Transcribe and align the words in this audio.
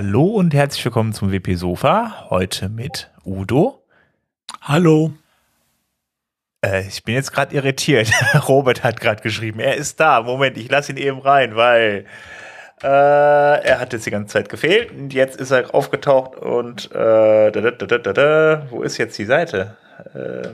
Hallo 0.00 0.26
und 0.26 0.54
herzlich 0.54 0.84
willkommen 0.84 1.12
zum 1.12 1.32
WP 1.32 1.56
Sofa. 1.56 2.26
Heute 2.30 2.68
mit 2.68 3.10
Udo. 3.24 3.82
Hallo. 4.62 5.12
Äh, 6.64 6.86
ich 6.86 7.02
bin 7.02 7.16
jetzt 7.16 7.32
gerade 7.32 7.56
irritiert. 7.56 8.08
Robert 8.48 8.84
hat 8.84 9.00
gerade 9.00 9.20
geschrieben, 9.20 9.58
er 9.58 9.74
ist 9.74 9.98
da. 9.98 10.22
Moment, 10.22 10.56
ich 10.56 10.70
lasse 10.70 10.92
ihn 10.92 10.98
eben 10.98 11.18
rein, 11.18 11.56
weil 11.56 12.06
äh, 12.80 12.86
er 12.86 13.80
hat 13.80 13.92
jetzt 13.92 14.06
die 14.06 14.12
ganze 14.12 14.34
Zeit 14.34 14.48
gefehlt 14.48 14.92
und 14.92 15.12
jetzt 15.12 15.34
ist 15.40 15.50
er 15.50 15.74
aufgetaucht 15.74 16.36
und 16.36 16.92
äh, 16.92 17.50
da, 17.50 17.70
da, 17.72 17.98
da, 17.98 18.66
wo 18.70 18.82
ist 18.82 18.98
jetzt 18.98 19.18
die 19.18 19.24
Seite? 19.24 19.76
Äh, 20.14 20.50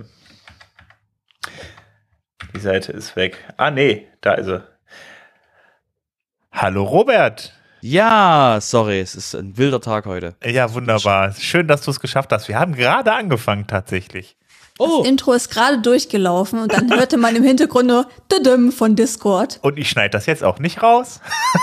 die 2.54 2.60
Seite 2.60 2.92
ist 2.92 3.14
weg. 3.14 3.44
Ah 3.58 3.70
nee, 3.70 4.08
da 4.22 4.32
ist 4.32 4.48
er. 4.48 4.62
Hallo 6.50 6.84
Robert. 6.84 7.52
Ja, 7.86 8.60
sorry, 8.62 9.00
es 9.00 9.14
ist 9.14 9.34
ein 9.34 9.58
wilder 9.58 9.78
Tag 9.78 10.06
heute. 10.06 10.36
Ja, 10.42 10.72
wunderbar. 10.72 11.34
Schön, 11.38 11.68
dass 11.68 11.82
du 11.82 11.90
es 11.90 12.00
geschafft 12.00 12.32
hast. 12.32 12.48
Wir 12.48 12.58
haben 12.58 12.74
gerade 12.74 13.12
angefangen 13.12 13.66
tatsächlich. 13.66 14.38
Oh. 14.78 15.00
Das 15.02 15.08
Intro 15.10 15.34
ist 15.34 15.50
gerade 15.50 15.82
durchgelaufen 15.82 16.60
und 16.60 16.72
dann 16.72 16.90
hörte 16.90 17.18
man 17.18 17.36
im 17.36 17.44
Hintergrund 17.44 17.88
nur 17.88 18.08
von 18.70 18.96
Discord. 18.96 19.58
Und 19.60 19.78
ich 19.78 19.90
schneide 19.90 20.12
das 20.12 20.24
jetzt 20.24 20.42
auch 20.42 20.60
nicht 20.60 20.82
raus. 20.82 21.20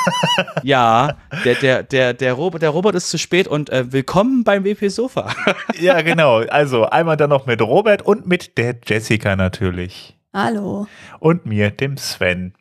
ja, 0.61 1.17
der, 1.43 1.55
der, 1.55 1.81
der, 1.81 2.13
der, 2.13 2.33
Robert, 2.33 2.61
der 2.61 2.69
Robert 2.69 2.93
ist 2.93 3.09
zu 3.09 3.17
spät 3.17 3.47
und 3.47 3.71
äh, 3.71 3.91
willkommen 3.91 4.43
beim 4.43 4.63
WP 4.63 4.89
Sofa. 4.89 5.33
ja, 5.79 6.03
genau. 6.03 6.41
Also 6.41 6.85
einmal 6.85 7.17
dann 7.17 7.31
noch 7.31 7.47
mit 7.47 7.63
Robert 7.63 8.03
und 8.03 8.27
mit 8.27 8.59
der 8.59 8.75
Jessica 8.85 9.35
natürlich. 9.35 10.15
Hallo. 10.35 10.85
Und 11.19 11.47
mir, 11.47 11.71
dem 11.71 11.97
Sven. 11.97 12.53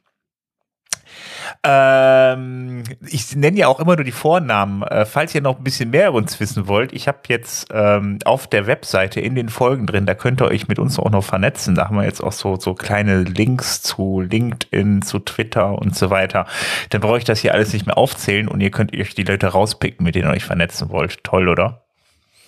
Ähm, 1.63 2.85
ich 3.07 3.35
nenne 3.37 3.59
ja 3.59 3.69
auch 3.69 3.81
immer 3.81 3.97
nur 3.97 4.05
die 4.05 4.13
Vornamen. 4.13 4.83
Äh, 4.83 5.05
falls 5.07 5.35
ihr 5.35 5.41
noch 5.41 5.59
ein 5.59 5.65
bisschen 5.65 5.91
mehr 5.91 6.09
über 6.09 6.19
uns 6.19 6.39
wissen 6.41 6.69
wollt, 6.69 6.93
ich 6.93 7.09
habe 7.09 7.19
jetzt 7.29 7.69
ähm, 7.73 8.19
auf 8.25 8.47
der 8.47 8.67
Webseite 8.67 9.21
in 9.21 9.35
den 9.35 9.49
Folgen 9.49 9.87
drin, 9.87 10.07
da 10.07 10.15
könnt 10.15 10.41
ihr 10.41 10.47
euch 10.47 10.69
mit 10.69 10.79
uns 10.79 10.99
auch 10.99 11.11
noch 11.11 11.25
vernetzen. 11.25 11.75
Da 11.75 11.87
haben 11.87 11.97
wir 11.97 12.05
jetzt 12.05 12.23
auch 12.23 12.33
so, 12.33 12.57
so 12.57 12.75
kleine 12.75 13.23
Links 13.23 13.83
zu 13.83 14.21
LinkedIn, 14.21 15.03
zu 15.03 15.19
Twitter 15.19 15.79
und 15.79 15.97
so 15.97 16.11
weiter. 16.11 16.47
Dann 16.91 17.01
brauche 17.01 17.19
ich 17.19 17.25
das 17.25 17.41
hier 17.41 17.55
alles 17.55 17.73
nicht 17.73 17.87
mehr 17.87 17.99
aufzählen 17.99 18.49
und 18.49 18.61
ihr 18.61 18.71
könnt 18.71 18.97
euch 18.97 19.15
die 19.15 19.25
Leute 19.25 19.49
rauspicken, 19.49 20.05
mit 20.05 20.15
denen 20.15 20.29
ihr 20.29 20.35
euch 20.35 20.45
vernetzen 20.45 20.91
wollt. 20.91 21.25
Toll, 21.25 21.49
oder? 21.49 21.83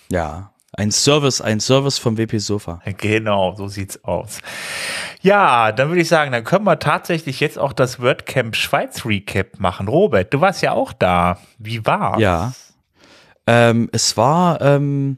Ja, 0.09 0.52
ein 0.75 0.91
Service, 0.91 1.39
ein 1.39 1.59
Service 1.59 1.99
vom 1.99 2.17
WP 2.17 2.39
Sofa. 2.39 2.81
Genau, 2.97 3.55
so 3.55 3.67
sieht's 3.67 4.03
aus. 4.03 4.39
Ja, 5.21 5.71
dann 5.71 5.89
würde 5.89 6.01
ich 6.01 6.07
sagen, 6.07 6.31
dann 6.31 6.43
können 6.43 6.65
wir 6.65 6.79
tatsächlich 6.79 7.39
jetzt 7.39 7.59
auch 7.59 7.73
das 7.73 7.99
WordCamp 7.99 8.55
Schweiz 8.55 9.05
Recap 9.05 9.59
machen. 9.59 9.87
Robert, 9.87 10.33
du 10.33 10.41
warst 10.41 10.61
ja 10.61 10.71
auch 10.71 10.91
da. 10.91 11.37
Wie 11.59 11.85
war? 11.85 12.19
Ja. 12.19 12.53
Ähm, 13.45 13.89
es 13.91 14.17
war, 14.17 14.61
ähm, 14.61 15.17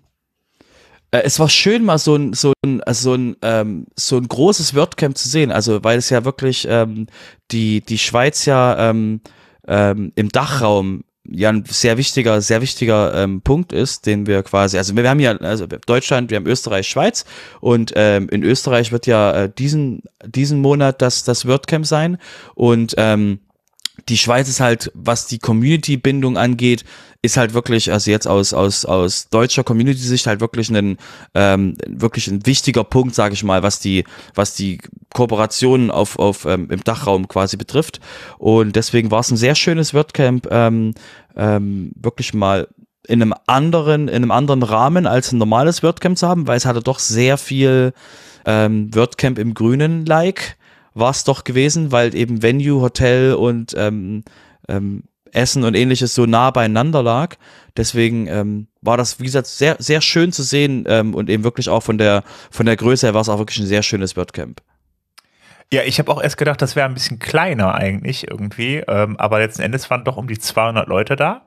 äh, 1.12 1.22
es 1.24 1.40
war 1.40 1.48
schön, 1.48 1.86
mal 1.86 2.00
so 2.00 2.16
ein, 2.16 2.34
so 2.34 2.52
ein, 2.64 2.84
also 2.84 3.12
so 3.12 3.16
ein, 3.16 3.36
ähm, 3.42 3.88
so 3.96 4.18
ein 4.18 4.28
großes 4.28 4.76
WordCamp 4.76 5.18
zu 5.18 5.30
sehen. 5.30 5.52
Also, 5.52 5.84
weil 5.84 5.98
es 5.98 6.10
ja 6.10 6.26
wirklich 6.26 6.68
ähm, 6.70 7.08
die, 7.52 7.80
die 7.82 7.98
Schweiz 7.98 8.46
ja 8.46 8.90
ähm, 8.90 9.22
ähm, 9.68 10.12
im 10.16 10.30
Dachraum 10.30 11.04
ja 11.30 11.50
ein 11.50 11.64
sehr 11.68 11.98
wichtiger, 11.98 12.42
sehr 12.42 12.62
wichtiger 12.62 13.14
ähm, 13.16 13.42
Punkt 13.42 13.74
ist, 13.74 14.06
den 14.06 14.28
wir 14.28 14.44
quasi, 14.44 14.78
also 14.78 14.96
wir 14.96 15.10
haben 15.10 15.20
ja, 15.20 15.36
also 15.38 15.66
Deutschland, 15.66 16.30
wir 16.30 16.38
haben 16.38 16.48
Österreich, 16.48 16.88
Schweiz 16.88 17.26
und 17.62 17.94
ähm, 17.96 18.28
in 18.30 18.44
Österreich 18.44 18.92
wird 18.92 19.08
ja 19.08 19.32
äh, 19.32 19.50
diesen, 19.50 20.04
diesen 20.26 20.60
Monat 20.60 21.02
das, 21.02 21.24
das 21.24 21.48
WordCamp 21.48 21.86
sein 21.86 22.18
und 22.54 22.96
ähm, 22.98 23.40
die 24.10 24.18
Schweiz 24.18 24.50
ist 24.50 24.60
halt, 24.60 24.92
was 24.94 25.28
die 25.28 25.40
Community-Bindung 25.40 26.38
angeht, 26.38 26.84
ist 27.22 27.38
halt 27.38 27.54
wirklich, 27.54 27.92
also 27.92 28.12
jetzt 28.12 28.28
aus, 28.28 28.54
aus, 28.54 28.86
aus 28.86 29.30
deutscher 29.30 29.64
Community-Sicht 29.64 30.28
halt 30.28 30.40
wirklich 30.40 30.70
ein, 30.70 30.98
ähm, 31.34 31.76
wirklich 31.88 32.28
ein 32.28 32.46
wichtiger 32.46 32.84
Punkt, 32.84 33.16
sage 33.16 33.34
ich 33.34 33.44
mal, 33.44 33.64
was 33.64 33.80
die, 33.80 34.04
was 34.36 34.54
die 34.54 34.80
Kooperationen 35.14 35.92
auf, 35.92 36.20
auf, 36.20 36.46
ähm, 36.46 36.70
im 36.70 36.84
Dachraum 36.84 37.28
quasi 37.28 37.58
betrifft. 37.58 38.00
Und 38.38 38.76
deswegen 38.76 39.12
war 39.12 39.22
es 39.22 39.32
ein 39.32 39.38
sehr 39.38 39.56
schönes 39.56 39.94
WordCamp, 39.94 40.48
ähm, 40.52 40.94
ähm, 41.36 41.92
wirklich 41.96 42.34
mal 42.34 42.68
in 43.08 43.22
einem 43.22 43.34
anderen, 43.48 44.08
in 44.08 44.16
einem 44.16 44.32
anderen 44.32 44.64
Rahmen 44.64 45.08
als 45.08 45.32
ein 45.32 45.38
normales 45.38 45.84
WordCamp 45.84 46.18
zu 46.18 46.28
haben, 46.28 46.48
weil 46.48 46.58
es 46.58 46.66
hatte 46.66 46.82
doch 46.82 47.00
sehr 47.00 47.38
viel 47.38 47.94
ähm, 48.46 48.94
WordCamp 48.94 49.40
im 49.40 49.54
Grünen-like 49.54 50.58
war 50.96 51.12
es 51.12 51.24
doch 51.24 51.44
gewesen, 51.44 51.92
weil 51.92 52.16
eben 52.16 52.42
Venue, 52.42 52.82
Hotel 52.82 53.36
und 53.36 53.76
ähm, 53.78 54.24
ähm, 54.68 55.04
Essen 55.32 55.64
und 55.64 55.76
ähnliches 55.76 56.16
so 56.16 56.26
nah 56.26 56.50
beieinander 56.50 57.04
lag. 57.04 57.36
Deswegen 57.78 58.28
ähm, 58.28 58.68
war 58.82 58.98
das, 58.98 59.20
wie 59.20 59.26
gesagt, 59.26 59.48
sehr, 59.48 59.76
sehr 59.80 60.02
schön 60.02 60.32
zu 60.32 60.42
sehen 60.42 60.86
ähm, 60.88 61.14
und 61.14 61.30
eben 61.30 61.44
wirklich 61.44 61.70
auch 61.70 61.84
von 61.84 61.98
der, 61.98 62.24
von 62.50 62.66
der 62.66 62.78
Größe 62.78 63.08
her 63.08 63.14
war 63.14 63.22
es 63.22 63.30
auch 63.30 63.38
wirklich 63.38 63.60
ein 63.60 63.68
sehr 63.68 63.84
schönes 63.84 64.16
WordCamp. 64.16 64.62
Ja, 65.74 65.82
ich 65.84 66.00
habe 66.00 66.12
auch 66.12 66.22
erst 66.22 66.38
gedacht, 66.38 66.62
das 66.62 66.76
wäre 66.76 66.88
ein 66.88 66.94
bisschen 66.94 67.20
kleiner 67.20 67.76
eigentlich 67.76 68.30
irgendwie, 68.30 68.84
ähm, 68.88 69.18
aber 69.18 69.40
letzten 69.40 69.64
Endes 69.64 69.90
waren 69.90 70.06
doch 70.06 70.16
um 70.16 70.28
die 70.28 70.40
200 70.40 70.88
Leute 70.88 71.16
da. 71.16 71.46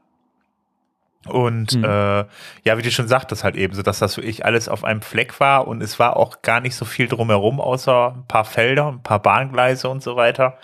Und 1.30 1.76
mhm. 1.76 1.84
äh, 1.84 2.24
ja, 2.64 2.76
wie 2.76 2.82
du 2.82 2.90
schon 2.90 3.08
sagtest, 3.08 3.44
halt 3.44 3.56
eben 3.56 3.74
so, 3.74 3.82
dass 3.82 3.98
das 3.98 4.16
wirklich 4.16 4.44
alles 4.44 4.68
auf 4.68 4.84
einem 4.84 5.02
Fleck 5.02 5.40
war 5.40 5.66
und 5.66 5.82
es 5.82 5.98
war 5.98 6.16
auch 6.16 6.42
gar 6.42 6.60
nicht 6.60 6.74
so 6.74 6.84
viel 6.84 7.08
drumherum, 7.08 7.60
außer 7.60 8.14
ein 8.16 8.26
paar 8.26 8.44
Felder, 8.44 8.88
ein 8.88 9.02
paar 9.02 9.20
Bahngleise 9.20 9.88
und 9.88 10.02
so 10.02 10.16
weiter. 10.16 10.58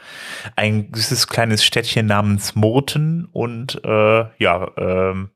Ein 0.57 0.89
süßes 0.93 1.29
kleines 1.29 1.65
Städtchen 1.65 2.07
namens 2.07 2.55
Murten 2.55 3.29
und 3.33 3.81
äh, 3.85 4.25
ja, 4.39 4.69
ähm, 4.77 5.31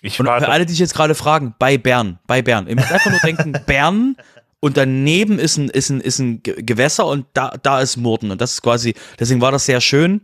ich 0.00 0.20
und 0.20 0.26
war 0.26 0.40
für 0.40 0.48
alle, 0.48 0.64
die 0.64 0.72
sich 0.72 0.80
jetzt 0.80 0.94
gerade 0.94 1.14
fragen, 1.14 1.54
bei 1.58 1.76
Bern, 1.76 2.18
bei 2.26 2.42
Bern. 2.42 2.68
Ihr 2.68 2.76
müsst 2.76 2.92
einfach 2.92 3.10
nur 3.10 3.20
denken, 3.20 3.52
Bern 3.66 4.16
und 4.60 4.76
daneben 4.76 5.38
ist 5.38 5.56
ein, 5.56 5.68
ist 5.68 5.90
ein, 5.90 6.00
ist 6.00 6.18
ein 6.18 6.42
Gewässer 6.42 7.06
und 7.06 7.26
da, 7.34 7.54
da 7.62 7.80
ist 7.80 7.96
Murten. 7.96 8.30
Und 8.30 8.40
das 8.40 8.54
ist 8.54 8.62
quasi, 8.62 8.94
deswegen 9.18 9.40
war 9.40 9.52
das 9.52 9.66
sehr 9.66 9.80
schön. 9.80 10.22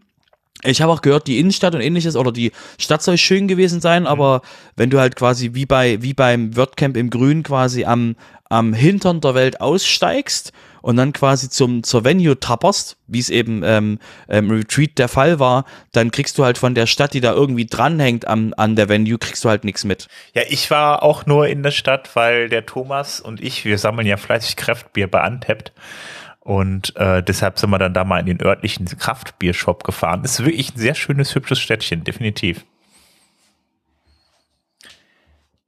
Ich 0.62 0.80
habe 0.80 0.92
auch 0.92 1.02
gehört, 1.02 1.26
die 1.26 1.38
Innenstadt 1.38 1.74
und 1.74 1.80
ähnliches 1.80 2.16
oder 2.16 2.32
die 2.32 2.52
Stadt 2.78 3.02
soll 3.02 3.18
schön 3.18 3.48
gewesen 3.48 3.80
sein, 3.80 4.02
mhm. 4.02 4.08
aber 4.08 4.42
wenn 4.76 4.90
du 4.90 4.98
halt 4.98 5.16
quasi 5.16 5.50
wie 5.52 5.66
bei 5.66 6.00
wie 6.02 6.14
beim 6.14 6.56
WordCamp 6.56 6.96
im 6.96 7.10
Grün 7.10 7.42
quasi 7.42 7.84
am 7.84 8.16
am 8.48 8.72
Hintern 8.72 9.20
der 9.20 9.34
Welt 9.34 9.60
aussteigst 9.60 10.52
und 10.80 10.96
dann 10.96 11.12
quasi 11.12 11.48
zum 11.48 11.82
zur 11.82 12.04
Venue 12.04 12.38
tapperst, 12.38 12.96
wie 13.06 13.18
es 13.18 13.30
eben 13.30 13.62
ähm, 13.64 13.98
ähm, 14.28 14.50
Retreat 14.50 14.98
der 14.98 15.08
Fall 15.08 15.40
war, 15.40 15.64
dann 15.92 16.10
kriegst 16.10 16.38
du 16.38 16.44
halt 16.44 16.58
von 16.58 16.74
der 16.74 16.86
Stadt, 16.86 17.14
die 17.14 17.20
da 17.20 17.32
irgendwie 17.32 17.66
dranhängt 17.66 18.28
am, 18.28 18.54
an 18.56 18.76
der 18.76 18.88
Venue, 18.88 19.18
kriegst 19.18 19.44
du 19.44 19.48
halt 19.48 19.64
nichts 19.64 19.84
mit. 19.84 20.08
Ja, 20.34 20.42
ich 20.48 20.70
war 20.70 21.02
auch 21.02 21.26
nur 21.26 21.48
in 21.48 21.62
der 21.62 21.70
Stadt, 21.70 22.14
weil 22.14 22.48
der 22.48 22.66
Thomas 22.66 23.18
und 23.18 23.42
ich, 23.42 23.64
wir 23.64 23.78
sammeln 23.78 24.06
ja 24.06 24.18
fleißig 24.18 24.56
Kraftbier 24.56 25.10
bei 25.10 25.22
Anteppt. 25.22 25.72
Und 26.44 26.94
äh, 26.96 27.22
deshalb 27.22 27.58
sind 27.58 27.70
wir 27.70 27.78
dann 27.78 27.94
da 27.94 28.04
mal 28.04 28.20
in 28.20 28.26
den 28.26 28.42
örtlichen 28.42 28.84
Kraftbiershop 28.84 29.82
gefahren. 29.82 30.22
Ist 30.24 30.44
wirklich 30.44 30.74
ein 30.74 30.78
sehr 30.78 30.94
schönes, 30.94 31.34
hübsches 31.34 31.58
Städtchen, 31.58 32.04
definitiv. 32.04 32.66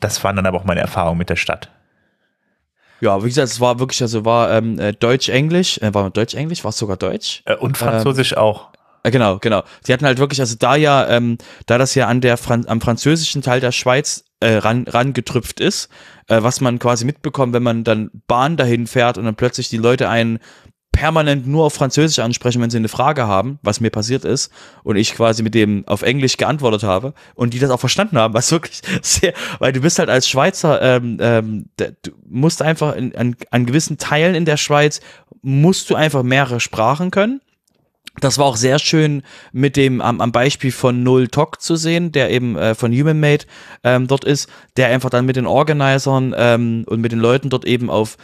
Das 0.01 0.23
waren 0.23 0.37
dann 0.37 0.45
aber 0.45 0.59
auch 0.59 0.65
meine 0.65 0.81
Erfahrungen 0.81 1.17
mit 1.17 1.31
der 1.31 1.37
Stadt. 1.37 1.71
Ja, 3.01 3.23
wie 3.23 3.29
gesagt, 3.29 3.49
es 3.49 3.59
war 3.59 3.79
wirklich, 3.79 4.03
also 4.03 4.27
war 4.27 4.51
ähm, 4.53 4.79
äh, 4.79 4.93
Deutsch-Englisch, 4.93 5.79
äh, 5.79 5.95
war 5.95 6.11
Deutsch-Englisch, 6.11 6.63
war 6.63 6.69
es 6.69 6.79
sogar 6.79 6.99
Deutsch? 6.99 7.43
Äh, 7.47 7.57
und 7.57 7.79
Französisch 7.79 8.33
ähm, 8.33 8.39
auch. 8.39 8.69
Äh, 9.03 9.11
genau, 9.11 9.39
genau. 9.39 9.63
Die 9.87 9.95
hatten 9.95 10.05
halt 10.05 10.19
wirklich, 10.19 10.41
also 10.41 10.57
da 10.59 10.77
ja, 10.77 11.09
ähm, 11.09 11.39
da 11.65 11.79
das 11.79 11.95
ja 11.95 12.07
an 12.07 12.21
der 12.21 12.37
Fran 12.37 12.67
am 12.67 12.83
französischen 12.83 13.41
Teil 13.41 13.61
der 13.61 13.73
Schweiz 13.73 14.25
äh, 14.41 14.57
ran, 14.57 14.85
rangetrüpft 14.87 15.61
ist, 15.61 15.89
äh, 16.29 16.43
was 16.43 16.61
man 16.61 16.79
quasi 16.79 17.05
mitbekommt, 17.05 17.53
wenn 17.53 17.63
man 17.63 17.85
dann 17.85 18.11
Bahn 18.27 18.57
dahin 18.57 18.87
fährt 18.87 19.17
und 19.17 19.25
dann 19.25 19.37
plötzlich 19.37 19.69
die 19.69 19.79
Leute 19.79 20.09
einen 20.09 20.39
permanent 20.97 21.47
nur 21.47 21.67
auf 21.67 21.75
Französisch 21.75 22.19
ansprechen, 22.21 22.63
wenn 22.63 22.71
sie 22.71 22.79
eine 22.79 22.89
Frage 22.89 23.27
haben, 23.27 23.59
was 23.63 23.81
mir 23.81 23.91
passiert 23.91 24.25
ist, 24.25 24.51
und 24.83 24.97
ich 24.97 25.15
quasi 25.15 25.43
mit 25.43 25.55
dem 25.55 25.87
auf 25.87 26.01
Englisch 26.01 26.39
geantwortet 26.39 26.85
habe 26.85 27.13
und 27.35 27.53
die 27.53 27.59
das 27.59 27.71
auch 27.71 27.79
verstanden 27.79 28.17
haben, 28.17 28.33
was 28.33 28.51
wirklich 28.51 28.81
sehr, 29.03 29.35
weil 29.59 29.75
du 29.75 29.81
bist 29.81 29.99
halt 29.99 30.09
als 30.09 30.27
Schweizer, 30.27 30.81
ähm, 30.81 31.19
ähm, 31.21 31.67
du 31.77 32.13
musst 32.27 32.63
einfach 32.63 32.97
in, 32.97 33.15
an, 33.15 33.37
an 33.51 33.67
gewissen 33.67 33.99
Teilen 33.99 34.35
in 34.35 34.47
der 34.47 34.57
Schweiz, 34.57 35.01
musst 35.43 35.91
du 35.91 35.97
einfach 35.97 36.23
mehrere 36.23 36.61
Sprachen 36.61 37.11
können. 37.11 37.43
Das 38.21 38.39
war 38.39 38.47
auch 38.47 38.57
sehr 38.57 38.79
schön 38.79 39.23
mit 39.53 39.77
dem 39.77 40.01
am, 40.01 40.23
am 40.23 40.33
Beispiel 40.33 40.73
von 40.73 41.03
Null 41.03 41.29
Talk 41.29 41.61
zu 41.61 41.77
sehen, 41.77 42.13
der 42.13 42.31
eben 42.31 42.57
äh, 42.57 42.75
von 42.75 42.91
Human 42.91 43.21
Made 43.21 43.45
ähm, 43.85 44.07
dort 44.07 44.25
ist, 44.25 44.49
der 44.79 44.89
einfach 44.89 45.11
dann 45.11 45.27
mit 45.27 45.37
den 45.37 45.47
Organisern 45.47 46.35
ähm, 46.35 46.87
und 46.89 47.03
mit 47.03 47.13
den 47.13 47.19
Leuten 47.19 47.51
dort 47.51 47.67
eben 47.67 47.91
auf 47.91 48.17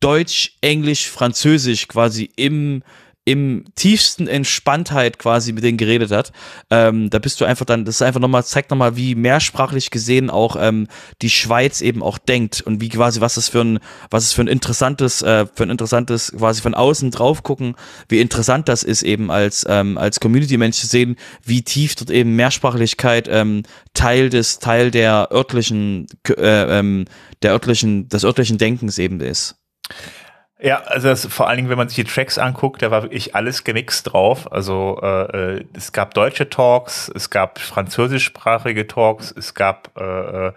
Deutsch, 0.00 0.56
Englisch, 0.60 1.08
Französisch 1.08 1.88
quasi 1.88 2.30
im 2.36 2.82
im 3.24 3.64
tiefsten 3.76 4.26
Entspanntheit 4.26 5.18
quasi 5.18 5.52
mit 5.52 5.62
denen 5.62 5.78
geredet 5.78 6.10
hat. 6.10 6.32
Ähm, 6.70 7.08
da 7.08 7.20
bist 7.20 7.40
du 7.40 7.44
einfach 7.44 7.64
dann, 7.64 7.84
das 7.84 7.96
ist 7.96 8.02
einfach 8.02 8.20
nochmal, 8.20 8.44
zeigt 8.44 8.70
nochmal, 8.70 8.96
wie 8.96 9.14
mehrsprachlich 9.14 9.90
gesehen 9.90 10.28
auch 10.28 10.56
ähm, 10.58 10.88
die 11.22 11.30
Schweiz 11.30 11.82
eben 11.82 12.02
auch 12.02 12.18
denkt 12.18 12.62
und 12.62 12.80
wie 12.80 12.88
quasi, 12.88 13.20
was 13.20 13.36
es 13.36 13.48
für 13.48 13.60
ein, 13.60 13.78
was 14.10 14.24
es 14.24 14.32
für 14.32 14.42
ein 14.42 14.48
interessantes, 14.48 15.22
äh, 15.22 15.46
für 15.54 15.62
ein 15.62 15.70
interessantes, 15.70 16.32
quasi 16.36 16.62
von 16.62 16.74
außen 16.74 17.12
drauf 17.12 17.44
gucken, 17.44 17.76
wie 18.08 18.20
interessant 18.20 18.68
das 18.68 18.82
ist 18.82 19.04
eben 19.04 19.30
als, 19.30 19.64
ähm, 19.68 19.98
als 19.98 20.18
Community-Mensch 20.18 20.78
zu 20.78 20.88
sehen, 20.88 21.14
wie 21.44 21.62
tief 21.62 21.94
dort 21.94 22.10
eben 22.10 22.34
Mehrsprachlichkeit 22.34 23.28
ähm, 23.30 23.62
Teil 23.94 24.30
des, 24.30 24.58
Teil 24.58 24.90
der 24.90 25.28
örtlichen, 25.30 26.06
äh, 26.28 26.78
ähm, 26.78 27.04
der 27.42 27.52
örtlichen, 27.52 28.08
des 28.08 28.24
örtlichen 28.24 28.58
Denkens 28.58 28.98
eben 28.98 29.20
ist. 29.20 29.61
Ja, 30.64 30.80
also 30.82 31.08
das, 31.08 31.26
vor 31.26 31.48
allen 31.48 31.56
Dingen, 31.56 31.70
wenn 31.70 31.76
man 31.76 31.88
sich 31.88 31.96
die 31.96 32.04
Tracks 32.04 32.38
anguckt, 32.38 32.82
da 32.82 32.92
war 32.92 33.02
wirklich 33.02 33.34
alles 33.34 33.64
gemixt 33.64 34.12
drauf. 34.12 34.52
Also 34.52 35.00
äh, 35.02 35.56
äh, 35.56 35.64
es 35.74 35.90
gab 35.90 36.14
deutsche 36.14 36.48
Talks, 36.48 37.10
es 37.12 37.30
gab 37.30 37.58
französischsprachige 37.58 38.86
Talks, 38.86 39.34
es 39.36 39.54
gab 39.54 39.90
äh, 39.98 40.46
äh, 40.46 40.52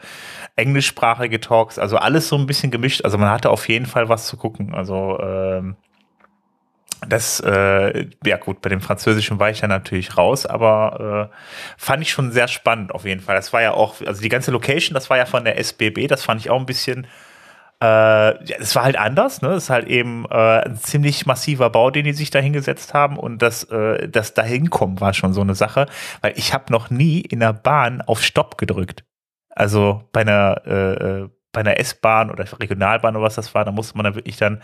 englischsprachige 0.55 1.39
Talks, 1.39 1.79
also 1.79 1.97
alles 1.97 2.27
so 2.27 2.37
ein 2.37 2.45
bisschen 2.45 2.69
gemischt. 2.69 3.03
Also 3.03 3.17
man 3.17 3.31
hatte 3.31 3.49
auf 3.49 3.67
jeden 3.67 3.87
Fall 3.87 4.07
was 4.07 4.27
zu 4.27 4.37
gucken. 4.37 4.75
Also 4.75 5.19
ähm, 5.19 5.75
das, 7.07 7.39
äh, 7.39 8.05
ja 8.23 8.37
gut, 8.37 8.61
bei 8.61 8.69
dem 8.69 8.81
Französischen 8.81 9.39
war 9.39 9.49
ich 9.49 9.61
ja 9.61 9.67
natürlich 9.67 10.17
raus, 10.17 10.45
aber 10.45 11.31
äh, 11.31 11.35
fand 11.77 12.03
ich 12.03 12.11
schon 12.11 12.31
sehr 12.31 12.47
spannend 12.47 12.93
auf 12.93 13.05
jeden 13.05 13.21
Fall. 13.21 13.35
Das 13.35 13.53
war 13.53 13.63
ja 13.63 13.73
auch, 13.73 13.95
also 14.05 14.21
die 14.21 14.29
ganze 14.29 14.51
Location, 14.51 14.93
das 14.93 15.09
war 15.09 15.17
ja 15.17 15.25
von 15.25 15.45
der 15.45 15.57
SBB, 15.57 16.05
das 16.07 16.23
fand 16.23 16.41
ich 16.41 16.51
auch 16.51 16.59
ein 16.59 16.67
bisschen 16.67 17.07
äh, 17.81 17.85
ja, 17.85 18.57
es 18.59 18.75
war 18.75 18.83
halt 18.83 18.97
anders, 18.97 19.41
ne? 19.41 19.49
Es 19.49 19.65
ist 19.65 19.69
halt 19.69 19.87
eben 19.87 20.25
äh, 20.29 20.61
ein 20.61 20.77
ziemlich 20.77 21.25
massiver 21.25 21.69
Bau, 21.69 21.91
den 21.91 22.05
die 22.05 22.13
sich 22.13 22.29
da 22.29 22.39
hingesetzt 22.39 22.93
haben 22.93 23.17
und 23.17 23.41
das, 23.41 23.63
äh, 23.65 24.07
das 24.07 24.33
dahinkommen 24.33 25.01
war 25.01 25.13
schon 25.13 25.33
so 25.33 25.41
eine 25.41 25.55
Sache, 25.55 25.87
weil 26.21 26.33
ich 26.37 26.53
habe 26.53 26.71
noch 26.71 26.89
nie 26.89 27.21
in 27.21 27.39
der 27.39 27.53
Bahn 27.53 28.01
auf 28.01 28.21
Stopp 28.21 28.57
gedrückt. 28.57 29.03
Also 29.49 30.03
bei 30.11 30.21
einer 30.21 30.61
äh, 30.65 30.93
äh 31.23 31.29
bei 31.55 31.61
einer 31.61 31.79
S-Bahn 31.79 32.29
oder 32.29 32.45
Regionalbahn 32.59 33.15
oder 33.15 33.25
was 33.25 33.35
das 33.35 33.55
war, 33.55 33.63
da 33.63 33.71
musste 33.71 33.95
man 33.95 34.03
dann 34.03 34.15
wirklich 34.15 34.35
dann 34.35 34.61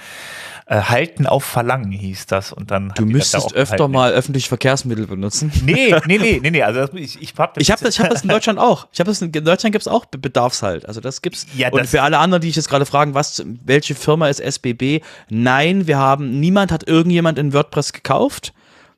äh, 0.65 0.81
halten 0.81 1.25
auf 1.25 1.45
Verlangen 1.45 1.89
hieß 1.91 2.25
das 2.27 2.51
und 2.51 2.69
dann 2.69 2.91
Du 2.95 3.05
müsstest 3.05 3.55
öfter 3.55 3.87
mal 3.87 4.11
öffentliche 4.11 4.49
Verkehrsmittel 4.49 5.07
benutzen. 5.07 5.51
Nee, 5.63 5.95
nee, 6.05 6.17
nee, 6.17 6.39
nee, 6.43 6.51
nee, 6.51 6.61
also 6.61 6.81
das, 6.81 6.89
ich, 6.93 7.21
ich 7.21 7.33
hab 7.37 7.53
das 7.53 7.61
Ich 7.61 7.71
habe 7.71 7.81
das, 7.81 7.95
ich 7.95 8.01
hab 8.01 8.09
das 8.09 8.23
in 8.23 8.29
Deutschland 8.29 8.59
auch. 8.59 8.87
Ich 8.91 8.99
habe 8.99 9.09
das 9.09 9.21
in, 9.21 9.31
in 9.31 9.45
Deutschland 9.45 9.71
gibt's 9.71 9.87
auch 9.87 10.05
Bedarfshalt. 10.05 10.85
Also 10.85 10.99
das 10.99 11.21
gibt's 11.21 11.47
ja, 11.55 11.69
und 11.69 11.87
für 11.87 12.01
alle 12.01 12.17
anderen, 12.17 12.41
die 12.41 12.49
ich 12.49 12.57
jetzt 12.57 12.69
gerade 12.69 12.85
fragen, 12.85 13.13
was 13.13 13.41
welche 13.63 13.95
Firma 13.95 14.27
ist 14.27 14.41
SBB? 14.41 15.01
Nein, 15.29 15.87
wir 15.87 15.97
haben 15.97 16.41
niemand 16.41 16.73
hat 16.73 16.87
irgendjemand 16.87 17.39
in 17.39 17.53
WordPress 17.53 17.93
gekauft. 17.93 18.53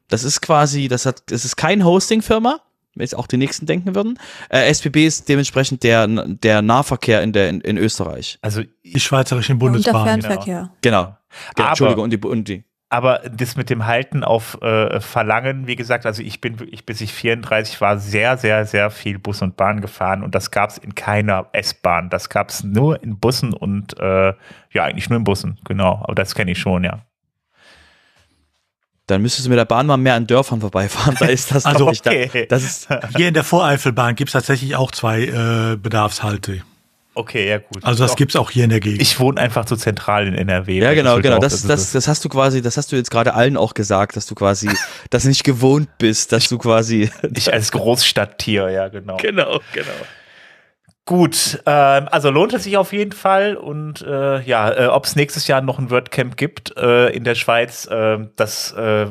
Das 0.07 0.23
ist 0.23 0.41
quasi, 0.41 0.87
das 0.87 1.05
hat 1.05 1.21
das 1.27 1.45
ist 1.45 1.55
kein 1.57 1.85
Hosting 1.85 2.23
Firma 2.23 2.59
jetzt 2.95 3.17
auch 3.17 3.27
die 3.27 3.37
nächsten 3.37 3.65
denken 3.65 3.95
würden. 3.95 4.19
Äh, 4.49 4.69
SBB 4.69 5.05
ist 5.05 5.29
dementsprechend 5.29 5.83
der, 5.83 6.07
der 6.07 6.61
Nahverkehr 6.61 7.21
in, 7.21 7.33
der, 7.33 7.49
in, 7.49 7.61
in 7.61 7.77
Österreich. 7.77 8.37
Also 8.41 8.61
die 8.83 8.99
schweizerischen 8.99 9.59
Bundesbahn. 9.59 9.95
Und 9.95 10.05
der 10.05 10.29
Fernverkehr. 10.29 10.71
Genau. 10.81 11.17
genau. 11.55 11.69
Entschuldigung, 11.69 12.03
und 12.03 12.09
die, 12.11 12.17
und 12.19 12.47
die. 12.47 12.63
Aber 12.93 13.21
das 13.27 13.55
mit 13.55 13.71
dem 13.71 13.87
Halten 13.87 14.23
auf 14.23 14.61
äh, 14.61 14.99
Verlangen, 14.99 15.65
wie 15.65 15.75
gesagt, 15.75 16.05
also 16.05 16.21
ich 16.21 16.41
bin 16.41 16.57
ich 16.69 16.85
bis 16.85 17.01
ich 17.01 17.11
34 17.11 17.81
war 17.81 17.97
sehr, 17.97 18.37
sehr, 18.37 18.67
sehr 18.67 18.91
viel 18.91 19.17
Bus 19.17 19.41
und 19.41 19.57
Bahn 19.57 19.81
gefahren 19.81 20.21
und 20.21 20.35
das 20.35 20.51
gab 20.51 20.69
es 20.69 20.77
in 20.77 20.93
keiner 20.93 21.47
S-Bahn. 21.53 22.11
Das 22.11 22.29
gab 22.29 22.49
es 22.49 22.63
nur 22.63 23.01
in 23.01 23.17
Bussen 23.17 23.51
und 23.51 23.97
äh, 23.99 24.33
ja, 24.71 24.83
eigentlich 24.83 25.09
nur 25.09 25.17
in 25.17 25.23
Bussen, 25.23 25.57
genau. 25.65 26.01
Aber 26.03 26.13
das 26.13 26.35
kenne 26.35 26.51
ich 26.51 26.59
schon, 26.59 26.83
ja. 26.83 26.99
Dann 29.07 29.21
müsstest 29.21 29.45
du 29.45 29.49
mit 29.49 29.59
der 29.59 29.65
Bahn 29.65 29.85
mal 29.85 29.97
mehr 29.97 30.15
an 30.15 30.27
Dörfern 30.27 30.61
vorbeifahren. 30.61 31.15
Da 31.19 31.25
ist 31.25 31.53
das 31.53 31.65
also 31.65 31.87
okay. 31.87 32.29
Da, 32.33 32.55
das 32.55 32.63
ist 32.63 32.87
hier 33.17 33.27
in 33.27 33.33
der 33.33 33.43
Voreifelbahn 33.43 34.15
gibt 34.15 34.29
es 34.29 34.33
tatsächlich 34.33 34.75
auch 34.75 34.91
zwei 34.91 35.23
äh, 35.23 35.75
Bedarfshalte. 35.75 36.61
Okay, 37.15 37.47
ja 37.47 37.59
gut. 37.59 37.83
Also 37.83 38.03
das 38.03 38.15
gibt 38.15 38.31
es 38.31 38.35
auch 38.35 38.49
hier 38.49 38.63
in 38.63 38.71
der 38.71 38.79
Gegend. 38.79 39.01
Ich 39.01 39.19
wohne 39.19 39.39
einfach 39.39 39.65
zu 39.65 39.75
zentral 39.75 40.27
in 40.27 40.33
NRW. 40.33 40.79
Ja, 40.79 40.93
genau, 40.95 41.19
genau. 41.19 41.37
Das, 41.37 41.61
das, 41.61 41.67
das, 41.67 41.91
das 41.91 42.07
hast 42.07 42.25
du 42.25 42.29
quasi, 42.29 42.63
das 42.63 42.75
hast 42.75 42.91
du 42.91 42.95
jetzt 42.95 43.11
gerade 43.11 43.35
allen 43.35 43.55
auch 43.55 43.75
gesagt, 43.75 44.15
dass 44.15 44.25
du 44.25 44.33
quasi 44.33 44.69
das 45.11 45.25
nicht 45.25 45.43
gewohnt 45.43 45.89
bist, 45.99 46.31
dass 46.31 46.49
du 46.49 46.57
quasi. 46.57 47.11
ich 47.35 47.53
als 47.53 47.71
Großstadttier, 47.71 48.69
ja, 48.71 48.87
genau. 48.87 49.17
Genau, 49.17 49.59
genau. 49.73 49.91
Gut, 51.05 51.61
äh, 51.65 51.69
also 51.69 52.29
lohnt 52.29 52.53
es 52.53 52.63
sich 52.63 52.77
auf 52.77 52.93
jeden 52.93 53.11
Fall 53.11 53.57
und 53.57 54.01
äh, 54.03 54.41
ja, 54.41 54.71
äh, 54.71 54.87
ob 54.87 55.03
es 55.03 55.17
nächstes 55.17 55.47
Jahr 55.47 55.59
noch 55.61 55.77
ein 55.77 55.89
WordCamp 55.89 56.37
gibt 56.37 56.77
äh, 56.77 57.09
in 57.09 57.25
der 57.25 57.35
Schweiz, 57.35 57.85
äh, 57.87 58.19
das 58.37 58.71
äh, 58.71 59.07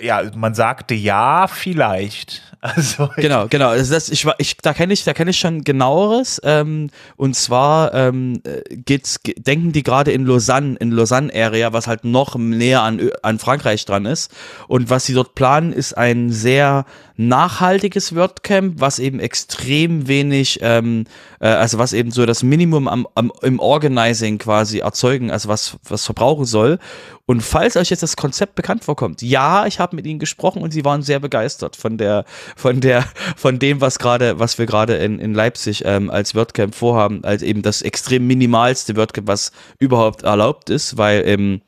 ja, 0.00 0.22
man 0.34 0.54
sagte 0.54 0.94
ja, 0.94 1.46
vielleicht. 1.46 2.53
Also 2.64 3.10
genau, 3.16 3.46
genau. 3.48 3.68
Also 3.68 3.92
das, 3.92 4.08
ich, 4.08 4.26
ich, 4.38 4.56
da 4.56 4.72
kenne 4.72 4.94
ich, 4.94 5.04
da 5.04 5.12
kenne 5.12 5.32
ich 5.32 5.38
schon 5.38 5.64
genaueres. 5.64 6.40
Ähm, 6.44 6.88
und 7.16 7.36
zwar 7.36 7.92
ähm, 7.92 8.40
geht's, 8.70 9.20
denken 9.36 9.72
die 9.72 9.82
gerade 9.82 10.12
in 10.12 10.24
Lausanne, 10.24 10.76
in 10.80 10.90
Lausanne 10.90 11.30
Area, 11.34 11.74
was 11.74 11.86
halt 11.86 12.04
noch 12.04 12.36
näher 12.36 12.80
an, 12.80 13.10
an 13.22 13.38
Frankreich 13.38 13.84
dran 13.84 14.06
ist. 14.06 14.32
Und 14.66 14.88
was 14.88 15.04
sie 15.04 15.12
dort 15.12 15.34
planen, 15.34 15.74
ist 15.74 15.92
ein 15.98 16.32
sehr 16.32 16.86
nachhaltiges 17.16 18.14
WordCamp, 18.14 18.80
was 18.80 18.98
eben 18.98 19.20
extrem 19.20 20.08
wenig, 20.08 20.58
ähm, 20.62 21.04
äh, 21.40 21.46
also 21.46 21.78
was 21.78 21.92
eben 21.92 22.10
so 22.10 22.26
das 22.26 22.42
Minimum 22.42 22.88
am, 22.88 23.06
am, 23.14 23.30
im 23.42 23.60
Organizing 23.60 24.38
quasi 24.38 24.78
erzeugen, 24.78 25.30
also 25.30 25.48
was, 25.48 25.76
was 25.84 26.04
verbrauchen 26.04 26.44
soll. 26.44 26.78
Und 27.26 27.40
falls 27.40 27.76
euch 27.76 27.90
jetzt 27.90 28.02
das 28.02 28.16
Konzept 28.16 28.54
bekannt 28.54 28.84
vorkommt, 28.84 29.22
ja, 29.22 29.66
ich 29.66 29.78
habe 29.78 29.96
mit 29.96 30.06
ihnen 30.06 30.18
gesprochen 30.18 30.60
und 30.60 30.72
sie 30.72 30.84
waren 30.84 31.02
sehr 31.02 31.20
begeistert 31.20 31.76
von 31.76 31.96
der, 31.96 32.24
von 32.56 32.80
der, 32.80 33.04
von 33.36 33.58
dem, 33.58 33.80
was 33.80 33.98
gerade, 33.98 34.38
was 34.38 34.58
wir 34.58 34.66
gerade 34.66 34.96
in, 34.96 35.18
in 35.18 35.34
Leipzig 35.34 35.82
ähm, 35.84 36.10
als 36.10 36.34
WordCamp 36.34 36.74
vorhaben, 36.74 37.24
als 37.24 37.42
eben 37.42 37.62
das 37.62 37.82
extrem 37.82 38.26
minimalste 38.26 38.96
WordCamp, 38.96 39.28
was 39.28 39.52
überhaupt 39.78 40.22
erlaubt 40.22 40.70
ist, 40.70 40.96
weil 40.96 41.22
ähm, 41.26 41.60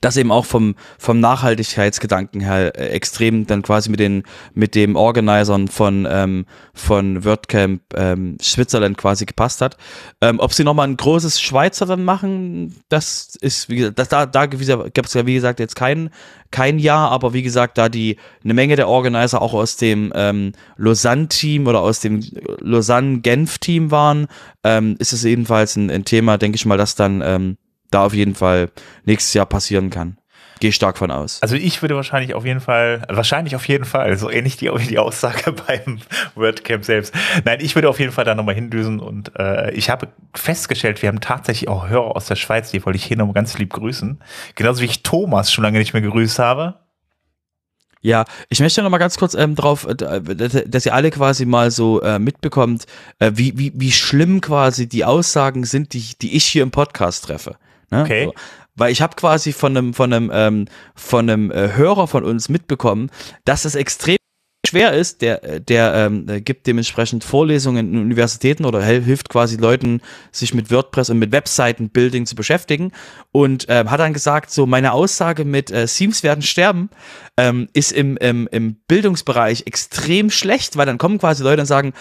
das 0.00 0.16
eben 0.16 0.30
auch 0.30 0.44
vom, 0.44 0.74
vom 0.98 1.20
Nachhaltigkeitsgedanken 1.20 2.40
her 2.40 2.74
äh, 2.78 2.88
extrem 2.88 3.46
dann 3.46 3.62
quasi 3.62 3.90
mit 3.90 4.00
den, 4.00 4.24
mit 4.54 4.74
dem 4.74 4.96
Organisern 4.96 5.68
von, 5.68 6.06
ähm, 6.10 6.46
von 6.74 7.24
WordCamp 7.24 7.82
ähm, 7.94 8.36
Switzerland 8.40 8.96
quasi 8.96 9.26
gepasst 9.26 9.60
hat. 9.60 9.76
Ähm, 10.20 10.40
ob 10.40 10.52
sie 10.52 10.64
nochmal 10.64 10.88
ein 10.88 10.96
großes 10.96 11.40
Schweizer 11.40 11.86
dann 11.86 12.04
machen, 12.04 12.74
das 12.88 13.36
ist, 13.40 13.68
wie 13.68 13.76
gesagt, 13.76 13.98
das, 13.98 14.08
da, 14.08 14.26
da 14.26 14.46
gab 14.46 14.60
es 14.60 15.14
ja 15.14 15.26
wie 15.26 15.34
gesagt 15.34 15.60
jetzt 15.60 15.76
kein, 15.76 16.10
kein 16.50 16.78
Jahr, 16.78 17.10
aber 17.10 17.32
wie 17.32 17.42
gesagt, 17.42 17.78
da 17.78 17.88
die 17.88 18.16
eine 18.42 18.54
Menge 18.54 18.76
der 18.76 18.88
Organizer 18.88 19.40
auch 19.40 19.54
aus 19.54 19.76
dem 19.76 20.12
ähm, 20.14 20.52
Lausanne-Team 20.76 21.66
oder 21.66 21.80
aus 21.80 22.00
dem 22.00 22.20
Lausanne-Genf-Team 22.60 23.90
waren, 23.90 24.26
ähm, 24.64 24.96
ist 24.98 25.12
es 25.12 25.24
ebenfalls 25.24 25.76
ein, 25.76 25.90
ein 25.90 26.04
Thema, 26.04 26.38
denke 26.38 26.56
ich 26.56 26.66
mal, 26.66 26.78
dass 26.78 26.94
dann 26.94 27.22
ähm, 27.24 27.56
da 27.90 28.04
auf 28.04 28.14
jeden 28.14 28.34
Fall 28.34 28.70
nächstes 29.04 29.34
Jahr 29.34 29.46
passieren 29.46 29.90
kann. 29.90 30.16
Gehe 30.60 30.72
stark 30.72 30.98
von 30.98 31.10
aus. 31.10 31.40
Also 31.40 31.56
ich 31.56 31.80
würde 31.80 31.96
wahrscheinlich 31.96 32.34
auf 32.34 32.44
jeden 32.44 32.60
Fall, 32.60 33.02
wahrscheinlich 33.08 33.56
auf 33.56 33.66
jeden 33.66 33.86
Fall, 33.86 34.18
so 34.18 34.30
ähnlich 34.30 34.58
die, 34.58 34.70
die 34.88 34.98
Aussage 34.98 35.52
beim 35.66 36.00
WordCamp 36.34 36.84
selbst. 36.84 37.14
Nein, 37.46 37.60
ich 37.62 37.74
würde 37.74 37.88
auf 37.88 37.98
jeden 37.98 38.12
Fall 38.12 38.26
da 38.26 38.34
nochmal 38.34 38.54
hindüsen 38.54 39.00
und 39.00 39.32
äh, 39.38 39.70
ich 39.70 39.88
habe 39.88 40.08
festgestellt, 40.34 41.00
wir 41.00 41.08
haben 41.08 41.22
tatsächlich 41.22 41.70
auch 41.70 41.88
Hörer 41.88 42.14
aus 42.14 42.26
der 42.26 42.36
Schweiz, 42.36 42.70
die 42.70 42.84
wollte 42.84 42.98
ich 42.98 43.04
hier 43.04 43.16
nochmal 43.16 43.32
ganz 43.32 43.56
lieb 43.56 43.72
grüßen. 43.72 44.20
Genauso 44.54 44.82
wie 44.82 44.86
ich 44.86 45.02
Thomas 45.02 45.50
schon 45.50 45.64
lange 45.64 45.78
nicht 45.78 45.94
mehr 45.94 46.02
gegrüßt 46.02 46.38
habe. 46.38 46.74
Ja, 48.02 48.24
ich 48.50 48.60
möchte 48.60 48.82
noch 48.82 48.90
mal 48.90 48.98
ganz 48.98 49.16
kurz 49.16 49.32
ähm, 49.32 49.54
drauf, 49.54 49.86
äh, 49.86 49.94
dass 49.96 50.84
ihr 50.86 50.94
alle 50.94 51.10
quasi 51.10 51.46
mal 51.46 51.70
so 51.70 52.02
äh, 52.02 52.18
mitbekommt, 52.18 52.84
äh, 53.18 53.32
wie, 53.34 53.56
wie, 53.56 53.72
wie 53.74 53.92
schlimm 53.92 54.42
quasi 54.42 54.88
die 54.88 55.06
Aussagen 55.06 55.64
sind, 55.64 55.94
die, 55.94 56.14
die 56.20 56.36
ich 56.36 56.44
hier 56.44 56.62
im 56.62 56.70
Podcast 56.70 57.24
treffe. 57.24 57.56
Ne? 57.90 58.02
Okay. 58.02 58.24
So. 58.26 58.34
Weil 58.76 58.92
ich 58.92 59.02
habe 59.02 59.16
quasi 59.16 59.52
von 59.52 59.76
einem, 59.76 59.94
von 59.94 60.12
einem, 60.12 60.30
ähm, 60.32 60.64
von 60.94 61.28
einem 61.28 61.50
äh, 61.50 61.76
Hörer 61.76 62.06
von 62.06 62.24
uns 62.24 62.48
mitbekommen, 62.48 63.10
dass 63.44 63.64
es 63.64 63.74
extrem 63.74 64.16
schwer 64.70 64.92
ist, 64.92 65.22
der, 65.22 65.60
der 65.60 65.94
ähm, 65.94 66.26
gibt 66.44 66.66
dementsprechend 66.66 67.24
Vorlesungen 67.24 67.92
in 67.92 68.00
Universitäten 68.00 68.64
oder 68.64 68.82
hilft 68.82 69.28
quasi 69.28 69.56
Leuten, 69.56 70.00
sich 70.30 70.54
mit 70.54 70.70
WordPress 70.70 71.10
und 71.10 71.18
mit 71.18 71.32
Webseiten-Building 71.32 72.26
zu 72.26 72.36
beschäftigen 72.36 72.92
und 73.32 73.66
ähm, 73.68 73.90
hat 73.90 73.98
dann 73.98 74.12
gesagt, 74.12 74.50
so 74.50 74.66
meine 74.66 74.92
Aussage 74.92 75.44
mit 75.44 75.70
äh, 75.70 75.86
Themes 75.86 76.22
werden 76.22 76.42
sterben 76.42 76.90
ähm, 77.36 77.68
ist 77.72 77.90
im, 77.90 78.16
im, 78.18 78.48
im 78.52 78.76
Bildungsbereich 78.86 79.64
extrem 79.66 80.30
schlecht, 80.30 80.76
weil 80.76 80.86
dann 80.86 80.98
kommen 80.98 81.18
quasi 81.18 81.42
Leute 81.42 81.62
und 81.62 81.66
sagen, 81.66 81.92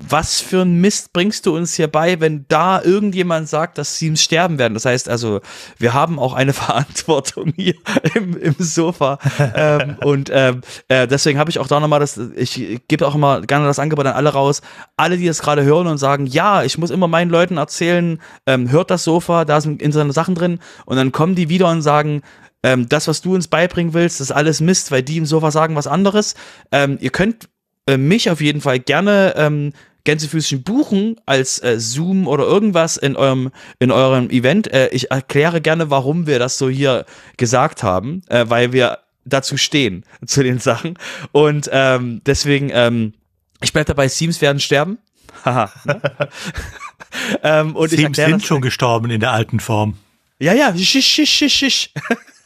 was 0.00 0.40
für 0.40 0.62
ein 0.62 0.80
Mist 0.80 1.12
bringst 1.12 1.44
du 1.44 1.56
uns 1.56 1.74
hier 1.74 1.88
bei, 1.88 2.20
wenn 2.20 2.46
da 2.46 2.80
irgendjemand 2.80 3.48
sagt, 3.48 3.78
dass 3.78 3.98
Teams 3.98 4.22
sterben 4.22 4.56
werden? 4.56 4.74
Das 4.74 4.84
heißt 4.84 5.08
also, 5.08 5.40
wir 5.76 5.92
haben 5.92 6.20
auch 6.20 6.34
eine 6.34 6.52
Verantwortung 6.54 7.52
hier 7.56 7.74
im, 8.14 8.36
im 8.36 8.54
Sofa. 8.58 9.18
ähm, 9.56 9.96
und 10.04 10.30
ähm, 10.32 10.60
äh, 10.86 11.08
deswegen 11.08 11.40
habe 11.40 11.50
ich 11.50 11.58
auch 11.58 11.66
da 11.66 11.80
nochmal 11.80 11.98
das, 11.98 12.16
ich 12.16 12.80
gebe 12.86 13.06
auch 13.06 13.16
immer 13.16 13.42
gerne 13.42 13.66
das 13.66 13.80
Angebot 13.80 14.06
an 14.06 14.14
alle 14.14 14.32
raus. 14.32 14.62
Alle, 14.96 15.16
die 15.16 15.26
das 15.26 15.42
gerade 15.42 15.64
hören 15.64 15.88
und 15.88 15.98
sagen, 15.98 16.26
ja, 16.26 16.62
ich 16.62 16.78
muss 16.78 16.90
immer 16.90 17.08
meinen 17.08 17.30
Leuten 17.30 17.56
erzählen, 17.56 18.20
ähm, 18.46 18.70
hört 18.70 18.92
das 18.92 19.02
Sofa, 19.02 19.44
da 19.44 19.60
sind 19.60 19.82
interessante 19.82 20.14
Sachen 20.14 20.36
drin. 20.36 20.60
Und 20.86 20.96
dann 20.96 21.10
kommen 21.10 21.34
die 21.34 21.48
wieder 21.48 21.68
und 21.68 21.82
sagen, 21.82 22.22
ähm, 22.62 22.88
das, 22.88 23.08
was 23.08 23.20
du 23.20 23.34
uns 23.34 23.48
beibringen 23.48 23.94
willst, 23.94 24.20
ist 24.20 24.30
alles 24.30 24.60
Mist, 24.60 24.92
weil 24.92 25.02
die 25.02 25.16
im 25.16 25.26
Sofa 25.26 25.50
sagen 25.50 25.74
was 25.74 25.88
anderes. 25.88 26.36
Ähm, 26.70 26.98
ihr 27.00 27.10
könnt 27.10 27.48
äh, 27.88 27.96
mich 27.96 28.30
auf 28.30 28.40
jeden 28.40 28.60
Fall 28.60 28.78
gerne 28.78 29.34
ähm, 29.36 29.72
Gänsefüßchen 30.04 30.62
buchen 30.62 31.16
als 31.26 31.62
äh, 31.62 31.78
Zoom 31.78 32.28
oder 32.28 32.44
irgendwas 32.44 32.96
in 32.96 33.16
eurem, 33.16 33.50
in 33.78 33.90
eurem 33.90 34.30
Event. 34.30 34.72
Äh, 34.72 34.88
ich 34.88 35.10
erkläre 35.10 35.60
gerne, 35.60 35.90
warum 35.90 36.26
wir 36.26 36.38
das 36.38 36.58
so 36.58 36.68
hier 36.68 37.04
gesagt 37.36 37.82
haben, 37.82 38.22
äh, 38.28 38.44
weil 38.48 38.72
wir 38.72 38.98
dazu 39.24 39.56
stehen, 39.56 40.04
zu 40.26 40.42
den 40.42 40.58
Sachen. 40.58 40.98
Und 41.32 41.68
ähm, 41.72 42.22
deswegen, 42.24 42.70
ähm, 42.72 43.14
ich 43.62 43.72
bleibe 43.72 43.86
dabei, 43.86 44.08
Teams 44.08 44.40
werden 44.40 44.60
sterben. 44.60 44.98
Haha. 45.44 45.70
ne? 45.84 46.00
ähm, 47.42 47.76
und 47.76 47.92
erkläre 47.92 48.14
sind 48.14 48.44
schon 48.44 48.60
gestorben 48.60 49.10
in 49.10 49.20
der 49.20 49.32
alten 49.32 49.60
Form. 49.60 49.98
ja, 50.38 50.52
ja, 50.52 50.76
schisch, 50.76 51.06
schisch, 51.06 51.30
schisch, 51.30 51.54
schisch. 51.54 51.90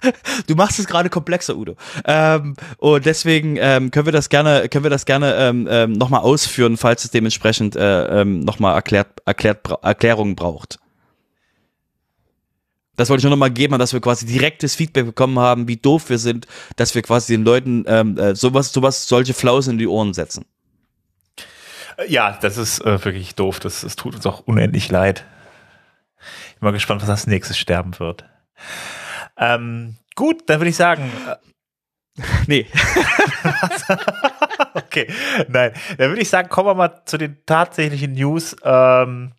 Du 0.47 0.55
machst 0.55 0.79
es 0.79 0.87
gerade 0.87 1.11
komplexer, 1.11 1.57
Udo. 1.57 1.77
Ähm, 2.05 2.57
und 2.79 3.07
deswegen 3.07 3.57
ähm, 3.59 3.91
können 3.91 4.07
wir 4.07 4.13
das 4.13 4.29
gerne, 4.29 4.69
können 4.69 4.85
wir 4.85 4.91
das 4.91 5.05
gerne 5.07 5.35
ähm, 5.37 5.69
ähm, 5.71 5.93
nochmal 5.93 6.21
ausführen, 6.21 6.77
falls 6.77 7.05
es 7.05 7.11
dementsprechend 7.11 7.77
äh, 7.77 8.21
ähm, 8.21 8.41
nochmal 8.41 8.75
erklärt, 8.75 9.21
erklärt, 9.25 9.69
Erklärungen 9.83 10.37
braucht. 10.37 10.79
Das 12.97 13.09
wollte 13.09 13.21
ich 13.21 13.25
nur 13.25 13.31
nochmal 13.31 13.51
geben, 13.51 13.79
dass 13.79 13.93
wir 13.93 14.01
quasi 14.01 14.27
direktes 14.27 14.75
Feedback 14.75 15.07
bekommen 15.07 15.39
haben, 15.39 15.67
wie 15.67 15.77
doof 15.77 16.11
wir 16.11 16.19
sind, 16.19 16.47
dass 16.77 16.95
wir 16.95 17.03
quasi 17.03 17.33
den 17.33 17.45
Leuten 17.45 17.85
ähm, 17.87 18.19
äh, 18.19 18.35
sowas, 18.35 18.73
sowas, 18.73 19.07
solche 19.09 19.33
Flausen 19.33 19.73
in 19.73 19.79
die 19.79 19.87
Ohren 19.87 20.13
setzen. 20.13 20.45
Äh, 21.97 22.13
Ja, 22.13 22.39
das 22.41 22.59
ist 22.59 22.81
äh, 22.81 23.03
wirklich 23.05 23.35
doof. 23.35 23.61
Das, 23.61 23.81
das 23.81 23.97
tut 23.97 24.15
uns 24.15 24.27
auch 24.27 24.41
unendlich 24.41 24.91
leid. 24.91 25.25
Ich 26.49 26.61
bin 26.61 26.67
mal 26.67 26.73
gespannt, 26.73 27.03
was 27.03 27.09
als 27.09 27.27
nächstes 27.27 27.59
sterben 27.59 27.99
wird. 27.99 28.25
Ähm, 29.43 29.97
gut, 30.15 30.49
dann 30.49 30.61
würde 30.61 30.71
ich 30.71 30.77
sagen, 30.77 31.11
äh, 31.29 31.37
Nee. 32.47 32.67
okay, 34.75 35.11
nein, 35.49 35.73
dann 35.97 36.11
würde 36.11 36.21
ich 36.21 36.29
sagen, 36.29 36.51
kommen 36.51 36.69
wir 36.69 36.75
mal 36.75 37.03
zu 37.07 37.17
den 37.17 37.39
tatsächlichen 37.47 38.13
News. 38.13 38.55
Ähm, 38.63 39.33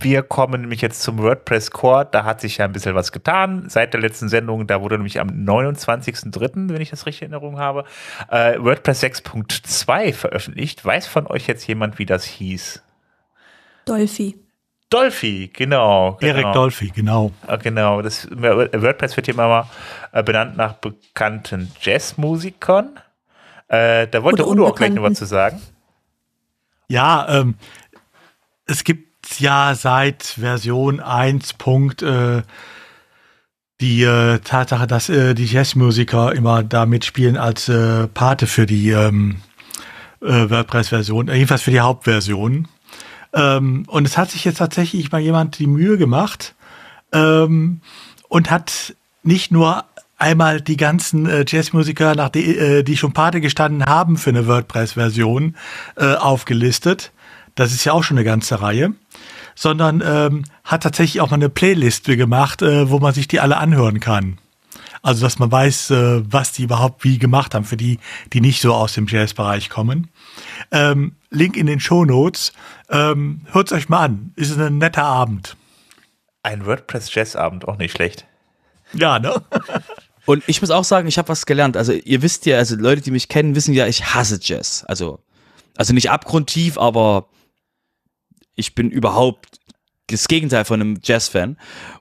wir 0.00 0.22
kommen 0.22 0.62
nämlich 0.62 0.80
jetzt 0.80 1.02
zum 1.02 1.18
WordPress 1.18 1.70
Core. 1.70 2.08
Da 2.10 2.24
hat 2.24 2.40
sich 2.40 2.58
ja 2.58 2.64
ein 2.64 2.72
bisschen 2.72 2.94
was 2.94 3.12
getan 3.12 3.68
seit 3.68 3.94
der 3.94 4.00
letzten 4.00 4.28
Sendung. 4.28 4.66
Da 4.66 4.82
wurde 4.82 4.96
nämlich 4.96 5.20
am 5.20 5.28
29.03., 5.28 6.70
wenn 6.70 6.80
ich 6.80 6.90
das 6.90 7.06
richtig 7.06 7.22
in 7.22 7.32
Erinnerung 7.32 7.58
habe, 7.58 7.84
äh, 8.30 8.58
WordPress 8.58 9.02
6.2 9.02 10.12
veröffentlicht. 10.12 10.84
Weiß 10.84 11.06
von 11.06 11.26
euch 11.26 11.46
jetzt 11.46 11.66
jemand, 11.66 11.98
wie 11.98 12.06
das 12.06 12.24
hieß? 12.24 12.82
Dolphy. 13.86 14.45
Dolphy, 14.90 15.50
genau. 15.52 16.16
Erik 16.20 16.42
genau. 16.42 16.52
Dolphy, 16.52 16.90
genau. 16.94 17.32
Ah, 17.46 17.56
Genau, 17.56 18.02
das 18.02 18.28
WordPress 18.30 19.16
wird 19.16 19.26
hier 19.26 19.34
immer 19.34 19.68
äh, 20.12 20.22
benannt 20.22 20.56
nach 20.56 20.74
bekannten 20.74 21.72
Jazzmusikern. 21.80 23.00
Äh, 23.68 24.06
da 24.06 24.22
wollte 24.22 24.46
Udo 24.46 24.66
auch 24.66 24.76
gleich 24.76 24.92
noch 24.92 25.02
was 25.02 25.14
zu 25.14 25.26
sagen. 25.26 25.60
Ja, 26.88 27.26
ähm, 27.28 27.56
es 28.66 28.84
gibt 28.84 29.40
ja 29.40 29.74
seit 29.74 30.22
Version 30.22 31.00
1. 31.00 31.54
Punkt, 31.54 32.02
äh, 32.02 32.42
die 33.80 34.04
äh, 34.04 34.38
Tatsache, 34.38 34.86
dass 34.86 35.08
äh, 35.08 35.34
die 35.34 35.46
Jazzmusiker 35.46 36.32
immer 36.32 36.62
da 36.62 36.86
mitspielen 36.86 37.36
als 37.36 37.68
äh, 37.68 38.06
Pate 38.06 38.46
für 38.46 38.66
die 38.66 38.90
ähm, 38.90 39.42
äh, 40.22 40.48
WordPress-Version, 40.48 41.28
jedenfalls 41.28 41.62
für 41.62 41.72
die 41.72 41.80
Hauptversion. 41.80 42.68
Ähm, 43.36 43.84
und 43.86 44.06
es 44.06 44.16
hat 44.16 44.30
sich 44.30 44.44
jetzt 44.44 44.56
tatsächlich 44.56 45.12
mal 45.12 45.20
jemand 45.20 45.58
die 45.58 45.66
Mühe 45.66 45.98
gemacht 45.98 46.54
ähm, 47.12 47.82
und 48.28 48.50
hat 48.50 48.96
nicht 49.22 49.52
nur 49.52 49.84
einmal 50.16 50.62
die 50.62 50.78
ganzen 50.78 51.26
äh, 51.26 51.44
Jazzmusiker, 51.46 52.14
nach 52.14 52.30
die, 52.30 52.56
äh, 52.56 52.82
die 52.82 52.96
schon 52.96 53.12
Pate 53.12 53.42
gestanden 53.42 53.84
haben 53.84 54.16
für 54.16 54.30
eine 54.30 54.46
WordPress-Version, 54.46 55.54
äh, 55.96 56.14
aufgelistet. 56.14 57.12
Das 57.54 57.72
ist 57.72 57.84
ja 57.84 57.92
auch 57.92 58.02
schon 58.02 58.16
eine 58.16 58.24
ganze 58.24 58.62
Reihe. 58.62 58.94
Sondern 59.54 60.02
ähm, 60.04 60.44
hat 60.64 60.82
tatsächlich 60.82 61.22
auch 61.22 61.30
mal 61.30 61.36
eine 61.36 61.48
Playliste 61.48 62.16
gemacht, 62.16 62.60
äh, 62.62 62.90
wo 62.90 62.98
man 62.98 63.14
sich 63.14 63.28
die 63.28 63.40
alle 63.40 63.56
anhören 63.56 64.00
kann. 64.00 64.38
Also, 65.02 65.22
dass 65.22 65.38
man 65.38 65.50
weiß, 65.50 65.90
äh, 65.92 66.22
was 66.30 66.52
die 66.52 66.64
überhaupt 66.64 67.04
wie 67.04 67.18
gemacht 67.18 67.54
haben, 67.54 67.64
für 67.64 67.76
die, 67.76 67.98
die 68.32 68.40
nicht 68.40 68.60
so 68.60 68.74
aus 68.74 68.94
dem 68.94 69.06
Jazz-Bereich 69.06 69.70
kommen. 69.70 70.08
Ähm, 70.70 71.16
Link 71.30 71.56
in 71.56 71.66
den 71.66 71.80
Show 71.80 72.04
Notes. 72.04 72.52
Ähm, 72.90 73.42
Hört's 73.52 73.72
euch 73.72 73.88
mal 73.88 74.04
an. 74.04 74.32
Ist 74.36 74.58
ein 74.58 74.78
netter 74.78 75.04
Abend. 75.04 75.56
Ein 76.42 76.66
WordPress-Jazzabend, 76.66 77.66
auch 77.66 77.78
nicht 77.78 77.92
schlecht. 77.92 78.26
Ja, 78.92 79.18
ne? 79.18 79.42
Und 80.26 80.42
ich 80.48 80.60
muss 80.60 80.70
auch 80.70 80.84
sagen, 80.84 81.08
ich 81.08 81.18
habe 81.18 81.28
was 81.28 81.46
gelernt. 81.46 81.76
Also 81.76 81.92
ihr 81.92 82.20
wisst 82.20 82.46
ja, 82.46 82.58
also 82.58 82.76
Leute, 82.76 83.00
die 83.00 83.12
mich 83.12 83.28
kennen, 83.28 83.54
wissen 83.54 83.74
ja, 83.74 83.86
ich 83.86 84.14
hasse 84.14 84.38
Jazz. 84.42 84.84
Also, 84.88 85.20
also 85.76 85.94
nicht 85.94 86.10
abgrundtief, 86.10 86.78
aber 86.78 87.28
ich 88.56 88.74
bin 88.74 88.90
überhaupt 88.90 89.60
das 90.08 90.28
Gegenteil 90.28 90.64
von 90.64 90.80
einem 90.80 90.98
Jazz-Fan. 91.02 91.56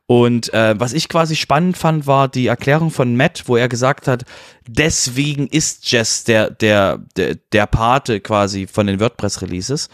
Und 0.08 0.54
äh, 0.54 0.80
was 0.80 0.94
ich 0.94 1.10
quasi 1.10 1.36
spannend 1.36 1.78
fand, 1.78 2.06
war 2.06 2.28
die 2.28 2.48
Erklärung 2.48 2.92
von 2.92 3.16
Matt, 3.16 3.44
wo 3.48 3.56
er 3.56 3.68
gesagt 3.68 4.08
hat, 4.08 4.24
deswegen 4.68 5.48
ist 5.48 5.92
Jazz 5.92 6.24
der, 6.24 6.52
der, 6.52 7.00
der, 7.16 7.36
der 7.52 7.66
Pate 7.66 8.20
quasi 8.20 8.68
von 8.68 8.86
den 8.86 9.00
WordPress-Releases, 9.00 9.90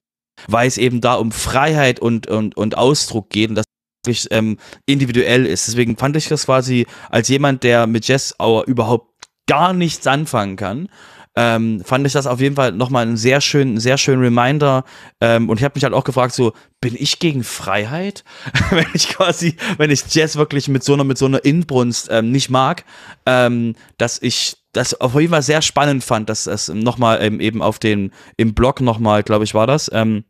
weil 0.47 0.67
es 0.67 0.77
eben 0.77 0.99
da 0.99 1.13
um 1.13 1.31
Freiheit 1.31 2.01
und, 2.01 2.27
und, 2.27 2.57
und 2.57 2.77
Ausdruck 2.77 3.29
geht 3.29 3.49
und 3.49 3.55
das 3.55 3.65
wirklich 4.05 4.27
ähm, 4.31 4.57
individuell 4.85 5.45
ist. 5.45 5.67
Deswegen 5.67 5.95
fand 5.95 6.17
ich 6.17 6.27
das 6.27 6.45
quasi 6.45 6.87
als 7.09 7.29
jemand, 7.29 7.63
der 7.63 7.87
mit 7.87 8.11
auch 8.37 8.63
überhaupt 8.63 9.11
gar 9.47 9.73
nichts 9.73 10.07
anfangen 10.07 10.57
kann, 10.57 10.89
ähm, 11.35 11.81
fand 11.85 12.05
ich 12.05 12.13
das 12.13 12.27
auf 12.27 12.41
jeden 12.41 12.55
Fall 12.55 12.73
nochmal 12.73 13.03
einen 13.07 13.17
sehr 13.17 13.39
schönen, 13.41 13.79
sehr 13.79 13.97
schönen 13.97 14.21
Reminder. 14.21 14.83
Ähm, 15.21 15.49
und 15.49 15.57
ich 15.57 15.63
habe 15.63 15.73
mich 15.75 15.83
halt 15.83 15.93
auch 15.93 16.03
gefragt, 16.03 16.33
so, 16.33 16.53
bin 16.81 16.95
ich 16.97 17.19
gegen 17.19 17.43
Freiheit? 17.43 18.23
wenn 18.71 18.87
ich 18.93 19.09
quasi, 19.09 19.55
wenn 19.77 19.91
ich 19.91 20.03
Jazz 20.09 20.35
wirklich 20.35 20.67
mit 20.67 20.83
so 20.83 20.93
einer, 20.93 21.03
mit 21.03 21.17
so 21.17 21.25
einer 21.25 21.43
Inbrunst 21.43 22.09
ähm, 22.11 22.31
nicht 22.31 22.49
mag, 22.49 22.83
ähm, 23.25 23.75
dass 23.97 24.21
ich 24.21 24.57
das 24.73 24.99
auf 24.99 25.15
jeden 25.15 25.31
Fall 25.31 25.41
sehr 25.41 25.61
spannend 25.61 26.03
fand, 26.03 26.29
dass 26.29 26.47
es 26.47 26.69
nochmal 26.69 27.19
ähm, 27.21 27.39
eben 27.39 27.61
auf 27.61 27.79
den, 27.79 28.11
im 28.37 28.53
Blog 28.53 28.81
nochmal, 28.81 29.23
glaube 29.23 29.43
ich, 29.43 29.53
war 29.53 29.67
das, 29.67 29.89
ähm, 29.93 30.23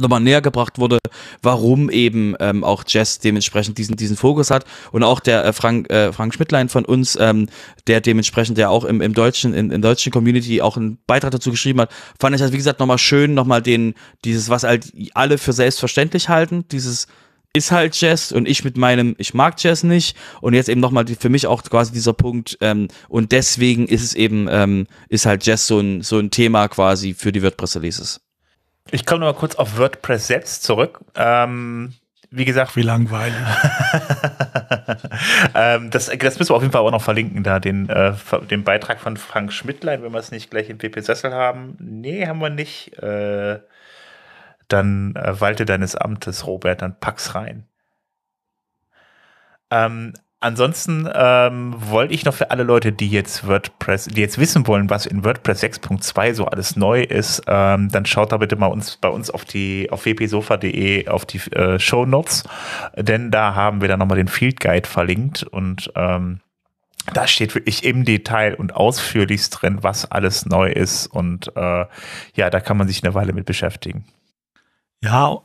nochmal 0.00 0.20
näher 0.20 0.42
gebracht 0.42 0.78
wurde, 0.78 0.98
warum 1.42 1.90
eben 1.90 2.34
ähm, 2.40 2.64
auch 2.64 2.84
Jazz 2.86 3.18
dementsprechend 3.18 3.78
diesen 3.78 3.96
diesen 3.96 4.16
Fokus 4.16 4.50
hat 4.50 4.64
und 4.92 5.02
auch 5.02 5.20
der 5.20 5.44
äh, 5.44 5.52
Frank 5.52 5.90
äh, 5.90 6.12
Frank 6.12 6.34
Schmidtlein 6.34 6.68
von 6.68 6.84
uns, 6.84 7.16
ähm, 7.20 7.48
der 7.86 8.00
dementsprechend 8.00 8.58
ja 8.58 8.68
auch 8.68 8.84
im, 8.84 9.00
im 9.00 9.14
deutschen 9.14 9.54
in, 9.54 9.70
in 9.70 9.82
deutschen 9.82 10.12
Community 10.12 10.60
auch 10.60 10.76
einen 10.76 10.98
Beitrag 11.06 11.30
dazu 11.30 11.50
geschrieben 11.50 11.80
hat, 11.80 11.90
fand 12.20 12.34
ich 12.34 12.40
das 12.40 12.52
wie 12.52 12.58
gesagt 12.58 12.80
nochmal 12.80 12.98
schön, 12.98 13.34
nochmal 13.34 13.62
den 13.62 13.94
dieses 14.24 14.50
was 14.50 14.64
halt 14.64 14.92
alle 15.14 15.38
für 15.38 15.52
selbstverständlich 15.52 16.28
halten, 16.28 16.64
dieses 16.70 17.06
ist 17.56 17.72
halt 17.72 17.98
Jazz 17.98 18.32
und 18.32 18.46
ich 18.46 18.64
mit 18.64 18.76
meinem, 18.76 19.14
ich 19.16 19.32
mag 19.32 19.54
Jazz 19.58 19.82
nicht 19.82 20.14
und 20.42 20.52
jetzt 20.52 20.68
eben 20.68 20.80
nochmal 20.80 21.06
für 21.06 21.30
mich 21.30 21.46
auch 21.46 21.62
quasi 21.62 21.90
dieser 21.90 22.12
Punkt 22.12 22.58
ähm, 22.60 22.88
und 23.08 23.32
deswegen 23.32 23.86
ist 23.86 24.02
es 24.02 24.14
eben, 24.14 24.46
ähm, 24.50 24.86
ist 25.08 25.24
halt 25.24 25.46
Jazz 25.46 25.66
so 25.66 25.80
ein, 25.80 26.02
so 26.02 26.18
ein 26.18 26.30
Thema 26.30 26.68
quasi 26.68 27.14
für 27.14 27.32
die 27.32 27.42
WordPress-Releases. 27.42 28.25
Ich 28.90 29.04
komme 29.04 29.20
noch 29.20 29.32
mal 29.32 29.38
kurz 29.38 29.56
auf 29.56 29.78
WordPress 29.78 30.26
selbst 30.26 30.62
zurück. 30.62 31.00
Ähm, 31.14 31.94
wie 32.30 32.44
gesagt, 32.44 32.76
Wie 32.76 32.82
langweilig. 32.82 33.34
ähm, 35.54 35.90
das, 35.90 36.06
das 36.06 36.38
müssen 36.38 36.50
wir 36.50 36.56
auf 36.56 36.62
jeden 36.62 36.72
Fall 36.72 36.82
auch 36.82 36.90
noch 36.90 37.02
verlinken, 37.02 37.42
da 37.42 37.60
den, 37.60 37.88
äh, 37.88 38.14
den 38.50 38.64
Beitrag 38.64 39.00
von 39.00 39.16
Frank 39.16 39.52
Schmidtlein, 39.52 40.02
wenn 40.02 40.12
wir 40.12 40.18
es 40.18 40.32
nicht 40.32 40.50
gleich 40.50 40.68
im 40.68 40.78
PP 40.78 41.00
Sessel 41.00 41.32
haben. 41.32 41.76
Nee, 41.78 42.26
haben 42.26 42.40
wir 42.40 42.50
nicht. 42.50 42.98
Äh, 42.98 43.60
dann 44.68 45.14
äh, 45.14 45.40
walte 45.40 45.64
deines 45.64 45.94
Amtes, 45.94 46.46
Robert, 46.46 46.82
dann 46.82 46.98
pack's 46.98 47.34
rein. 47.34 47.68
Ähm, 49.70 50.12
ansonsten 50.40 51.08
ähm, 51.12 51.74
wollte 51.76 52.14
ich 52.14 52.24
noch 52.24 52.34
für 52.34 52.50
alle 52.50 52.62
Leute, 52.62 52.92
die 52.92 53.08
jetzt 53.08 53.46
WordPress, 53.46 54.06
die 54.06 54.20
jetzt 54.20 54.38
wissen 54.38 54.66
wollen, 54.66 54.90
was 54.90 55.06
in 55.06 55.24
WordPress 55.24 55.62
6.2 55.62 56.34
so 56.34 56.46
alles 56.46 56.76
neu 56.76 57.02
ist, 57.02 57.42
ähm, 57.46 57.88
dann 57.90 58.06
schaut 58.06 58.32
da 58.32 58.36
bitte 58.36 58.56
mal 58.56 58.66
uns 58.66 58.96
bei 58.96 59.08
uns 59.08 59.30
auf 59.30 59.44
die 59.44 59.88
auf 59.90 60.04
wpsofa.de 60.04 61.08
auf 61.08 61.26
die 61.26 61.38
äh, 61.52 61.78
Show 61.78 62.06
Notes, 62.06 62.44
denn 62.96 63.30
da 63.30 63.54
haben 63.54 63.80
wir 63.80 63.88
dann 63.88 63.98
nochmal 63.98 64.18
den 64.18 64.28
Field 64.28 64.60
Guide 64.60 64.88
verlinkt 64.88 65.42
und 65.42 65.90
ähm, 65.96 66.40
da 67.12 67.26
steht 67.26 67.54
wirklich 67.54 67.84
im 67.84 68.04
Detail 68.04 68.54
und 68.54 68.74
ausführlichst 68.74 69.62
drin, 69.62 69.78
was 69.82 70.10
alles 70.10 70.46
neu 70.46 70.70
ist 70.70 71.06
und 71.06 71.52
äh, 71.56 71.86
ja, 72.34 72.50
da 72.50 72.60
kann 72.60 72.76
man 72.76 72.88
sich 72.88 73.02
eine 73.04 73.14
Weile 73.14 73.32
mit 73.32 73.46
beschäftigen. 73.46 74.04
Ja, 75.02 75.40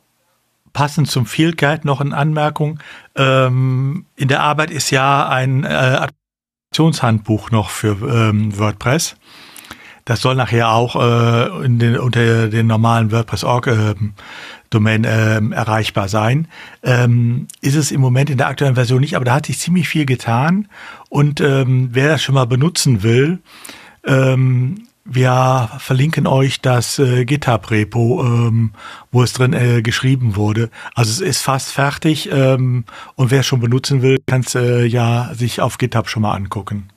passend 0.72 1.10
zum 1.10 1.26
Field 1.26 1.58
Guide 1.58 1.86
noch 1.86 2.00
eine 2.00 2.16
Anmerkung. 2.16 2.78
Ähm, 3.16 4.06
in 4.16 4.28
der 4.28 4.40
Arbeit 4.40 4.70
ist 4.70 4.90
ja 4.90 5.28
ein 5.28 5.64
äh, 5.64 6.08
Aktionshandbuch 6.70 7.50
noch 7.50 7.70
für 7.70 7.96
ähm, 8.08 8.58
WordPress. 8.58 9.16
Das 10.04 10.20
soll 10.20 10.34
nachher 10.34 10.70
auch 10.70 10.96
äh, 10.96 11.68
den, 11.68 11.96
unter 11.98 12.48
den 12.48 12.66
normalen 12.66 13.12
WordPress.org 13.12 13.68
ähm, 13.68 14.14
Domain 14.70 15.04
ähm, 15.06 15.52
erreichbar 15.52 16.08
sein. 16.08 16.48
Ähm, 16.82 17.46
ist 17.60 17.76
es 17.76 17.92
im 17.92 18.00
Moment 18.00 18.30
in 18.30 18.38
der 18.38 18.48
aktuellen 18.48 18.74
Version 18.74 19.00
nicht, 19.00 19.14
aber 19.14 19.24
da 19.24 19.34
hat 19.34 19.46
sich 19.46 19.58
ziemlich 19.58 19.88
viel 19.88 20.06
getan. 20.06 20.68
Und 21.08 21.40
ähm, 21.40 21.90
wer 21.92 22.08
das 22.08 22.22
schon 22.22 22.34
mal 22.34 22.46
benutzen 22.46 23.02
will, 23.02 23.40
ähm, 24.04 24.88
wir 25.04 25.70
verlinken 25.78 26.26
euch 26.26 26.60
das 26.60 26.98
äh, 26.98 27.24
GitHub-Repo, 27.24 28.22
ähm, 28.24 28.72
wo 29.10 29.22
es 29.22 29.32
drin 29.32 29.52
äh, 29.52 29.82
geschrieben 29.82 30.36
wurde. 30.36 30.70
Also 30.94 31.10
es 31.10 31.20
ist 31.20 31.42
fast 31.42 31.72
fertig 31.72 32.30
ähm, 32.30 32.84
und 33.16 33.30
wer 33.30 33.40
es 33.40 33.46
schon 33.46 33.60
benutzen 33.60 34.02
will, 34.02 34.18
kann 34.26 34.42
es 34.42 34.54
äh, 34.54 34.84
ja 34.84 35.30
sich 35.34 35.60
auf 35.60 35.78
GitHub 35.78 36.08
schon 36.08 36.22
mal 36.22 36.34
angucken. 36.34 36.88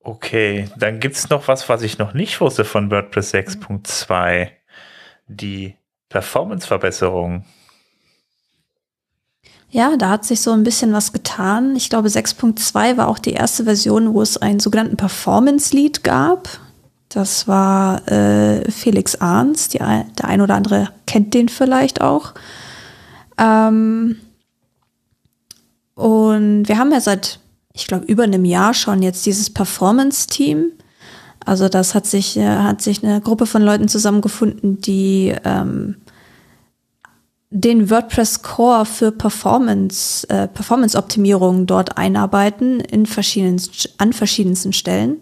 Okay, 0.00 0.70
dann 0.76 1.00
gibt 1.00 1.16
es 1.16 1.28
noch 1.28 1.48
was, 1.48 1.68
was 1.68 1.82
ich 1.82 1.98
noch 1.98 2.14
nicht 2.14 2.40
wusste 2.40 2.64
von 2.64 2.90
WordPress 2.90 3.34
6.2. 3.34 4.50
Die 5.26 5.76
Performance-Verbesserung. 6.08 7.44
Ja, 9.70 9.96
da 9.98 10.08
hat 10.08 10.24
sich 10.24 10.40
so 10.40 10.52
ein 10.52 10.64
bisschen 10.64 10.92
was 10.92 11.12
getan. 11.12 11.76
Ich 11.76 11.90
glaube, 11.90 12.08
6.2 12.08 12.96
war 12.96 13.08
auch 13.08 13.18
die 13.18 13.32
erste 13.32 13.64
Version, 13.64 14.14
wo 14.14 14.22
es 14.22 14.38
einen 14.38 14.60
sogenannten 14.60 14.96
Performance-Lead 14.96 16.04
gab. 16.04 16.48
Das 17.10 17.46
war 17.48 18.06
äh, 18.08 18.70
Felix 18.70 19.16
Arns. 19.16 19.68
Die, 19.68 19.78
der 19.78 20.24
ein 20.24 20.40
oder 20.40 20.54
andere 20.54 20.88
kennt 21.06 21.34
den 21.34 21.50
vielleicht 21.50 22.00
auch. 22.00 22.32
Ähm, 23.36 24.16
und 25.94 26.68
wir 26.68 26.78
haben 26.78 26.92
ja 26.92 27.00
seit, 27.00 27.38
ich 27.74 27.86
glaube, 27.86 28.06
über 28.06 28.22
einem 28.22 28.46
Jahr 28.46 28.72
schon 28.72 29.02
jetzt 29.02 29.26
dieses 29.26 29.50
Performance-Team. 29.50 30.72
Also 31.44 31.68
das 31.68 31.94
hat 31.94 32.06
sich, 32.06 32.38
äh, 32.38 32.46
hat 32.46 32.80
sich 32.80 33.04
eine 33.04 33.20
Gruppe 33.20 33.44
von 33.44 33.62
Leuten 33.62 33.88
zusammengefunden, 33.88 34.80
die 34.80 35.34
ähm, 35.44 35.96
den 37.50 37.88
WordPress 37.88 38.42
Core 38.42 38.84
für 38.84 39.10
Performance, 39.10 40.28
äh, 40.28 40.48
Performance-Optimierung 40.48 41.66
dort 41.66 41.96
einarbeiten 41.96 42.80
in 42.80 43.06
verschiedenen, 43.06 43.60
an 43.96 44.12
verschiedensten 44.12 44.72
Stellen. 44.72 45.18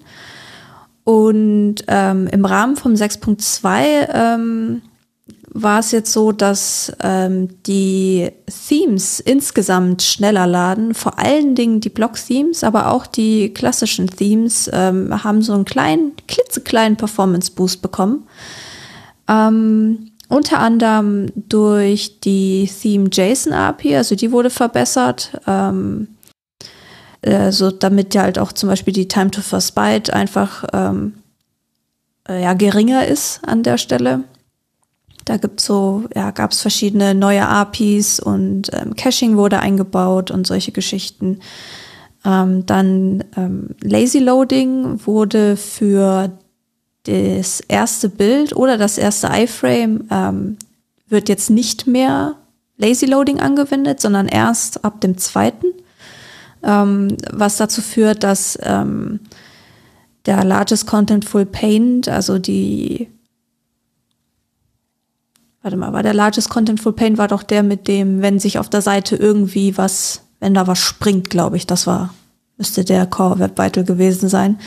Und 1.05 1.85
ähm, 1.87 2.27
im 2.27 2.45
Rahmen 2.45 2.75
vom 2.75 2.95
6.2 2.95 4.09
ähm, 4.13 4.83
war 5.49 5.79
es 5.79 5.93
jetzt 5.93 6.13
so, 6.13 6.33
dass 6.33 6.93
ähm, 7.01 7.63
die 7.63 8.31
Themes 8.69 9.21
insgesamt 9.21 10.03
schneller 10.03 10.49
laden. 10.49 10.95
Vor 10.95 11.21
allen 11.21 11.55
Dingen 11.55 11.81
die 11.81 11.91
Block-Themes, 11.91 12.65
aber 12.65 12.91
auch 12.91 13.07
die 13.07 13.55
klassischen 13.55 14.09
Themes 14.09 14.69
ähm, 14.73 15.23
haben 15.23 15.43
so 15.43 15.53
einen 15.53 15.65
kleinen, 15.65 16.13
klitzekleinen 16.27 16.97
Performance-Boost 16.97 17.83
bekommen. 17.83 18.27
Ähm, 19.29 20.11
unter 20.29 20.59
anderem 20.59 21.27
durch 21.35 22.21
die 22.21 22.69
Theme 22.69 23.09
JSON 23.13 23.53
API, 23.53 23.97
also 23.97 24.15
die 24.15 24.33
wurde 24.33 24.51
verbessert, 24.51 25.41
ähm, 25.47 26.09
äh, 27.23 27.53
so 27.53 27.71
damit 27.71 28.15
ja 28.15 28.23
halt 28.23 28.39
auch 28.39 28.53
zum 28.53 28.69
Beispiel 28.69 28.93
die 28.93 29.09
Time 29.09 29.31
to 29.31 29.41
First 29.41 29.75
Byte 29.75 30.11
einfach 30.13 30.65
ähm, 30.73 31.15
äh, 32.29 32.43
ja, 32.43 32.55
geringer 32.55 33.07
ist 33.07 33.41
an 33.47 33.63
der 33.63 33.79
Stelle. 33.79 34.25
Da 35.25 35.37
gibt's 35.39 35.65
so, 35.65 36.05
ja, 36.15 36.31
gab 36.31 36.53
es 36.53 36.61
verschiedene 36.61 37.15
neue 37.15 37.47
APIs 37.47 38.21
und 38.21 38.71
ähm, 38.73 38.95
Caching 38.95 39.37
wurde 39.37 39.59
eingebaut 39.59 40.31
und 40.31 40.47
solche 40.47 40.71
Geschichten. 40.71 41.41
Ähm, 42.25 42.65
dann 42.67 43.25
ähm, 43.37 43.71
Lazy 43.83 44.21
Loading 44.21 45.05
wurde 45.05 45.57
für 45.57 46.31
das 47.07 47.61
erste 47.61 48.09
Bild 48.09 48.55
oder 48.55 48.77
das 48.79 48.99
erste 48.99 49.29
iFrame 49.29 50.09
ähm, 50.11 50.57
wird 51.09 51.29
jetzt 51.29 51.51
nicht 51.51 51.87
mehr 51.87 52.35
Lazy 52.79 53.07
Loading 53.07 53.41
angewendet, 53.41 54.01
sondern 54.01 54.29
erst 54.29 54.85
ab 54.85 55.01
dem 55.01 55.17
zweiten, 55.17 55.67
ähm, 56.63 57.17
was 57.33 57.57
dazu 57.57 57.81
führt, 57.81 58.23
dass 58.23 58.59
ähm, 58.63 59.21
der 60.27 60.45
Largest 60.45 60.87
Contentful 60.87 61.47
Paint, 61.47 62.09
also 62.09 62.39
die 62.39 63.09
Warte 65.67 65.77
mal, 65.77 65.93
war 65.93 66.05
der 66.05 66.15
Largest 66.15 66.49
Contentful 66.49 66.93
Paint 66.93 67.19
war 67.19 67.27
doch 67.27 67.43
der 67.43 67.65
mit 67.65 67.89
dem, 67.89 68.23
wenn 68.23 68.39
sich 68.39 68.61
auf 68.61 68.69
der 68.69 68.83
Seite 68.83 69.17
irgendwie 69.17 69.77
was, 69.77 70.21
wenn 70.39 70.55
da 70.55 70.69
was 70.69 70.79
springt, 70.79 71.29
glaube 71.29 71.57
ich, 71.57 71.67
das 71.67 71.89
war, 71.89 72.15
müsste 72.57 72.85
der 72.85 73.05
Core 73.07 73.41
Web 73.41 73.59
Vital 73.59 73.83
gewesen 73.83 74.29
sein. 74.29 74.61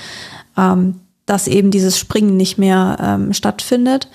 Ähm, 0.58 1.00
dass 1.30 1.48
eben 1.48 1.70
dieses 1.70 2.00
Springen 2.00 2.38
nicht 2.38 2.58
mehr 2.58 2.98
ähm, 3.00 3.34
stattfindet. 3.34 4.08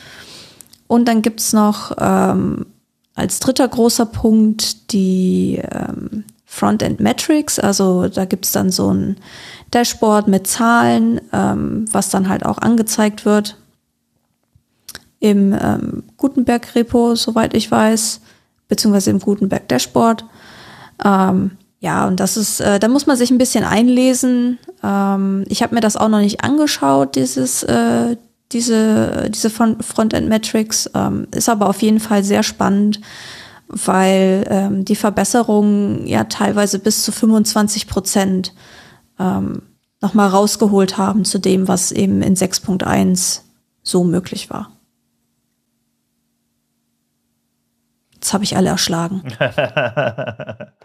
Und 0.88 1.07
dann 1.07 1.22
gibt's 1.22 1.53
noch 1.53 1.92
ähm, 1.98 2.66
als 3.14 3.38
dritter 3.38 3.68
großer 3.68 4.07
Punkt 4.07 4.92
die 4.92 5.62
ähm, 5.70 6.24
Frontend 6.44 7.00
Metrics. 7.00 7.59
Also 7.59 8.09
da 8.09 8.24
gibt's 8.24 8.53
dann 8.53 8.70
so 8.70 8.92
ein 8.92 9.16
Dashboard 9.70 10.29
mit 10.29 10.46
Zahlen, 10.46 11.20
ähm, 11.33 11.87
was 11.92 12.11
dann 12.11 12.29
halt 12.29 12.44
auch 12.44 12.59
angezeigt 12.59 13.24
wird 13.24 13.57
im 15.20 15.57
ähm, 15.59 16.03
Gutenberg-Repo, 16.18 17.14
soweit 17.14 17.55
ich 17.55 17.70
weiß, 17.70 18.20
beziehungsweise 18.68 19.11
im 19.11 19.20
Gutenberg-Dashboard. 19.20 20.24
Ähm, 21.03 21.53
ja, 21.85 22.07
und 22.07 22.18
das 22.18 22.38
ist, 22.38 22.61
äh, 22.61 22.81
da 22.81 22.88
muss 22.88 23.05
man 23.05 23.18
sich 23.18 23.31
ein 23.31 23.37
bisschen 23.37 23.62
einlesen. 23.62 24.59
Ähm, 24.83 25.44
ich 25.49 25.62
habe 25.62 25.75
mir 25.75 25.83
das 25.83 25.99
auch 25.99 26.09
noch 26.09 26.20
nicht 26.20 26.42
angeschaut, 26.42 27.14
dieses, 27.14 27.62
äh, 27.62 28.16
diese, 28.53 29.29
diese 29.29 29.51
Frontend 29.51 30.31
Metrics. 30.31 30.90
Ähm, 30.94 31.29
ist 31.33 31.51
aber 31.51 31.68
auf 31.68 31.83
jeden 31.83 32.01
Fall 32.01 32.25
sehr 32.25 32.42
spannend, 32.42 33.03
weil 33.68 34.47
ähm, 34.49 34.87
die 34.87 34.97
Verbesserungen 34.97 36.07
ja 36.07 36.25
teilweise 36.25 36.79
bis 36.79 37.03
zu 37.03 37.12
25 37.12 37.87
Prozent 37.87 38.55
ähm, 39.18 39.61
nochmal 40.01 40.29
rausgeholt 40.31 40.97
haben 40.97 41.27
zu 41.27 41.38
dem, 41.38 41.68
was 41.68 41.92
eben 41.92 42.23
in 42.23 42.35
6.1 42.35 43.40
so 43.83 44.05
möglich 44.05 44.49
war. 44.49 44.70
Jetzt 48.14 48.33
habe 48.33 48.44
ich 48.44 48.57
alle 48.57 48.70
erschlagen. 48.70 49.23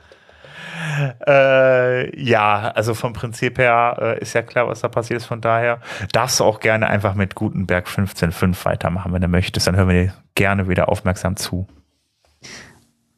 Äh, 1.28 2.22
ja, 2.22 2.72
also 2.72 2.94
vom 2.94 3.14
Prinzip 3.14 3.58
her 3.58 3.98
äh, 4.00 4.22
ist 4.22 4.34
ja 4.34 4.42
klar, 4.42 4.68
was 4.68 4.82
da 4.82 4.88
passiert 4.88 5.20
ist. 5.20 5.26
Von 5.26 5.42
daher 5.42 5.80
darfst 6.12 6.40
du 6.40 6.44
auch 6.44 6.60
gerne 6.60 6.88
einfach 6.88 7.16
mit 7.16 7.36
Gutenberg 7.36 7.88
15.5 7.88 8.66
weitermachen, 8.66 9.14
wenn 9.14 9.22
du 9.22 9.28
möchtest. 9.28 9.68
Dann 9.68 9.76
hören 9.76 9.90
wir 9.90 10.04
dir 10.06 10.14
gerne 10.36 10.68
wieder 10.68 10.90
aufmerksam 10.90 11.36
zu. 11.36 11.68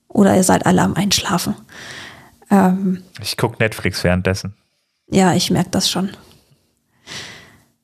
Oder 0.08 0.36
ihr 0.36 0.44
seid 0.44 0.66
alle 0.66 0.82
am 0.82 0.96
Einschlafen. 0.96 1.56
Ähm, 2.50 3.04
ich 3.22 3.38
gucke 3.38 3.58
Netflix 3.60 4.04
währenddessen. 4.04 4.56
Ja, 5.10 5.34
ich 5.34 5.52
merke 5.52 5.70
das 5.72 5.90
schon. 5.90 6.10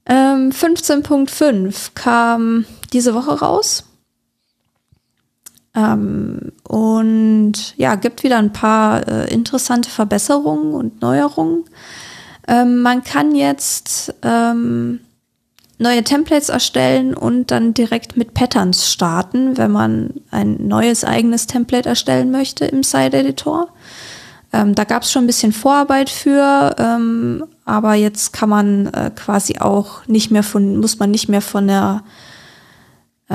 Ähm, 0.05 0.51
15.5 0.51 1.91
kam 1.93 2.65
diese 2.93 3.13
Woche 3.13 3.39
raus. 3.39 3.86
Ähm, 5.77 6.51
und 6.63 7.77
ja, 7.77 7.95
gibt 7.95 8.23
wieder 8.23 8.37
ein 8.37 8.51
paar 8.51 9.07
äh, 9.07 9.31
interessante 9.31 9.89
Verbesserungen 9.89 10.73
und 10.73 11.01
Neuerungen. 11.01 11.65
Ähm, 12.47 12.81
man 12.81 13.03
kann 13.03 13.35
jetzt 13.35 14.15
ähm, 14.23 15.01
neue 15.77 16.03
Templates 16.03 16.49
erstellen 16.49 17.13
und 17.13 17.51
dann 17.51 17.75
direkt 17.75 18.17
mit 18.17 18.33
Patterns 18.33 18.91
starten, 18.91 19.57
wenn 19.57 19.71
man 19.71 20.15
ein 20.31 20.67
neues 20.67 21.03
eigenes 21.03 21.45
Template 21.45 21.87
erstellen 21.87 22.31
möchte 22.31 22.65
im 22.65 22.81
Side-Editor. 22.81 23.67
Ähm, 24.53 24.73
da 24.73 24.83
gab 24.83 25.03
es 25.03 25.11
schon 25.11 25.25
ein 25.25 25.27
bisschen 25.27 25.51
Vorarbeit 25.51 26.09
für, 26.09 26.75
ähm, 26.79 27.43
aber 27.65 27.93
jetzt 27.93 28.33
kann 28.33 28.49
man 28.49 28.87
äh, 28.87 29.11
quasi 29.15 29.59
auch 29.59 30.07
nicht 30.07 30.31
mehr 30.31 30.43
von, 30.43 30.77
muss 30.77 30.97
man 30.97 31.11
nicht 31.11 31.29
mehr 31.29 31.41
von 31.41 31.67
der 31.67 32.01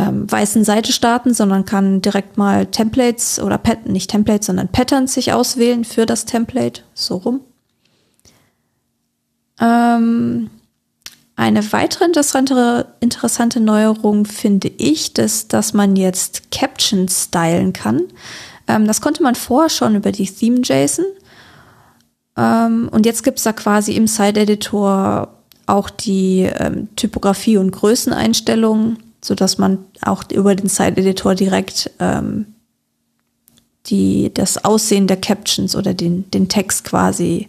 ähm, 0.02 0.30
weißen 0.30 0.64
Seite 0.64 0.92
starten, 0.92 1.34
sondern 1.34 1.64
kann 1.64 2.02
direkt 2.02 2.38
mal 2.38 2.66
Templates 2.66 3.40
oder 3.40 3.58
Pat 3.58 3.86
nicht 3.86 4.10
Templates, 4.10 4.46
sondern 4.46 4.68
Patterns 4.68 5.14
sich 5.14 5.32
auswählen 5.32 5.84
für 5.84 6.06
das 6.06 6.24
Template, 6.24 6.82
so 6.94 7.16
rum. 7.16 7.40
Ähm, 9.60 10.50
eine 11.36 11.72
weitere 11.72 12.04
interessante, 12.04 12.94
interessante 13.00 13.60
Neuerung 13.60 14.26
finde 14.26 14.68
ich, 14.76 15.14
dass, 15.14 15.48
dass 15.48 15.72
man 15.72 15.96
jetzt 15.96 16.50
Captions 16.50 17.24
stylen 17.24 17.72
kann. 17.72 18.02
Ähm, 18.68 18.86
das 18.86 19.00
konnte 19.00 19.22
man 19.22 19.34
vorher 19.34 19.70
schon 19.70 19.94
über 19.94 20.12
die 20.12 20.26
Theme-JSON. 20.26 21.04
Ähm, 22.36 22.88
und 22.90 23.06
jetzt 23.06 23.22
gibt 23.22 23.38
es 23.38 23.44
da 23.44 23.52
quasi 23.52 23.94
im 23.94 24.06
Side-Editor 24.06 25.28
auch 25.66 25.90
die 25.90 26.50
ähm, 26.58 26.88
Typografie- 26.96 27.56
und 27.56 27.70
Größeneinstellungen 27.70 28.98
so 29.24 29.34
dass 29.34 29.56
man 29.56 29.84
auch 30.02 30.24
über 30.30 30.54
den 30.54 30.68
Site-Editor 30.68 31.34
direkt 31.34 31.90
ähm, 32.00 32.54
die, 33.86 34.32
das 34.34 34.64
Aussehen 34.64 35.06
der 35.06 35.20
Captions 35.20 35.74
oder 35.76 35.94
den, 35.94 36.30
den 36.30 36.48
Text 36.48 36.84
quasi, 36.84 37.48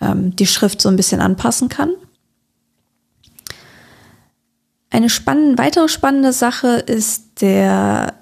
ähm, 0.00 0.34
die 0.36 0.46
Schrift 0.46 0.80
so 0.80 0.88
ein 0.88 0.96
bisschen 0.96 1.20
anpassen 1.20 1.68
kann. 1.68 1.90
Eine 4.90 5.10
spannende, 5.10 5.58
weitere 5.62 5.88
spannende 5.88 6.32
Sache 6.32 6.78
ist 6.78 7.40
der, 7.40 8.14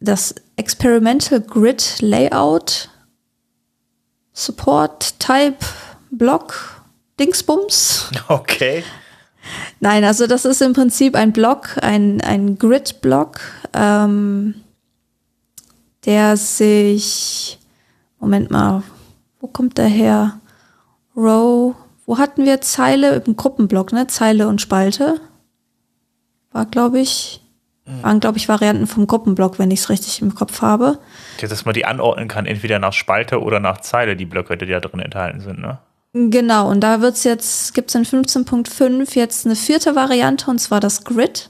das 0.00 0.34
Experimental 0.56 1.40
Grid 1.40 2.00
Layout 2.00 2.90
Support 4.32 5.18
Type 5.18 5.58
Block 6.10 6.82
Dingsbums. 7.18 8.10
Okay. 8.28 8.82
Nein, 9.82 10.04
also 10.04 10.28
das 10.28 10.44
ist 10.44 10.62
im 10.62 10.74
Prinzip 10.74 11.16
ein 11.16 11.32
Block, 11.32 11.76
ein, 11.82 12.20
ein 12.20 12.56
Grid-Block, 12.56 13.40
ähm, 13.74 14.54
der 16.04 16.36
sich, 16.36 17.58
Moment 18.20 18.52
mal, 18.52 18.84
wo 19.40 19.48
kommt 19.48 19.78
der 19.78 19.88
her? 19.88 20.38
Row, 21.16 21.74
wo 22.06 22.16
hatten 22.16 22.44
wir 22.44 22.60
Zeile? 22.60 23.24
Im 23.26 23.34
Gruppenblock, 23.34 23.92
ne? 23.92 24.06
Zeile 24.06 24.46
und 24.46 24.60
Spalte. 24.60 25.20
War, 26.52 26.66
glaube 26.66 27.00
ich, 27.00 27.42
waren, 28.02 28.20
glaube 28.20 28.38
ich, 28.38 28.48
Varianten 28.48 28.86
vom 28.86 29.08
Gruppenblock, 29.08 29.58
wenn 29.58 29.72
ich 29.72 29.80
es 29.80 29.90
richtig 29.90 30.22
im 30.22 30.36
Kopf 30.36 30.62
habe. 30.62 31.00
Dass 31.40 31.64
man 31.64 31.74
die 31.74 31.86
anordnen 31.86 32.28
kann, 32.28 32.46
entweder 32.46 32.78
nach 32.78 32.92
Spalte 32.92 33.42
oder 33.42 33.58
nach 33.58 33.80
Zeile, 33.80 34.14
die 34.14 34.26
Blöcke, 34.26 34.56
die 34.56 34.66
da 34.66 34.78
drin 34.78 35.00
enthalten 35.00 35.40
sind, 35.40 35.58
ne? 35.58 35.80
Genau, 36.14 36.70
und 36.70 36.80
da 36.80 37.00
wird's 37.00 37.24
jetzt, 37.24 37.72
gibt's 37.72 37.94
in 37.94 38.04
15.5 38.04 39.16
jetzt 39.16 39.46
eine 39.46 39.56
vierte 39.56 39.94
Variante, 39.94 40.50
und 40.50 40.58
zwar 40.58 40.78
das 40.78 41.04
Grid. 41.04 41.48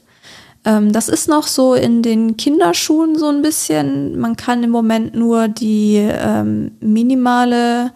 Ähm, 0.65 0.93
das 0.93 1.09
ist 1.09 1.29
noch 1.29 1.49
so 1.49 1.75
in 1.75 2.03
den 2.03 2.37
Kinderschuhen 2.37 3.19
so 3.19 3.29
ein 3.29 3.43
bisschen. 3.43 4.19
Man 4.21 4.37
kann 4.37 4.63
im 4.63 4.71
Moment 4.71 5.17
nur 5.17 5.49
die 5.49 5.97
ähm, 5.97 6.77
minimale 6.81 7.93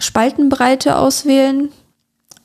Spaltenbreite 0.00 0.96
auswählen. 0.96 1.70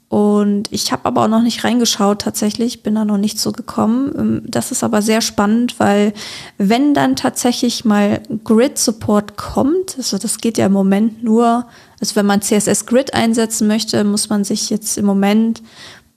Und 0.09 0.71
ich 0.71 0.91
habe 0.91 1.05
aber 1.05 1.23
auch 1.23 1.27
noch 1.27 1.43
nicht 1.43 1.63
reingeschaut 1.63 2.21
tatsächlich, 2.23 2.81
bin 2.81 2.95
da 2.95 3.05
noch 3.05 3.19
nicht 3.19 3.39
so 3.39 3.51
gekommen. 3.51 4.11
Ähm, 4.17 4.41
das 4.47 4.71
ist 4.71 4.83
aber 4.83 5.03
sehr 5.03 5.21
spannend, 5.21 5.79
weil 5.79 6.13
wenn 6.57 6.95
dann 6.95 7.15
tatsächlich 7.15 7.85
mal 7.85 8.21
Grid-Support 8.43 9.37
kommt, 9.37 9.97
also 9.97 10.17
das 10.17 10.39
geht 10.39 10.57
ja 10.57 10.65
im 10.65 10.71
Moment 10.71 11.23
nur, 11.23 11.67
also 11.99 12.15
wenn 12.15 12.25
man 12.25 12.41
CSS 12.41 12.87
Grid 12.87 13.13
einsetzen 13.13 13.67
möchte, 13.67 14.03
muss 14.03 14.29
man 14.29 14.43
sich 14.43 14.71
jetzt 14.71 14.97
im 14.97 15.05
Moment 15.05 15.61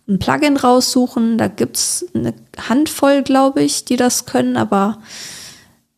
ein 0.09 0.19
Plugin 0.19 0.57
raussuchen. 0.57 1.37
Da 1.37 1.49
gibt's 1.49 2.07
eine 2.15 2.33
Handvoll, 2.57 3.23
glaube 3.23 3.63
ich, 3.63 3.85
die 3.85 3.97
das 3.97 4.25
können, 4.25 4.57
aber 4.57 5.03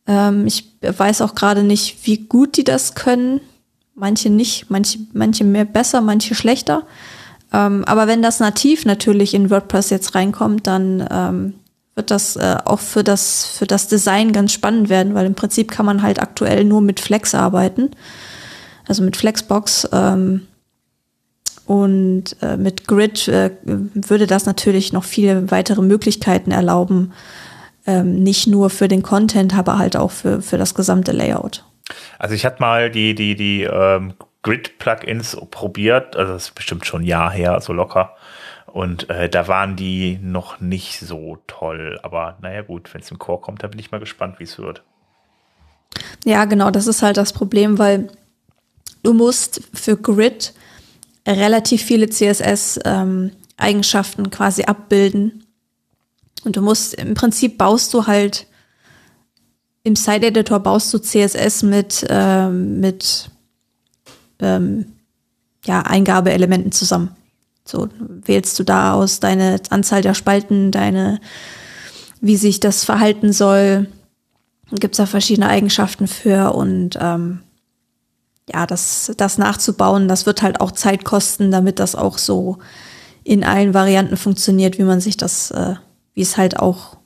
ähm, 0.05 0.45
ich 0.45 0.73
weiß 0.81 1.21
auch 1.21 1.33
gerade 1.33 1.63
nicht, 1.63 2.05
wie 2.05 2.17
gut 2.17 2.57
die 2.57 2.65
das 2.65 2.93
können. 2.93 3.39
Manche 3.93 4.29
nicht, 4.29 4.69
manche, 4.69 4.99
manche 5.13 5.45
mehr 5.45 5.63
besser, 5.63 6.01
manche 6.01 6.35
schlechter. 6.35 6.85
Ähm, 7.55 7.85
aber 7.85 8.07
wenn 8.07 8.21
das 8.21 8.39
nativ 8.41 8.85
natürlich 8.85 9.33
in 9.33 9.49
WordPress 9.49 9.89
jetzt 9.89 10.13
reinkommt, 10.13 10.67
dann 10.67 11.07
ähm, 11.09 11.53
wird 11.95 12.11
das 12.11 12.35
äh, 12.35 12.57
auch 12.65 12.81
für 12.81 13.03
das, 13.03 13.45
für 13.45 13.65
das 13.65 13.87
Design 13.87 14.33
ganz 14.33 14.51
spannend 14.51 14.89
werden, 14.89 15.15
weil 15.15 15.25
im 15.25 15.35
Prinzip 15.35 15.71
kann 15.71 15.85
man 15.85 16.01
halt 16.01 16.21
aktuell 16.21 16.65
nur 16.65 16.81
mit 16.81 16.99
Flex 16.99 17.33
arbeiten. 17.33 17.91
Also 18.87 19.03
mit 19.03 19.15
Flexbox. 19.15 19.87
Ähm, 19.93 20.47
und 21.65 22.35
äh, 22.41 22.57
mit 22.57 22.87
Grid 22.87 23.27
äh, 23.27 23.51
würde 23.63 24.27
das 24.27 24.45
natürlich 24.45 24.91
noch 24.91 25.05
viele 25.05 25.49
weitere 25.49 25.81
Möglichkeiten 25.81 26.51
erlauben, 26.51 27.13
ähm, 27.87 28.21
nicht 28.21 28.47
nur 28.47 28.69
für 28.69 28.87
den 28.87 29.01
Content, 29.01 29.57
aber 29.57 29.79
halt 29.79 29.95
auch 29.95 30.11
für, 30.11 30.41
für 30.41 30.57
das 30.57 30.75
gesamte 30.75 31.11
Layout. 31.11 31.63
Also 32.19 32.35
ich 32.35 32.45
hatte 32.45 32.57
mal 32.59 32.91
die, 32.91 33.15
die, 33.15 33.35
die 33.35 33.63
ähm, 33.63 34.13
Grid-Plugins 34.45 35.35
probiert, 35.49 36.15
also 36.15 36.33
das 36.33 36.49
ist 36.49 36.55
bestimmt 36.55 36.85
schon 36.85 37.01
ein 37.01 37.05
Jahr 37.05 37.31
her, 37.31 37.59
so 37.61 37.73
locker. 37.73 38.15
Und 38.67 39.09
äh, 39.09 39.27
da 39.27 39.47
waren 39.47 39.75
die 39.75 40.19
noch 40.21 40.59
nicht 40.59 40.99
so 40.99 41.39
toll. 41.47 41.99
Aber 42.03 42.37
naja 42.41 42.61
gut, 42.61 42.93
wenn 42.93 43.01
es 43.01 43.09
im 43.09 43.17
Core 43.17 43.41
kommt, 43.41 43.63
da 43.63 43.67
bin 43.67 43.79
ich 43.79 43.89
mal 43.89 43.99
gespannt, 43.99 44.37
wie 44.37 44.43
es 44.43 44.59
wird. 44.59 44.83
Ja, 46.25 46.45
genau, 46.45 46.69
das 46.69 46.85
ist 46.85 47.01
halt 47.01 47.17
das 47.17 47.33
Problem, 47.33 47.79
weil 47.79 48.09
du 49.01 49.13
musst 49.13 49.63
für 49.73 49.97
Grid 49.97 50.53
relativ 51.27 51.81
viele 51.81 52.07
CSS-Eigenschaften 52.07 54.25
ähm, 54.25 54.29
quasi 54.29 54.65
abbilden. 54.65 55.43
Und 56.43 56.55
du 56.55 56.61
musst, 56.61 56.93
im 56.93 57.15
Prinzip 57.15 57.57
baust 57.57 57.91
du 57.95 58.05
halt, 58.05 58.45
im 59.81 59.95
Side-Editor 59.95 60.59
baust 60.59 60.93
du 60.93 60.99
CSS 60.99 61.63
mit, 61.63 62.05
ähm, 62.09 62.79
mit 62.79 63.31
ähm, 64.39 64.85
ja, 65.65 65.81
Eingabeelementen 65.81 66.71
zusammen. 66.71 67.15
So 67.65 67.89
wählst 67.97 68.59
du 68.59 68.63
da 68.63 68.93
aus 68.93 69.19
deine 69.19 69.59
Anzahl 69.69 70.01
der 70.01 70.13
Spalten, 70.13 70.71
deine, 70.71 71.19
wie 72.21 72.37
sich 72.37 72.59
das 72.59 72.83
verhalten 72.83 73.33
soll. 73.33 73.87
Gibt 74.71 74.93
es 74.93 74.97
da 74.97 75.05
verschiedene 75.05 75.47
Eigenschaften 75.49 76.07
für 76.07 76.53
und 76.53 76.97
ähm, 77.01 77.41
ja, 78.51 78.67
das, 78.67 79.11
das 79.17 79.37
nachzubauen, 79.37 80.07
das 80.07 80.25
wird 80.25 80.41
halt 80.41 80.61
auch 80.61 80.71
Zeit 80.71 81.03
kosten, 81.03 81.51
damit 81.51 81.79
das 81.79 81.95
auch 81.95 82.17
so 82.17 82.59
in 83.23 83.43
allen 83.43 83.73
Varianten 83.73 84.17
funktioniert, 84.17 84.77
wie 84.77 84.83
man 84.83 85.01
sich 85.01 85.17
das, 85.17 85.49
äh, 85.51 85.75
wie 86.13 86.21
es 86.21 86.37
halt 86.37 86.59
auch 86.59 86.97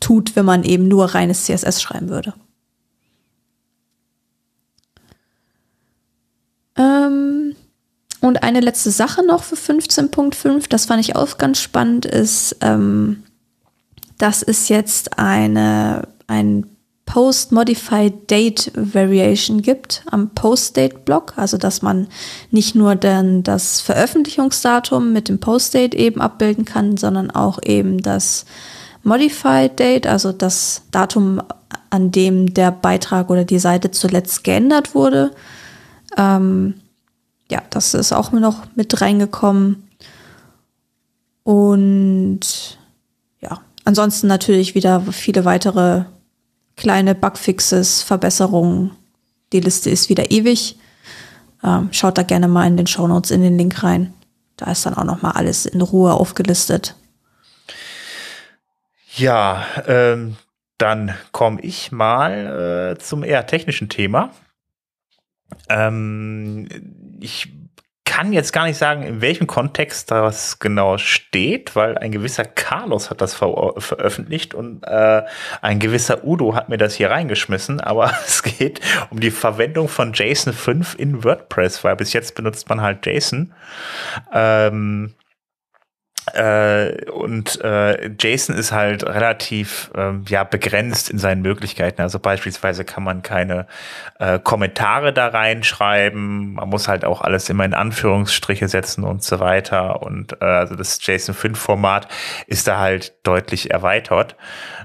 tut, 0.00 0.34
wenn 0.36 0.46
man 0.46 0.64
eben 0.64 0.88
nur 0.88 1.14
reines 1.14 1.44
CSS 1.44 1.82
schreiben 1.82 2.08
würde. 2.08 2.32
Ähm, 6.80 7.54
und 8.20 8.42
eine 8.42 8.60
letzte 8.60 8.90
Sache 8.90 9.24
noch 9.24 9.44
für 9.44 9.56
15.5, 9.56 10.68
das 10.68 10.86
fand 10.86 11.00
ich 11.00 11.16
auch 11.16 11.38
ganz 11.38 11.60
spannend, 11.60 12.06
ist, 12.06 12.56
ähm, 12.60 13.22
das 14.18 14.42
ist 14.42 14.68
jetzt 14.68 15.18
eine, 15.18 16.08
ein 16.26 16.64
Post-Modified 17.06 18.30
Date 18.30 18.70
Variation 18.74 19.62
gibt 19.62 20.04
am 20.10 20.30
Post-Date-Block, 20.30 21.34
also 21.36 21.56
dass 21.56 21.82
man 21.82 22.06
nicht 22.52 22.76
nur 22.76 22.94
dann 22.94 23.42
das 23.42 23.80
Veröffentlichungsdatum 23.80 25.12
mit 25.12 25.28
dem 25.28 25.40
Post-Date 25.40 25.94
eben 25.96 26.20
abbilden 26.20 26.64
kann, 26.64 26.96
sondern 26.96 27.30
auch 27.30 27.58
eben 27.64 28.00
das 28.00 28.44
Modified 29.02 29.78
Date, 29.78 30.06
also 30.06 30.30
das 30.30 30.82
Datum, 30.92 31.42
an 31.88 32.12
dem 32.12 32.54
der 32.54 32.70
Beitrag 32.70 33.28
oder 33.28 33.44
die 33.44 33.58
Seite 33.58 33.90
zuletzt 33.90 34.44
geändert 34.44 34.94
wurde. 34.94 35.32
Ähm, 36.16 36.74
ja, 37.50 37.62
das 37.70 37.94
ist 37.94 38.12
auch 38.12 38.32
noch 38.32 38.66
mit 38.74 39.00
reingekommen. 39.00 39.88
Und 41.42 42.78
ja, 43.40 43.60
ansonsten 43.84 44.26
natürlich 44.26 44.74
wieder 44.74 45.00
viele 45.12 45.44
weitere 45.44 46.04
kleine 46.76 47.14
Bugfixes, 47.14 48.02
Verbesserungen. 48.02 48.92
Die 49.52 49.60
Liste 49.60 49.90
ist 49.90 50.08
wieder 50.08 50.30
ewig. 50.30 50.78
Ähm, 51.62 51.88
schaut 51.92 52.16
da 52.16 52.22
gerne 52.22 52.48
mal 52.48 52.66
in 52.66 52.76
den 52.76 52.86
Shownotes 52.86 53.30
in 53.30 53.42
den 53.42 53.58
Link 53.58 53.82
rein. 53.82 54.14
Da 54.56 54.70
ist 54.70 54.86
dann 54.86 54.94
auch 54.94 55.04
noch 55.04 55.22
mal 55.22 55.32
alles 55.32 55.66
in 55.66 55.80
Ruhe 55.80 56.12
aufgelistet. 56.14 56.94
Ja, 59.16 59.64
ähm, 59.86 60.36
dann 60.78 61.14
komme 61.32 61.60
ich 61.60 61.92
mal 61.92 62.94
äh, 62.96 62.98
zum 62.98 63.24
eher 63.24 63.46
technischen 63.46 63.88
Thema. 63.88 64.30
Ähm, 65.68 66.68
ich 67.20 67.48
kann 68.10 68.32
jetzt 68.32 68.52
gar 68.52 68.64
nicht 68.64 68.76
sagen, 68.76 69.04
in 69.04 69.20
welchem 69.20 69.46
Kontext 69.46 70.10
das 70.10 70.58
genau 70.58 70.98
steht, 70.98 71.76
weil 71.76 71.96
ein 71.96 72.10
gewisser 72.10 72.44
Carlos 72.44 73.08
hat 73.08 73.20
das 73.20 73.34
ver 73.34 73.74
veröffentlicht 73.78 74.52
und 74.52 74.82
äh, 74.82 75.22
ein 75.62 75.78
gewisser 75.78 76.24
Udo 76.24 76.56
hat 76.56 76.68
mir 76.68 76.76
das 76.76 76.96
hier 76.96 77.10
reingeschmissen, 77.10 77.80
aber 77.80 78.12
es 78.26 78.42
geht 78.42 78.80
um 79.10 79.20
die 79.20 79.30
Verwendung 79.30 79.86
von 79.88 80.12
JSON 80.12 80.52
5 80.52 80.96
in 80.98 81.22
WordPress, 81.22 81.84
weil 81.84 81.94
bis 81.94 82.12
jetzt 82.12 82.34
benutzt 82.34 82.68
man 82.68 82.80
halt 82.80 83.06
JSON. 83.06 83.54
Ähm, 84.32 85.14
äh, 86.34 87.10
und 87.10 87.60
äh, 87.62 88.10
JSON 88.18 88.56
ist 88.56 88.72
halt 88.72 89.04
relativ 89.04 89.90
ähm, 89.94 90.24
ja 90.28 90.44
begrenzt 90.44 91.10
in 91.10 91.18
seinen 91.18 91.42
Möglichkeiten. 91.42 92.02
Also 92.02 92.18
beispielsweise 92.18 92.84
kann 92.84 93.02
man 93.02 93.22
keine 93.22 93.66
äh, 94.18 94.38
Kommentare 94.38 95.12
da 95.12 95.28
reinschreiben. 95.28 96.54
Man 96.54 96.68
muss 96.68 96.88
halt 96.88 97.04
auch 97.04 97.20
alles 97.20 97.48
immer 97.48 97.64
in 97.64 97.74
Anführungsstriche 97.74 98.68
setzen 98.68 99.04
und 99.04 99.22
so 99.22 99.40
weiter. 99.40 100.02
Und 100.02 100.40
äh, 100.40 100.44
also 100.44 100.74
das 100.74 100.98
JSON 101.04 101.34
5 101.34 101.58
Format 101.58 102.08
ist 102.46 102.68
da 102.68 102.78
halt 102.78 103.14
deutlich 103.26 103.70
erweitert. 103.70 104.36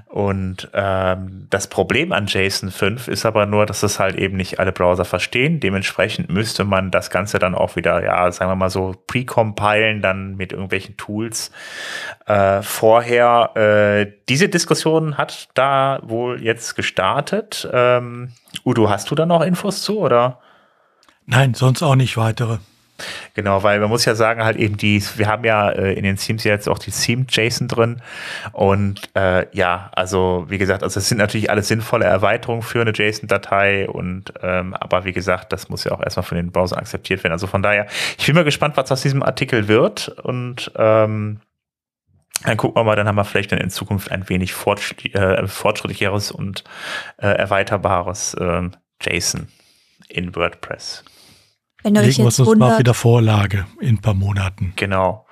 Und 0.06 0.70
ähm, 0.72 1.46
das 1.50 1.66
Problem 1.66 2.12
an 2.12 2.26
JSON 2.26 2.70
5 2.70 3.08
ist 3.08 3.26
aber 3.26 3.44
nur, 3.44 3.66
dass 3.66 3.80
das 3.80 3.98
halt 3.98 4.16
eben 4.16 4.36
nicht 4.36 4.58
alle 4.58 4.72
Browser 4.72 5.04
verstehen. 5.04 5.60
Dementsprechend 5.60 6.30
müsste 6.30 6.64
man 6.64 6.90
das 6.90 7.10
Ganze 7.10 7.38
dann 7.38 7.54
auch 7.54 7.76
wieder, 7.76 8.02
ja, 8.02 8.30
sagen 8.32 8.50
wir 8.50 8.56
mal 8.56 8.70
so, 8.70 8.94
precompilen, 9.06 10.00
dann 10.00 10.36
mit 10.36 10.52
irgendwelchen 10.52 10.96
Tools 10.96 11.35
äh, 12.26 12.62
vorher. 12.62 13.56
Äh, 13.56 14.12
diese 14.28 14.48
Diskussion 14.48 15.16
hat 15.16 15.48
da 15.54 16.00
wohl 16.02 16.42
jetzt 16.42 16.74
gestartet. 16.74 17.68
Ähm, 17.72 18.32
Udo, 18.64 18.90
hast 18.90 19.10
du 19.10 19.14
da 19.14 19.26
noch 19.26 19.42
Infos 19.42 19.82
zu, 19.82 19.98
oder? 19.98 20.40
Nein, 21.26 21.54
sonst 21.54 21.82
auch 21.82 21.96
nicht 21.96 22.16
weitere. 22.16 22.58
Genau, 23.34 23.62
weil 23.62 23.80
man 23.80 23.88
muss 23.88 24.04
ja 24.04 24.14
sagen, 24.14 24.44
halt 24.44 24.56
eben 24.56 24.76
die, 24.76 25.02
wir 25.16 25.26
haben 25.26 25.44
ja 25.44 25.70
äh, 25.70 25.92
in 25.94 26.02
den 26.02 26.16
Themes 26.16 26.44
jetzt 26.44 26.68
auch 26.68 26.78
die 26.78 26.90
Theme 26.90 27.26
JSON 27.28 27.68
drin 27.68 28.02
und 28.52 29.10
äh, 29.14 29.46
ja, 29.54 29.90
also 29.94 30.46
wie 30.48 30.58
gesagt, 30.58 30.82
also 30.82 30.98
es 30.98 31.08
sind 31.08 31.18
natürlich 31.18 31.50
alles 31.50 31.68
sinnvolle 31.68 32.06
Erweiterungen 32.06 32.62
für 32.62 32.80
eine 32.80 32.92
JSON-Datei 32.92 33.88
und 33.88 34.32
ähm, 34.42 34.74
aber 34.74 35.04
wie 35.04 35.12
gesagt, 35.12 35.52
das 35.52 35.68
muss 35.68 35.84
ja 35.84 35.92
auch 35.92 36.02
erstmal 36.02 36.24
von 36.24 36.36
den 36.36 36.52
Browsern 36.52 36.78
akzeptiert 36.78 37.22
werden. 37.24 37.32
Also 37.32 37.46
von 37.46 37.62
daher, 37.62 37.86
ich 38.18 38.26
bin 38.26 38.34
mal 38.34 38.44
gespannt, 38.44 38.76
was 38.76 38.90
aus 38.90 39.02
diesem 39.02 39.22
Artikel 39.22 39.68
wird 39.68 40.08
und 40.08 40.72
ähm, 40.76 41.40
dann 42.44 42.56
gucken 42.56 42.76
wir 42.76 42.84
mal, 42.84 42.96
dann 42.96 43.08
haben 43.08 43.16
wir 43.16 43.24
vielleicht 43.24 43.52
dann 43.52 43.58
in 43.58 43.70
Zukunft 43.70 44.12
ein 44.12 44.28
wenig 44.28 44.52
fortschritt, 44.52 45.14
äh, 45.14 45.46
fortschrittlicheres 45.46 46.30
und 46.30 46.64
äh, 47.16 47.28
erweiterbares 47.28 48.34
äh, 48.34 48.68
JSON 49.00 49.48
in 50.08 50.34
WordPress. 50.34 51.04
Wenn 51.86 51.94
ihr 51.94 52.00
euch 52.00 52.18
jetzt 52.18 52.18
uns 52.18 52.38
mal 52.38 52.46
wundert, 52.46 52.78
wieder 52.80 52.94
Vorlage 52.94 53.64
in 53.80 53.94
ein 53.94 54.00
paar 54.00 54.14
Monaten. 54.14 54.72
Genau. 54.74 55.24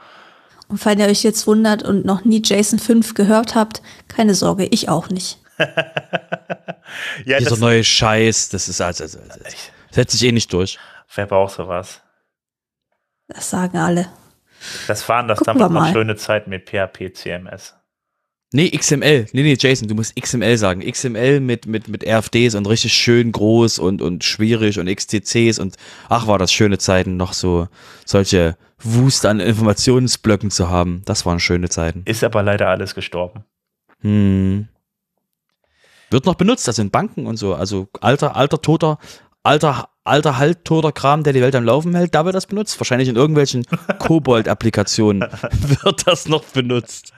und 0.68 0.86
wenn 0.86 1.00
ihr 1.00 1.06
euch 1.06 1.24
jetzt 1.24 1.48
wundert 1.48 1.82
und 1.82 2.04
noch 2.04 2.24
nie 2.24 2.40
JSON 2.44 2.78
5 2.78 3.14
gehört 3.14 3.56
habt, 3.56 3.82
keine 4.06 4.36
Sorge, 4.36 4.64
ich 4.66 4.88
auch 4.88 5.08
nicht. 5.08 5.40
ja, 7.24 7.38
Dieser 7.38 7.50
das, 7.50 7.58
neue 7.58 7.82
Scheiß, 7.82 8.50
das 8.50 8.68
ist 8.68 8.80
also, 8.80 9.02
also, 9.02 9.18
also 9.18 9.56
setzt 9.90 10.12
sich 10.12 10.22
eh 10.28 10.30
nicht 10.30 10.52
durch. 10.52 10.78
wer 11.12 11.26
braucht 11.26 11.56
sowas? 11.56 12.02
Das 13.26 13.50
sagen 13.50 13.78
alle. 13.78 14.06
Das 14.86 15.08
waren 15.08 15.26
das 15.26 15.38
Gucken 15.38 15.58
damals 15.58 15.72
wir 15.72 15.74
noch 15.74 15.86
mal. 15.86 15.92
schöne 15.92 16.14
Zeiten 16.14 16.50
mit 16.50 16.70
PHP 16.70 17.14
CMS. 17.14 17.74
Nee, 18.54 18.70
XML. 18.70 19.26
Nee, 19.32 19.42
nee, 19.42 19.56
Jason, 19.58 19.88
du 19.88 19.96
musst 19.96 20.14
XML 20.14 20.56
sagen. 20.56 20.80
XML 20.88 21.40
mit, 21.40 21.66
mit, 21.66 21.88
mit 21.88 22.06
RFDs 22.06 22.54
und 22.54 22.68
richtig 22.68 22.92
schön 22.94 23.32
groß 23.32 23.80
und, 23.80 24.00
und 24.00 24.22
schwierig 24.22 24.78
und 24.78 24.86
XTCs 24.86 25.58
und 25.58 25.74
ach, 26.08 26.28
war 26.28 26.38
das 26.38 26.52
schöne 26.52 26.78
Zeiten, 26.78 27.16
noch 27.16 27.32
so 27.32 27.66
solche 28.04 28.56
Wust 28.78 29.26
an 29.26 29.40
Informationsblöcken 29.40 30.52
zu 30.52 30.68
haben. 30.70 31.02
Das 31.04 31.26
waren 31.26 31.40
schöne 31.40 31.68
Zeiten. 31.68 32.02
Ist 32.04 32.22
aber 32.22 32.44
leider 32.44 32.68
alles 32.68 32.94
gestorben. 32.94 33.42
Hm. 34.02 34.68
Wird 36.12 36.24
noch 36.24 36.36
benutzt, 36.36 36.68
also 36.68 36.80
in 36.80 36.92
Banken 36.92 37.26
und 37.26 37.38
so. 37.38 37.56
Also 37.56 37.88
alter, 38.00 38.36
alter, 38.36 38.62
toter, 38.62 38.98
alter, 39.42 39.88
alter, 40.04 40.38
halbtoter 40.38 40.92
Kram, 40.92 41.24
der 41.24 41.32
die 41.32 41.42
Welt 41.42 41.56
am 41.56 41.64
Laufen 41.64 41.92
hält, 41.96 42.14
da 42.14 42.24
wird 42.24 42.36
das 42.36 42.46
benutzt. 42.46 42.78
Wahrscheinlich 42.78 43.08
in 43.08 43.16
irgendwelchen 43.16 43.66
Kobold-Applikationen 43.98 45.22
wird 45.50 46.06
das 46.06 46.28
noch 46.28 46.44
benutzt. 46.44 47.12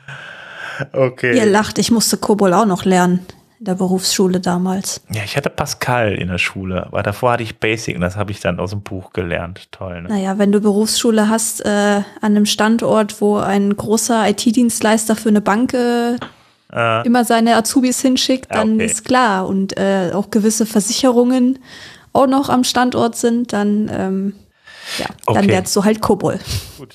Okay. 0.92 1.36
Ihr 1.36 1.46
lacht, 1.46 1.78
ich 1.78 1.90
musste 1.90 2.16
Kobol 2.16 2.52
auch 2.52 2.66
noch 2.66 2.84
lernen. 2.84 3.26
In 3.58 3.64
der 3.64 3.74
Berufsschule 3.74 4.40
damals. 4.40 5.00
Ja, 5.10 5.22
ich 5.24 5.36
hatte 5.36 5.48
Pascal 5.48 6.12
in 6.14 6.28
der 6.28 6.38
Schule, 6.38 6.86
aber 6.86 7.02
davor 7.02 7.32
hatte 7.32 7.42
ich 7.42 7.58
Basic 7.58 7.94
und 7.94 8.02
das 8.02 8.16
habe 8.16 8.30
ich 8.30 8.40
dann 8.40 8.60
aus 8.60 8.70
dem 8.70 8.82
Buch 8.82 9.14
gelernt. 9.14 9.72
Toll, 9.72 10.02
ne? 10.02 10.08
Naja, 10.10 10.36
wenn 10.38 10.52
du 10.52 10.60
Berufsschule 10.60 11.30
hast 11.30 11.64
äh, 11.64 11.68
an 11.68 12.04
einem 12.20 12.44
Standort, 12.44 13.20
wo 13.22 13.38
ein 13.38 13.74
großer 13.74 14.28
IT-Dienstleister 14.28 15.16
für 15.16 15.30
eine 15.30 15.40
Bank 15.40 15.72
äh, 15.72 16.16
Äh, 16.72 17.06
immer 17.06 17.24
seine 17.24 17.54
Azubis 17.54 18.02
hinschickt, 18.02 18.52
dann 18.52 18.74
okay. 18.74 18.86
ist 18.86 19.04
klar. 19.04 19.46
Und 19.46 19.78
äh, 19.78 20.10
auch 20.12 20.30
gewisse 20.30 20.66
Versicherungen 20.66 21.60
auch 22.12 22.26
noch 22.26 22.48
am 22.48 22.64
Standort 22.64 23.14
sind, 23.16 23.52
dann, 23.52 23.88
ähm, 23.88 24.34
ja, 24.98 25.06
dann 25.26 25.36
Okay. 25.38 25.46
lernst 25.46 25.74
du 25.76 25.84
halt 25.84 26.00
Kobol. 26.00 26.38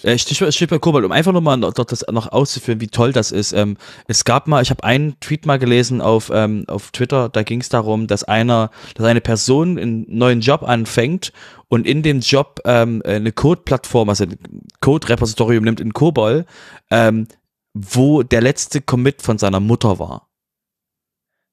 Äh, 0.03 0.17
Stichwort, 0.17 0.53
Stichwort 0.53 0.81
Kobalt, 0.81 1.05
um 1.05 1.11
einfach 1.11 1.31
nochmal 1.33 1.57
noch, 1.57 1.73
das 1.73 2.05
noch 2.11 2.31
auszuführen, 2.31 2.79
wie 2.81 2.87
toll 2.87 3.11
das 3.13 3.31
ist. 3.31 3.51
Ähm, 3.53 3.77
es 4.07 4.23
gab 4.25 4.47
mal, 4.47 4.61
ich 4.61 4.69
habe 4.69 4.83
einen 4.83 5.19
Tweet 5.19 5.45
mal 5.45 5.59
gelesen 5.59 6.01
auf, 6.01 6.31
ähm, 6.33 6.65
auf 6.67 6.91
Twitter, 6.91 7.29
da 7.29 7.43
ging 7.43 7.61
es 7.61 7.69
darum, 7.69 8.07
dass 8.07 8.23
einer, 8.23 8.71
dass 8.95 9.05
eine 9.05 9.21
Person 9.21 9.77
einen 9.77 10.05
neuen 10.07 10.41
Job 10.41 10.63
anfängt 10.63 11.33
und 11.67 11.85
in 11.87 12.01
dem 12.03 12.19
Job 12.21 12.59
ähm, 12.65 13.01
eine 13.05 13.31
Code-Plattform, 13.31 14.09
also 14.09 14.23
ein 14.25 14.37
Code-Repositorium 14.81 15.63
nimmt 15.63 15.79
in 15.79 15.93
Kobol, 15.93 16.45
ähm, 16.89 17.27
wo 17.73 18.23
der 18.23 18.41
letzte 18.41 18.81
Commit 18.81 19.21
von 19.21 19.37
seiner 19.37 19.59
Mutter 19.59 19.99
war. 19.99 20.27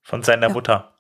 von 0.03 0.23
seiner 0.23 0.49
Ja. 0.49 0.53
Mutter. 0.55 0.93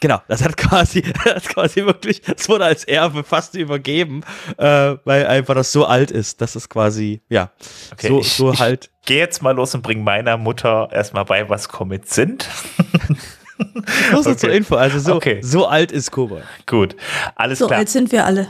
Genau, 0.00 0.20
das 0.28 0.44
hat 0.44 0.56
quasi, 0.56 1.02
das 1.24 1.44
quasi 1.48 1.84
wirklich, 1.84 2.20
das 2.22 2.48
wurde 2.48 2.64
als 2.66 2.84
Erbe 2.84 3.24
fast 3.24 3.54
übergeben, 3.54 4.22
äh, 4.58 4.96
weil 5.04 5.26
einfach 5.26 5.54
das 5.54 5.72
so 5.72 5.86
alt 5.86 6.10
ist, 6.10 6.40
dass 6.40 6.54
es 6.54 6.68
quasi, 6.68 7.22
ja, 7.28 7.50
Okay, 7.92 8.08
so, 8.08 8.20
ich- 8.20 8.32
so 8.32 8.52
ich- 8.52 8.60
halt. 8.60 8.90
Geh 9.06 9.18
jetzt 9.18 9.40
mal 9.42 9.52
los 9.54 9.72
und 9.74 9.82
bring 9.82 10.02
meiner 10.02 10.36
Mutter 10.36 10.88
erstmal 10.92 11.24
bei, 11.24 11.48
was 11.48 11.68
Commits 11.68 12.14
sind. 12.14 12.48
Nur 14.12 14.22
so 14.22 14.30
Okay. 14.30 14.38
zur 14.38 14.50
Info, 14.52 14.74
also 14.76 14.98
so, 14.98 15.14
Okay. 15.14 15.40
so 15.42 15.66
alt 15.66 15.92
ist 15.92 16.10
Kobalt. 16.10 16.44
Gut, 16.66 16.94
alles 17.36 17.58
So 17.60 17.68
klar. 17.68 17.78
alt 17.78 17.88
sind 17.88 18.12
wir 18.12 18.26
alle. 18.26 18.48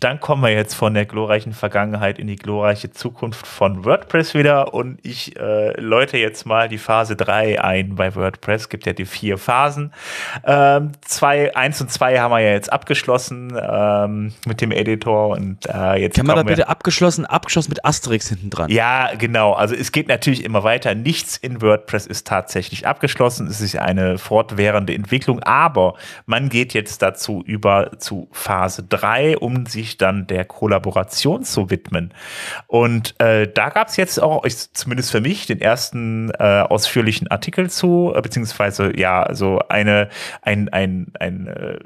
Dann 0.00 0.18
kommen 0.18 0.42
wir 0.42 0.50
jetzt 0.50 0.74
von 0.74 0.94
der 0.94 1.04
glorreichen 1.04 1.52
Vergangenheit 1.52 2.18
in 2.18 2.26
die 2.26 2.36
glorreiche 2.36 2.90
Zukunft 2.90 3.46
von 3.46 3.84
WordPress 3.84 4.32
wieder 4.34 4.72
und 4.72 4.98
ich 5.02 5.38
äh, 5.38 5.78
läute 5.78 6.16
jetzt 6.16 6.46
mal 6.46 6.68
die 6.68 6.78
Phase 6.78 7.16
3 7.16 7.60
ein 7.60 7.94
bei 7.94 8.14
WordPress. 8.14 8.70
Gibt 8.70 8.86
ja 8.86 8.94
die 8.94 9.04
vier 9.04 9.36
Phasen. 9.36 9.92
Ähm, 10.44 10.92
zwei, 11.02 11.54
eins 11.54 11.82
und 11.82 11.90
zwei 11.90 12.18
haben 12.18 12.30
wir 12.30 12.40
ja 12.40 12.52
jetzt 12.52 12.72
abgeschlossen 12.72 13.58
ähm, 13.60 14.32
mit 14.46 14.62
dem 14.62 14.72
Editor 14.72 15.28
und 15.28 15.66
äh, 15.66 16.00
jetzt 16.00 16.16
Kann 16.16 16.26
man 16.26 16.36
da 16.36 16.42
bitte 16.44 16.68
abgeschlossen, 16.68 17.26
abgeschlossen 17.26 17.68
mit 17.70 17.84
Asterix 17.84 18.28
hinten 18.30 18.48
dran? 18.48 18.70
Ja, 18.70 19.10
genau. 19.18 19.52
Also 19.52 19.74
es 19.74 19.92
geht 19.92 20.08
natürlich 20.08 20.44
immer 20.44 20.64
weiter. 20.64 20.94
Nichts 20.94 21.36
in 21.36 21.60
WordPress 21.60 22.06
ist 22.06 22.26
tatsächlich 22.26 22.86
abgeschlossen. 22.86 23.48
Es 23.48 23.60
ist 23.60 23.76
eine 23.76 24.16
fortwährende 24.16 24.94
Entwicklung, 24.94 25.42
aber 25.42 25.94
man 26.24 26.48
geht 26.48 26.72
jetzt 26.72 27.02
dazu 27.02 27.42
über 27.44 27.98
zu 27.98 28.28
Phase 28.32 28.82
3, 28.82 29.36
um 29.36 29.66
sich 29.74 29.98
dann 29.98 30.26
der 30.26 30.44
Kollaboration 30.44 31.44
zu 31.44 31.70
widmen. 31.70 32.14
Und 32.66 33.20
äh, 33.20 33.46
da 33.52 33.68
gab 33.68 33.88
es 33.88 33.96
jetzt 33.96 34.22
auch, 34.22 34.44
ich, 34.44 34.72
zumindest 34.72 35.10
für 35.10 35.20
mich, 35.20 35.46
den 35.46 35.60
ersten 35.60 36.30
äh, 36.30 36.62
ausführlichen 36.62 37.28
Artikel 37.28 37.68
zu, 37.68 38.12
äh, 38.14 38.22
beziehungsweise 38.22 38.98
ja, 38.98 39.28
so 39.34 39.60
eine, 39.68 40.08
ein, 40.42 40.68
ein, 40.70 41.12
ein 41.18 41.46
äh, 41.46 41.78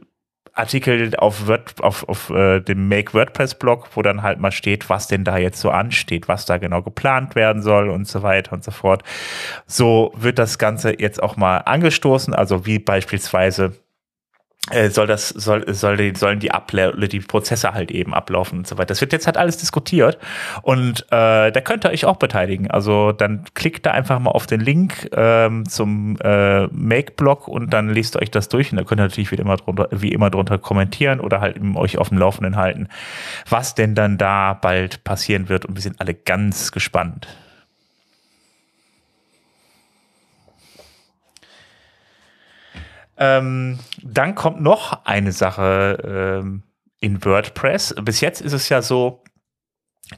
Artikel 0.58 1.14
auf, 1.16 1.46
Word, 1.46 1.74
auf, 1.82 2.08
auf 2.08 2.30
äh, 2.30 2.60
dem 2.60 2.88
Make 2.88 3.14
WordPress 3.14 3.54
Blog, 3.54 3.88
wo 3.94 4.02
dann 4.02 4.22
halt 4.22 4.40
mal 4.40 4.50
steht, 4.50 4.90
was 4.90 5.06
denn 5.06 5.22
da 5.22 5.38
jetzt 5.38 5.60
so 5.60 5.70
ansteht, 5.70 6.26
was 6.26 6.46
da 6.46 6.58
genau 6.58 6.82
geplant 6.82 7.36
werden 7.36 7.62
soll 7.62 7.88
und 7.88 8.08
so 8.08 8.22
weiter 8.22 8.52
und 8.52 8.64
so 8.64 8.72
fort. 8.72 9.04
So 9.66 10.12
wird 10.16 10.38
das 10.38 10.58
Ganze 10.58 11.00
jetzt 11.00 11.22
auch 11.22 11.36
mal 11.36 11.58
angestoßen, 11.58 12.34
also 12.34 12.66
wie 12.66 12.80
beispielsweise 12.80 13.74
soll 14.90 15.06
das 15.06 15.30
soll 15.30 15.72
soll 15.72 15.96
die, 15.96 16.14
sollen 16.14 16.40
die 16.40 16.50
Abla 16.50 16.92
die 16.92 17.20
Prozesse 17.20 17.72
halt 17.72 17.90
eben 17.90 18.12
ablaufen 18.12 18.58
und 18.58 18.66
so 18.66 18.76
weiter. 18.76 18.88
Das 18.88 19.00
wird 19.00 19.12
jetzt 19.12 19.26
halt 19.26 19.36
alles 19.36 19.56
diskutiert 19.56 20.18
und 20.62 21.02
äh, 21.10 21.50
da 21.50 21.60
könnt 21.62 21.84
ihr 21.84 21.90
euch 21.90 22.04
auch 22.04 22.16
beteiligen. 22.16 22.70
Also 22.70 23.12
dann 23.12 23.44
klickt 23.54 23.86
da 23.86 23.92
einfach 23.92 24.18
mal 24.18 24.30
auf 24.30 24.46
den 24.46 24.60
Link 24.60 25.08
ähm, 25.12 25.66
zum 25.66 26.18
äh, 26.20 26.66
Make-Blog 26.66 27.48
und 27.48 27.72
dann 27.72 27.88
liest 27.88 28.16
ihr 28.16 28.22
euch 28.22 28.30
das 28.30 28.48
durch 28.48 28.70
und 28.70 28.78
da 28.78 28.84
könnt 28.84 29.00
ihr 29.00 29.04
natürlich 29.04 29.30
wie 29.30 29.36
immer 29.36 29.56
drunter, 29.56 29.88
wie 29.90 30.12
immer 30.12 30.30
drunter 30.30 30.58
kommentieren 30.58 31.20
oder 31.20 31.40
halt 31.40 31.56
eben 31.56 31.76
euch 31.76 31.96
auf 31.96 32.10
dem 32.10 32.18
Laufenden 32.18 32.56
halten, 32.56 32.88
was 33.48 33.74
denn 33.74 33.94
dann 33.94 34.18
da 34.18 34.52
bald 34.54 35.02
passieren 35.04 35.48
wird 35.48 35.64
und 35.64 35.76
wir 35.76 35.82
sind 35.82 36.00
alle 36.00 36.14
ganz 36.14 36.72
gespannt. 36.72 37.26
Ähm, 43.18 43.78
dann 44.02 44.34
kommt 44.34 44.60
noch 44.60 45.04
eine 45.04 45.32
Sache 45.32 46.40
ähm, 46.40 46.62
in 47.00 47.24
WordPress. 47.24 47.94
Bis 48.02 48.20
jetzt 48.20 48.40
ist 48.40 48.52
es 48.52 48.68
ja 48.68 48.82
so, 48.82 49.22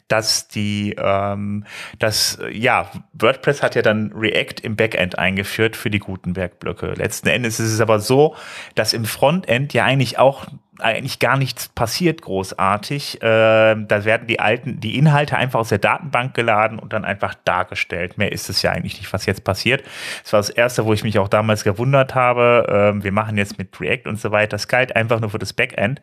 dass 0.09 0.49
die, 0.49 0.95
ähm, 0.99 1.65
dass, 1.99 2.39
äh, 2.41 2.57
ja, 2.57 2.91
WordPress 3.13 3.63
hat 3.63 3.75
ja 3.75 3.83
dann 3.83 4.13
React 4.15 4.63
im 4.63 4.77
Backend 4.77 5.19
eingeführt 5.19 5.77
für 5.77 5.91
die 5.91 5.99
Gutenberg-Blöcke. 5.99 6.95
Letzten 6.95 7.29
Endes 7.29 7.61
ist 7.61 7.73
es 7.73 7.81
aber 7.81 8.01
so, 8.01 8.37
dass 8.75 8.93
im 8.93 9.05
Frontend 9.05 9.73
ja 9.73 9.85
eigentlich 9.85 10.19
auch 10.19 10.47
eigentlich 10.79 11.19
gar 11.19 11.37
nichts 11.37 11.69
passiert 11.69 12.23
großartig. 12.23 13.19
Ähm, 13.23 13.87
da 13.87 14.05
werden 14.05 14.27
die 14.27 14.41
alten, 14.41 14.81
die 14.81 14.97
Inhalte 14.97 15.37
einfach 15.37 15.61
aus 15.61 15.69
der 15.69 15.79
Datenbank 15.79 16.35
geladen 16.35 16.79
und 16.79 16.93
dann 16.93 17.05
einfach 17.05 17.35
dargestellt. 17.45 18.19
Mehr 18.19 18.33
ist 18.33 18.49
es 18.49 18.63
ja 18.63 18.73
eigentlich 18.73 18.99
nicht, 18.99 19.13
was 19.13 19.27
jetzt 19.27 19.45
passiert. 19.45 19.85
Das 20.23 20.33
war 20.33 20.41
das 20.41 20.51
erste, 20.51 20.87
wo 20.87 20.93
ich 20.93 21.05
mich 21.05 21.19
auch 21.19 21.29
damals 21.29 21.65
gewundert 21.65 22.15
habe. 22.15 22.67
Ähm, 22.69 23.05
wir 23.05 23.13
machen 23.13 23.37
jetzt 23.37 23.59
mit 23.59 23.79
React 23.81 24.09
und 24.09 24.21
so 24.21 24.31
weiter. 24.31 24.51
Das 24.51 24.69
galt 24.69 24.97
einfach 24.97 25.21
nur 25.21 25.31
für 25.31 25.39
das 25.39 25.53
Backend. 25.53 26.01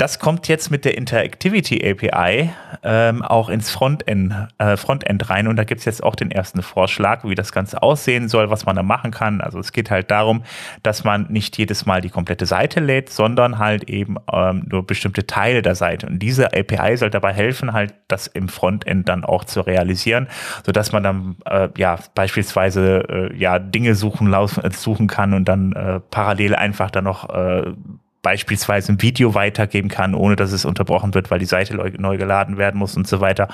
Das 0.00 0.18
kommt 0.18 0.48
jetzt 0.48 0.70
mit 0.70 0.86
der 0.86 0.96
Interactivity 0.96 1.86
API 1.86 2.48
ähm, 2.82 3.20
auch 3.20 3.50
ins 3.50 3.68
Frontend, 3.68 4.34
äh, 4.56 4.78
Frontend 4.78 5.28
rein 5.28 5.46
und 5.46 5.56
da 5.56 5.64
gibt 5.64 5.80
es 5.80 5.84
jetzt 5.84 6.02
auch 6.02 6.14
den 6.14 6.30
ersten 6.30 6.62
Vorschlag, 6.62 7.22
wie 7.24 7.34
das 7.34 7.52
Ganze 7.52 7.82
aussehen 7.82 8.30
soll, 8.30 8.48
was 8.48 8.64
man 8.64 8.76
da 8.76 8.82
machen 8.82 9.10
kann. 9.10 9.42
Also 9.42 9.58
es 9.58 9.72
geht 9.72 9.90
halt 9.90 10.10
darum, 10.10 10.42
dass 10.82 11.04
man 11.04 11.26
nicht 11.28 11.58
jedes 11.58 11.84
Mal 11.84 12.00
die 12.00 12.08
komplette 12.08 12.46
Seite 12.46 12.80
lädt, 12.80 13.10
sondern 13.10 13.58
halt 13.58 13.90
eben 13.90 14.16
ähm, 14.32 14.64
nur 14.70 14.86
bestimmte 14.86 15.26
Teile 15.26 15.60
der 15.60 15.74
Seite. 15.74 16.06
Und 16.06 16.18
diese 16.18 16.46
API 16.54 16.96
soll 16.96 17.10
dabei 17.10 17.34
helfen, 17.34 17.74
halt 17.74 17.92
das 18.08 18.26
im 18.26 18.48
Frontend 18.48 19.06
dann 19.06 19.22
auch 19.22 19.44
zu 19.44 19.60
realisieren, 19.60 20.28
sodass 20.64 20.92
man 20.92 21.02
dann 21.02 21.36
äh, 21.44 21.68
ja 21.76 21.98
beispielsweise 22.14 23.04
äh, 23.06 23.36
ja 23.36 23.58
Dinge 23.58 23.94
suchen, 23.94 24.28
laufen, 24.28 24.62
suchen 24.70 25.08
kann 25.08 25.34
und 25.34 25.44
dann 25.44 25.72
äh, 25.72 26.00
parallel 26.10 26.54
einfach 26.54 26.90
dann 26.90 27.04
noch 27.04 27.28
äh, 27.28 27.74
beispielsweise 28.22 28.92
ein 28.92 29.02
Video 29.02 29.34
weitergeben 29.34 29.88
kann, 29.88 30.14
ohne 30.14 30.36
dass 30.36 30.52
es 30.52 30.64
unterbrochen 30.64 31.14
wird, 31.14 31.30
weil 31.30 31.38
die 31.38 31.46
Seite 31.46 31.74
neu 31.74 32.16
geladen 32.16 32.58
werden 32.58 32.78
muss 32.78 32.96
und 32.96 33.06
so 33.06 33.20
weiter. 33.20 33.48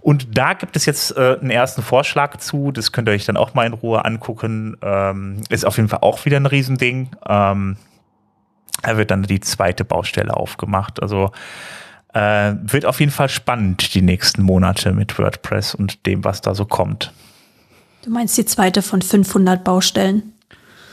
Und 0.00 0.38
da 0.38 0.54
gibt 0.54 0.76
es 0.76 0.86
jetzt 0.86 1.16
äh, 1.16 1.36
einen 1.40 1.50
ersten 1.50 1.82
Vorschlag 1.82 2.36
zu, 2.38 2.70
das 2.70 2.92
könnt 2.92 3.08
ihr 3.08 3.12
euch 3.12 3.26
dann 3.26 3.36
auch 3.36 3.54
mal 3.54 3.66
in 3.66 3.72
Ruhe 3.72 4.04
angucken. 4.04 4.76
Ähm, 4.82 5.42
ist 5.48 5.66
auf 5.66 5.76
jeden 5.76 5.88
Fall 5.88 6.00
auch 6.02 6.24
wieder 6.24 6.36
ein 6.36 6.46
Riesending. 6.46 7.10
Ähm, 7.28 7.76
da 8.82 8.96
wird 8.96 9.10
dann 9.10 9.24
die 9.24 9.40
zweite 9.40 9.84
Baustelle 9.84 10.36
aufgemacht. 10.36 11.02
Also 11.02 11.32
äh, 12.14 12.54
wird 12.62 12.86
auf 12.86 13.00
jeden 13.00 13.12
Fall 13.12 13.28
spannend 13.28 13.94
die 13.94 14.02
nächsten 14.02 14.42
Monate 14.42 14.92
mit 14.92 15.18
WordPress 15.18 15.74
und 15.74 16.06
dem, 16.06 16.24
was 16.24 16.40
da 16.40 16.54
so 16.54 16.64
kommt. 16.64 17.12
Du 18.02 18.10
meinst 18.10 18.38
die 18.38 18.46
zweite 18.46 18.82
von 18.82 19.02
500 19.02 19.64
Baustellen? 19.64 20.32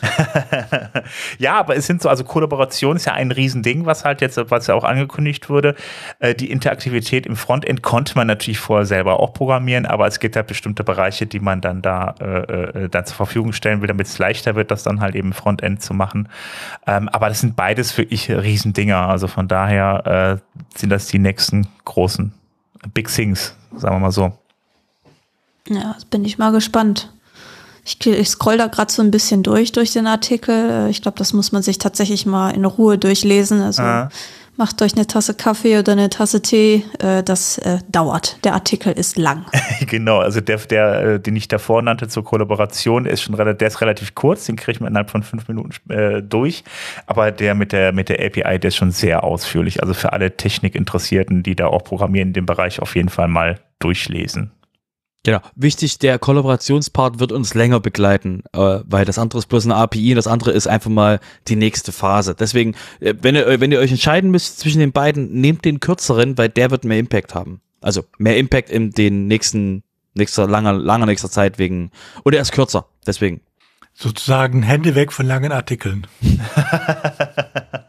ja, 1.39 1.55
aber 1.59 1.75
es 1.75 1.87
sind 1.87 2.01
so, 2.01 2.09
also 2.09 2.23
Kollaboration 2.23 2.95
ist 2.95 3.05
ja 3.05 3.13
ein 3.13 3.31
Riesending, 3.31 3.85
was 3.85 4.05
halt 4.05 4.21
jetzt, 4.21 4.39
was 4.49 4.67
ja 4.67 4.75
auch 4.75 4.83
angekündigt 4.83 5.49
wurde. 5.49 5.75
Äh, 6.19 6.35
die 6.35 6.51
Interaktivität 6.51 7.25
im 7.25 7.35
Frontend 7.35 7.81
konnte 7.81 8.15
man 8.15 8.27
natürlich 8.27 8.59
vorher 8.59 8.85
selber 8.85 9.19
auch 9.19 9.33
programmieren, 9.33 9.85
aber 9.85 10.07
es 10.07 10.19
gibt 10.19 10.35
ja 10.35 10.41
bestimmte 10.41 10.83
Bereiche, 10.83 11.25
die 11.25 11.39
man 11.39 11.61
dann 11.61 11.81
da 11.81 12.15
äh, 12.19 12.83
äh, 12.85 12.89
dann 12.89 13.05
zur 13.05 13.15
Verfügung 13.15 13.53
stellen 13.53 13.81
will, 13.81 13.87
damit 13.87 14.07
es 14.07 14.17
leichter 14.17 14.55
wird, 14.55 14.71
das 14.71 14.83
dann 14.83 15.01
halt 15.01 15.15
eben 15.15 15.33
Frontend 15.33 15.81
zu 15.81 15.93
machen. 15.93 16.29
Ähm, 16.87 17.09
aber 17.09 17.29
das 17.29 17.41
sind 17.41 17.55
beides 17.55 17.97
wirklich 17.97 18.29
Riesendinger. 18.29 19.07
Also 19.07 19.27
von 19.27 19.47
daher 19.47 20.41
äh, 20.43 20.77
sind 20.77 20.89
das 20.89 21.07
die 21.07 21.19
nächsten 21.19 21.67
großen 21.85 22.33
Big 22.93 23.07
Things, 23.07 23.55
sagen 23.75 23.95
wir 23.95 23.99
mal 23.99 24.11
so. 24.11 24.37
Ja, 25.67 25.95
bin 26.11 26.23
ich 26.23 26.37
mal 26.37 26.51
gespannt. 26.51 27.11
Ich, 27.86 28.04
ich 28.06 28.30
scroll 28.30 28.58
da 28.58 28.65
gerade 28.65 28.91
so 28.91 29.04
ein 29.04 29.12
bisschen 29.12 29.43
durch 29.43 29.71
durch 29.71 29.93
den 29.93 30.08
Artikel. 30.08 30.88
Ich 30.89 31.04
glaube, 31.04 31.19
das 31.19 31.34
muss 31.34 31.52
man 31.52 31.62
sich 31.62 31.78
tatsächlich 31.78 32.26
mal 32.26 32.50
in 32.50 32.65
Ruhe 32.65 32.98
durchlesen. 32.98 33.62
Also 33.62 33.84
ah. 33.84 34.10
macht 34.58 34.82
euch 34.82 34.95
eine 34.95 35.06
Tasse 35.06 35.36
Kaffee 35.36 35.78
oder 35.78 35.91
eine 35.91 36.10
Tasse 36.10 36.41
Tee. 36.41 36.84
Äh, 36.98 37.21
das 37.21 37.60
äh, 37.60 37.78
dauert. 37.88 38.43
Der 38.43 38.56
Artikel 38.56 38.91
ist 38.91 39.19
lang. 39.19 39.45
genau, 39.88 40.17
also 40.17 40.41
der, 40.41 40.58
der, 40.58 41.02
äh, 41.04 41.19
den 41.19 41.36
ich 41.36 41.48
davor 41.48 41.84
nannte 41.84 42.08
zur 42.08 42.24
Kollaboration, 42.24 43.06
ist 43.06 43.21
schon 43.21 43.36
relativ, 43.36 43.60
der 43.60 43.67
ist 43.67 43.82
relativ 43.82 44.15
kurz. 44.15 44.48
Den 44.48 44.56
kriegt 44.56 44.82
man 44.82 44.89
innerhalb 44.89 45.12
von 45.12 45.21
fünf 45.21 45.48
Minuten 45.48 45.91
äh, 45.91 46.24
durch. 46.24 46.63
Aber 47.06 47.32
der 47.32 47.54
mit 47.54 47.71
der 47.71 47.91
mit 47.91 48.10
der 48.10 48.19
API, 48.19 48.58
der 48.58 48.69
ist 48.69 48.78
schon 48.78 48.89
sehr 48.89 49.24
ausführlich. 49.24 49.84
Also 49.84 49.93
für 49.93 50.12
alle 50.12 50.36
Technikinteressierten, 50.36 51.43
die 51.43 51.56
da 51.56 51.67
auch 51.67 51.84
programmieren 51.84 52.30
in 52.30 52.34
dem 52.34 52.48
Bereich, 52.48 52.82
auf 52.82 52.95
jeden 52.95 53.10
Fall 53.10 53.28
mal 53.28 53.60
durchlesen. 53.78 54.50
Genau. 55.25 55.39
Wichtig, 55.55 55.97
der 55.97 56.19
Kollaborationspart 56.19 57.19
wird 57.19 57.31
uns 57.31 57.55
länger 57.55 57.79
begleiten, 57.79 58.43
äh, 58.53 58.79
weil 58.85 59.05
das 59.05 59.17
andere 59.17 59.39
ist 59.39 59.47
bloß 59.47 59.65
eine 59.65 59.75
API 59.75 60.11
und 60.11 60.17
das 60.17 60.27
andere 60.27 60.51
ist 60.51 60.67
einfach 60.67 60.91
mal 60.91 61.19
die 61.47 61.55
nächste 61.55 61.91
Phase. 61.91 62.35
Deswegen, 62.35 62.75
äh, 62.99 63.15
wenn, 63.21 63.35
ihr, 63.35 63.59
wenn 63.59 63.71
ihr 63.71 63.79
euch 63.79 63.89
entscheiden 63.89 64.29
müsst 64.29 64.59
zwischen 64.59 64.79
den 64.79 64.91
beiden, 64.91 65.33
nehmt 65.33 65.65
den 65.65 65.79
kürzeren, 65.79 66.38
weil 66.38 66.49
der 66.49 66.69
wird 66.69 66.85
mehr 66.85 66.99
Impact 66.99 67.33
haben. 67.33 67.59
Also 67.81 68.03
mehr 68.19 68.38
Impact 68.38 68.69
in 68.69 68.91
den 68.91 69.25
nächsten, 69.25 69.81
nächster, 70.13 70.47
langer, 70.47 70.73
langer 70.73 71.07
nächster 71.07 71.31
Zeit 71.31 71.57
wegen, 71.57 71.89
oder 72.23 72.38
er 72.38 72.43
ist 72.43 72.51
kürzer, 72.51 72.85
deswegen. 73.07 73.41
Sozusagen 73.93 74.61
Hände 74.61 74.93
weg 74.93 75.11
von 75.11 75.25
langen 75.25 75.51
Artikeln. 75.51 76.05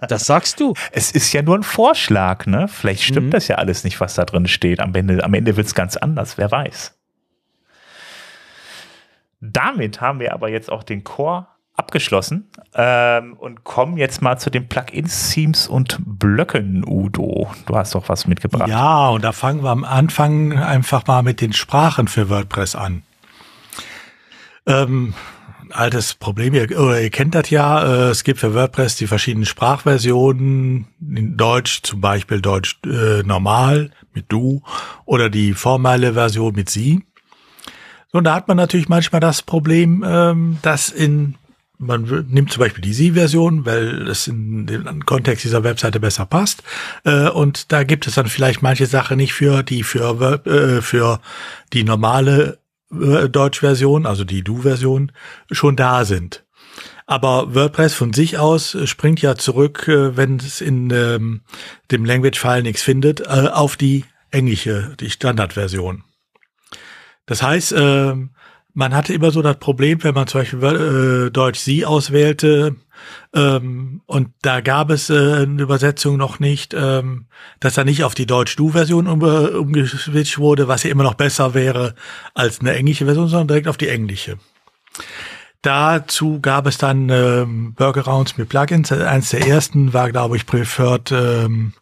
das 0.09 0.25
sagst 0.25 0.61
du. 0.61 0.73
Es 0.93 1.11
ist 1.11 1.33
ja 1.33 1.43
nur 1.43 1.57
ein 1.57 1.65
Vorschlag, 1.65 2.47
ne? 2.47 2.67
Vielleicht 2.69 3.03
stimmt 3.03 3.27
mhm. 3.27 3.31
das 3.33 3.49
ja 3.49 3.57
alles 3.57 3.85
nicht, 3.85 4.01
was 4.01 4.15
da 4.15 4.25
drin 4.25 4.47
steht. 4.47 4.81
Am 4.81 4.95
Ende, 4.95 5.23
am 5.23 5.35
Ende 5.35 5.57
wird 5.57 5.67
es 5.67 5.75
ganz 5.75 5.97
anders, 5.97 6.39
wer 6.39 6.51
weiß. 6.51 6.96
Damit 9.41 10.01
haben 10.01 10.21
wir 10.21 10.33
aber 10.33 10.49
jetzt 10.49 10.71
auch 10.71 10.83
den 10.83 11.05
Core 11.05 11.47
abgeschlossen 11.77 12.51
ähm, 12.75 13.35
und 13.35 13.65
kommen 13.65 13.99
jetzt 13.99 14.23
mal 14.23 14.39
zu 14.39 14.51
den 14.51 14.69
Plugins, 14.69 15.31
Themes 15.31 15.69
und 15.69 15.99
Blöcken, 16.01 16.85
Udo. 16.87 17.51
Du 17.67 17.77
hast 17.77 17.95
doch 17.95 18.09
was 18.09 18.27
mitgebracht. 18.27 18.69
Ja, 18.69 19.11
und 19.11 19.23
da 19.23 19.33
fangen 19.33 19.63
wir 19.63 19.71
am 19.71 19.85
Anfang 19.85 20.59
einfach 20.59 21.07
mal 21.07 21.23
mit 21.23 21.41
den 21.41 21.53
Sprachen 21.53 22.09
für 22.09 22.31
WordPress 22.31 22.77
an. 22.77 23.03
Ähm, 24.67 25.15
altes 25.71 26.15
Problem, 26.15 26.55
ihr, 26.55 26.71
oder 26.79 27.01
ihr 27.01 27.11
kennt 27.11 27.35
das 27.35 27.51
ja, 27.51 27.85
äh, 27.85 28.11
es 28.11 28.25
gibt 28.25 28.41
für 28.41 28.55
WordPress 28.55 28.97
die 28.97 29.07
verschiedenen 29.07 29.47
Sprachversionen, 29.47 30.89
in 31.01 31.37
Deutsch 31.37 31.83
zum 31.83 32.01
Beispiel 32.01 32.41
Deutsch 32.41 32.79
äh, 32.85 33.23
normal 33.23 33.91
mit 34.15 34.27
du 34.29 34.63
oder 35.05 35.29
die 35.29 35.53
formale 35.53 36.15
Version 36.15 36.55
mit 36.55 36.71
sie. 36.71 37.05
Und 38.13 38.25
da 38.25 38.35
hat 38.35 38.49
man 38.49 38.57
natürlich 38.57 38.89
manchmal 38.89 39.21
das 39.21 39.43
Problem, 39.43 40.05
ähm, 40.07 40.59
dass 40.63 40.89
in 40.89 41.37
man 41.79 42.27
nimmt 42.31 42.53
zum 42.53 42.61
Beispiel 42.61 42.83
die 42.83 42.93
Sie-Version, 42.93 43.67
weil 43.67 44.09
es 44.09 44.27
in 44.29 44.67
den 44.67 45.05
Kontext 45.05 45.45
dieser 45.45 45.65
Webseite 45.65 46.01
besser 46.01 46.27
passt. 46.27 46.63
Äh, 47.05 47.29
und 47.29 47.73
da 47.73 47.85
gibt 47.85 48.07
es 48.07 48.15
dann 48.15 48.29
vielleicht 48.29 48.63
manche 48.63 48.87
Sachen 48.87 49.19
nicht 49.19 49.35
für 49.35 49.63
die 49.63 49.83
für 49.83 50.47
äh, 50.47 50.81
für 50.81 51.21
die 51.73 51.85
normale 51.85 52.59
äh, 52.93 53.29
Deutsch-Version, 53.29 54.07
also 54.07 54.25
die 54.25 54.43
Du-Version, 54.43 55.13
schon 55.51 55.77
da 55.77 56.05
sind. 56.05 56.45
Aber 57.07 57.55
WordPress 57.55 57.95
von 57.95 58.13
sich 58.13 58.39
aus 58.39 58.77
springt 58.85 59.23
ja 59.23 59.37
zurück, 59.37 59.85
wenn 59.87 60.39
es 60.39 60.61
in 60.61 60.91
ähm, 60.91 61.43
dem 61.93 62.05
Language-File 62.05 62.65
nichts 62.65 62.83
findet, 62.83 63.29
auf 63.29 63.77
die 63.77 64.05
englische, 64.33 64.97
die 64.99 65.11
Standardversion. 65.11 66.03
Das 67.27 67.43
heißt, 67.43 67.73
äh, 67.73 68.15
man 68.75 68.95
hatte 68.95 69.15
immer 69.15 69.31
so 69.31 69.43
das 69.43 69.59
Problem, 69.59 70.03
wenn 70.05 70.15
man 70.15 70.27
zum 70.27 70.41
Beispiel 70.41 70.63
äh, 70.63 71.31
Deutsch 71.31 71.59
Sie 71.59 71.85
auswählte 71.85 72.77
ähm, 73.35 74.03
und 74.07 74.31
da 74.43 74.61
gab 74.61 74.91
es 74.91 75.11
äh, 75.11 75.15
eine 75.15 75.63
Übersetzung 75.63 76.17
noch 76.17 76.41
nicht, 76.41 76.75
ähm, 76.75 77.27
dass 77.61 77.77
er 77.77 77.85
nicht 77.85 78.05
auf 78.05 78.15
die 78.15 78.27
Deutsch-Du-Version 78.27 79.07
um, 79.07 79.23
umgeswitcht 79.23 80.39
wurde, 80.39 80.69
was 80.69 80.83
ja 80.83 80.91
immer 80.91 81.05
noch 81.05 81.15
besser 81.15 81.55
wäre 81.55 81.95
als 82.35 82.61
eine 82.61 82.75
englische 82.75 83.05
Version, 83.05 83.29
sondern 83.29 83.49
direkt 83.49 83.69
auf 83.69 83.77
die 83.77 83.89
englische. 83.89 84.39
Dazu 85.63 86.41
gab 86.41 86.67
es 86.67 86.79
dann 86.79 87.09
ähm, 87.09 87.75
Workarounds 87.77 88.37
mit 88.37 88.49
Plugins. 88.49 88.93
Eins 88.93 89.31
der 89.31 89.47
ersten 89.47 89.93
war, 89.93 90.11
glaube 90.13 90.37
ich, 90.37 90.47
Preferred, 90.47 91.11
ähm, 91.13 91.73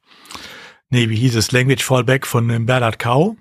nee, 0.88 1.08
wie 1.08 1.16
hieß 1.16 1.36
es, 1.36 1.52
Language 1.52 1.84
Fallback 1.84 2.26
von 2.26 2.66
Bernhard 2.66 2.98
Kau 2.98 3.36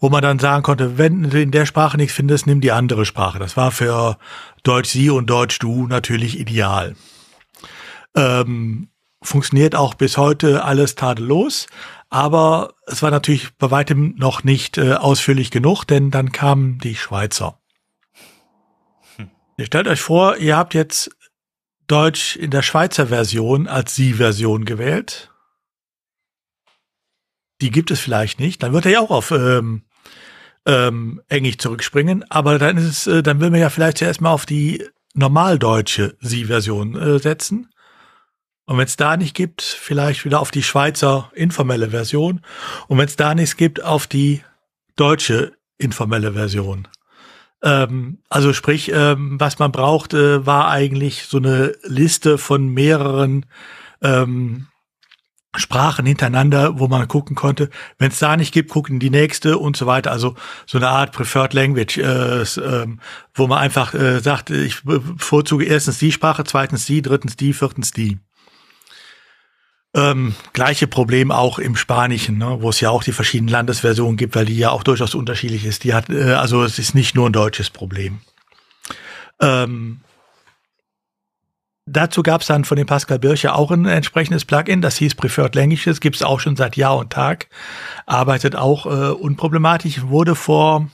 wo 0.00 0.08
man 0.08 0.22
dann 0.22 0.38
sagen 0.38 0.62
konnte, 0.62 0.98
wenn 0.98 1.30
du 1.30 1.40
in 1.40 1.50
der 1.50 1.66
Sprache 1.66 1.96
nichts 1.96 2.14
findest, 2.14 2.46
nimm 2.46 2.60
die 2.60 2.72
andere 2.72 3.04
Sprache. 3.04 3.38
Das 3.38 3.56
war 3.56 3.70
für 3.70 4.18
Deutsch 4.62 4.90
Sie 4.90 5.10
und 5.10 5.28
Deutsch 5.28 5.58
Du 5.58 5.86
natürlich 5.86 6.38
ideal. 6.38 6.96
Ähm, 8.16 8.88
funktioniert 9.22 9.74
auch 9.74 9.94
bis 9.94 10.16
heute 10.16 10.64
alles 10.64 10.94
tadellos, 10.94 11.66
aber 12.10 12.74
es 12.86 13.02
war 13.02 13.10
natürlich 13.10 13.56
bei 13.56 13.70
weitem 13.70 14.14
noch 14.16 14.44
nicht 14.44 14.78
äh, 14.78 14.94
ausführlich 14.94 15.50
genug, 15.50 15.84
denn 15.84 16.10
dann 16.10 16.32
kamen 16.32 16.78
die 16.78 16.94
Schweizer. 16.94 17.58
Hm. 19.16 19.30
Ihr 19.56 19.66
stellt 19.66 19.88
euch 19.88 20.00
vor, 20.00 20.36
ihr 20.36 20.56
habt 20.56 20.74
jetzt 20.74 21.10
Deutsch 21.86 22.36
in 22.36 22.50
der 22.50 22.62
Schweizer 22.62 23.08
Version 23.08 23.66
als 23.66 23.94
Sie-Version 23.94 24.64
gewählt 24.64 25.33
die 27.64 27.70
gibt 27.70 27.90
es 27.90 27.98
vielleicht 27.98 28.40
nicht, 28.40 28.62
dann 28.62 28.74
wird 28.74 28.84
er 28.84 28.92
ja 28.92 29.00
auch 29.00 29.10
auf 29.10 29.30
ähm, 29.30 29.84
ähm, 30.66 31.22
Englisch 31.30 31.56
zurückspringen, 31.56 32.22
aber 32.28 32.58
dann 32.58 32.76
ist 32.76 32.84
es, 32.84 33.06
äh, 33.06 33.22
dann 33.22 33.40
will 33.40 33.48
man 33.48 33.58
ja 33.58 33.70
vielleicht 33.70 33.96
zuerst 33.96 34.20
mal 34.20 34.32
auf 34.32 34.44
die 34.44 34.84
normaldeutsche 35.14 36.14
Sie-Version 36.20 36.94
äh, 36.94 37.18
setzen. 37.18 37.70
Und 38.66 38.76
wenn 38.76 38.84
es 38.84 38.96
da 38.96 39.16
nicht 39.16 39.34
gibt, 39.34 39.62
vielleicht 39.62 40.26
wieder 40.26 40.40
auf 40.40 40.50
die 40.50 40.62
Schweizer 40.62 41.30
informelle 41.34 41.88
Version. 41.88 42.42
Und 42.86 42.98
wenn 42.98 43.06
es 43.06 43.16
da 43.16 43.34
nichts 43.34 43.56
gibt, 43.56 43.82
auf 43.82 44.06
die 44.06 44.42
deutsche 44.96 45.52
informelle 45.78 46.34
Version. 46.34 46.86
Ähm, 47.62 48.18
also 48.28 48.52
sprich, 48.52 48.92
ähm, 48.92 49.40
was 49.40 49.58
man 49.58 49.72
braucht, 49.72 50.12
äh, 50.12 50.44
war 50.44 50.68
eigentlich 50.68 51.24
so 51.24 51.38
eine 51.38 51.74
Liste 51.82 52.36
von 52.36 52.68
mehreren 52.68 53.46
ähm, 54.02 54.66
Sprachen 55.56 56.06
hintereinander, 56.06 56.78
wo 56.78 56.88
man 56.88 57.06
gucken 57.08 57.36
konnte. 57.36 57.70
Wenn 57.98 58.10
es 58.10 58.18
da 58.18 58.36
nicht 58.36 58.52
gibt, 58.52 58.70
gucken 58.70 58.98
die 58.98 59.10
nächste 59.10 59.58
und 59.58 59.76
so 59.76 59.86
weiter. 59.86 60.10
Also 60.10 60.34
so 60.66 60.78
eine 60.78 60.88
Art 60.88 61.12
Preferred 61.12 61.54
Language, 61.54 61.98
äh, 61.98 62.42
äh, 62.42 62.86
wo 63.34 63.46
man 63.46 63.58
einfach 63.58 63.94
äh, 63.94 64.20
sagt, 64.20 64.50
ich 64.50 64.82
bevorzuge 64.82 65.64
erstens 65.64 65.98
die 65.98 66.12
Sprache, 66.12 66.44
zweitens 66.44 66.86
die, 66.86 67.02
drittens 67.02 67.36
die, 67.36 67.52
viertens 67.52 67.92
die. 67.92 68.18
Ähm, 69.96 70.34
gleiche 70.52 70.88
Problem 70.88 71.30
auch 71.30 71.60
im 71.60 71.76
Spanischen, 71.76 72.38
ne, 72.38 72.58
wo 72.60 72.70
es 72.70 72.80
ja 72.80 72.90
auch 72.90 73.04
die 73.04 73.12
verschiedenen 73.12 73.52
Landesversionen 73.52 74.16
gibt, 74.16 74.34
weil 74.34 74.46
die 74.46 74.56
ja 74.58 74.70
auch 74.70 74.82
durchaus 74.82 75.14
unterschiedlich 75.14 75.64
ist. 75.64 75.84
Die 75.84 75.94
hat, 75.94 76.10
äh, 76.10 76.32
also 76.32 76.64
es 76.64 76.80
ist 76.80 76.96
nicht 76.96 77.14
nur 77.14 77.28
ein 77.28 77.32
deutsches 77.32 77.70
Problem. 77.70 78.18
Ähm, 79.40 80.00
Dazu 81.86 82.22
gab 82.22 82.40
es 82.40 82.46
dann 82.46 82.64
von 82.64 82.78
dem 82.78 82.86
Pascal 82.86 83.18
Bircher 83.18 83.54
auch 83.54 83.70
ein 83.70 83.84
entsprechendes 83.84 84.46
Plugin, 84.46 84.80
das 84.80 84.96
hieß 84.96 85.16
Preferred 85.16 85.54
Languages, 85.54 86.00
gibt 86.00 86.16
es 86.16 86.22
auch 86.22 86.40
schon 86.40 86.56
seit 86.56 86.76
Jahr 86.76 86.96
und 86.96 87.12
Tag, 87.12 87.48
arbeitet 88.06 88.56
auch 88.56 88.86
äh, 88.86 89.10
unproblematisch, 89.10 90.02
wurde 90.04 90.34
vor, 90.34 90.88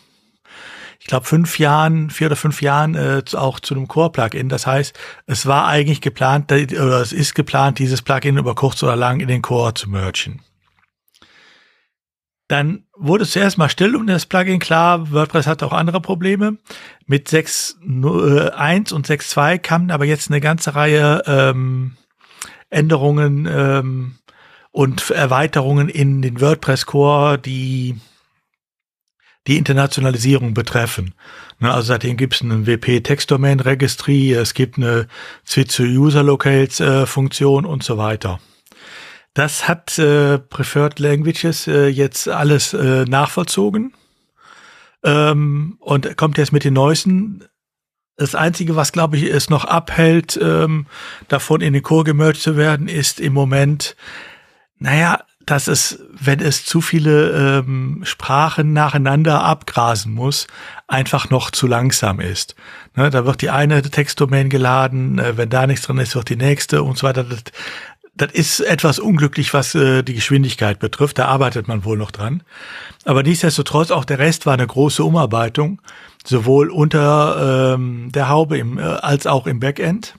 ich 0.99 1.07
glaube, 1.07 1.27
fünf 1.27 1.61
Jahren, 1.61 2.11
vier 2.11 2.27
oder 2.27 2.35
fünf 2.35 2.61
Jahren 2.61 2.97
äh, 2.97 3.23
auch 3.35 3.61
zu 3.61 3.75
einem 3.75 3.87
Core-Plugin. 3.87 4.49
Das 4.49 4.67
heißt, 4.67 4.99
es 5.27 5.47
war 5.47 5.69
eigentlich 5.69 6.01
geplant, 6.01 6.51
oder 6.51 7.01
es 7.01 7.13
ist 7.13 7.37
geplant, 7.37 7.79
dieses 7.79 8.03
Plugin 8.03 8.37
über 8.37 8.57
kurz 8.57 8.83
oder 8.83 8.97
lang 8.97 9.21
in 9.21 9.29
den 9.29 9.43
Core 9.43 9.75
zu 9.75 9.89
mergen. 9.89 10.43
Dann 12.51 12.83
wurde 12.97 13.23
es 13.23 13.31
zuerst 13.31 13.59
mal 13.59 13.69
still 13.69 13.95
um 13.95 14.09
das 14.09 14.27
Plugin. 14.27 14.59
Klar, 14.59 15.13
WordPress 15.13 15.47
hat 15.47 15.63
auch 15.63 15.73
andere 15.73 16.01
Probleme. 16.01 16.57
Mit 17.07 17.29
6.1 17.29 18.93
und 18.93 19.07
6.2 19.07 19.59
kamen 19.59 19.93
aber 19.93 20.05
jetzt 20.05 20.33
eine 20.33 20.41
ganze 20.41 20.75
Reihe 20.75 21.23
ähm, 21.29 21.97
Änderungen 22.69 23.49
ähm, 23.49 24.17
und 24.73 25.11
Erweiterungen 25.11 25.89
in 25.89 26.23
den 26.23 26.41
WordPress 26.41 26.87
Core, 26.87 27.39
die 27.39 28.01
die 29.47 29.57
Internationalisierung 29.57 30.53
betreffen. 30.53 31.15
Ne, 31.61 31.73
also 31.73 31.87
seitdem 31.87 32.17
gibt 32.17 32.35
es 32.35 32.43
einen 32.43 32.67
WP 32.67 33.05
Text 33.05 33.31
Domain 33.31 33.61
Registry, 33.61 34.33
es 34.33 34.55
gibt 34.55 34.77
eine 34.77 35.07
to 35.47 35.85
User 35.85 36.25
Locales 36.25 36.81
äh, 36.81 37.07
Funktion 37.07 37.65
und 37.65 37.85
so 37.85 37.97
weiter. 37.97 38.41
Das 39.35 39.69
hat 39.69 39.99
äh, 39.99 40.39
Preferred 40.39 40.99
Languages 40.99 41.67
äh, 41.67 41.87
jetzt 41.87 42.29
alles 42.29 42.75
äh, 42.75 43.05
nachvollzogen 43.05 43.95
ähm, 45.05 45.77
und 45.81 46.17
kommt 46.17 46.39
jetzt 46.39 46.53
mit 46.53 46.65
den 46.65 46.75
neuesten. 46.75 47.45
Das 48.17 48.35
Einzige, 48.35 48.77
was, 48.77 48.93
glaube 48.93 49.17
ich, 49.17 49.25
es 49.25 49.49
noch 49.49 49.65
abhält, 49.65 50.39
ähm, 50.43 50.87
davon 51.29 51.61
in 51.61 51.73
den 51.73 51.83
Core 51.83 52.05
gemerged 52.05 52.43
zu 52.43 52.57
werden, 52.57 52.87
ist 52.89 53.19
im 53.19 53.33
Moment, 53.33 53.97
naja, 54.79 55.21
dass 55.47 55.69
es, 55.69 55.99
wenn 56.13 56.39
es 56.39 56.65
zu 56.65 56.81
viele 56.81 57.61
ähm, 57.61 58.03
Sprachen 58.05 58.73
nacheinander 58.73 59.43
abgrasen 59.43 60.13
muss, 60.13 60.47
einfach 60.87 61.31
noch 61.31 61.51
zu 61.51 61.67
langsam 61.67 62.21
ist. 62.21 62.55
Ne, 62.95 63.11
da 63.11 63.25
wird 63.25 63.41
die 63.41 63.51
eine 63.51 63.83
Textdomain 63.83 64.51
geladen, 64.51 65.19
äh, 65.19 65.37
wenn 65.37 65.49
da 65.49 65.67
nichts 65.67 65.87
drin 65.87 65.99
ist, 65.99 66.15
wird 66.15 66.29
die 66.29 66.37
nächste 66.37 66.83
und 66.83 66.99
so 66.99 67.07
weiter. 67.07 67.25
Das, 67.25 67.43
das 68.21 68.33
ist 68.33 68.61
etwas 68.61 68.99
unglücklich, 68.99 69.55
was 69.55 69.75
äh, 69.75 70.03
die 70.03 70.13
Geschwindigkeit 70.13 70.79
betrifft. 70.79 71.19
Da 71.19 71.25
arbeitet 71.25 71.69
man 71.69 71.87
wohl 71.87 71.97
noch 71.97 72.11
dran. 72.11 72.43
Aber 73.07 73.23
nichtsdestotrotz, 73.23 73.91
auch 73.91 74.05
der 74.05 74.19
Rest 74.19 74.45
war 74.45 74.53
eine 74.53 74.67
große 74.67 75.03
Umarbeitung, 75.03 75.81
sowohl 76.27 76.69
unter 76.69 77.73
ähm, 77.75 78.13
der 78.13 78.29
Haube 78.29 78.59
im, 78.59 78.79
äh, 78.79 78.83
als 78.83 79.27
auch 79.27 79.47
im 79.47 79.59
Backend, 79.59 80.17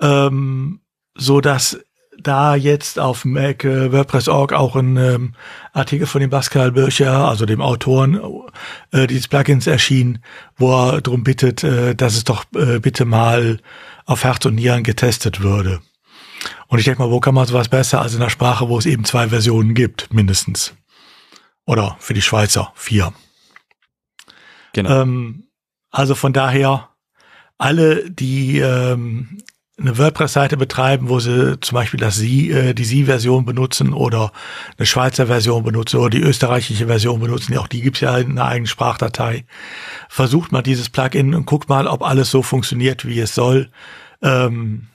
ähm, 0.00 0.82
so 1.16 1.40
dass 1.40 1.80
da 2.16 2.54
jetzt 2.54 3.00
auf 3.00 3.24
Mac 3.24 3.64
äh, 3.64 3.90
WordPress.org 3.90 4.52
auch 4.52 4.76
ein 4.76 4.96
ähm, 4.96 5.34
Artikel 5.72 6.06
von 6.06 6.20
dem 6.20 6.30
Pascal 6.30 6.70
Bircher, 6.70 7.28
also 7.28 7.44
dem 7.44 7.60
Autoren 7.60 8.20
äh, 8.92 9.08
dieses 9.08 9.26
Plugins 9.26 9.66
erschien, 9.66 10.20
wo 10.56 10.72
er 10.72 11.00
darum 11.00 11.24
bittet, 11.24 11.64
äh, 11.64 11.96
dass 11.96 12.14
es 12.14 12.22
doch 12.22 12.44
äh, 12.54 12.78
bitte 12.78 13.04
mal 13.04 13.58
auf 14.06 14.22
Herz 14.22 14.44
und 14.44 14.54
Nieren 14.54 14.84
getestet 14.84 15.40
würde. 15.40 15.80
Und 16.68 16.78
ich 16.78 16.84
denke 16.84 17.02
mal, 17.02 17.10
wo 17.10 17.20
kann 17.20 17.34
man 17.34 17.46
sowas 17.46 17.68
besser 17.68 18.00
als 18.00 18.14
in 18.14 18.20
einer 18.20 18.30
Sprache, 18.30 18.68
wo 18.68 18.78
es 18.78 18.86
eben 18.86 19.04
zwei 19.04 19.28
Versionen 19.28 19.74
gibt, 19.74 20.12
mindestens. 20.12 20.74
Oder 21.66 21.96
für 22.00 22.14
die 22.14 22.22
Schweizer 22.22 22.72
vier. 22.74 23.12
Genau. 24.72 25.02
Ähm, 25.02 25.44
also 25.90 26.14
von 26.14 26.32
daher, 26.32 26.88
alle, 27.58 28.10
die 28.10 28.58
ähm, 28.58 29.38
eine 29.80 29.98
WordPress-Seite 29.98 30.56
betreiben, 30.56 31.08
wo 31.08 31.20
sie 31.20 31.58
zum 31.60 31.74
Beispiel 31.76 32.00
das 32.00 32.16
Sie, 32.16 32.50
äh, 32.50 32.74
die 32.74 32.84
Sie-Version 32.84 33.44
benutzen 33.44 33.92
oder 33.92 34.32
eine 34.76 34.86
Schweizer 34.86 35.26
Version 35.26 35.62
benutzen 35.64 35.98
oder 35.98 36.10
die 36.10 36.20
österreichische 36.20 36.86
Version 36.86 37.20
benutzen, 37.20 37.56
auch 37.56 37.66
die 37.66 37.80
gibt's 37.80 38.00
ja 38.00 38.16
in 38.18 38.32
einer 38.32 38.46
eigenen 38.46 38.66
Sprachdatei. 38.66 39.44
Versucht 40.08 40.52
mal 40.52 40.62
dieses 40.62 40.88
Plugin 40.88 41.34
und 41.34 41.46
guckt 41.46 41.68
mal, 41.68 41.86
ob 41.86 42.02
alles 42.02 42.30
so 42.30 42.42
funktioniert, 42.42 43.06
wie 43.06 43.20
es 43.20 43.34
soll. 43.34 43.70
Ähm, 44.22 44.88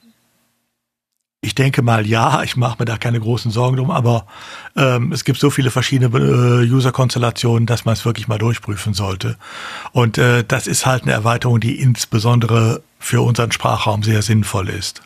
ich 1.46 1.54
denke 1.54 1.84
mal, 1.84 2.08
ja, 2.08 2.42
ich 2.42 2.58
mache 2.58 2.78
mir 2.80 2.86
da 2.86 2.98
keine 2.98 3.20
großen 3.20 3.52
Sorgen 3.52 3.78
drum, 3.78 3.92
aber 3.92 4.26
ähm, 4.76 5.12
es 5.12 5.24
gibt 5.24 5.40
so 5.40 5.52
viele 5.52 5.70
verschiedene 5.70 6.18
äh, 6.18 6.68
User-Konstellationen, 6.68 7.68
dass 7.68 7.86
man 7.86 7.94
es 7.94 8.04
wirklich 8.04 8.28
mal 8.28 8.40
durchprüfen 8.40 8.94
sollte. 8.96 9.38
Und 9.92 10.18
äh, 10.18 10.44
das 10.44 10.66
ist 10.66 10.86
halt 10.86 11.04
eine 11.04 11.12
Erweiterung, 11.12 11.60
die 11.60 11.80
insbesondere 11.80 12.82
für 13.00 13.22
unseren 13.22 13.52
Sprachraum 13.52 14.02
sehr 14.02 14.24
sinnvoll 14.24 14.70
ist. 14.70 15.04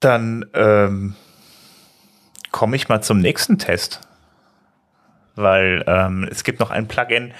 Dann 0.00 0.44
ähm, 0.52 1.14
komme 2.50 2.76
ich 2.76 2.90
mal 2.90 3.00
zum 3.00 3.18
nächsten 3.18 3.58
Test 3.58 4.03
weil 5.36 5.84
ähm, 5.86 6.28
es 6.30 6.44
gibt 6.44 6.60
noch 6.60 6.70
ein 6.70 6.88
Plugin, 6.88 7.32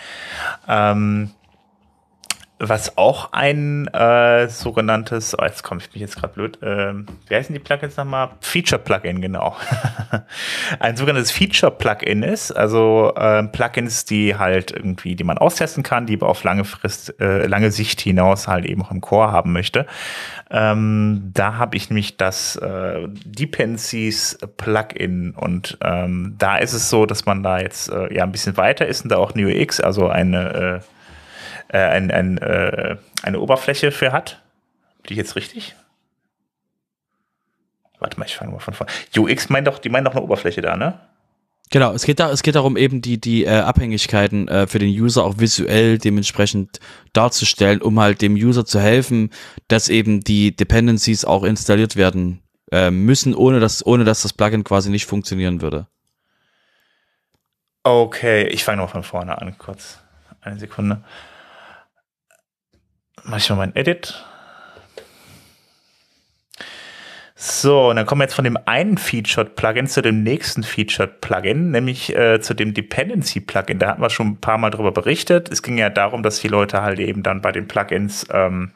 ähm, 0.68 1.30
was 2.61 2.97
auch 2.97 3.33
ein 3.33 3.89
äh, 3.89 4.49
sogenanntes, 4.49 5.37
oh, 5.37 5.45
jetzt 5.45 5.65
komme 5.65 5.81
ich 5.81 5.93
mich 5.93 6.01
jetzt 6.01 6.17
gerade 6.17 6.35
blöd, 6.35 6.63
äh, 6.63 6.95
wie 7.29 7.35
heißen 7.35 7.53
die 7.53 7.59
Plugins 7.59 7.97
nochmal? 7.97 8.31
Feature-Plugin, 8.41 9.21
genau. 9.21 9.57
ein 10.79 10.97
sogenanntes 10.97 11.33
Feature-Plugin 11.33 12.23
ist, 12.23 12.53
also 12.53 13.13
äh, 13.17 13.43
Plugins, 13.45 14.05
die 14.05 14.37
halt 14.37 14.71
irgendwie, 14.71 15.17
die 15.17 15.25
man 15.25 15.37
austesten 15.37 15.83
kann, 15.83 16.07
die 16.07 16.17
man 16.17 16.31
auf 16.31 16.45
lange 16.45 16.65
Frist, 16.65 17.21
äh, 17.21 17.47
lange 17.47 17.73
Sicht 17.73 18.01
hinaus 18.01 18.47
halt 18.47 18.67
eben 18.67 18.83
auch 18.83 18.93
im 18.93 19.01
Core 19.01 19.33
haben 19.33 19.53
möchte. 19.53 19.87
Ähm, 20.51 21.33
da 21.35 21.57
habe 21.57 21.77
ich 21.77 21.91
nämlich 21.91 22.17
das 22.17 22.55
äh, 22.57 23.09
Dependencies 23.25 24.39
Plugin 24.57 25.33
und 25.33 25.77
ähm, 25.83 26.37
da 26.39 26.59
ist 26.59 26.73
es 26.73 26.89
so, 26.89 27.05
dass 27.05 27.27
man 27.27 27.43
da 27.43 27.59
jetzt 27.59 27.91
äh, 27.91 28.15
ja 28.15 28.23
ein 28.23 28.31
bisschen 28.31 28.57
weiter 28.57 28.87
ist 28.87 29.03
und 29.03 29.11
da 29.11 29.17
auch 29.17 29.35
NeoX, 29.35 29.81
also 29.81 30.09
eine 30.09 30.83
äh, 30.85 30.95
äh, 31.75 31.79
ein, 31.79 32.11
ein, 32.12 32.39
äh, 32.39 32.97
eine 33.22 33.41
Oberfläche 33.41 33.91
für 33.91 34.12
hat. 34.12 34.41
Bin 35.03 35.12
ich 35.12 35.18
jetzt 35.18 35.35
richtig? 35.35 35.75
Warte 37.99 38.18
mal, 38.18 38.27
ich 38.27 38.37
fange 38.37 38.53
mal 38.53 38.61
von 38.61 38.75
vorne. 38.75 38.93
UX 39.16 39.49
meint 39.49 39.66
doch, 39.66 39.79
die 39.79 39.89
meinen 39.89 40.05
doch 40.05 40.12
eine 40.12 40.22
Oberfläche 40.22 40.62
da, 40.62 40.77
ne? 40.77 41.01
Genau, 41.70 41.93
es 41.93 42.05
geht 42.05 42.20
da, 42.20 42.31
es 42.31 42.43
geht 42.43 42.55
darum, 42.55 42.77
eben 42.77 43.03
die, 43.03 43.20
die 43.20 43.45
äh, 43.45 43.51
Abhängigkeiten 43.51 44.47
äh, 44.47 44.66
für 44.68 44.79
den 44.79 44.91
User 44.91 45.25
auch 45.25 45.39
visuell 45.39 45.99
dementsprechend 45.99 46.79
darzustellen, 47.12 47.83
um 47.83 47.99
halt 47.99 48.22
dem 48.22 48.35
User 48.35 48.64
zu 48.64 48.79
helfen, 48.79 49.31
dass 49.66 49.89
eben 49.89 50.20
die 50.20 50.55
Dependencies 50.55 51.25
auch 51.25 51.43
installiert 51.43 51.97
werden 51.97 52.43
äh, 52.70 52.91
müssen, 52.93 53.35
ohne 53.35 53.59
dass, 53.59 53.85
ohne 53.85 54.05
dass 54.05 54.22
das 54.22 54.33
Plugin 54.33 54.62
quasi 54.62 54.91
nicht 54.91 55.07
funktionieren 55.07 55.61
würde. 55.61 55.89
Okay, 57.83 58.47
ich 58.47 58.62
fange 58.62 58.83
noch 58.83 58.91
von 58.91 59.03
vorne 59.03 59.41
an, 59.41 59.59
kurz. 59.59 59.99
Eine 60.41 60.61
Sekunde 60.61 61.03
mache 63.25 63.39
ich 63.39 63.51
mal 63.51 63.57
mein 63.57 63.77
Edit. 63.77 64.25
So, 67.37 67.91
und 67.91 67.97
dann 67.97 68.07
kommen 68.07 68.20
wir 68.20 68.25
jetzt 68.25 68.35
von 68.35 68.45
dem 68.45 68.57
einen 68.64 68.97
Featured-Plugin 68.97 69.87
zu 69.87 70.01
dem 70.01 70.22
nächsten 70.22 70.62
Featured-Plugin, 70.62 71.72
nämlich 71.72 72.16
äh, 72.16 72.41
zu 72.41 72.55
dem 72.55 72.72
Dependency-Plugin. 72.72 73.79
Da 73.79 73.89
hatten 73.89 74.01
wir 74.01 74.09
schon 74.09 74.29
ein 74.29 74.41
paar 74.41 74.57
Mal 74.57 74.70
drüber 74.70 74.93
berichtet. 74.93 75.51
Es 75.51 75.62
ging 75.62 75.77
ja 75.77 75.91
darum, 75.91 76.22
dass 76.22 76.41
die 76.41 76.49
Leute 76.49 76.81
halt 76.81 77.01
eben 77.01 77.22
dann 77.22 77.43
bei 77.43 77.53
den 77.53 77.68
Plugins 77.68 78.27
ähm, 78.33 78.72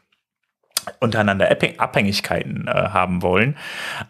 untereinander 1.01 1.49
Abhängigkeiten 1.79 2.67
äh, 2.67 2.71
haben 2.71 3.23
wollen. 3.23 3.57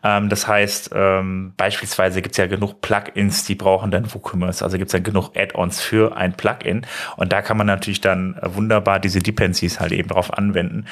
Ähm, 0.03 0.29
das 0.29 0.47
heißt, 0.47 0.91
ähm, 0.95 1.53
beispielsweise 1.57 2.23
gibt 2.23 2.33
es 2.33 2.37
ja 2.39 2.47
genug 2.47 2.81
Plugins, 2.81 3.45
die 3.45 3.55
brauchen 3.55 3.91
dann 3.91 4.13
WooCommerce. 4.13 4.63
Also 4.63 4.79
gibt 4.79 4.89
es 4.89 4.93
ja 4.93 4.99
genug 4.99 5.37
Add-ons 5.37 5.81
für 5.81 6.17
ein 6.17 6.35
Plugin. 6.35 6.87
Und 7.17 7.33
da 7.33 7.43
kann 7.43 7.57
man 7.57 7.67
natürlich 7.67 8.01
dann 8.01 8.37
äh, 8.37 8.55
wunderbar 8.55 9.01
diese 9.01 9.21
Dependencies 9.21 9.81
halt 9.81 9.93
eben 9.93 10.09
drauf 10.09 10.33
anwenden. 10.33 10.87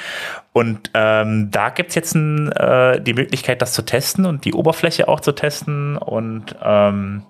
Und 0.53 0.91
ähm, 0.93 1.49
da 1.51 1.69
gibt 1.69 1.89
es 1.89 1.95
jetzt 1.95 2.15
ein, 2.15 2.51
äh, 2.51 3.01
die 3.01 3.13
Möglichkeit, 3.13 3.61
das 3.61 3.73
zu 3.73 3.83
testen 3.83 4.25
und 4.25 4.45
die 4.45 4.53
Oberfläche 4.53 5.07
auch 5.07 5.19
zu 5.19 5.31
testen. 5.31 5.97
Und 5.97 6.55
ähm, 6.63 7.23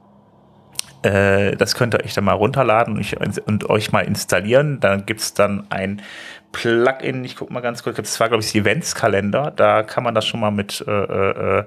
äh, 1.04 1.56
das 1.56 1.76
könnt 1.76 1.94
ihr 1.94 2.04
euch 2.04 2.14
dann 2.14 2.24
mal 2.24 2.34
runterladen 2.34 2.96
und, 2.96 3.02
ich, 3.02 3.16
und 3.46 3.70
euch 3.70 3.92
mal 3.92 4.02
installieren. 4.02 4.80
Dann 4.80 5.06
gibt 5.06 5.22
es 5.22 5.34
dann 5.34 5.68
ein 5.70 6.02
Plugin, 6.52 7.24
ich 7.24 7.36
gucke 7.36 7.54
mal 7.54 7.60
ganz 7.62 7.84
kurz, 7.84 7.98
das 7.98 8.20
war 8.20 8.30
glaube 8.30 8.44
ich 8.44 8.56
Eventskalender, 8.56 9.52
da 9.56 9.84
kann 9.84 10.04
man 10.04 10.16
das 10.16 10.26
schon 10.26 10.40
mal 10.40 10.52
mit 10.52 10.84
äh, 10.88 10.92
äh, 10.92 11.64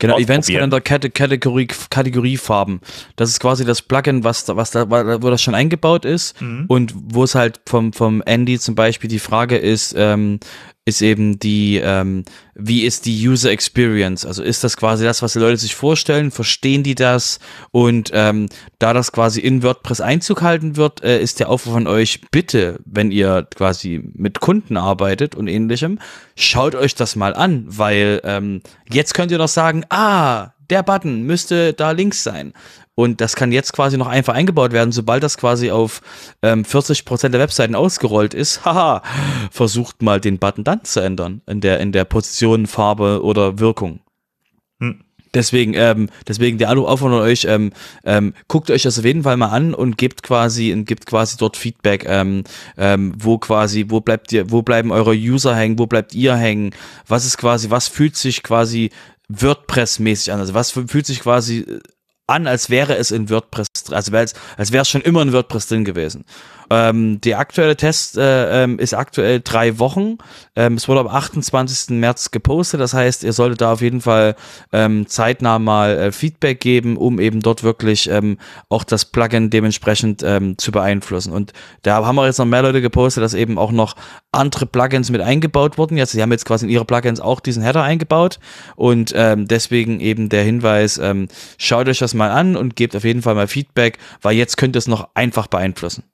Genau, 0.00 0.18
Eventskalender 0.18 0.80
Kategorie, 0.80 1.66
Kategoriefarben. 1.66 2.80
Das 3.16 3.30
ist 3.30 3.40
quasi 3.40 3.64
das 3.64 3.80
Plugin, 3.80 4.24
was 4.24 4.44
da, 4.44 4.56
was 4.56 4.70
da, 4.70 4.90
wo 4.90 5.30
das 5.30 5.40
schon 5.40 5.54
eingebaut 5.54 6.04
ist 6.04 6.40
mhm. 6.40 6.64
und 6.68 6.92
wo 6.94 7.24
es 7.24 7.34
halt 7.34 7.60
vom, 7.66 7.92
vom 7.92 8.22
Andy 8.26 8.58
zum 8.58 8.74
Beispiel 8.74 9.08
die 9.08 9.18
Frage 9.18 9.56
ist, 9.56 9.94
ähm, 9.96 10.40
ist 10.86 11.00
eben 11.00 11.38
die, 11.38 11.76
ähm, 11.82 12.24
wie 12.54 12.84
ist 12.84 13.06
die 13.06 13.28
User 13.28 13.50
Experience? 13.50 14.26
Also 14.26 14.42
ist 14.42 14.64
das 14.64 14.76
quasi 14.76 15.04
das, 15.04 15.22
was 15.22 15.32
die 15.32 15.38
Leute 15.38 15.56
sich 15.56 15.74
vorstellen? 15.74 16.30
Verstehen 16.30 16.82
die 16.82 16.94
das? 16.94 17.38
Und 17.70 18.10
ähm, 18.12 18.48
da 18.78 18.92
das 18.92 19.10
quasi 19.10 19.40
in 19.40 19.62
WordPress 19.62 20.02
Einzug 20.02 20.42
halten 20.42 20.76
wird, 20.76 21.02
äh, 21.02 21.20
ist 21.22 21.40
der 21.40 21.48
Aufruf 21.48 21.72
von 21.72 21.86
euch, 21.86 22.20
bitte, 22.30 22.80
wenn 22.84 23.10
ihr 23.10 23.46
quasi 23.54 24.02
mit 24.14 24.40
Kunden 24.40 24.76
arbeitet 24.76 25.34
und 25.34 25.48
ähnlichem, 25.48 25.98
schaut 26.36 26.74
euch 26.74 26.94
das 26.94 27.16
mal 27.16 27.34
an, 27.34 27.64
weil 27.66 28.20
ähm, 28.24 28.60
jetzt 28.90 29.14
könnt 29.14 29.32
ihr 29.32 29.38
noch 29.38 29.48
sagen, 29.48 29.84
ah, 29.88 30.50
der 30.70 30.82
Button 30.82 31.22
müsste 31.22 31.72
da 31.72 31.92
links 31.92 32.22
sein. 32.22 32.52
Und 32.96 33.20
das 33.20 33.34
kann 33.34 33.50
jetzt 33.50 33.72
quasi 33.72 33.98
noch 33.98 34.06
einfach 34.06 34.34
eingebaut 34.34 34.72
werden, 34.72 34.92
sobald 34.92 35.22
das 35.22 35.36
quasi 35.36 35.70
auf 35.70 36.00
ähm, 36.42 36.64
40% 36.64 37.30
der 37.30 37.40
Webseiten 37.40 37.74
ausgerollt 37.74 38.34
ist. 38.34 38.64
Haha, 38.64 39.02
versucht 39.50 40.02
mal 40.02 40.20
den 40.20 40.38
Button 40.38 40.64
dann 40.64 40.84
zu 40.84 41.00
ändern 41.00 41.42
in 41.46 41.60
der, 41.60 41.80
in 41.80 41.92
der 41.92 42.04
Position, 42.04 42.66
Farbe 42.66 43.22
oder 43.22 43.58
Wirkung. 43.58 44.00
Hm. 44.80 45.00
Deswegen, 45.34 45.74
ähm, 45.74 46.08
deswegen 46.28 46.58
der 46.58 46.70
Aufruf 46.70 47.00
von 47.00 47.12
euch, 47.12 47.44
ähm, 47.44 47.72
ähm, 48.04 48.34
guckt 48.46 48.70
euch 48.70 48.84
das 48.84 49.00
auf 49.00 49.04
jeden 49.04 49.24
Fall 49.24 49.36
mal 49.36 49.48
an 49.48 49.74
und 49.74 49.98
gebt 49.98 50.22
quasi 50.22 50.72
und 50.72 50.84
gebt 50.86 51.06
quasi 51.06 51.36
dort 51.36 51.56
Feedback, 51.56 52.06
ähm, 52.08 52.44
ähm, 52.78 53.12
wo 53.18 53.38
quasi, 53.38 53.86
wo 53.88 54.00
bleibt 54.00 54.32
ihr, 54.32 54.52
wo 54.52 54.62
bleiben 54.62 54.92
eure 54.92 55.12
User 55.12 55.56
hängen, 55.56 55.80
wo 55.80 55.86
bleibt 55.86 56.14
ihr 56.14 56.36
hängen, 56.36 56.70
was 57.08 57.26
ist 57.26 57.36
quasi, 57.36 57.70
was 57.70 57.88
fühlt 57.88 58.16
sich 58.16 58.44
quasi 58.44 58.90
WordPress-mäßig 59.28 60.32
an, 60.32 60.38
also 60.38 60.54
was 60.54 60.70
fühlt 60.70 61.06
sich 61.06 61.18
quasi 61.18 61.66
an, 62.26 62.46
als 62.46 62.70
wäre 62.70 62.96
es 62.96 63.10
in 63.10 63.28
WordPress, 63.30 63.66
also 63.90 64.16
als, 64.16 64.34
als 64.56 64.72
wäre 64.72 64.82
es 64.82 64.88
schon 64.88 65.02
immer 65.02 65.22
in 65.22 65.32
WordPress 65.32 65.68
drin 65.68 65.84
gewesen. 65.84 66.24
Ähm, 66.70 67.20
der 67.20 67.38
aktuelle 67.38 67.76
Test 67.76 68.16
äh, 68.16 68.64
ähm, 68.64 68.78
ist 68.78 68.94
aktuell 68.94 69.40
drei 69.40 69.78
Wochen. 69.78 70.18
Ähm, 70.56 70.74
es 70.74 70.88
wurde 70.88 71.00
am 71.00 71.08
28. 71.08 71.90
März 71.98 72.30
gepostet. 72.30 72.80
Das 72.80 72.94
heißt, 72.94 73.24
ihr 73.24 73.32
solltet 73.32 73.60
da 73.60 73.72
auf 73.72 73.80
jeden 73.80 74.00
Fall 74.00 74.36
ähm, 74.72 75.06
zeitnah 75.06 75.58
mal 75.58 75.96
äh, 75.96 76.12
Feedback 76.12 76.60
geben, 76.60 76.96
um 76.96 77.20
eben 77.20 77.40
dort 77.40 77.62
wirklich 77.62 78.08
ähm, 78.08 78.38
auch 78.68 78.84
das 78.84 79.04
Plugin 79.04 79.50
dementsprechend 79.50 80.22
ähm, 80.22 80.58
zu 80.58 80.72
beeinflussen. 80.72 81.32
Und 81.32 81.52
da 81.82 82.04
haben 82.04 82.16
wir 82.16 82.26
jetzt 82.26 82.38
noch 82.38 82.46
mehr 82.46 82.62
Leute 82.62 82.80
gepostet, 82.80 83.22
dass 83.22 83.34
eben 83.34 83.58
auch 83.58 83.72
noch 83.72 83.96
andere 84.32 84.66
Plugins 84.66 85.10
mit 85.10 85.20
eingebaut 85.20 85.78
wurden. 85.78 85.96
Jetzt, 85.96 86.12
sie 86.12 86.22
haben 86.22 86.32
jetzt 86.32 86.44
quasi 86.44 86.66
in 86.66 86.70
ihre 86.70 86.84
Plugins 86.84 87.20
auch 87.20 87.40
diesen 87.40 87.62
Header 87.62 87.82
eingebaut. 87.82 88.38
Und 88.76 89.12
ähm, 89.14 89.46
deswegen 89.46 90.00
eben 90.00 90.28
der 90.28 90.42
Hinweis, 90.42 90.98
ähm, 90.98 91.28
schaut 91.58 91.88
euch 91.88 91.98
das 91.98 92.14
mal 92.14 92.30
an 92.30 92.56
und 92.56 92.76
gebt 92.76 92.96
auf 92.96 93.04
jeden 93.04 93.22
Fall 93.22 93.34
mal 93.34 93.48
Feedback, 93.48 93.98
weil 94.22 94.36
jetzt 94.36 94.56
könnt 94.56 94.76
ihr 94.76 94.78
es 94.78 94.88
noch 94.88 95.08
einfach 95.14 95.46
beeinflussen. 95.46 96.04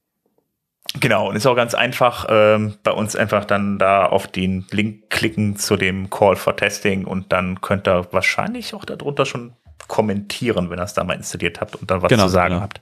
Genau, 0.98 1.28
und 1.28 1.36
ist 1.36 1.46
auch 1.46 1.54
ganz 1.54 1.74
einfach, 1.74 2.26
ähm, 2.28 2.74
bei 2.82 2.90
uns 2.90 3.14
einfach 3.14 3.44
dann 3.44 3.78
da 3.78 4.06
auf 4.06 4.26
den 4.26 4.66
Link 4.70 5.08
klicken 5.08 5.56
zu 5.56 5.76
dem 5.76 6.10
Call 6.10 6.34
for 6.34 6.56
Testing 6.56 7.04
und 7.04 7.32
dann 7.32 7.60
könnt 7.60 7.86
ihr 7.86 8.08
wahrscheinlich 8.10 8.74
auch 8.74 8.84
darunter 8.84 9.24
schon 9.24 9.52
kommentieren, 9.86 10.68
wenn 10.68 10.80
ihr 10.80 10.84
es 10.84 10.94
da 10.94 11.04
mal 11.04 11.14
installiert 11.14 11.60
habt 11.60 11.76
und 11.76 11.90
dann 11.90 12.02
was 12.02 12.08
genau, 12.08 12.24
zu 12.24 12.30
sagen 12.30 12.54
genau. 12.54 12.62
habt. 12.62 12.80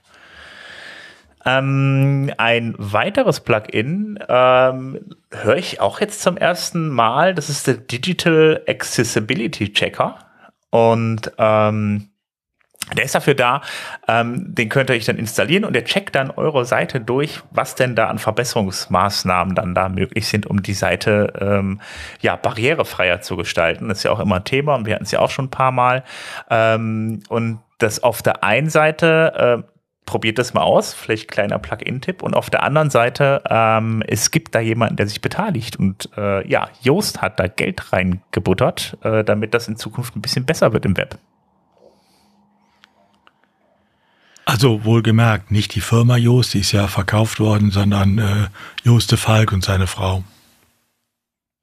Ähm, 1.45 2.33
ein 2.37 2.75
weiteres 2.77 3.39
Plugin 3.39 4.19
ähm, 4.27 4.99
höre 5.31 5.55
ich 5.55 5.79
auch 5.79 6.01
jetzt 6.01 6.21
zum 6.21 6.35
ersten 6.35 6.89
Mal. 6.89 7.33
Das 7.33 7.49
ist 7.49 7.67
der 7.67 7.75
Digital 7.75 8.61
Accessibility 8.67 9.71
Checker. 9.71 10.19
Und 10.69 11.31
ähm, 11.37 12.08
der 12.95 13.05
ist 13.05 13.15
dafür 13.15 13.35
da, 13.35 13.61
ähm, 14.07 14.53
den 14.55 14.69
könnt 14.69 14.89
ihr 14.89 14.95
euch 14.95 15.05
dann 15.05 15.17
installieren 15.17 15.65
und 15.65 15.73
der 15.73 15.85
checkt 15.85 16.15
dann 16.15 16.31
eure 16.31 16.65
Seite 16.65 16.99
durch, 16.99 17.41
was 17.51 17.75
denn 17.75 17.95
da 17.95 18.07
an 18.07 18.19
Verbesserungsmaßnahmen 18.19 19.55
dann 19.55 19.75
da 19.75 19.89
möglich 19.89 20.27
sind, 20.27 20.45
um 20.47 20.63
die 20.63 20.73
Seite 20.73 21.33
ähm, 21.39 21.81
ja 22.21 22.35
barrierefreier 22.35 23.21
zu 23.21 23.35
gestalten. 23.35 23.89
Das 23.89 23.99
ist 23.99 24.03
ja 24.03 24.11
auch 24.11 24.19
immer 24.19 24.37
ein 24.37 24.43
Thema 24.43 24.75
und 24.75 24.85
wir 24.85 24.95
hatten 24.95 25.05
es 25.05 25.11
ja 25.11 25.19
auch 25.19 25.29
schon 25.29 25.45
ein 25.45 25.51
paar 25.51 25.71
Mal. 25.71 26.03
Ähm, 26.49 27.21
und 27.29 27.59
das 27.77 28.03
auf 28.03 28.21
der 28.21 28.43
einen 28.43 28.69
Seite 28.69 29.63
äh, 29.65 29.79
probiert 30.09 30.39
das 30.39 30.55
mal 30.55 30.63
aus, 30.63 30.95
vielleicht 30.95 31.29
kleiner 31.29 31.59
Plugin-Tipp. 31.59 32.23
Und 32.23 32.33
auf 32.33 32.49
der 32.49 32.63
anderen 32.63 32.89
Seite, 32.89 33.43
ähm, 33.47 34.03
es 34.07 34.31
gibt 34.31 34.55
da 34.55 34.59
jemanden, 34.59 34.95
der 34.95 35.07
sich 35.07 35.21
beteiligt. 35.21 35.75
Und 35.77 36.09
äh, 36.17 36.47
ja, 36.47 36.69
Yoast 36.81 37.21
hat 37.21 37.39
da 37.39 37.47
Geld 37.47 37.93
reingebuttert, 37.93 38.97
äh, 39.03 39.23
damit 39.23 39.53
das 39.53 39.67
in 39.67 39.75
Zukunft 39.75 40.15
ein 40.15 40.21
bisschen 40.21 40.45
besser 40.45 40.73
wird 40.73 40.85
im 40.85 40.97
Web. 40.97 41.19
Also 44.49 44.83
wohlgemerkt, 44.83 45.51
nicht 45.51 45.75
die 45.75 45.79
Firma 45.79 46.17
Joost, 46.17 46.55
die 46.55 46.61
ist 46.61 46.71
ja 46.71 46.87
verkauft 46.87 47.39
worden, 47.39 47.69
sondern 47.69 48.17
äh, 48.17 48.47
Jooste 48.83 49.15
Falk 49.15 49.51
und 49.51 49.63
seine 49.63 49.85
Frau. 49.85 50.23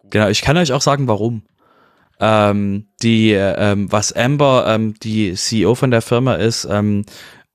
Genau, 0.04 0.28
ich 0.28 0.40
kann 0.40 0.56
euch 0.56 0.72
auch 0.72 0.80
sagen, 0.80 1.08
warum. 1.08 1.42
Ähm, 2.20 2.86
die, 3.02 3.32
ähm, 3.32 3.90
was 3.90 4.12
Amber, 4.12 4.66
ähm, 4.68 4.94
die 5.02 5.34
CEO 5.34 5.74
von 5.74 5.90
der 5.90 6.00
Firma 6.00 6.36
ist, 6.36 6.64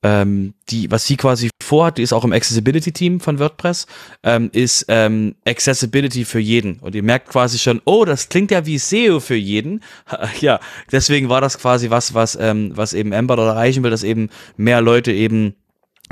ähm, 0.03 0.53
die, 0.69 0.89
was 0.89 1.05
sie 1.05 1.17
quasi 1.17 1.49
vorhat, 1.61 1.97
die 1.97 2.01
ist 2.01 2.13
auch 2.13 2.23
im 2.23 2.33
Accessibility-Team 2.33 3.19
von 3.19 3.39
WordPress, 3.39 3.85
ähm, 4.23 4.49
ist 4.51 4.85
ähm, 4.87 5.35
Accessibility 5.45 6.25
für 6.25 6.39
jeden. 6.39 6.79
Und 6.79 6.95
ihr 6.95 7.03
merkt 7.03 7.29
quasi 7.29 7.59
schon, 7.59 7.81
oh, 7.85 8.05
das 8.05 8.29
klingt 8.29 8.51
ja 8.51 8.65
wie 8.65 8.77
SEO 8.77 9.19
für 9.19 9.35
jeden. 9.35 9.81
ja, 10.41 10.59
deswegen 10.91 11.29
war 11.29 11.41
das 11.41 11.59
quasi 11.59 11.89
was, 11.89 12.13
was, 12.13 12.37
ähm, 12.39 12.71
was 12.75 12.93
eben 12.93 13.13
Amber 13.13 13.35
dort 13.35 13.49
erreichen 13.49 13.83
will, 13.83 13.91
dass 13.91 14.03
eben 14.03 14.29
mehr 14.57 14.81
Leute 14.81 15.11
eben 15.11 15.55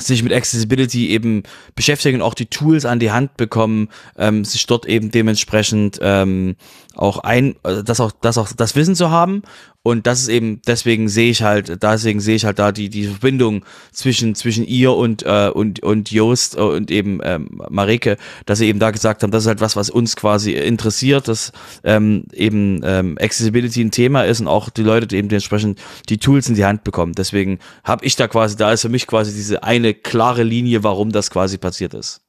sich 0.01 0.23
mit 0.23 0.33
Accessibility 0.33 1.09
eben 1.09 1.43
beschäftigen 1.75 2.21
auch 2.21 2.33
die 2.33 2.45
Tools 2.45 2.85
an 2.85 2.99
die 2.99 3.11
Hand 3.11 3.37
bekommen, 3.37 3.89
ähm, 4.17 4.45
sich 4.45 4.65
dort 4.65 4.85
eben 4.85 5.11
dementsprechend 5.11 5.99
ähm, 6.01 6.55
auch 6.99 7.19
ein, 7.19 7.55
also 7.63 7.81
das 7.81 7.99
auch, 7.99 8.11
das 8.11 8.37
auch 8.37 8.51
das 8.51 8.75
Wissen 8.75 8.95
zu 8.95 9.09
haben 9.09 9.43
und 9.81 10.05
das 10.05 10.19
ist 10.19 10.27
eben, 10.27 10.61
deswegen 10.67 11.07
sehe 11.07 11.31
ich 11.31 11.41
halt, 11.41 11.81
deswegen 11.81 12.19
sehe 12.19 12.35
ich 12.35 12.43
halt 12.43 12.59
da 12.59 12.73
die, 12.73 12.89
die 12.89 13.05
Verbindung 13.05 13.63
zwischen, 13.93 14.35
zwischen 14.35 14.65
ihr 14.65 14.93
und, 14.93 15.23
äh, 15.23 15.49
und, 15.53 15.81
und 15.81 16.11
Joost 16.11 16.57
und 16.57 16.91
eben 16.91 17.21
ähm, 17.23 17.61
Mareke, 17.69 18.17
dass 18.45 18.59
sie 18.59 18.67
eben 18.67 18.79
da 18.79 18.91
gesagt 18.91 19.23
haben, 19.23 19.31
das 19.31 19.43
ist 19.43 19.47
halt 19.47 19.61
was, 19.61 19.77
was 19.77 19.89
uns 19.89 20.17
quasi 20.17 20.53
interessiert, 20.53 21.29
dass 21.29 21.53
ähm, 21.85 22.25
eben 22.33 22.81
ähm, 22.83 23.17
Accessibility 23.19 23.81
ein 23.81 23.91
Thema 23.91 24.23
ist 24.23 24.41
und 24.41 24.47
auch 24.47 24.69
die 24.69 24.83
Leute 24.83 25.15
eben 25.15 25.29
dementsprechend 25.29 25.79
die 26.09 26.17
Tools 26.17 26.49
in 26.49 26.55
die 26.55 26.65
Hand 26.65 26.83
bekommen. 26.83 27.13
Deswegen 27.13 27.59
habe 27.85 28.05
ich 28.05 28.17
da 28.17 28.27
quasi, 28.27 28.57
da 28.57 28.73
ist 28.73 28.81
für 28.81 28.89
mich 28.89 29.07
quasi 29.07 29.33
diese 29.33 29.63
eine 29.63 29.93
klare 29.93 30.43
Linie, 30.43 30.83
warum 30.83 31.13
das 31.13 31.31
quasi 31.31 31.57
passiert 31.57 31.93
ist. 31.93 32.21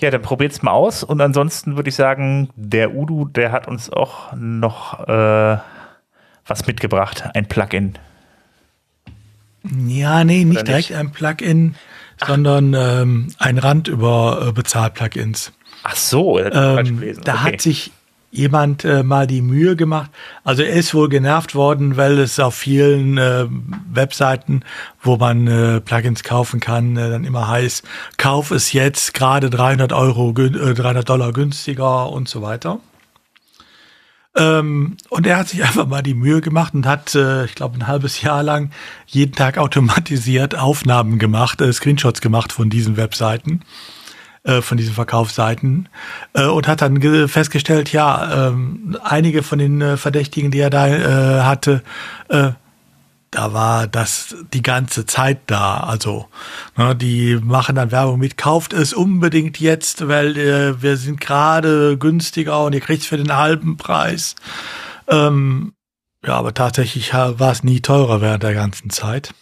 Ja, 0.00 0.10
dann 0.10 0.22
probiert's 0.22 0.62
mal 0.62 0.72
aus. 0.72 1.04
Und 1.04 1.20
ansonsten 1.20 1.76
würde 1.76 1.90
ich 1.90 1.94
sagen, 1.94 2.48
der 2.56 2.94
Udo, 2.94 3.26
der 3.26 3.52
hat 3.52 3.68
uns 3.68 3.90
auch 3.90 4.32
noch 4.34 5.06
äh, 5.06 5.58
was 6.46 6.66
mitgebracht, 6.66 7.24
ein 7.34 7.46
Plugin. 7.46 7.98
Ja, 9.86 10.24
nee, 10.24 10.44
nicht, 10.44 10.54
nicht? 10.54 10.68
direkt 10.68 10.92
ein 10.92 11.12
Plugin, 11.12 11.74
sondern 12.24 12.74
ähm, 12.74 13.28
ein 13.38 13.58
Rand 13.58 13.88
über 13.88 14.46
äh, 14.48 14.52
Bezahl-Plugins. 14.52 15.52
Ach 15.82 15.96
so, 15.96 16.38
ähm, 16.38 16.52
da 17.22 17.34
okay. 17.34 17.42
hat 17.42 17.60
sich 17.60 17.92
jemand 18.30 18.84
äh, 18.84 19.02
mal 19.02 19.26
die 19.26 19.42
Mühe 19.42 19.76
gemacht. 19.76 20.10
Also 20.44 20.62
er 20.62 20.74
ist 20.74 20.94
wohl 20.94 21.08
genervt 21.08 21.54
worden, 21.54 21.96
weil 21.96 22.18
es 22.18 22.38
auf 22.38 22.54
vielen 22.54 23.18
äh, 23.18 23.46
Webseiten, 23.92 24.62
wo 25.02 25.16
man 25.16 25.46
äh, 25.46 25.80
Plugins 25.80 26.22
kaufen 26.22 26.60
kann, 26.60 26.96
äh, 26.96 27.10
dann 27.10 27.24
immer 27.24 27.48
heißt, 27.48 27.84
kauf 28.18 28.50
es 28.52 28.72
jetzt 28.72 29.14
gerade 29.14 29.50
300 29.50 29.92
Euro, 29.92 30.30
äh, 30.38 30.74
300 30.74 31.08
Dollar 31.08 31.32
günstiger 31.32 32.10
und 32.10 32.28
so 32.28 32.40
weiter. 32.42 32.78
Ähm, 34.36 34.96
und 35.08 35.26
er 35.26 35.38
hat 35.38 35.48
sich 35.48 35.64
einfach 35.64 35.88
mal 35.88 36.02
die 36.02 36.14
Mühe 36.14 36.40
gemacht 36.40 36.72
und 36.74 36.86
hat, 36.86 37.14
äh, 37.16 37.46
ich 37.46 37.56
glaube, 37.56 37.78
ein 37.78 37.88
halbes 37.88 38.22
Jahr 38.22 38.44
lang 38.44 38.70
jeden 39.06 39.32
Tag 39.32 39.58
automatisiert 39.58 40.56
Aufnahmen 40.56 41.18
gemacht, 41.18 41.60
äh, 41.60 41.72
Screenshots 41.72 42.20
gemacht 42.20 42.52
von 42.52 42.70
diesen 42.70 42.96
Webseiten 42.96 43.62
äh, 44.44 44.62
von 44.62 44.78
diesen 44.78 44.94
Verkaufsseiten 44.94 45.88
äh, 46.32 46.46
und 46.46 46.66
hat 46.66 46.82
dann 46.82 47.28
festgestellt, 47.28 47.92
ja, 47.92 48.48
ähm, 48.48 48.96
einige 49.02 49.42
von 49.42 49.58
den 49.58 49.80
äh, 49.80 49.96
Verdächtigen, 49.96 50.50
die 50.50 50.60
er 50.60 50.70
da 50.70 50.88
äh, 50.88 51.40
hatte, 51.42 51.82
äh, 52.28 52.52
da 53.30 53.52
war 53.52 53.86
das 53.86 54.34
die 54.52 54.62
ganze 54.62 55.06
Zeit 55.06 55.42
da. 55.46 55.78
Also 55.80 56.28
ne, 56.76 56.96
die 56.96 57.38
machen 57.40 57.76
dann 57.76 57.92
Werbung 57.92 58.18
mit, 58.18 58.36
kauft 58.36 58.72
es 58.72 58.92
unbedingt 58.92 59.60
jetzt, 59.60 60.08
weil 60.08 60.36
äh, 60.36 60.82
wir 60.82 60.96
sind 60.96 61.20
gerade 61.20 61.96
günstiger 61.96 62.64
und 62.64 62.72
ihr 62.72 62.80
kriegt 62.80 63.02
es 63.02 63.08
für 63.08 63.16
den 63.16 63.36
halben 63.36 63.76
Preis. 63.76 64.34
Ähm, 65.06 65.74
ja, 66.26 66.34
aber 66.34 66.54
tatsächlich 66.54 67.14
war 67.14 67.52
es 67.52 67.62
nie 67.62 67.80
teurer 67.80 68.20
während 68.20 68.42
der 68.42 68.54
ganzen 68.54 68.90
Zeit. 68.90 69.32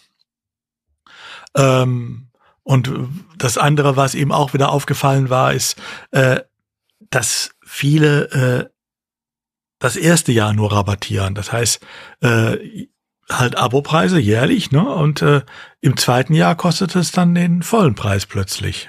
Ähm, 1.55 2.28
und 2.69 2.91
das 3.39 3.57
andere, 3.57 3.97
was 3.97 4.13
ihm 4.13 4.31
auch 4.31 4.53
wieder 4.53 4.71
aufgefallen 4.71 5.31
war, 5.31 5.53
ist, 5.53 5.75
äh, 6.11 6.41
dass 7.09 7.49
viele 7.65 8.29
äh, 8.29 8.69
das 9.79 9.95
erste 9.95 10.31
Jahr 10.31 10.53
nur 10.53 10.71
rabattieren. 10.71 11.33
Das 11.33 11.51
heißt, 11.51 11.79
äh, 12.21 12.85
halt 13.27 13.57
Abopreise 13.57 14.19
jährlich, 14.19 14.69
ne? 14.69 14.87
Und 14.87 15.23
äh, 15.23 15.41
im 15.81 15.97
zweiten 15.97 16.35
Jahr 16.35 16.53
kostet 16.53 16.95
es 16.95 17.11
dann 17.11 17.33
den 17.33 17.63
vollen 17.63 17.95
Preis 17.95 18.27
plötzlich. 18.27 18.87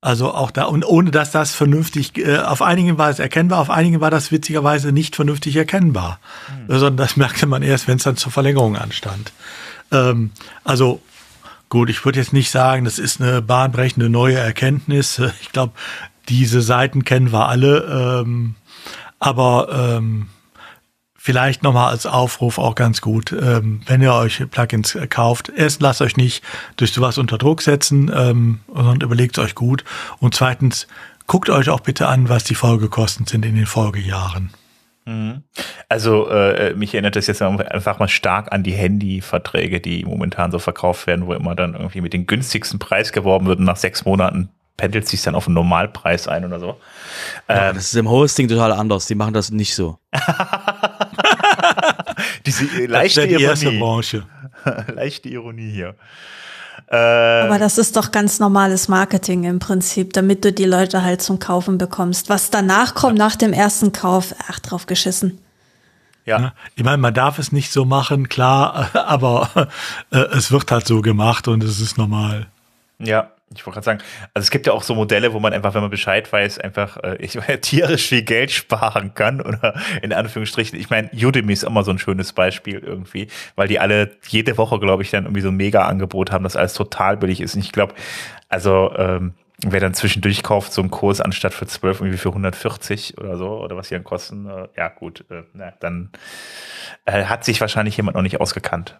Also 0.00 0.32
auch 0.32 0.50
da, 0.50 0.64
und 0.64 0.86
ohne 0.86 1.10
dass 1.10 1.32
das 1.32 1.54
vernünftig, 1.54 2.16
äh, 2.16 2.38
auf 2.38 2.62
einigen 2.62 2.96
war 2.96 3.10
es 3.10 3.18
erkennbar, 3.18 3.60
auf 3.60 3.68
einigen 3.68 4.00
war 4.00 4.10
das 4.10 4.32
witzigerweise 4.32 4.90
nicht 4.90 5.16
vernünftig 5.16 5.54
erkennbar. 5.56 6.18
Mhm. 6.66 6.78
Sondern 6.78 6.96
das 6.96 7.18
merkte 7.18 7.44
man 7.44 7.62
erst, 7.62 7.88
wenn 7.88 7.98
es 7.98 8.04
dann 8.04 8.16
zur 8.16 8.32
Verlängerung 8.32 8.78
anstand. 8.78 9.34
Ähm, 9.92 10.30
also 10.64 11.02
Gut, 11.74 11.90
ich 11.90 12.04
würde 12.04 12.20
jetzt 12.20 12.32
nicht 12.32 12.52
sagen, 12.52 12.84
das 12.84 13.00
ist 13.00 13.20
eine 13.20 13.42
bahnbrechende 13.42 14.08
neue 14.08 14.38
Erkenntnis. 14.38 15.20
Ich 15.40 15.50
glaube, 15.50 15.72
diese 16.28 16.62
Seiten 16.62 17.04
kennen 17.04 17.32
wir 17.32 17.48
alle. 17.48 18.22
Ähm, 18.22 18.54
aber 19.18 19.96
ähm, 19.96 20.28
vielleicht 21.16 21.64
nochmal 21.64 21.90
als 21.90 22.06
Aufruf 22.06 22.58
auch 22.58 22.76
ganz 22.76 23.00
gut, 23.00 23.32
ähm, 23.32 23.80
wenn 23.86 24.02
ihr 24.02 24.14
euch 24.14 24.48
Plugins 24.52 24.94
äh, 24.94 25.08
kauft, 25.08 25.48
erst 25.48 25.82
lasst 25.82 26.00
euch 26.00 26.16
nicht 26.16 26.44
durch 26.76 26.92
sowas 26.92 27.18
unter 27.18 27.38
Druck 27.38 27.60
setzen, 27.60 28.08
ähm, 28.14 28.60
sondern 28.72 29.00
überlegt 29.00 29.36
euch 29.40 29.56
gut. 29.56 29.82
Und 30.20 30.36
zweitens, 30.36 30.86
guckt 31.26 31.50
euch 31.50 31.70
auch 31.70 31.80
bitte 31.80 32.06
an, 32.06 32.28
was 32.28 32.44
die 32.44 32.54
Folgekosten 32.54 33.26
sind 33.26 33.44
in 33.44 33.56
den 33.56 33.66
Folgejahren. 33.66 34.50
Mhm. 35.04 35.42
Also 35.88 36.28
äh, 36.30 36.74
mich 36.74 36.94
erinnert 36.94 37.16
das 37.16 37.26
jetzt 37.26 37.42
einfach 37.42 37.98
mal 37.98 38.08
stark 38.08 38.52
an 38.52 38.62
die 38.62 38.72
Handyverträge, 38.72 39.80
die 39.80 40.04
momentan 40.04 40.50
so 40.50 40.58
verkauft 40.58 41.06
werden, 41.06 41.26
wo 41.26 41.34
immer 41.34 41.54
dann 41.54 41.74
irgendwie 41.74 42.00
mit 42.00 42.12
dem 42.12 42.26
günstigsten 42.26 42.78
Preis 42.78 43.12
geworben 43.12 43.46
wird 43.46 43.58
und 43.58 43.66
nach 43.66 43.76
sechs 43.76 44.04
Monaten 44.04 44.48
pendelt 44.76 45.06
sich 45.06 45.22
dann 45.22 45.34
auf 45.34 45.46
einen 45.46 45.54
Normalpreis 45.54 46.28
ein 46.28 46.44
oder 46.44 46.58
so. 46.58 46.80
Ja, 47.48 47.68
ähm, 47.68 47.76
das 47.76 47.84
ist 47.84 47.94
im 47.94 48.10
Hosting 48.10 48.48
total 48.48 48.72
anders. 48.72 49.06
Die 49.06 49.14
machen 49.14 49.34
das 49.34 49.50
nicht 49.50 49.74
so. 49.74 49.98
Diese 52.46 52.86
leichte 52.86 53.26
die 53.26 53.34
Ironie. 53.34 53.78
Branche. 53.78 54.26
leichte 54.94 55.28
Ironie 55.28 55.70
hier. 55.70 55.94
Äh, 56.88 56.96
Aber 56.96 57.58
das 57.58 57.78
ist 57.78 57.96
doch 57.96 58.10
ganz 58.10 58.40
normales 58.40 58.88
Marketing 58.88 59.44
im 59.44 59.58
Prinzip, 59.58 60.12
damit 60.12 60.44
du 60.44 60.52
die 60.52 60.64
Leute 60.64 61.02
halt 61.02 61.22
zum 61.22 61.38
Kaufen 61.38 61.78
bekommst. 61.78 62.28
Was 62.28 62.50
danach 62.50 62.94
kommt, 62.94 63.18
ja. 63.18 63.24
nach 63.24 63.36
dem 63.36 63.52
ersten 63.52 63.92
Kauf, 63.92 64.34
ach, 64.48 64.60
drauf 64.60 64.86
geschissen. 64.86 65.38
Ja. 66.26 66.54
Ich 66.74 66.84
meine, 66.84 66.98
man 66.98 67.12
darf 67.12 67.38
es 67.38 67.52
nicht 67.52 67.70
so 67.70 67.84
machen, 67.84 68.28
klar, 68.28 68.90
aber 68.94 69.68
äh, 70.10 70.18
es 70.36 70.50
wird 70.50 70.70
halt 70.70 70.86
so 70.86 71.02
gemacht 71.02 71.48
und 71.48 71.62
es 71.62 71.80
ist 71.80 71.98
normal. 71.98 72.46
Ja, 72.98 73.30
ich 73.54 73.66
wollte 73.66 73.76
gerade 73.76 73.84
sagen, 73.84 73.98
also 74.34 74.44
es 74.44 74.50
gibt 74.50 74.66
ja 74.66 74.72
auch 74.72 74.82
so 74.82 74.94
Modelle, 74.94 75.32
wo 75.32 75.40
man 75.40 75.52
einfach, 75.52 75.74
wenn 75.74 75.82
man 75.82 75.90
Bescheid 75.90 76.30
weiß, 76.32 76.58
einfach 76.58 76.96
äh, 76.98 77.16
ich 77.18 77.34
meine, 77.34 77.60
tierisch 77.60 78.08
viel 78.08 78.22
Geld 78.22 78.50
sparen 78.50 79.14
kann 79.14 79.40
oder 79.40 79.74
in 80.02 80.12
Anführungsstrichen. 80.12 80.78
Ich 80.78 80.90
meine, 80.90 81.10
Udemy 81.12 81.52
ist 81.52 81.64
immer 81.64 81.82
so 81.82 81.90
ein 81.90 81.98
schönes 81.98 82.32
Beispiel 82.32 82.78
irgendwie, 82.78 83.28
weil 83.56 83.68
die 83.68 83.78
alle 83.78 84.16
jede 84.28 84.58
Woche, 84.58 84.78
glaube 84.78 85.02
ich, 85.02 85.10
dann 85.10 85.24
irgendwie 85.24 85.42
so 85.42 85.48
ein 85.48 85.56
Mega-Angebot 85.56 86.32
haben, 86.32 86.44
das 86.44 86.56
alles 86.56 86.74
total 86.74 87.16
billig 87.16 87.40
ist. 87.40 87.54
Und 87.54 87.62
ich 87.62 87.72
glaube, 87.72 87.94
also 88.48 88.92
ähm, 88.96 89.34
wer 89.64 89.80
dann 89.80 89.94
zwischendurch 89.94 90.42
kauft, 90.42 90.72
so 90.72 90.82
einen 90.82 90.90
Kurs 90.90 91.20
anstatt 91.20 91.54
für 91.54 91.66
12 91.66 92.00
irgendwie 92.00 92.18
für 92.18 92.30
140 92.30 93.18
oder 93.18 93.36
so, 93.36 93.60
oder 93.60 93.76
was 93.76 93.88
die 93.88 93.94
dann 93.94 94.04
kosten, 94.04 94.48
äh, 94.48 94.68
ja 94.76 94.88
gut, 94.88 95.24
äh, 95.30 95.42
na, 95.52 95.72
dann 95.80 96.10
äh, 97.04 97.24
hat 97.24 97.44
sich 97.44 97.60
wahrscheinlich 97.60 97.96
jemand 97.96 98.16
noch 98.16 98.22
nicht 98.22 98.40
ausgekannt. 98.40 98.98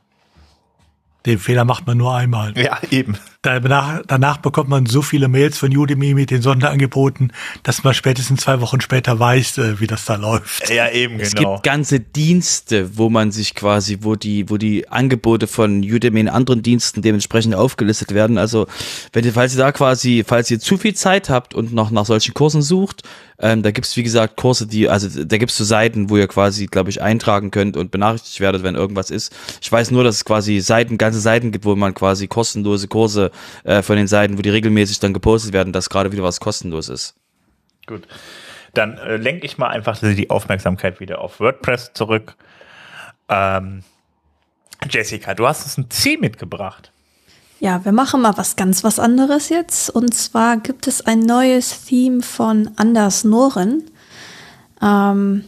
Den 1.26 1.38
Fehler 1.38 1.64
macht 1.64 1.86
man 1.86 1.96
nur 1.96 2.14
einmal. 2.14 2.52
Ja, 2.56 2.78
eben. 2.90 3.16
Danach, 3.40 4.02
danach 4.06 4.38
bekommt 4.38 4.70
man 4.70 4.86
so 4.86 5.02
viele 5.02 5.28
Mails 5.28 5.58
von 5.58 5.74
Udemy 5.74 6.14
mit 6.14 6.30
den 6.30 6.40
Sonderangeboten, 6.40 7.32
dass 7.62 7.84
man 7.84 7.92
spätestens 7.92 8.40
zwei 8.42 8.60
Wochen 8.60 8.80
später 8.80 9.18
weiß, 9.18 9.58
äh, 9.58 9.80
wie 9.80 9.86
das 9.86 10.06
da 10.06 10.16
läuft. 10.16 10.70
Ja, 10.70 10.90
eben, 10.90 11.20
es 11.20 11.34
genau. 11.34 11.54
Es 11.54 11.56
gibt 11.56 11.64
ganze 11.64 12.00
Dienste, 12.00 12.96
wo 12.96 13.10
man 13.10 13.32
sich 13.32 13.54
quasi, 13.54 13.98
wo 14.00 14.16
die, 14.16 14.48
wo 14.48 14.56
die 14.56 14.88
Angebote 14.88 15.46
von 15.46 15.82
Udemy 15.82 16.20
in 16.20 16.28
anderen 16.28 16.62
Diensten 16.62 17.02
dementsprechend 17.02 17.54
aufgelistet 17.54 18.14
werden. 18.14 18.38
Also, 18.38 18.66
wenn 19.12 19.24
ihr, 19.24 19.32
falls 19.32 19.54
ihr 19.54 19.58
da 19.58 19.72
quasi, 19.72 20.24
falls 20.26 20.50
ihr 20.50 20.58
zu 20.60 20.78
viel 20.78 20.94
Zeit 20.94 21.28
habt 21.28 21.54
und 21.54 21.72
noch 21.72 21.90
nach 21.90 22.06
solchen 22.06 22.32
Kursen 22.32 22.62
sucht, 22.62 23.02
ähm, 23.38 23.62
da 23.62 23.72
gibt's 23.72 23.96
wie 23.96 24.02
gesagt, 24.02 24.36
Kurse, 24.36 24.66
die, 24.66 24.88
also 24.88 25.24
da 25.24 25.38
gibt's 25.38 25.56
so 25.56 25.64
Seiten, 25.64 26.08
wo 26.08 26.16
ihr 26.16 26.28
quasi, 26.28 26.66
glaube 26.66 26.90
ich, 26.90 27.02
eintragen 27.02 27.50
könnt 27.50 27.76
und 27.76 27.90
benachrichtigt 27.90 28.40
werdet, 28.40 28.62
wenn 28.62 28.74
irgendwas 28.74 29.10
ist. 29.10 29.34
Ich 29.60 29.70
weiß 29.70 29.90
nur, 29.90 30.04
dass 30.04 30.16
es 30.16 30.24
quasi 30.24 30.60
Seiten, 30.60 30.98
ganze 31.14 31.20
Seiten 31.20 31.52
gibt, 31.52 31.64
wo 31.64 31.76
man 31.76 31.94
quasi 31.94 32.26
kostenlose 32.26 32.88
Kurse 32.88 33.30
äh, 33.62 33.82
von 33.82 33.96
den 33.96 34.08
Seiten, 34.08 34.36
wo 34.36 34.42
die 34.42 34.50
regelmäßig 34.50 34.98
dann 34.98 35.14
gepostet 35.14 35.52
werden, 35.52 35.72
dass 35.72 35.88
gerade 35.88 36.10
wieder 36.10 36.24
was 36.24 36.40
kostenlos 36.40 36.88
ist. 36.88 37.14
Gut. 37.86 38.02
Dann 38.72 38.98
äh, 38.98 39.16
lenke 39.16 39.46
ich 39.46 39.56
mal 39.56 39.68
einfach 39.68 39.98
die 40.00 40.30
Aufmerksamkeit 40.30 40.98
wieder 40.98 41.20
auf 41.20 41.38
WordPress 41.38 41.92
zurück. 41.94 42.34
Ähm, 43.28 43.84
Jessica, 44.90 45.34
du 45.34 45.46
hast 45.46 45.64
uns 45.64 45.78
ein 45.78 45.90
C 45.90 46.16
mitgebracht. 46.16 46.90
Ja, 47.60 47.84
wir 47.84 47.92
machen 47.92 48.20
mal 48.20 48.36
was 48.36 48.56
ganz 48.56 48.82
was 48.82 48.98
anderes 48.98 49.48
jetzt. 49.48 49.90
Und 49.90 50.12
zwar 50.14 50.56
gibt 50.56 50.88
es 50.88 51.00
ein 51.06 51.20
neues 51.20 51.84
Theme 51.84 52.22
von 52.22 52.72
Anders 52.76 53.22
Noren. 53.22 53.84
Ähm, 54.82 55.44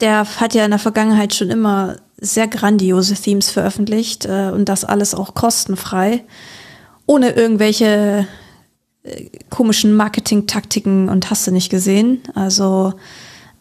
der 0.00 0.26
hat 0.40 0.54
ja 0.54 0.64
in 0.64 0.70
der 0.70 0.78
Vergangenheit 0.78 1.34
schon 1.34 1.50
immer 1.50 1.96
sehr 2.20 2.48
grandiose 2.48 3.14
Themes 3.14 3.50
veröffentlicht 3.50 4.26
äh, 4.26 4.50
und 4.52 4.68
das 4.68 4.84
alles 4.84 5.14
auch 5.14 5.34
kostenfrei, 5.34 6.24
ohne 7.06 7.30
irgendwelche 7.30 8.26
äh, 9.04 9.30
komischen 9.50 9.94
Marketing-Taktiken 9.94 11.08
und 11.08 11.30
hast 11.30 11.46
du 11.46 11.52
nicht 11.52 11.70
gesehen. 11.70 12.22
Also 12.34 12.94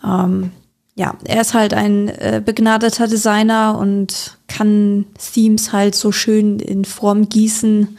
ähm, 0.03 0.51
ja, 0.95 1.15
er 1.25 1.41
ist 1.41 1.53
halt 1.53 1.75
ein 1.75 2.09
äh, 2.09 2.41
begnadeter 2.43 3.07
Designer 3.07 3.77
und 3.77 4.37
kann 4.47 5.05
Themes 5.33 5.71
halt 5.71 5.93
so 5.93 6.11
schön 6.11 6.59
in 6.59 6.85
Form 6.85 7.29
gießen 7.29 7.97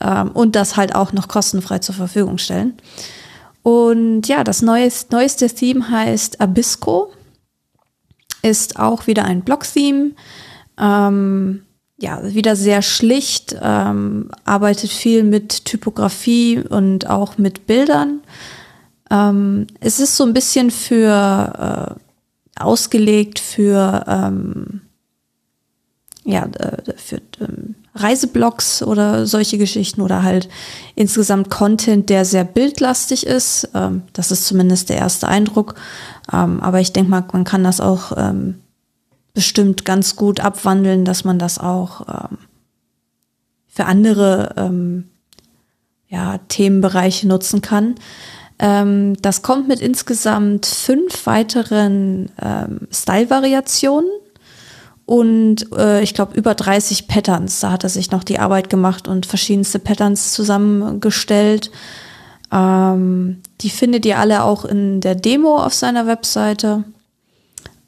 ähm, 0.00 0.30
und 0.30 0.54
das 0.54 0.76
halt 0.76 0.94
auch 0.94 1.12
noch 1.12 1.26
kostenfrei 1.26 1.80
zur 1.80 1.96
Verfügung 1.96 2.38
stellen. 2.38 2.74
Und 3.64 4.28
ja, 4.28 4.44
das 4.44 4.62
neues, 4.62 5.08
neueste 5.10 5.48
Theme 5.48 5.88
heißt 5.88 6.40
Abisco. 6.40 7.12
Ist 8.42 8.78
auch 8.78 9.06
wieder 9.06 9.24
ein 9.24 9.42
Blog-Theme. 9.42 10.12
Ähm, 10.78 11.62
ja, 11.98 12.20
wieder 12.34 12.56
sehr 12.56 12.82
schlicht, 12.82 13.56
ähm, 13.62 14.30
arbeitet 14.44 14.90
viel 14.90 15.22
mit 15.22 15.64
Typografie 15.64 16.58
und 16.58 17.08
auch 17.08 17.38
mit 17.38 17.68
Bildern. 17.68 18.22
Ähm, 19.08 19.68
es 19.78 20.00
ist 20.00 20.16
so 20.16 20.24
ein 20.24 20.32
bisschen 20.32 20.72
für 20.72 21.96
äh, 21.96 22.60
ausgelegt 22.60 23.38
für, 23.38 24.04
ähm, 24.08 24.82
ja, 26.24 26.44
äh, 26.44 26.92
für 26.96 27.20
ähm, 27.40 27.76
Reiseblogs 27.94 28.82
oder 28.82 29.26
solche 29.26 29.58
Geschichten 29.58 30.00
oder 30.00 30.22
halt 30.22 30.48
insgesamt 30.94 31.50
Content, 31.50 32.08
der 32.08 32.24
sehr 32.24 32.44
bildlastig 32.44 33.26
ist. 33.26 33.68
Ähm, 33.74 34.02
das 34.12 34.30
ist 34.30 34.46
zumindest 34.46 34.88
der 34.88 34.96
erste 34.96 35.28
Eindruck. 35.28 35.74
Ähm, 36.32 36.60
aber 36.60 36.80
ich 36.80 36.92
denke 36.92 37.10
mal, 37.10 37.24
man 37.32 37.44
kann 37.44 37.64
das 37.64 37.80
auch 37.80 38.12
ähm, 38.16 38.60
bestimmt 39.34 39.84
ganz 39.84 40.16
gut 40.16 40.40
abwandeln, 40.40 41.04
dass 41.04 41.24
man 41.24 41.38
das 41.38 41.58
auch 41.58 42.06
ähm, 42.08 42.38
für 43.66 43.86
andere 43.86 44.54
ähm, 44.56 45.08
ja, 46.08 46.38
Themenbereiche 46.48 47.26
nutzen 47.26 47.62
kann. 47.62 47.94
Ähm, 48.58 49.16
das 49.22 49.42
kommt 49.42 49.66
mit 49.66 49.80
insgesamt 49.80 50.66
fünf 50.66 51.26
weiteren 51.26 52.30
ähm, 52.40 52.86
Style-Variationen 52.92 54.10
und 55.06 55.72
äh, 55.76 56.02
ich 56.02 56.14
glaube 56.14 56.36
über 56.36 56.54
30 56.54 57.08
Patterns. 57.08 57.60
Da 57.60 57.72
hat 57.72 57.84
er 57.84 57.90
sich 57.90 58.10
noch 58.10 58.24
die 58.24 58.38
Arbeit 58.38 58.70
gemacht 58.70 59.08
und 59.08 59.26
verschiedenste 59.26 59.78
Patterns 59.78 60.32
zusammengestellt. 60.32 61.70
Ähm, 62.52 63.40
die 63.62 63.70
findet 63.70 64.04
ihr 64.04 64.18
alle 64.18 64.44
auch 64.44 64.64
in 64.64 65.00
der 65.00 65.14
Demo 65.14 65.56
auf 65.56 65.74
seiner 65.74 66.06
Webseite. 66.06 66.84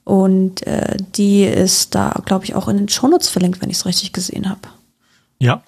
Und 0.05 0.67
äh, 0.67 0.97
die 1.17 1.45
ist 1.45 1.95
da, 1.95 2.21
glaube 2.25 2.45
ich, 2.45 2.55
auch 2.55 2.69
in 2.69 2.79
den 2.79 2.89
Shownotes 2.89 3.29
verlinkt, 3.29 3.61
wenn 3.61 3.71
ich 3.71 3.79
es 3.79 3.87
richtig 3.87 4.13
gesehen 4.13 4.49
habe. 4.49 4.61
Ja. 5.39 5.63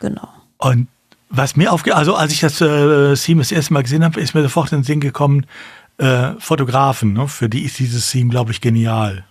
Genau. 0.00 0.28
Und 0.58 0.88
was 1.28 1.56
mir 1.56 1.72
aufge 1.72 1.94
also 1.94 2.14
als 2.14 2.32
ich 2.32 2.40
das 2.40 2.60
äh, 2.60 3.14
Theme 3.14 3.40
das 3.40 3.52
erste 3.52 3.72
Mal 3.72 3.82
gesehen 3.82 4.04
habe, 4.04 4.20
ist 4.20 4.34
mir 4.34 4.42
sofort 4.42 4.72
in 4.72 4.78
den 4.78 4.84
Sinn 4.84 5.00
gekommen, 5.00 5.46
äh, 5.98 6.32
Fotografen, 6.38 7.12
ne? 7.12 7.26
für 7.26 7.48
die 7.48 7.64
ist 7.64 7.78
dieses 7.78 8.10
Theme, 8.10 8.30
glaube 8.30 8.52
ich, 8.52 8.60
genial. 8.60 9.24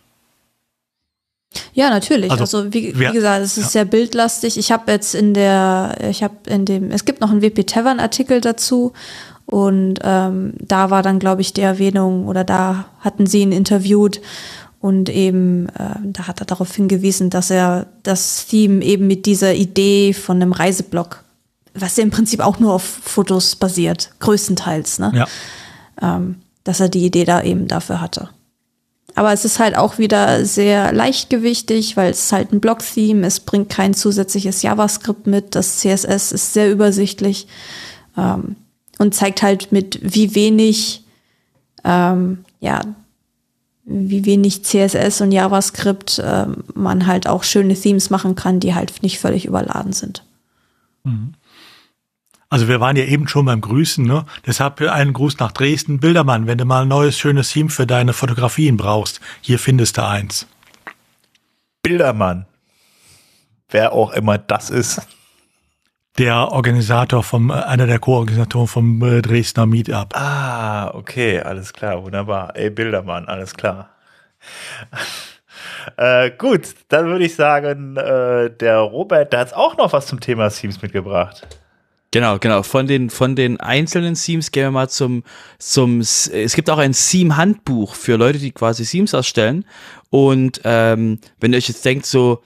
Ja, 1.73 1.89
natürlich. 1.89 2.31
Also, 2.31 2.43
also 2.43 2.73
wie, 2.73 2.97
wie, 2.97 3.11
gesagt, 3.11 3.43
es 3.43 3.57
ist 3.57 3.65
ja. 3.65 3.69
sehr 3.69 3.85
bildlastig. 3.85 4.57
Ich 4.57 4.71
habe 4.71 4.91
jetzt 4.91 5.15
in 5.15 5.33
der, 5.33 5.97
ich 6.09 6.23
habe 6.23 6.35
in 6.47 6.65
dem, 6.65 6.91
es 6.91 7.05
gibt 7.05 7.21
noch 7.21 7.31
einen 7.31 7.41
WP 7.41 7.65
Tavern 7.67 7.99
Artikel 7.99 8.41
dazu 8.41 8.93
und 9.45 9.99
ähm, 10.03 10.53
da 10.59 10.89
war 10.89 11.03
dann, 11.03 11.19
glaube 11.19 11.41
ich, 11.41 11.53
die 11.53 11.61
Erwähnung 11.61 12.27
oder 12.27 12.43
da 12.43 12.85
hatten 12.99 13.27
sie 13.27 13.41
ihn 13.41 13.51
interviewt 13.51 14.21
und 14.79 15.09
eben 15.09 15.69
äh, 15.69 15.95
da 16.03 16.27
hat 16.27 16.41
er 16.41 16.45
darauf 16.45 16.73
hingewiesen, 16.75 17.29
dass 17.29 17.49
er 17.49 17.87
das 18.03 18.47
Theme 18.47 18.83
eben 18.83 19.07
mit 19.07 19.25
dieser 19.25 19.53
Idee 19.53 20.13
von 20.13 20.41
einem 20.41 20.51
Reiseblog 20.51 21.25
was 21.75 21.97
ja 21.97 22.03
im 22.03 22.09
Prinzip 22.09 22.39
auch 22.39 22.59
nur 22.59 22.73
auf 22.73 22.83
Fotos 22.83 23.55
basiert, 23.55 24.11
größtenteils, 24.19 24.99
ne? 24.99 25.11
Ja. 25.13 25.27
Ähm, 26.01 26.37
dass 26.63 26.79
er 26.79 26.89
die 26.89 27.05
Idee 27.05 27.25
da 27.25 27.43
eben 27.43 27.67
dafür 27.67 28.01
hatte. 28.01 28.29
Aber 29.15 29.31
es 29.31 29.45
ist 29.45 29.59
halt 29.59 29.77
auch 29.77 29.97
wieder 29.97 30.43
sehr 30.45 30.91
leichtgewichtig, 30.91 31.95
weil 31.95 32.11
es 32.11 32.25
ist 32.25 32.31
halt 32.33 32.51
ein 32.51 32.59
Block-Theme, 32.59 33.25
es 33.25 33.39
bringt 33.39 33.69
kein 33.69 33.93
zusätzliches 33.93 34.61
JavaScript 34.61 35.25
mit, 35.25 35.55
das 35.55 35.77
CSS 35.77 36.33
ist 36.33 36.53
sehr 36.53 36.69
übersichtlich 36.69 37.47
ähm, 38.17 38.57
und 38.99 39.15
zeigt 39.15 39.41
halt 39.41 39.71
mit 39.71 39.99
wie 40.01 40.35
wenig, 40.35 41.05
ähm, 41.85 42.43
ja, 42.59 42.81
wie 43.85 44.25
wenig 44.25 44.63
CSS 44.63 45.21
und 45.21 45.31
JavaScript 45.31 46.21
ähm, 46.23 46.65
man 46.73 47.07
halt 47.07 47.27
auch 47.27 47.43
schöne 47.43 47.75
Themes 47.75 48.09
machen 48.09 48.35
kann, 48.35 48.59
die 48.59 48.75
halt 48.75 49.01
nicht 49.01 49.19
völlig 49.19 49.45
überladen 49.45 49.93
sind. 49.93 50.23
Mhm. 51.03 51.35
Also 52.49 52.67
wir 52.67 52.79
waren 52.79 52.95
ja 52.95 53.05
eben 53.05 53.27
schon 53.27 53.45
beim 53.45 53.61
Grüßen, 53.61 54.05
ne? 54.05 54.25
Deshalb 54.45 54.81
einen 54.81 55.13
Gruß 55.13 55.39
nach 55.39 55.51
Dresden. 55.51 55.99
Bildermann, 55.99 56.47
wenn 56.47 56.57
du 56.57 56.65
mal 56.65 56.83
ein 56.83 56.87
neues, 56.87 57.17
schönes 57.17 57.51
Theme 57.51 57.69
für 57.69 57.87
deine 57.87 58.13
Fotografien 58.13 58.77
brauchst, 58.77 59.19
hier 59.41 59.59
findest 59.59 59.97
du 59.97 60.05
eins. 60.05 60.47
Bildermann. 61.81 62.45
Wer 63.69 63.93
auch 63.93 64.11
immer 64.11 64.37
das 64.37 64.69
ist. 64.69 65.01
Der 66.17 66.51
Organisator 66.51 67.23
vom, 67.23 67.49
äh, 67.49 67.53
einer 67.53 67.87
der 67.87 67.99
Co-Organisatoren 67.99 68.67
vom 68.67 69.03
äh, 69.03 69.21
Dresdner 69.21 69.65
Meetup. 69.65 70.15
Ah, 70.15 70.91
okay, 70.93 71.41
alles 71.41 71.73
klar, 71.73 72.03
wunderbar. 72.03 72.55
Ey, 72.55 72.69
Bildermann, 72.69 73.25
alles 73.27 73.53
klar. 73.53 73.89
äh, 75.97 76.31
gut, 76.31 76.73
dann 76.87 77.07
würde 77.07 77.25
ich 77.25 77.35
sagen, 77.35 77.97
äh, 77.97 78.49
der 78.49 78.77
Robert, 78.77 79.33
der 79.33 79.41
hat 79.41 79.53
auch 79.53 79.75
noch 79.75 79.91
was 79.91 80.07
zum 80.07 80.21
Thema 80.21 80.49
Themes 80.49 80.81
mitgebracht. 80.81 81.45
Genau, 82.15 82.39
genau. 82.39 82.63
Von 82.63 82.87
den, 82.87 83.09
von 83.09 83.35
den 83.35 83.59
einzelnen 83.59 84.13
Themes 84.13 84.51
gehen 84.51 84.63
wir 84.63 84.71
mal 84.71 84.87
zum, 84.87 85.23
zum, 85.59 85.99
es 85.99 86.53
gibt 86.55 86.69
auch 86.69 86.77
ein 86.77 86.93
Theme-Handbuch 86.93 87.93
für 87.93 88.15
Leute, 88.15 88.39
die 88.39 88.53
quasi 88.53 88.85
Themes 88.85 89.11
erstellen. 89.11 89.65
Und 90.11 90.61
ähm, 90.63 91.19
wenn 91.41 91.51
ihr 91.51 91.57
euch 91.57 91.67
jetzt 91.67 91.83
denkt, 91.83 92.05
so, 92.05 92.41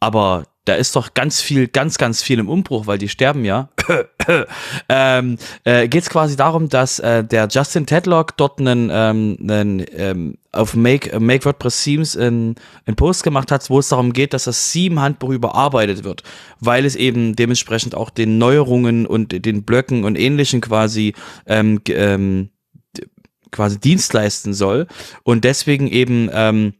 aber 0.00 0.44
da 0.66 0.74
ist 0.74 0.96
doch 0.96 1.14
ganz 1.14 1.40
viel, 1.40 1.68
ganz, 1.68 1.96
ganz 1.96 2.22
viel 2.22 2.40
im 2.40 2.48
Umbruch, 2.48 2.86
weil 2.86 2.98
die 2.98 3.08
sterben 3.08 3.44
ja. 3.44 3.68
ähm, 4.88 5.38
äh, 5.64 5.86
Geht 5.88 6.02
es 6.02 6.10
quasi 6.10 6.36
darum, 6.36 6.68
dass 6.68 6.98
äh, 6.98 7.22
der 7.24 7.46
Justin 7.48 7.86
Tedlock 7.86 8.36
dort 8.36 8.60
einen, 8.60 8.90
ähm, 8.92 9.38
einen 9.48 9.86
ähm, 9.96 10.38
auf 10.50 10.74
Make, 10.74 11.20
Make 11.20 11.44
WordPress 11.44 11.84
Themes 11.84 12.16
einen 12.16 12.56
Post 12.96 13.22
gemacht 13.22 13.52
hat, 13.52 13.70
wo 13.70 13.78
es 13.78 13.88
darum 13.88 14.12
geht, 14.12 14.34
dass 14.34 14.44
das 14.44 14.72
Theme-Handbuch 14.72 15.30
überarbeitet 15.30 16.02
wird, 16.02 16.24
weil 16.58 16.84
es 16.84 16.96
eben 16.96 17.36
dementsprechend 17.36 17.94
auch 17.94 18.10
den 18.10 18.38
Neuerungen 18.38 19.06
und 19.06 19.44
den 19.46 19.62
Blöcken 19.62 20.04
und 20.04 20.18
ähnlichen 20.18 20.60
quasi 20.60 21.14
ähm, 21.46 21.80
ähm, 21.88 22.50
quasi 23.52 23.78
Dienst 23.78 24.12
leisten 24.12 24.52
soll 24.52 24.88
und 25.22 25.44
deswegen 25.44 25.86
eben 25.86 26.28
ähm, 26.32 26.74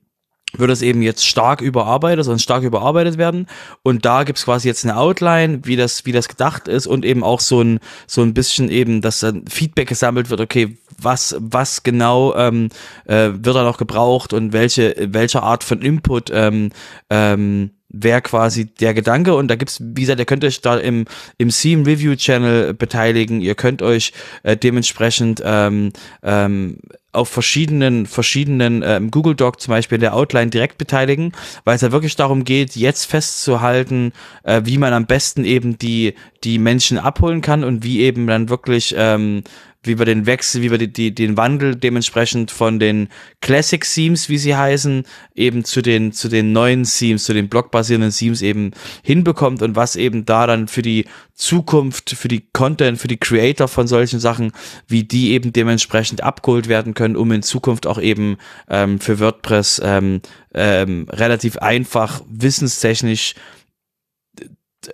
wird 0.53 0.70
es 0.70 0.82
eben 0.82 1.03
jetzt 1.03 1.26
stark 1.26 1.61
überarbeitet, 1.61 2.24
sondern 2.24 2.38
stark 2.38 2.62
überarbeitet 2.62 3.18
werden. 3.18 3.47
Und 3.82 4.05
da 4.05 4.24
gibt's 4.24 4.44
quasi 4.44 4.68
jetzt 4.68 4.84
eine 4.84 4.97
Outline, 4.97 5.61
wie 5.64 5.76
das, 5.76 6.07
wie 6.07 6.12
das 6.12 6.28
gedacht 6.28 6.68
ist 6.68 6.86
und 6.86 7.05
eben 7.05 7.22
auch 7.24 7.40
so 7.40 7.61
ein, 7.62 7.80
so 8.07 8.22
ein 8.22 8.34
bisschen 8.34 8.70
eben, 8.70 9.01
dass 9.01 9.20
dann 9.20 9.47
Feedback 9.49 9.88
gesammelt 9.88 10.30
wird, 10.30 10.40
okay, 10.40 10.78
was, 10.99 11.36
was 11.38 11.82
genau 11.82 12.34
ähm, 12.36 12.70
äh, 13.05 13.30
wird 13.32 13.57
da 13.57 13.64
noch 13.64 13.78
gebraucht 13.78 14.32
und 14.32 14.53
welche, 14.53 14.94
welche 14.99 15.42
Art 15.42 15.62
von 15.64 15.82
Input 15.82 16.30
ähm, 16.32 16.70
ähm, 17.11 17.70
wäre 17.88 18.22
quasi 18.22 18.66
der 18.66 18.94
Gedanke 18.94 19.34
und 19.34 19.49
da 19.49 19.57
gibt's 19.57 19.80
wie 19.80 20.03
gesagt, 20.03 20.18
ihr 20.18 20.26
könnt 20.26 20.44
euch 20.44 20.61
da 20.61 20.76
im 20.76 21.05
im 21.38 21.51
Theme 21.51 21.86
Review 21.86 22.16
Channel 22.16 22.74
beteiligen, 22.74 23.40
ihr 23.40 23.55
könnt 23.55 23.80
euch 23.80 24.12
äh, 24.42 24.57
dementsprechend 24.57 25.40
ähm, 25.44 25.92
ähm, 26.22 26.78
auf 27.17 27.29
verschiedenen 27.29 28.07
verschiedenen 28.07 28.83
ähm, 28.85 29.11
Google 29.11 29.35
Doc 29.35 29.61
zum 29.61 29.73
Beispiel 29.73 29.97
in 29.97 30.03
der 30.03 30.14
Outline 30.14 30.51
direkt 30.51 30.79
beteiligen, 30.79 31.33
weil 31.64 31.77
es 31.77 31.83
ja 31.83 31.93
wirklich 31.93 32.17
darum 32.17 32.45
geht, 32.45 32.77
jetzt 32.77 33.07
festzuhalten, 33.07 34.12
äh, 34.45 34.62
wie 34.64 34.79
man 34.79 34.93
am 34.93 35.07
besten 35.07 35.45
eben 35.45 35.79
die 35.79 36.14
die 36.45 36.59
Menschen 36.59 36.99
abholen 36.99 37.41
kann 37.41 37.64
und 37.64 37.83
wie 37.83 38.01
eben 38.01 38.27
dann 38.27 38.49
wirklich 38.49 38.95
ähm, 38.97 39.43
wie 39.87 39.99
wir 39.99 40.07
den 40.07 40.26
Wechsel, 40.26 40.62
wie 40.62 40.70
wir 40.70 40.78
die, 40.78 40.93
die, 40.93 41.14
den 41.14 41.37
Wandel 41.37 41.76
dementsprechend 41.76 42.51
von 42.51 42.78
den 42.78 43.09
Classic 43.41 43.82
Themes, 43.82 44.28
wie 44.28 44.39
sie 44.39 44.57
heißen, 44.57 45.05
eben 45.34 45.64
zu 45.64 45.82
den, 45.82 46.12
zu 46.12 46.28
den 46.28 46.53
neuen 46.53 46.84
Themes, 46.84 47.24
zu 47.24 47.32
den 47.32 47.49
blockbasierenden 47.49 48.11
Themes 48.11 48.43
eben 48.43 48.72
hinbekommt 49.03 49.62
und 49.62 49.76
was 49.76 49.97
eben 49.97 50.24
da 50.24 50.47
dann 50.47 50.68
für 50.68 50.82
die 50.82 51.07
Zukunft, 51.34 52.11
für 52.11 52.28
die 52.28 52.47
Content, 52.53 52.99
für 52.99 53.09
die 53.09 53.18
Creator 53.18 53.68
von 53.68 53.87
solchen 53.87 54.20
Sachen, 54.20 54.53
wie 54.89 55.05
die 55.05 55.32
eben 55.32 55.53
dementsprechend 55.53 56.22
abgeholt 56.22 56.68
werden 56.68 56.95
können, 56.95 57.16
um 57.16 57.30
in 57.32 57.43
Zukunft 57.43 57.87
auch 57.87 58.01
eben 58.01 58.39
ähm, 58.68 58.99
für 59.01 59.20
WordPress 59.20 59.80
ähm, 59.84 60.22
ähm, 60.55 61.07
relativ 61.11 61.59
einfach 61.59 62.22
wissenstechnisch 62.28 63.34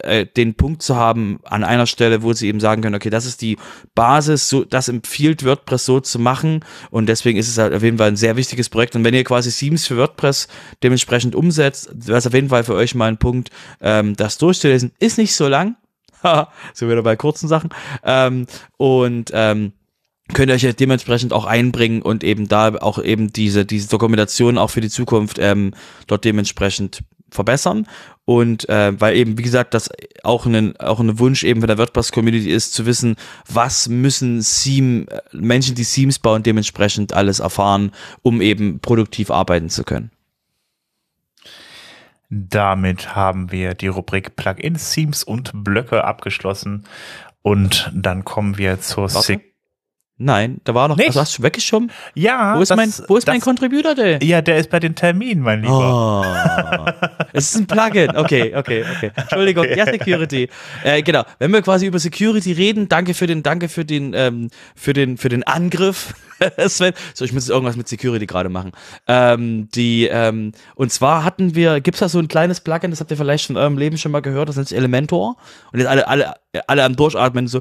äh, 0.01 0.27
den 0.27 0.55
Punkt 0.55 0.83
zu 0.83 0.97
haben 0.97 1.41
an 1.45 1.65
einer 1.65 1.87
Stelle, 1.87 2.23
wo 2.23 2.33
sie 2.33 2.49
eben 2.49 2.61
sagen 2.61 2.83
können, 2.83 2.95
okay, 2.95 3.11
das 3.11 3.27
ist 3.27 3.43
die 3.43 3.57
Basis, 3.95 4.49
so, 4.49 4.65
das 4.65 4.89
empfiehlt 4.89 5.45
WordPress 5.45 5.85
so 5.85 6.01
zu 6.01 6.19
machen. 6.19 6.65
Und 6.91 7.07
deswegen 7.07 7.39
ist 7.39 7.49
es 7.49 7.59
halt 7.59 7.75
auf 7.75 7.83
jeden 7.83 7.99
Fall 7.99 8.09
ein 8.09 8.17
sehr 8.17 8.37
wichtiges 8.37 8.69
Projekt. 8.69 8.97
Und 8.97 9.05
wenn 9.05 9.15
ihr 9.15 9.25
quasi 9.25 9.51
Themes 9.51 9.87
für 9.87 9.97
WordPress 9.97 10.49
dementsprechend 10.83 11.35
umsetzt, 11.35 11.91
wäre 11.95 12.19
es 12.19 12.27
auf 12.27 12.35
jeden 12.35 12.49
Fall 12.49 12.65
für 12.65 12.75
euch 12.75 12.95
mal 12.95 13.09
ein 13.09 13.19
Punkt, 13.19 13.51
ähm, 13.81 14.17
das 14.17 14.39
durchzulesen. 14.39 14.93
Ist 14.99 15.19
nicht 15.19 15.35
so 15.35 15.49
lang, 15.49 15.77
so 16.75 16.89
wieder 16.89 17.03
bei 17.03 17.17
kurzen 17.17 17.49
Sachen. 17.49 17.71
Ähm, 18.05 18.47
und 18.77 19.31
ähm, 19.35 19.73
könnt 20.33 20.51
ihr 20.51 20.55
euch 20.55 20.77
dementsprechend 20.77 21.33
auch 21.33 21.45
einbringen 21.45 22.03
und 22.03 22.25
eben 22.25 22.49
da 22.49 22.75
auch 22.77 23.03
eben 23.03 23.33
diese, 23.33 23.65
diese 23.65 23.89
Dokumentation 23.89 24.59
auch 24.59 24.71
für 24.71 24.81
die 24.81 24.89
Zukunft 24.89 25.39
ähm, 25.39 25.75
dort 26.07 26.25
dementsprechend 26.25 27.03
verbessern. 27.33 27.87
Und 28.25 28.69
äh, 28.69 28.93
weil 29.01 29.17
eben 29.17 29.37
wie 29.37 29.43
gesagt 29.43 29.75
das 29.75 29.91
auch 30.23 30.47
ein 30.47 30.77
auch 30.79 31.01
ein 31.01 31.19
Wunsch 31.19 31.43
eben 31.43 31.61
von 31.61 31.67
der 31.67 31.79
WordPress 31.79 32.13
Community 32.13 32.51
ist 32.51 32.73
zu 32.73 32.87
wissen 32.87 33.17
was 33.49 33.89
müssen 33.89 34.41
Theme 34.41 35.07
Menschen 35.33 35.75
die 35.75 35.85
Themes 35.85 36.21
bauen 36.21 36.45
dementsprechend 36.45 37.13
alles 37.13 37.41
erfahren 37.41 37.91
um 38.23 38.41
eben 38.41 38.79
produktiv 38.79 39.33
arbeiten 39.33 39.71
zu 39.71 39.83
können. 39.83 40.13
Damit 42.35 43.15
haben 43.15 43.53
wir 43.53 43.75
die 43.75 43.89
Rubrik 43.89 44.37
Plugins 44.37 44.93
Themes 44.93 45.23
und 45.23 45.51
Blöcke 45.53 46.05
abgeschlossen. 46.05 46.85
Und 47.43 47.91
dann 47.95 48.25
kommen 48.25 48.57
wir 48.57 48.81
zur 48.81 49.11
Sek 49.11 49.52
Nein, 50.25 50.61
da 50.65 50.75
war 50.75 50.87
noch. 50.89 50.97
Nicht? 50.97 51.09
Also 51.09 51.21
hast 51.21 51.39
du 51.39 51.43
weggeschoben? 51.43 51.91
Ja. 52.15 52.57
Wo 52.57 52.63
ist 52.63 52.71
das, 52.71 52.77
mein, 52.77 52.93
wo 53.09 53.17
ist 53.17 53.27
das, 53.27 53.33
mein 53.35 53.41
Contributor 53.41 53.95
denn? 53.95 54.21
Ja, 54.23 54.41
der 54.41 54.59
ist 54.59 54.71
bei 54.71 54.79
den 54.79 54.95
Terminen, 54.95 55.43
mein 55.43 55.63
Lieber. 55.63 56.25
Oh. 56.25 57.07
es 57.33 57.51
ist 57.51 57.57
ein 57.57 57.67
Plugin. 57.67 58.17
Okay, 58.17 58.55
okay, 58.55 58.85
okay. 58.89 59.11
Entschuldigung. 59.17 59.65
Okay. 59.65 59.79
Ja, 59.79 59.87
Security. 59.87 60.49
Äh, 60.85 61.03
genau. 61.03 61.25
Wenn 61.41 61.53
wir 61.53 61.61
quasi 61.63 61.87
über 61.87 61.99
Security 61.99 62.53
reden, 62.53 62.89
danke 62.89 63.15
für 63.15 63.27
den, 63.27 63.43
danke 63.43 63.69
für 63.69 63.85
den, 63.85 64.15
ähm, 64.15 64.51
für 64.77 64.93
den, 64.93 65.19
für 65.19 65.29
den 65.29 65.43
Angriff. 65.43 66.15
Sven. 66.69 66.95
So, 67.15 67.25
ich 67.25 67.33
muss 67.33 67.45
jetzt 67.45 67.51
irgendwas 67.51 67.77
mit 67.77 67.89
Security 67.89 68.27
gerade 68.27 68.49
machen. 68.49 68.71
Ähm, 69.09 69.69
die, 69.75 70.07
ähm, 70.07 70.53
und 70.77 70.93
zwar 70.93 71.25
hatten 71.25 71.57
wir, 71.57 71.81
gibt's 71.81 72.01
da 72.01 72.09
so 72.09 72.19
ein 72.19 72.29
kleines 72.29 72.61
Plugin, 72.61 72.91
das 72.91 73.01
habt 73.01 73.11
ihr 73.11 73.17
vielleicht 73.17 73.51
in 73.51 73.57
eurem 73.57 73.79
Leben 73.79 73.99
schon 73.99 74.13
mal 74.13 74.23
gehört, 74.23 74.49
das 74.49 74.57
nennt 74.57 74.69
sich 74.69 74.79
Elementor. 74.79 75.37
Und 75.73 75.81
jetzt 75.81 75.89
alle, 75.89 76.07
alle, 76.07 76.35
alle 76.67 76.85
am 76.85 76.97
Durchatmen 76.97 77.49
so, 77.49 77.61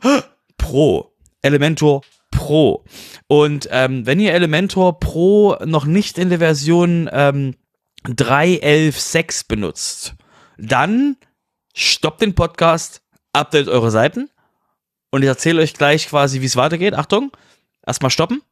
Pro. 0.58 1.11
Elementor 1.42 2.02
Pro. 2.30 2.84
Und 3.28 3.68
ähm, 3.70 4.06
wenn 4.06 4.18
ihr 4.20 4.32
Elementor 4.32 4.98
Pro 4.98 5.56
noch 5.64 5.84
nicht 5.84 6.18
in 6.18 6.30
der 6.30 6.38
Version 6.38 7.08
ähm, 7.12 7.54
3.11.6 8.06 9.46
benutzt, 9.46 10.14
dann 10.58 11.16
stoppt 11.74 12.22
den 12.22 12.34
Podcast, 12.34 13.02
update 13.32 13.68
eure 13.68 13.90
Seiten 13.90 14.30
und 15.10 15.22
ich 15.22 15.28
erzähle 15.28 15.62
euch 15.62 15.74
gleich 15.74 16.08
quasi, 16.08 16.40
wie 16.40 16.46
es 16.46 16.56
weitergeht. 16.56 16.94
Achtung, 16.94 17.30
erstmal 17.86 18.10
stoppen. 18.10 18.42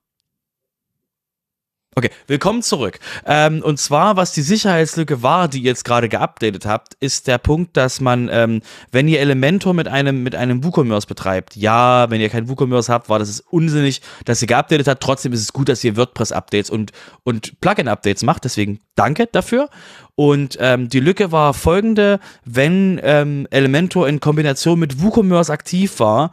Okay, 1.97 2.11
willkommen 2.28 2.62
zurück. 2.62 3.01
Ähm, 3.26 3.62
und 3.64 3.80
zwar, 3.80 4.16
was 4.16 4.30
die 4.30 4.43
Sicherheitslücke 4.43 5.24
war, 5.24 5.49
die 5.49 5.59
ihr 5.59 5.64
jetzt 5.64 5.84
gerade 5.84 6.09
geupdatet 6.09 6.64
habt, 6.64 6.95
ist 7.01 7.26
der 7.26 7.38
Punkt, 7.38 7.76
dass 7.76 8.01
man, 8.01 8.28
ähm, 8.30 8.62
wenn 8.93 9.09
ihr 9.09 9.18
Elementor 9.18 9.74
mit 9.74 9.88
einem 9.88 10.22
mit 10.22 10.36
einem 10.36 10.62
WooCommerce 10.62 11.09
betreibt, 11.09 11.57
ja, 11.57 12.09
wenn 12.09 12.20
ihr 12.20 12.28
kein 12.28 12.49
WooCommerce 12.49 12.93
habt, 12.93 13.09
war 13.09 13.18
das 13.18 13.28
ist 13.28 13.41
unsinnig, 13.41 14.03
dass 14.24 14.41
ihr 14.41 14.47
geupdatet 14.47 14.86
habt. 14.86 15.03
Trotzdem 15.03 15.32
ist 15.32 15.41
es 15.41 15.53
gut, 15.53 15.68
dass 15.68 15.82
ihr 15.82 15.97
WordPress-Updates 15.97 16.70
und 16.70 16.93
und 17.24 17.61
Plugin-Updates 17.61 18.22
macht. 18.22 18.45
Deswegen 18.45 18.78
danke 18.95 19.26
dafür. 19.26 19.68
Und 20.14 20.59
ähm, 20.61 20.88
die 20.88 21.01
Lücke 21.01 21.32
war 21.32 21.55
folgende: 21.55 22.20
Wenn 22.45 23.01
ähm, 23.03 23.49
Elementor 23.51 24.07
in 24.07 24.20
Kombination 24.20 24.78
mit 24.78 25.03
WooCommerce 25.03 25.51
aktiv 25.51 25.99
war, 25.99 26.30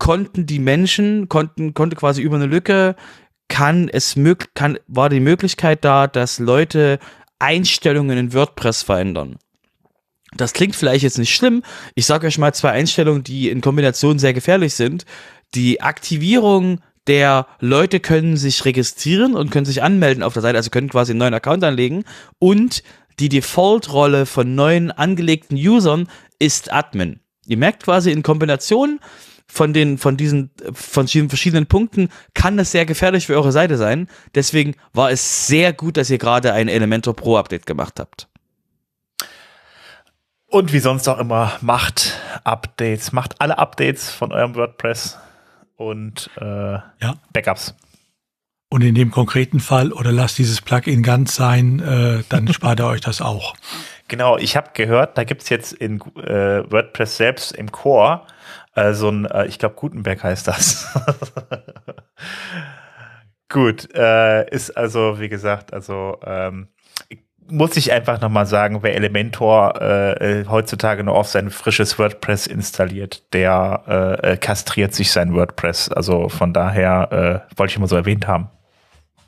konnten 0.00 0.46
die 0.46 0.58
Menschen 0.58 1.28
konnten 1.28 1.74
konnte 1.74 1.94
quasi 1.94 2.22
über 2.22 2.36
eine 2.36 2.46
Lücke 2.46 2.96
kann 3.50 3.90
es 3.90 4.16
möglich, 4.16 4.48
kann, 4.54 4.78
war 4.86 5.10
die 5.10 5.20
Möglichkeit 5.20 5.84
da, 5.84 6.06
dass 6.06 6.38
Leute 6.38 6.98
Einstellungen 7.38 8.16
in 8.16 8.32
WordPress 8.32 8.82
verändern. 8.82 9.36
Das 10.34 10.54
klingt 10.54 10.76
vielleicht 10.76 11.02
jetzt 11.02 11.18
nicht 11.18 11.34
schlimm. 11.34 11.62
Ich 11.94 12.06
sage 12.06 12.26
euch 12.26 12.38
mal 12.38 12.54
zwei 12.54 12.70
Einstellungen, 12.70 13.24
die 13.24 13.50
in 13.50 13.60
Kombination 13.60 14.18
sehr 14.18 14.32
gefährlich 14.32 14.74
sind. 14.74 15.04
Die 15.54 15.82
Aktivierung 15.82 16.80
der 17.08 17.46
Leute 17.58 17.98
können 17.98 18.36
sich 18.36 18.64
registrieren 18.64 19.34
und 19.34 19.50
können 19.50 19.66
sich 19.66 19.82
anmelden 19.82 20.22
auf 20.22 20.32
der 20.32 20.42
Seite, 20.42 20.56
also 20.56 20.70
können 20.70 20.88
quasi 20.88 21.12
einen 21.12 21.18
neuen 21.18 21.34
Account 21.34 21.64
anlegen. 21.64 22.04
Und 22.38 22.84
die 23.18 23.28
Default-Rolle 23.28 24.26
von 24.26 24.54
neuen 24.54 24.92
angelegten 24.92 25.56
Usern 25.56 26.08
ist 26.38 26.72
Admin. 26.72 27.20
Ihr 27.46 27.56
merkt 27.56 27.82
quasi 27.82 28.12
in 28.12 28.22
Kombination 28.22 29.00
von 29.50 29.72
den, 29.72 29.98
von 29.98 30.16
diesen, 30.16 30.50
von 30.72 31.08
verschiedenen 31.08 31.66
Punkten 31.66 32.08
kann 32.34 32.56
das 32.56 32.70
sehr 32.70 32.86
gefährlich 32.86 33.26
für 33.26 33.34
eure 33.34 33.52
Seite 33.52 33.76
sein. 33.76 34.08
Deswegen 34.34 34.76
war 34.92 35.10
es 35.10 35.46
sehr 35.48 35.72
gut, 35.72 35.96
dass 35.96 36.08
ihr 36.08 36.18
gerade 36.18 36.52
ein 36.52 36.68
Elementor 36.68 37.16
Pro 37.16 37.36
Update 37.36 37.66
gemacht 37.66 37.98
habt. 37.98 38.28
Und 40.46 40.72
wie 40.72 40.78
sonst 40.78 41.08
auch 41.08 41.18
immer, 41.18 41.52
macht 41.60 42.18
Updates, 42.44 43.12
macht 43.12 43.40
alle 43.40 43.58
Updates 43.58 44.10
von 44.10 44.32
eurem 44.32 44.54
WordPress 44.54 45.18
und 45.76 46.30
äh, 46.40 46.44
Ja. 46.44 47.14
Backups. 47.32 47.74
Und 48.68 48.82
in 48.82 48.94
dem 48.94 49.10
konkreten 49.10 49.58
Fall, 49.58 49.92
oder 49.92 50.12
lasst 50.12 50.38
dieses 50.38 50.60
Plugin 50.60 51.02
ganz 51.02 51.34
sein, 51.34 51.80
äh, 51.80 52.22
dann 52.28 52.46
spart 52.52 52.80
ihr 52.80 52.86
euch 52.86 53.00
das 53.00 53.20
auch. 53.20 53.54
Genau, 54.06 54.38
ich 54.38 54.56
habe 54.56 54.70
gehört, 54.74 55.18
da 55.18 55.24
gibt's 55.24 55.48
jetzt 55.48 55.72
in 55.72 56.00
äh, 56.16 56.70
WordPress 56.70 57.16
selbst 57.16 57.52
im 57.52 57.70
Core 57.70 58.22
äh, 58.74 58.92
so 58.92 59.08
ein, 59.08 59.26
äh, 59.26 59.46
ich 59.46 59.58
glaube 59.58 59.74
Gutenberg 59.76 60.22
heißt 60.22 60.48
das. 60.48 60.86
Gut, 63.48 63.92
äh, 63.94 64.48
ist 64.50 64.76
also, 64.76 65.18
wie 65.18 65.28
gesagt, 65.28 65.72
also 65.72 66.18
ähm, 66.24 66.68
muss 67.50 67.76
ich 67.76 67.92
einfach 67.92 68.20
nochmal 68.20 68.46
sagen, 68.46 68.82
wer 68.82 68.94
Elementor 68.94 69.80
äh, 69.80 70.40
äh, 70.40 70.46
heutzutage 70.46 71.02
nur 71.04 71.14
auf 71.16 71.28
sein 71.28 71.50
frisches 71.50 71.98
WordPress 71.98 72.46
installiert, 72.46 73.24
der 73.32 74.18
äh, 74.22 74.36
kastriert 74.36 74.94
sich 74.94 75.10
sein 75.10 75.34
WordPress. 75.34 75.90
Also 75.90 76.28
von 76.28 76.52
daher 76.52 77.44
äh, 77.50 77.58
wollte 77.58 77.72
ich 77.72 77.78
mal 77.78 77.88
so 77.88 77.96
erwähnt 77.96 78.26
haben. 78.26 78.50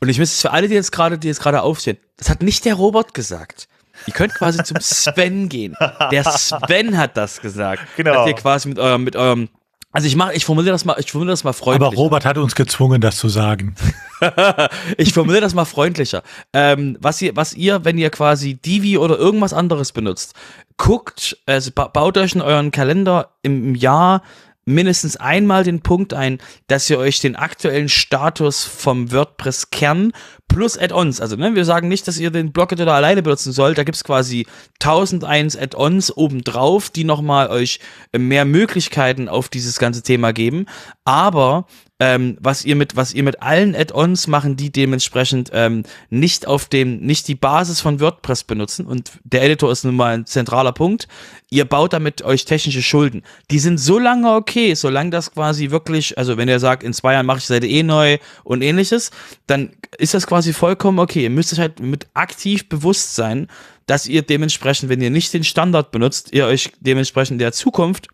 Und 0.01 0.09
ich 0.09 0.18
müsste 0.18 0.34
es 0.34 0.43
für 0.43 0.51
alle, 0.53 0.68
die 0.68 0.74
jetzt 0.74 0.93
gerade, 0.93 1.18
die 1.18 1.28
jetzt 1.28 1.40
gerade 1.40 1.62
aufstehen, 1.62 1.99
das 2.16 2.30
hat 2.30 2.43
nicht 2.43 2.64
der 2.64 2.74
Robert 2.74 3.14
gesagt. 3.14 3.68
Ihr 4.07 4.12
könnt 4.12 4.34
quasi 4.34 4.62
zum 4.64 4.80
Sven 4.80 5.48
gehen. 5.48 5.76
Der 6.11 6.24
Sven 6.24 6.98
hat 6.98 7.16
das 7.16 7.40
gesagt. 7.40 7.82
Genau. 7.96 8.12
Dass 8.12 8.26
ihr 8.28 8.34
quasi 8.34 8.68
mit 8.68 8.78
eurem, 8.78 9.05
mit 9.05 9.16
eurem, 9.16 9.48
also 9.92 10.07
ich 10.07 10.16
mache, 10.16 10.32
ich 10.34 10.44
formuliere 10.44 10.72
das 10.72 10.84
mal, 10.84 10.96
ich 10.98 11.12
formuliere 11.12 11.32
das 11.32 11.44
mal 11.44 11.53
freundlich. 11.53 11.86
Aber 11.86 11.96
Robert 11.96 12.24
hat 12.24 12.38
uns 12.38 12.55
gezwungen, 12.55 13.00
das 13.00 13.16
zu 13.16 13.28
sagen. 13.28 13.74
ich 14.96 15.12
formuliere 15.12 15.42
das 15.42 15.55
mal 15.55 15.64
freundlicher. 15.64 16.22
Ähm, 16.53 16.96
was 17.00 17.20
ihr, 17.20 17.36
was 17.36 17.55
ihr, 17.55 17.84
wenn 17.84 17.98
ihr 17.98 18.11
quasi 18.11 18.55
Divi 18.55 18.96
oder 18.96 19.18
irgendwas 19.18 19.53
anderes 19.53 19.92
benutzt, 19.92 20.34
guckt, 20.76 21.36
also 21.46 21.70
ba 21.74 21.88
baut 21.88 22.16
euch 22.16 22.34
in 22.34 22.40
euren 22.40 22.70
Kalender 22.70 23.30
im, 23.42 23.68
im 23.68 23.74
Jahr 23.74 24.22
mindestens 24.64 25.16
einmal 25.16 25.64
den 25.64 25.80
Punkt 25.80 26.14
ein, 26.14 26.38
dass 26.68 26.88
ihr 26.88 26.98
euch 26.98 27.20
den 27.20 27.36
aktuellen 27.36 27.88
Status 27.88 28.64
vom 28.64 29.12
WordPress-Kern 29.12 30.12
plus 30.53 30.78
Add-ons, 30.78 31.20
also 31.20 31.36
ne, 31.36 31.55
wir 31.55 31.64
sagen 31.64 31.88
nicht, 31.88 32.07
dass 32.09 32.18
ihr 32.18 32.30
den 32.30 32.53
Blog-Editor 32.53 32.92
alleine 32.92 33.22
benutzen 33.22 33.53
sollt, 33.53 33.78
da 33.78 33.84
gibt's 33.84 34.05
quasi 34.05 34.46
1001 34.80 35.57
Add-ons 35.57 36.16
obendrauf, 36.16 36.90
die 36.90 37.05
nochmal 37.05 37.48
euch 37.48 37.80
äh, 38.12 38.18
mehr 38.18 38.44
Möglichkeiten 38.44 39.28
auf 39.28 39.48
dieses 39.48 39.78
ganze 39.78 40.03
Thema 40.03 40.32
geben, 40.32 40.66
aber 41.05 41.66
ähm, 42.03 42.36
was 42.40 42.64
ihr 42.64 42.74
mit 42.74 42.96
was 42.96 43.14
ihr 43.14 43.22
mit 43.22 43.42
allen 43.42 43.76
Add-ons 43.76 44.26
machen, 44.26 44.57
die 44.57 44.72
dementsprechend 44.72 45.50
ähm, 45.53 45.84
nicht 46.11 46.48
auf 46.48 46.66
dem 46.66 46.98
nicht 46.98 47.28
die 47.28 47.36
Basis 47.36 47.80
von 47.80 48.00
WordPress 48.00 48.42
benutzen 48.42 48.86
und 48.86 49.12
der 49.22 49.44
Editor 49.44 49.70
ist 49.70 49.84
nun 49.84 49.94
mal 49.94 50.14
ein 50.14 50.26
zentraler 50.26 50.72
Punkt. 50.72 51.07
Ihr 51.48 51.64
baut 51.64 51.92
damit 51.92 52.22
euch 52.22 52.44
technische 52.44 52.82
Schulden. 52.82 53.22
Die 53.53 53.61
sind 53.61 53.78
so 53.78 54.00
lange 54.00 54.34
okay, 54.34 54.74
solange 54.74 55.11
das 55.11 55.32
quasi 55.32 55.70
wirklich, 55.70 56.18
also 56.18 56.36
wenn 56.36 56.48
ihr 56.48 56.59
sagt, 56.59 56.82
in 56.82 56.92
zwei 56.92 57.12
Jahren 57.12 57.26
mache 57.26 57.38
ich 57.38 57.46
Seite 57.46 57.68
eh 57.68 57.84
neu 57.84 58.18
und 58.42 58.62
ähnliches, 58.62 59.12
dann 59.46 59.70
ist 59.98 60.14
das 60.14 60.26
quasi 60.26 60.41
vollkommen 60.53 60.99
okay. 60.99 61.22
Ihr 61.22 61.30
müsst 61.30 61.53
euch 61.53 61.61
halt 61.61 61.78
mit 61.78 62.09
aktiv 62.14 62.68
bewusst 62.68 63.14
sein, 63.14 63.47
dass 63.86 64.07
ihr 64.07 64.22
dementsprechend, 64.22 64.88
wenn 64.88 65.01
ihr 65.01 65.11
nicht 65.11 65.32
den 65.32 65.45
Standard 65.45 65.93
benutzt, 65.93 66.32
ihr 66.32 66.47
euch 66.47 66.72
dementsprechend 66.80 67.40
der 67.40 67.53
Zukunft 67.53 68.09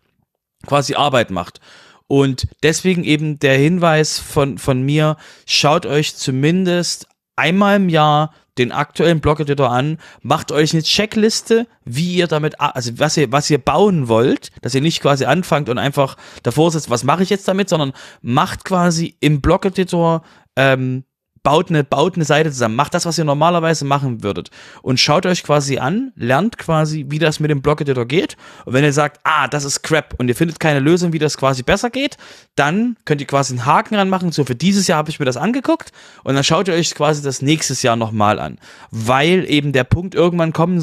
quasi 0.67 0.93
Arbeit 0.93 1.31
macht. 1.31 1.59
Und 2.05 2.47
deswegen 2.63 3.03
eben 3.03 3.39
der 3.39 3.57
Hinweis 3.57 4.19
von, 4.19 4.57
von 4.59 4.83
mir, 4.83 5.17
schaut 5.47 5.85
euch 5.87 6.15
zumindest 6.15 7.07
einmal 7.35 7.77
im 7.77 7.89
Jahr 7.89 8.33
den 8.59 8.71
aktuellen 8.71 9.21
Blog-Editor 9.21 9.71
an, 9.71 9.97
macht 10.21 10.51
euch 10.51 10.73
eine 10.73 10.83
Checkliste, 10.83 11.65
wie 11.85 12.15
ihr 12.15 12.27
damit, 12.27 12.59
also 12.59 12.99
was 12.99 13.15
ihr, 13.15 13.31
was 13.31 13.49
ihr 13.49 13.57
bauen 13.57 14.09
wollt, 14.09 14.51
dass 14.61 14.75
ihr 14.75 14.81
nicht 14.81 15.01
quasi 15.01 15.25
anfangt 15.25 15.69
und 15.69 15.77
einfach 15.77 16.17
davor 16.43 16.69
sitzt, 16.69 16.89
was 16.89 17.03
mache 17.03 17.23
ich 17.23 17.29
jetzt 17.29 17.47
damit, 17.47 17.69
sondern 17.69 17.93
macht 18.21 18.65
quasi 18.65 19.15
im 19.21 19.39
Blog-Editor, 19.39 20.23
ähm, 20.57 21.05
baut 21.43 21.69
eine, 21.69 21.83
baut 21.83 22.15
eine 22.15 22.25
Seite 22.25 22.51
zusammen, 22.51 22.75
macht 22.75 22.93
das, 22.93 23.05
was 23.05 23.17
ihr 23.17 23.23
normalerweise 23.23 23.85
machen 23.85 24.23
würdet. 24.23 24.49
Und 24.81 24.99
schaut 24.99 25.25
euch 25.25 25.43
quasi 25.43 25.77
an, 25.77 26.11
lernt 26.15 26.57
quasi, 26.57 27.05
wie 27.09 27.19
das 27.19 27.39
mit 27.39 27.51
dem 27.51 27.61
Blog-Editor 27.61 28.05
geht. 28.05 28.37
Und 28.65 28.73
wenn 28.73 28.83
ihr 28.83 28.93
sagt, 28.93 29.19
ah, 29.23 29.47
das 29.47 29.63
ist 29.63 29.81
Crap 29.81 30.15
und 30.17 30.27
ihr 30.27 30.35
findet 30.35 30.59
keine 30.59 30.79
Lösung, 30.79 31.13
wie 31.13 31.19
das 31.19 31.37
quasi 31.37 31.63
besser 31.63 31.89
geht, 31.89 32.17
dann 32.55 32.97
könnt 33.05 33.21
ihr 33.21 33.27
quasi 33.27 33.53
einen 33.53 33.65
Haken 33.65 33.95
ranmachen, 33.95 34.31
so 34.31 34.45
für 34.45 34.55
dieses 34.55 34.87
Jahr 34.87 34.97
habe 34.97 35.09
ich 35.09 35.19
mir 35.19 35.25
das 35.25 35.37
angeguckt. 35.37 35.91
Und 36.23 36.35
dann 36.35 36.43
schaut 36.43 36.67
ihr 36.67 36.73
euch 36.73 36.93
quasi 36.95 37.21
das 37.21 37.41
nächstes 37.41 37.81
Jahr 37.81 37.95
nochmal 37.95 38.39
an, 38.39 38.59
weil 38.91 39.49
eben 39.49 39.73
der 39.73 39.83
Punkt 39.83 40.15
irgendwann 40.15 40.53
kommen, 40.53 40.79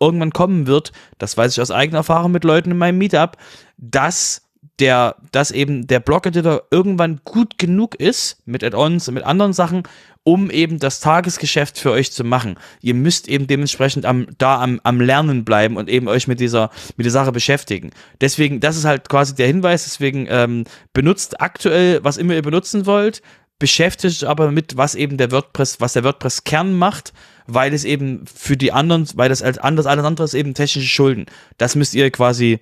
irgendwann 0.00 0.32
kommen 0.32 0.66
wird, 0.66 0.92
das 1.18 1.36
weiß 1.36 1.52
ich 1.52 1.60
aus 1.60 1.70
eigener 1.70 1.98
Erfahrung 1.98 2.32
mit 2.32 2.44
Leuten 2.44 2.70
in 2.70 2.78
meinem 2.78 2.98
Meetup, 2.98 3.36
dass 3.76 4.42
der, 4.80 5.16
dass 5.32 5.50
eben 5.50 5.86
der 5.86 6.00
Blog-Editor 6.00 6.64
irgendwann 6.70 7.20
gut 7.24 7.58
genug 7.58 7.94
ist 7.94 8.42
mit 8.46 8.64
Add-ons 8.64 9.08
und 9.08 9.14
mit 9.14 9.24
anderen 9.24 9.52
Sachen, 9.52 9.84
um 10.22 10.50
eben 10.50 10.78
das 10.78 11.00
Tagesgeschäft 11.00 11.78
für 11.78 11.90
euch 11.90 12.12
zu 12.12 12.24
machen. 12.24 12.56
Ihr 12.80 12.94
müsst 12.94 13.28
eben 13.28 13.46
dementsprechend 13.46 14.04
am, 14.04 14.26
da 14.38 14.60
am, 14.60 14.80
am 14.82 15.00
Lernen 15.00 15.44
bleiben 15.44 15.76
und 15.76 15.88
eben 15.88 16.08
euch 16.08 16.28
mit 16.28 16.40
dieser, 16.40 16.70
mit 16.96 17.04
der 17.04 17.12
Sache 17.12 17.32
beschäftigen. 17.32 17.90
Deswegen, 18.20 18.60
das 18.60 18.76
ist 18.76 18.84
halt 18.84 19.08
quasi 19.08 19.34
der 19.34 19.46
Hinweis, 19.46 19.84
deswegen 19.84 20.26
ähm, 20.28 20.64
benutzt 20.92 21.40
aktuell, 21.40 22.00
was 22.02 22.16
immer 22.16 22.34
ihr 22.34 22.42
benutzen 22.42 22.86
wollt, 22.86 23.22
beschäftigt 23.58 24.24
aber 24.24 24.50
mit, 24.50 24.76
was 24.76 24.94
eben 24.94 25.16
der 25.16 25.30
WordPress, 25.30 25.80
was 25.80 25.92
der 25.92 26.04
WordPress-Kern 26.04 26.72
macht, 26.76 27.12
weil 27.46 27.74
es 27.74 27.84
eben 27.84 28.24
für 28.26 28.56
die 28.56 28.72
anderen, 28.72 29.06
weil 29.14 29.28
das 29.28 29.42
als 29.42 29.58
anders, 29.58 29.86
alles 29.86 30.04
andere 30.04 30.24
ist 30.24 30.34
eben 30.34 30.54
technische 30.54 30.88
Schulden. 30.88 31.26
Das 31.58 31.76
müsst 31.76 31.94
ihr 31.94 32.10
quasi 32.10 32.60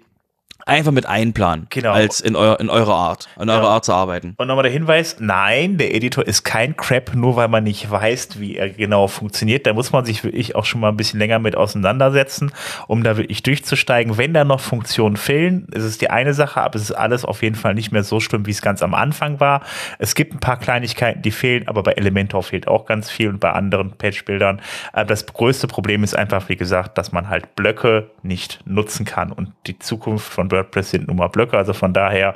einfach 0.66 0.92
mit 0.92 1.06
einplanen, 1.06 1.66
Genau. 1.70 1.92
als 1.92 2.20
in, 2.20 2.36
euer, 2.36 2.60
in 2.60 2.68
eurer 2.68 2.94
Art, 2.94 3.28
in 3.40 3.48
eurer 3.48 3.68
Art 3.68 3.84
zu 3.84 3.92
arbeiten. 3.92 4.34
Und 4.36 4.48
nochmal 4.48 4.64
der 4.64 4.72
Hinweis, 4.72 5.16
nein, 5.18 5.78
der 5.78 5.94
Editor 5.94 6.26
ist 6.26 6.44
kein 6.44 6.76
Crap, 6.76 7.14
nur 7.14 7.36
weil 7.36 7.48
man 7.48 7.64
nicht 7.64 7.90
weiß, 7.90 8.38
wie 8.40 8.56
er 8.56 8.68
genau 8.70 9.08
funktioniert. 9.08 9.66
Da 9.66 9.72
muss 9.72 9.92
man 9.92 10.04
sich 10.04 10.24
wirklich 10.24 10.54
auch 10.56 10.64
schon 10.64 10.80
mal 10.80 10.88
ein 10.90 10.96
bisschen 10.96 11.18
länger 11.18 11.38
mit 11.38 11.56
auseinandersetzen, 11.56 12.52
um 12.86 13.02
da 13.02 13.16
wirklich 13.16 13.42
durchzusteigen. 13.42 14.18
Wenn 14.18 14.34
da 14.34 14.44
noch 14.44 14.60
Funktionen 14.60 15.16
fehlen, 15.16 15.66
ist 15.72 15.84
es 15.84 15.98
die 15.98 16.10
eine 16.10 16.34
Sache, 16.34 16.60
aber 16.60 16.76
es 16.76 16.82
ist 16.82 16.92
alles 16.92 17.24
auf 17.24 17.42
jeden 17.42 17.56
Fall 17.56 17.74
nicht 17.74 17.92
mehr 17.92 18.02
so 18.02 18.20
schlimm, 18.20 18.46
wie 18.46 18.50
es 18.50 18.60
ganz 18.62 18.82
am 18.82 18.94
Anfang 18.94 19.40
war. 19.40 19.62
Es 19.98 20.14
gibt 20.14 20.34
ein 20.34 20.40
paar 20.40 20.58
Kleinigkeiten, 20.58 21.22
die 21.22 21.30
fehlen, 21.30 21.66
aber 21.68 21.82
bei 21.82 21.92
Elementor 21.92 22.42
fehlt 22.42 22.68
auch 22.68 22.84
ganz 22.86 23.10
viel 23.10 23.28
und 23.28 23.40
bei 23.40 23.52
anderen 23.52 23.92
Patchbildern. 23.92 24.60
Aber 24.92 25.04
das 25.06 25.24
größte 25.26 25.66
Problem 25.66 26.04
ist 26.04 26.14
einfach, 26.16 26.48
wie 26.48 26.56
gesagt, 26.56 26.98
dass 26.98 27.12
man 27.12 27.28
halt 27.28 27.54
Blöcke 27.56 28.10
nicht 28.22 28.60
nutzen 28.66 29.04
kann 29.06 29.32
und 29.32 29.52
die 29.66 29.78
Zukunft 29.78 30.30
von 30.32 30.47
WordPress 30.50 30.90
sind 30.90 31.08
nun 31.08 31.16
mal 31.16 31.28
Blöcke, 31.28 31.56
also 31.56 31.72
von 31.72 31.92
daher, 31.92 32.34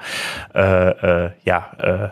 äh, 0.55 1.27
äh, 1.27 1.31
ja, 1.45 1.71
äh, 1.79 2.09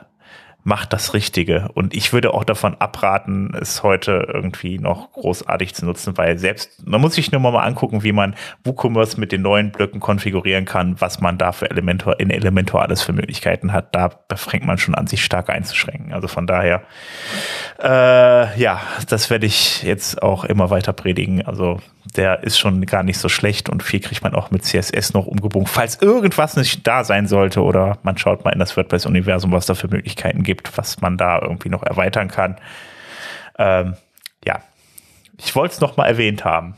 macht 0.62 0.92
das 0.92 1.14
Richtige. 1.14 1.68
Und 1.74 1.94
ich 1.94 2.12
würde 2.12 2.34
auch 2.34 2.44
davon 2.44 2.76
abraten, 2.78 3.57
es 3.59 3.82
heute 3.82 4.28
irgendwie 4.32 4.78
noch 4.78 5.12
großartig 5.12 5.74
zu 5.74 5.86
nutzen, 5.86 6.18
weil 6.18 6.38
selbst, 6.38 6.86
man 6.86 7.01
muss 7.01 7.14
sich 7.14 7.32
nur 7.32 7.40
mal 7.40 7.57
angucken, 7.59 8.03
wie 8.03 8.12
man 8.12 8.34
WooCommerce 8.64 9.18
mit 9.18 9.32
den 9.32 9.42
neuen 9.42 9.72
Blöcken 9.72 10.01
konfigurieren 10.01 10.66
kann, 10.66 11.01
was 11.01 11.20
man 11.20 11.38
da 11.38 11.53
für 11.53 11.70
Elementor, 11.70 12.20
in 12.20 12.30
Elementor 12.30 12.82
alles 12.82 13.03
für 13.03 13.12
Möglichkeiten 13.12 13.72
hat. 13.72 13.94
Da 13.94 14.11
fängt 14.34 14.66
man 14.66 14.78
schon 14.78 14.94
an, 14.94 15.07
sich 15.07 15.24
stark 15.24 15.48
einzuschränken. 15.48 16.12
Also 16.12 16.28
von 16.28 16.46
daher, 16.46 16.82
äh, 17.82 18.61
ja, 18.61 18.80
das 19.09 19.30
werde 19.30 19.46
ich 19.46 19.82
jetzt 19.82 20.22
auch 20.22 20.44
immer 20.44 20.70
weiter 20.70 20.92
predigen. 20.92 21.46
Also 21.46 21.80
der 22.16 22.42
ist 22.42 22.59
schon 22.59 22.84
gar 22.86 23.03
nicht 23.03 23.18
so 23.18 23.28
schlecht 23.28 23.68
und 23.68 23.82
viel 23.82 24.01
kriegt 24.01 24.22
man 24.22 24.34
auch 24.34 24.51
mit 24.51 24.64
CSS 24.64 25.12
noch 25.12 25.26
umgebogen. 25.26 25.66
Falls 25.66 26.01
irgendwas 26.01 26.57
nicht 26.57 26.86
da 26.86 27.05
sein 27.05 27.26
sollte 27.26 27.62
oder 27.62 27.98
man 28.03 28.16
schaut 28.18 28.44
mal 28.44 28.53
in 28.53 28.59
das 28.59 28.76
WordPress-Universum, 28.76 29.53
was 29.53 29.66
da 29.66 29.74
für 29.74 29.88
Möglichkeiten 29.88 30.42
gibt, 30.42 30.76
was 30.78 31.01
man 31.01 31.16
da 31.16 31.40
irgendwie 31.40 31.68
noch 31.68 31.82
erweitern 31.82 32.28
kann. 32.28 32.57
Ähm, 33.59 33.94
ja, 34.44 34.61
ich 35.38 35.55
wollte 35.55 35.74
es 35.74 35.80
noch 35.80 35.96
mal 35.96 36.07
erwähnt 36.07 36.44
haben. 36.44 36.74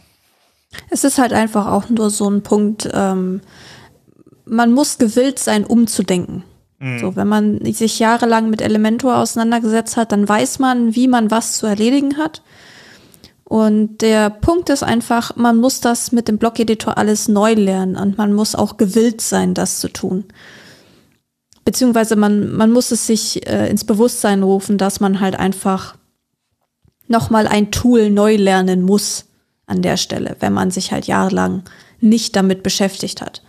Es 0.91 1.05
ist 1.05 1.19
halt 1.19 1.33
einfach 1.33 1.67
auch 1.67 1.89
nur 1.89 2.11
so 2.11 2.29
ein 2.29 2.43
Punkt, 2.43 2.89
ähm, 2.93 3.41
man 4.45 4.73
muss 4.73 4.99
gewillt 4.99 5.39
sein, 5.39 5.65
umzudenken. 5.65 6.45
So, 6.99 7.15
wenn 7.15 7.29
man 7.29 7.65
sich 7.65 8.01
jahrelang 8.01 8.51
mit 8.51 8.61
Elementor 8.61 9.19
auseinandergesetzt 9.19 9.97
hat, 9.97 10.11
dann 10.11 10.29
weiß 10.29 10.59
man, 10.59 10.97
wie 10.97 11.07
man 11.07 11.31
was 11.31 11.53
zu 11.53 11.69
erledigen 11.69 12.17
hat. 12.17 12.43
Und 13.53 13.99
der 13.99 14.31
Punkt 14.31 14.71
ist 14.71 14.83
einfach, 14.83 15.37
man 15.37 15.59
muss 15.59 15.81
das 15.81 16.11
mit 16.11 16.27
dem 16.27 16.39
Blog-Editor 16.39 16.97
alles 16.97 17.29
neu 17.29 17.53
lernen 17.53 17.97
und 17.97 18.17
man 18.17 18.33
muss 18.33 18.55
auch 18.55 18.79
gewillt 18.79 19.21
sein, 19.21 19.53
das 19.53 19.79
zu 19.79 19.89
tun. 19.89 20.25
Beziehungsweise 21.63 22.17
man, 22.17 22.51
man 22.57 22.73
muss 22.73 22.93
es 22.93 23.07
sich 23.07 23.47
äh, 23.47 23.69
ins 23.69 23.85
Bewusstsein 23.85 24.43
rufen, 24.43 24.79
dass 24.79 25.01
man 25.01 25.21
halt 25.21 25.39
einfach 25.39 25.97
nochmal 27.09 27.47
ein 27.47 27.71
Tool 27.71 28.09
neu 28.09 28.37
lernen 28.37 28.81
muss 28.81 29.27
an 29.67 29.83
der 29.83 29.99
Stelle, 29.99 30.35
wenn 30.41 30.55
man 30.55 30.71
sich 30.71 30.91
halt 30.91 31.07
jahrelang 31.07 31.63
nicht 32.01 32.35
damit 32.37 32.63
beschäftigt 32.63 33.21
hat. 33.21 33.43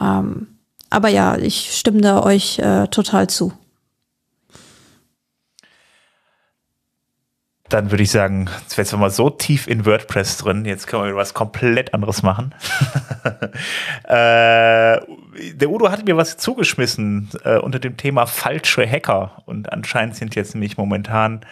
Ähm, 0.00 0.48
aber 0.90 1.10
ja, 1.10 1.38
ich 1.38 1.78
stimme 1.78 2.00
da 2.00 2.24
euch 2.24 2.58
äh, 2.58 2.88
total 2.88 3.28
zu. 3.28 3.52
Dann 7.68 7.90
würde 7.90 8.02
ich 8.02 8.10
sagen, 8.10 8.48
jetzt 8.62 8.74
sind 8.74 8.92
wir 8.92 8.98
mal 8.98 9.10
so 9.10 9.30
tief 9.30 9.66
in 9.66 9.84
WordPress 9.84 10.38
drin, 10.38 10.64
jetzt 10.64 10.86
können 10.86 11.04
wir 11.04 11.16
was 11.16 11.34
komplett 11.34 11.92
anderes 11.92 12.22
machen. 12.22 12.54
äh, 14.04 14.98
der 15.52 15.68
Udo 15.70 15.90
hat 15.90 16.06
mir 16.06 16.16
was 16.16 16.36
zugeschmissen 16.36 17.28
äh, 17.44 17.58
unter 17.58 17.78
dem 17.78 17.96
Thema 17.96 18.26
falsche 18.26 18.88
Hacker. 18.88 19.42
Und 19.46 19.72
anscheinend 19.72 20.16
sind 20.16 20.34
jetzt 20.34 20.54
nämlich 20.54 20.76
momentan 20.76 21.44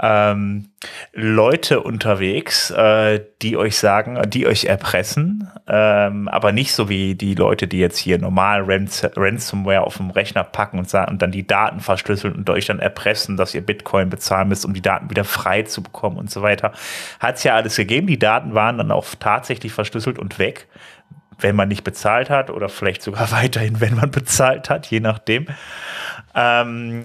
ähm, 0.00 0.68
Leute 1.12 1.80
unterwegs, 1.80 2.70
äh, 2.70 3.20
die 3.42 3.56
euch 3.56 3.76
sagen, 3.76 4.18
die 4.30 4.46
euch 4.46 4.66
erpressen, 4.66 5.50
ähm, 5.66 6.28
aber 6.28 6.52
nicht 6.52 6.72
so 6.72 6.88
wie 6.88 7.16
die 7.16 7.34
Leute, 7.34 7.66
die 7.66 7.78
jetzt 7.78 7.98
hier 7.98 8.18
normal 8.18 8.62
Rans 8.64 9.06
Ransomware 9.16 9.82
auf 9.82 9.96
dem 9.96 10.10
Rechner 10.10 10.44
packen 10.44 10.78
und, 10.78 10.88
sagen, 10.88 11.10
und 11.10 11.22
dann 11.22 11.32
die 11.32 11.46
Daten 11.46 11.80
verschlüsseln 11.80 12.34
und 12.34 12.48
euch 12.50 12.66
dann 12.66 12.78
erpressen, 12.78 13.36
dass 13.36 13.54
ihr 13.54 13.62
Bitcoin 13.62 14.08
bezahlen 14.08 14.48
müsst, 14.48 14.64
um 14.64 14.72
die 14.72 14.82
Daten 14.82 15.10
wieder 15.10 15.24
frei 15.24 15.47
zu 15.64 15.82
bekommen 15.82 16.16
und 16.16 16.30
so 16.30 16.42
weiter. 16.42 16.72
Hat 17.20 17.36
es 17.36 17.44
ja 17.44 17.54
alles 17.54 17.76
gegeben. 17.76 18.06
Die 18.06 18.18
Daten 18.18 18.54
waren 18.54 18.78
dann 18.78 18.90
auch 18.90 19.06
tatsächlich 19.18 19.72
verschlüsselt 19.72 20.18
und 20.18 20.38
weg 20.38 20.68
wenn 21.40 21.54
man 21.54 21.68
nicht 21.68 21.84
bezahlt 21.84 22.30
hat 22.30 22.50
oder 22.50 22.68
vielleicht 22.68 23.00
sogar 23.00 23.30
weiterhin, 23.30 23.80
wenn 23.80 23.94
man 23.94 24.10
bezahlt 24.10 24.70
hat, 24.70 24.86
je 24.88 24.98
nachdem. 24.98 25.46
Ähm, 26.34 27.04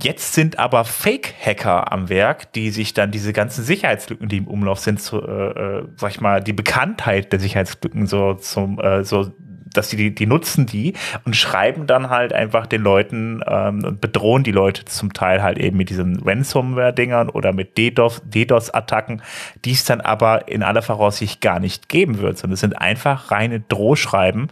Jetzt 0.00 0.32
sind 0.32 0.58
aber 0.58 0.86
Fake-Hacker 0.86 1.92
am 1.92 2.08
Werk, 2.08 2.50
die 2.54 2.70
sich 2.70 2.94
dann 2.94 3.10
diese 3.10 3.34
ganzen 3.34 3.62
Sicherheitslücken, 3.62 4.26
die 4.26 4.38
im 4.38 4.46
Umlauf 4.46 4.78
sind, 4.78 5.02
zu, 5.02 5.20
äh, 5.20 5.80
äh, 5.80 5.84
sag 5.96 6.12
ich 6.12 6.20
mal, 6.22 6.42
die 6.42 6.54
Bekanntheit 6.54 7.30
der 7.30 7.40
Sicherheitslücken 7.40 8.06
so 8.06 8.32
zum 8.32 8.80
äh, 8.80 9.04
so 9.04 9.34
dass 9.72 9.88
die, 9.88 10.14
die 10.14 10.26
nutzen 10.26 10.66
die 10.66 10.94
und 11.24 11.36
schreiben 11.36 11.86
dann 11.86 12.10
halt 12.10 12.32
einfach 12.32 12.66
den 12.66 12.82
Leuten 12.82 13.42
ähm, 13.46 13.84
und 13.84 14.00
bedrohen 14.00 14.42
die 14.42 14.52
Leute 14.52 14.84
zum 14.84 15.12
Teil 15.12 15.42
halt 15.42 15.58
eben 15.58 15.76
mit 15.76 15.90
diesen 15.90 16.20
Ransomware-Dingern 16.22 17.28
oder 17.28 17.52
mit 17.52 17.76
DDoS-Attacken, 17.76 19.22
die 19.64 19.72
es 19.72 19.84
dann 19.84 20.00
aber 20.00 20.48
in 20.48 20.62
aller 20.62 20.82
Voraussicht 20.82 21.40
gar 21.40 21.60
nicht 21.60 21.88
geben 21.88 22.18
wird, 22.18 22.38
sondern 22.38 22.54
es 22.54 22.60
sind 22.60 22.80
einfach 22.80 23.30
reine 23.30 23.60
Drohschreiben. 23.60 24.48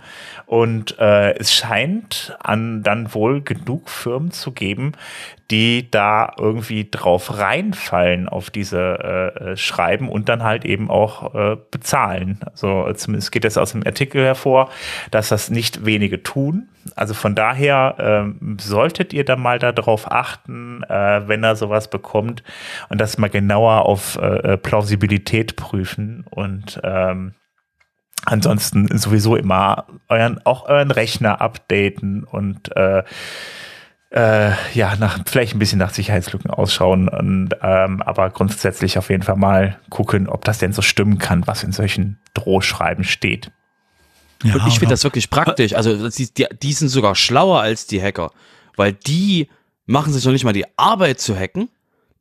Und 0.46 0.98
äh, 0.98 1.34
es 1.38 1.54
scheint 1.54 2.36
an 2.40 2.82
dann 2.82 3.14
wohl 3.14 3.42
genug 3.42 3.88
Firmen 3.88 4.30
zu 4.30 4.52
geben, 4.52 4.92
die 5.51 5.90
da 5.90 6.32
irgendwie 6.38 6.88
drauf 6.88 7.38
reinfallen 7.38 8.28
auf 8.28 8.51
diese 8.51 8.78
äh, 8.80 9.51
äh, 9.51 9.57
Schreiben 9.57 10.09
und 10.09 10.28
dann 10.28 10.44
halt 10.44 10.64
eben 10.64 10.90
auch 10.90 11.34
äh, 11.34 11.57
bezahlen. 11.70 12.40
Also 12.44 12.90
zumindest 12.92 13.32
geht 13.32 13.44
es 13.44 13.59
aus 13.59 13.72
dem 13.72 13.84
Artikel 13.84 14.24
hervor, 14.24 14.70
dass 15.11 15.28
das 15.28 15.51
nicht 15.51 15.84
wenige 15.84 16.22
tun. 16.22 16.68
Also 16.94 17.14
von 17.14 17.34
daher 17.34 17.96
ähm, 17.98 18.57
solltet 18.61 19.12
ihr 19.12 19.24
da 19.24 19.36
mal 19.36 19.59
darauf 19.59 20.11
achten, 20.11 20.84
äh, 20.84 21.22
wenn 21.26 21.42
er 21.42 21.57
sowas 21.57 21.90
bekommt 21.90 22.42
und 22.88 23.01
das 23.01 23.18
mal 23.18 23.28
genauer 23.28 23.86
auf 23.86 24.16
äh, 24.16 24.53
äh 24.53 24.57
Plausibilität 24.57 25.57
prüfen 25.57 26.24
und 26.30 26.80
ähm, 26.84 27.34
ansonsten 28.24 28.86
sowieso 28.96 29.36
immer 29.36 29.86
euren, 30.09 30.40
auch 30.44 30.68
euren 30.68 30.90
Rechner 30.90 31.40
updaten 31.40 32.24
und 32.24 32.74
äh, 32.76 33.03
äh, 34.11 34.50
ja, 34.74 34.96
nach, 34.96 35.20
vielleicht 35.26 35.54
ein 35.54 35.61
bisschen 35.61 35.78
nach 35.78 35.94
Sicherheitslücken 35.94 36.50
ausschauen 36.50 37.08
und 37.08 37.50
ähm, 37.62 38.02
aber 38.02 38.30
grundsätzlich 38.30 38.98
auf 38.98 39.08
jeden 39.08 39.22
Fall 39.22 39.36
mal 39.36 39.78
gucken, 39.88 40.28
ob 40.28 40.44
das 40.44 40.58
denn 40.58 40.72
so 40.72 40.82
stimmen 40.82 41.18
kann, 41.18 41.46
was 41.46 41.62
in 41.62 41.72
solchen 41.72 42.18
Drohschreiben 42.34 43.04
steht. 43.04 43.52
Ja, 44.42 44.54
und 44.54 44.66
ich 44.66 44.78
finde 44.78 44.94
das 44.94 45.04
wirklich 45.04 45.30
praktisch. 45.30 45.74
Also 45.74 46.08
die, 46.08 46.28
die 46.62 46.72
sind 46.72 46.88
sogar 46.88 47.14
schlauer 47.14 47.61
als 47.61 47.86
die 47.86 48.02
Hacker, 48.02 48.32
weil 48.76 48.94
die 48.94 49.48
machen 49.86 50.12
sich 50.12 50.24
noch 50.24 50.32
nicht 50.32 50.44
mal 50.44 50.52
die 50.52 50.66
Arbeit 50.76 51.20
zu 51.20 51.36
hacken. 51.36 51.68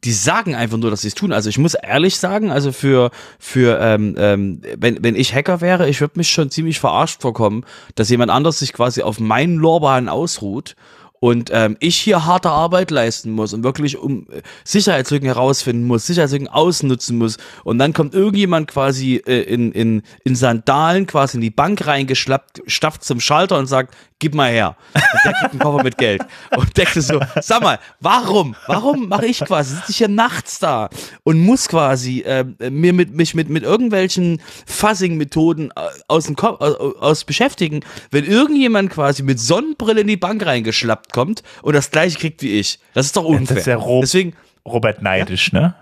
Die 0.04 0.14
sagen 0.14 0.56
einfach 0.56 0.78
nur, 0.78 0.92
dass 0.92 1.02
sie 1.02 1.10
es 1.10 1.16
tun. 1.16 1.34
Also 1.34 1.50
ich 1.50 1.58
muss 1.58 1.74
ehrlich 1.74 2.18
sagen, 2.18 2.52
also 2.52 2.72
für 2.72 3.12
für 3.38 3.80
ähm, 3.82 4.16
ähm, 4.18 4.62
wenn 4.78 5.04
wenn 5.04 5.16
ich 5.16 5.34
Hacker 5.34 5.60
wäre, 5.60 5.90
ich 5.90 6.00
würde 6.02 6.18
mich 6.18 6.30
schon 6.30 6.52
ziemlich 6.52 6.80
verarscht 6.80 7.22
vorkommen, 7.22 7.66
dass 7.96 8.10
jemand 8.10 8.32
anders 8.32 8.60
sich 8.60 8.74
quasi 8.74 9.02
auf 9.02 9.20
meinen 9.20 9.56
Lorbeeren 9.56 10.08
ausruht 10.08 10.76
und 11.20 11.50
ähm, 11.54 11.78
ich 11.80 11.98
hier 11.98 12.26
harte 12.26 12.50
Arbeit 12.50 12.92
leisten 12.92 13.32
muss 13.32 13.54
und 13.54 13.64
wirklich 13.64 13.98
um 13.98 14.28
äh, 14.30 14.42
Sicherheitslücken 14.64 15.28
herausfinden 15.28 15.86
muss, 15.86 16.08
Sicherheitslücken 16.08 16.48
ausnutzen 16.48 17.18
muss 17.18 17.38
und 17.64 17.78
dann 17.80 17.94
kommt 17.94 18.14
irgendjemand 18.14 18.68
quasi 18.68 19.22
äh, 19.26 19.42
in, 19.42 19.72
in, 19.72 20.02
in 20.24 20.36
Sandalen 20.36 21.08
quasi 21.08 21.38
in 21.38 21.42
die 21.42 21.50
Bank 21.50 21.86
reingeschlappt, 21.86 22.62
stafft 22.68 23.04
zum 23.04 23.20
Schalter 23.20 23.58
und 23.58 23.68
sagt, 23.68 23.96
gib 24.20 24.36
mal 24.36 24.52
her. 24.52 24.76
Und 24.94 25.20
der 25.24 25.34
kriegt 25.34 25.52
einen 25.52 25.60
Koffer 25.60 25.84
mit 25.84 25.98
Geld. 25.98 26.22
Und 26.56 26.78
denkt 26.78 26.94
so, 26.94 27.20
sag 27.42 27.64
mal, 27.64 27.80
warum? 28.00 28.56
Warum 28.68 29.08
mache 29.08 29.26
ich 29.26 29.40
quasi, 29.40 29.76
sitze 29.76 29.92
ich 29.92 29.98
hier 29.98 30.08
nachts 30.10 30.60
da 30.60 30.90
und 31.24 31.40
muss 31.40 31.68
quasi 31.68 32.20
äh, 32.22 32.46
mir 32.70 32.94
mit, 32.94 33.16
mich 33.16 33.34
mit, 33.34 33.50
mit 33.50 33.64
irgendwelchen 33.64 34.42
Fuzzing-Methoden 34.68 35.72
äh, 35.72 35.82
aus 36.08 36.26
dem 36.26 36.36
Kopf, 36.36 36.60
aus, 36.62 36.76
aus 37.00 37.24
beschäftigen, 37.24 37.82
wenn 38.12 38.26
irgendjemand 38.26 38.92
quasi 38.92 39.24
mit 39.24 39.40
Sonnenbrille 39.40 40.02
in 40.02 40.08
die 40.08 40.18
Bank 40.18 40.46
reingeschlappt 40.46 41.09
kommt 41.14 41.44
und 41.62 41.74
das 41.74 41.92
gleiche 41.92 42.18
kriegt 42.18 42.42
wie 42.42 42.60
ich. 42.60 42.80
Das 42.94 43.06
ist 43.06 43.18
doch 43.18 43.26
unfair. 43.26 43.56
Das 43.56 43.58
ist 43.58 43.68
ja 43.68 43.76
Rob 43.76 44.02
Deswegen, 44.02 44.34
Robert 44.66 45.02
neidisch, 45.02 45.52
ja? 45.54 45.60
ne? 45.60 45.76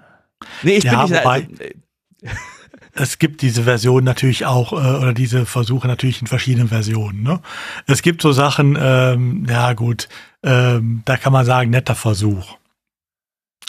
Nee, 0.64 0.78
ich 0.78 0.84
ja, 0.84 1.06
bin 1.06 1.14
nicht 1.14 1.26
also, 1.26 1.48
es 3.00 3.20
gibt 3.20 3.42
diese 3.42 3.64
Version 3.64 4.04
natürlich 4.04 4.46
auch, 4.46 4.74
äh, 4.74 4.76
oder 4.76 5.14
diese 5.14 5.46
Versuche 5.46 5.88
natürlich 5.88 6.22
in 6.22 6.28
verschiedenen 6.28 6.70
Versionen. 6.70 7.24
Ne? 7.24 7.40
Es 7.86 8.02
gibt 8.02 8.22
so 8.22 8.32
Sachen, 8.32 8.78
ähm, 8.80 9.46
ja 9.50 9.74
gut, 9.74 10.10
ähm, 10.44 11.02
da 11.06 11.18
kann 11.18 11.34
man 11.34 11.46
sagen, 11.46 11.70
netter 11.70 11.96
Versuch. 11.96 12.58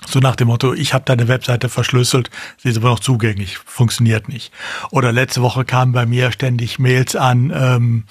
So 0.07 0.21
nach 0.21 0.37
dem 0.37 0.49
Motto, 0.49 0.75
ich 0.75 0.95
habe 0.95 1.05
deine 1.05 1.29
Webseite 1.29 1.69
verschlüsselt, 1.69 2.31
sie 2.57 2.69
ist 2.69 2.77
aber 2.77 2.89
noch 2.89 3.01
zugänglich, 3.01 3.59
funktioniert 3.59 4.29
nicht. 4.29 4.53
Oder 4.91 5.13
letzte 5.13 5.43
Woche 5.43 5.65
kamen 5.65 5.93
bei 5.93 6.07
mir 6.07 6.31
ständig 6.31 6.79
Mails 6.79 7.17
an, 7.17 7.53
ähm, 7.55 8.05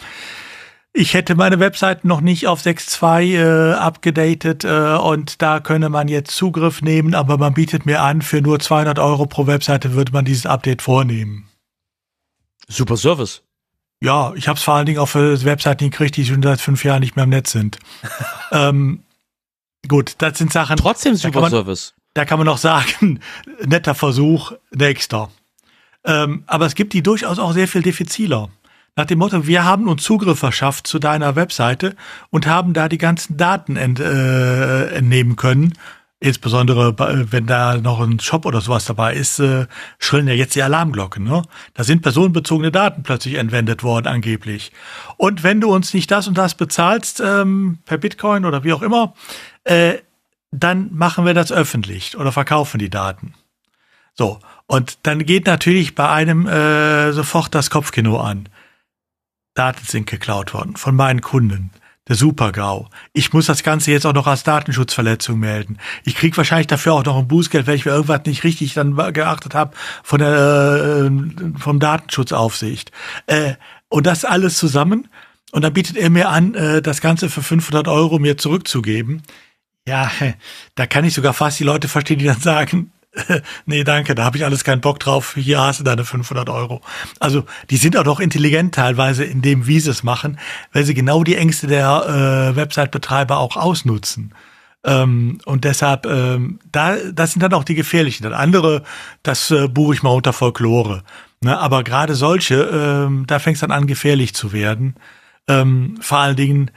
ich 0.97 1.13
hätte 1.13 1.35
meine 1.35 1.59
Webseite 1.59 2.07
noch 2.07 2.21
nicht 2.21 2.47
auf 2.47 2.61
6.2 2.61 3.21
äh, 3.21 3.73
abgedatet 3.73 4.63
äh, 4.63 4.95
und 4.95 5.41
da 5.41 5.59
könne 5.59 5.89
man 5.89 6.07
jetzt 6.07 6.35
Zugriff 6.35 6.81
nehmen, 6.81 7.13
aber 7.13 7.37
man 7.37 7.53
bietet 7.53 7.85
mir 7.85 8.01
an, 8.01 8.23
für 8.23 8.41
nur 8.41 8.59
200 8.59 8.97
Euro 8.97 9.27
pro 9.27 9.45
Webseite 9.45 9.93
würde 9.93 10.11
man 10.11 10.25
dieses 10.25 10.47
Update 10.47 10.81
vornehmen. 10.81 11.47
Super 12.67 12.97
Service. 12.97 13.43
Ja, 14.01 14.33
ich 14.35 14.47
habe 14.47 14.57
es 14.57 14.63
vor 14.63 14.73
allen 14.73 14.87
Dingen 14.87 14.99
auf 14.99 15.13
äh, 15.13 15.43
Webseiten 15.45 15.89
gekriegt, 15.89 16.17
die 16.17 16.25
schon 16.25 16.41
seit 16.41 16.59
fünf 16.59 16.83
Jahren 16.83 17.01
nicht 17.01 17.15
mehr 17.15 17.23
im 17.23 17.29
Netz 17.29 17.51
sind. 17.51 17.77
ähm, 18.51 19.03
gut, 19.87 20.15
das 20.17 20.39
sind 20.39 20.51
Sachen. 20.51 20.77
Trotzdem 20.77 21.15
super 21.15 21.41
man, 21.41 21.51
Service. 21.51 21.93
Da 22.15 22.25
kann 22.25 22.39
man 22.39 22.47
auch 22.47 22.57
sagen, 22.57 23.19
netter 23.65 23.93
Versuch, 23.93 24.53
nächster. 24.71 25.29
Ähm, 26.03 26.43
aber 26.47 26.65
es 26.65 26.73
gibt 26.73 26.93
die 26.93 27.03
durchaus 27.03 27.37
auch 27.37 27.51
sehr 27.51 27.67
viel 27.67 27.83
diffiziler. 27.83 28.49
Nach 28.97 29.05
dem 29.05 29.19
Motto, 29.19 29.45
wir 29.45 29.63
haben 29.63 29.87
uns 29.87 30.01
Zugriff 30.01 30.39
verschafft 30.39 30.87
zu 30.87 30.97
deiner 30.97 31.35
Webseite 31.35 31.95
und 32.31 32.47
haben 32.47 32.73
da 32.73 32.89
die 32.89 32.97
ganzen 32.97 33.37
Daten 33.37 33.75
ent, 33.77 33.99
äh, 33.99 34.87
entnehmen 34.87 35.35
können. 35.35 35.73
Insbesondere, 36.19 36.95
wenn 37.31 37.45
da 37.45 37.77
noch 37.77 37.99
ein 37.99 38.19
Shop 38.19 38.47
oder 38.47 38.59
sowas 38.59 38.85
dabei 38.85 39.13
ist, 39.13 39.37
äh, 39.37 39.67
schrillen 39.99 40.27
ja 40.27 40.33
jetzt 40.33 40.55
die 40.55 40.63
Alarmglocken. 40.63 41.23
Ne? 41.23 41.43
Da 41.75 41.83
sind 41.83 42.01
personenbezogene 42.01 42.71
Daten 42.71 43.03
plötzlich 43.03 43.35
entwendet 43.35 43.83
worden, 43.83 44.07
angeblich. 44.07 44.71
Und 45.17 45.43
wenn 45.43 45.61
du 45.61 45.71
uns 45.71 45.93
nicht 45.93 46.09
das 46.09 46.27
und 46.27 46.35
das 46.35 46.55
bezahlst, 46.55 47.21
ähm, 47.23 47.77
per 47.85 47.99
Bitcoin 47.99 48.45
oder 48.45 48.63
wie 48.63 48.73
auch 48.73 48.81
immer, 48.81 49.13
äh, 49.63 49.99
dann 50.49 50.89
machen 50.91 51.23
wir 51.23 51.35
das 51.35 51.51
öffentlich 51.51 52.17
oder 52.17 52.31
verkaufen 52.31 52.79
die 52.79 52.89
Daten. 52.89 53.35
So, 54.15 54.39
und 54.65 54.97
dann 55.03 55.23
geht 55.23 55.45
natürlich 55.45 55.93
bei 55.93 56.09
einem 56.09 56.47
äh, 56.47 57.11
sofort 57.11 57.53
das 57.53 57.69
Kopfkino 57.69 58.19
an. 58.19 58.49
Daten 59.57 59.85
sind 59.85 60.07
geklaut 60.07 60.53
worden 60.53 60.75
von 60.75 60.95
meinen 60.95 61.21
Kunden. 61.21 61.71
Der 62.07 62.15
Super-GAU. 62.15 62.87
Ich 63.11 63.33
muss 63.33 63.47
das 63.47 63.63
Ganze 63.63 63.91
jetzt 63.91 64.05
auch 64.05 64.13
noch 64.13 64.27
als 64.27 64.43
Datenschutzverletzung 64.43 65.39
melden. 65.39 65.77
Ich 66.05 66.15
krieg 66.15 66.37
wahrscheinlich 66.37 66.67
dafür 66.67 66.93
auch 66.93 67.03
noch 67.03 67.17
ein 67.17 67.27
Bußgeld, 67.27 67.67
wenn 67.67 67.75
ich 67.75 67.85
mir 67.85 67.91
irgendwas 67.91 68.21
nicht 68.25 68.45
richtig 68.45 68.73
dann 68.75 68.95
geachtet 69.13 69.53
habe 69.55 69.75
von 70.03 70.19
der 70.19 71.09
äh, 71.09 71.59
vom 71.59 71.79
Datenschutzaufsicht. 71.79 72.91
Äh, 73.25 73.55
und 73.89 74.05
das 74.05 74.23
alles 74.23 74.57
zusammen. 74.57 75.09
Und 75.51 75.63
dann 75.63 75.73
bietet 75.73 75.97
er 75.97 76.09
mir 76.09 76.29
an, 76.29 76.53
äh, 76.55 76.81
das 76.81 77.01
Ganze 77.01 77.29
für 77.29 77.43
500 77.43 77.89
Euro 77.89 78.19
mir 78.19 78.37
zurückzugeben. 78.37 79.23
Ja, 79.85 80.09
da 80.75 80.85
kann 80.85 81.03
ich 81.03 81.13
sogar 81.13 81.33
fast 81.33 81.59
die 81.59 81.65
Leute 81.65 81.89
verstehen, 81.89 82.19
die 82.19 82.25
dann 82.25 82.39
sagen, 82.39 82.91
nee, 83.65 83.83
danke, 83.83 84.15
da 84.15 84.23
habe 84.23 84.37
ich 84.37 84.45
alles 84.45 84.63
keinen 84.63 84.81
Bock 84.81 84.99
drauf. 84.99 85.33
Hier 85.35 85.59
hast 85.59 85.79
du 85.79 85.83
deine 85.83 86.05
500 86.05 86.49
Euro. 86.49 86.81
Also 87.19 87.45
die 87.69 87.77
sind 87.77 87.97
auch 87.97 88.05
noch 88.05 88.19
intelligent 88.19 88.75
teilweise 88.75 89.23
in 89.23 89.41
dem, 89.41 89.67
wie 89.67 89.79
sie 89.79 89.89
es 89.89 90.03
machen, 90.03 90.39
weil 90.73 90.83
sie 90.83 90.93
genau 90.93 91.23
die 91.23 91.35
Ängste 91.35 91.67
der 91.67 92.51
äh, 92.51 92.55
Website-Betreiber 92.55 93.37
auch 93.37 93.57
ausnutzen. 93.57 94.33
Ähm, 94.83 95.39
und 95.45 95.63
deshalb, 95.63 96.05
ähm, 96.05 96.59
da, 96.71 96.95
das 97.11 97.33
sind 97.33 97.41
dann 97.41 97.53
auch 97.53 97.63
die 97.63 97.75
gefährlichen. 97.75 98.23
Dann 98.23 98.33
andere, 98.33 98.83
das 99.23 99.51
äh, 99.51 99.67
buche 99.67 99.95
ich 99.95 100.03
mal 100.03 100.11
unter 100.11 100.33
Folklore. 100.33 101.03
Ne? 101.41 101.57
Aber 101.57 101.83
gerade 101.83 102.15
solche, 102.15 102.63
ähm, 102.63 103.25
da 103.27 103.39
fängt 103.39 103.55
es 103.55 103.61
dann 103.61 103.71
an, 103.71 103.87
gefährlich 103.87 104.33
zu 104.33 104.53
werden. 104.53 104.95
Ähm, 105.47 105.97
vor 106.01 106.19
allen 106.19 106.35
Dingen, 106.35 106.71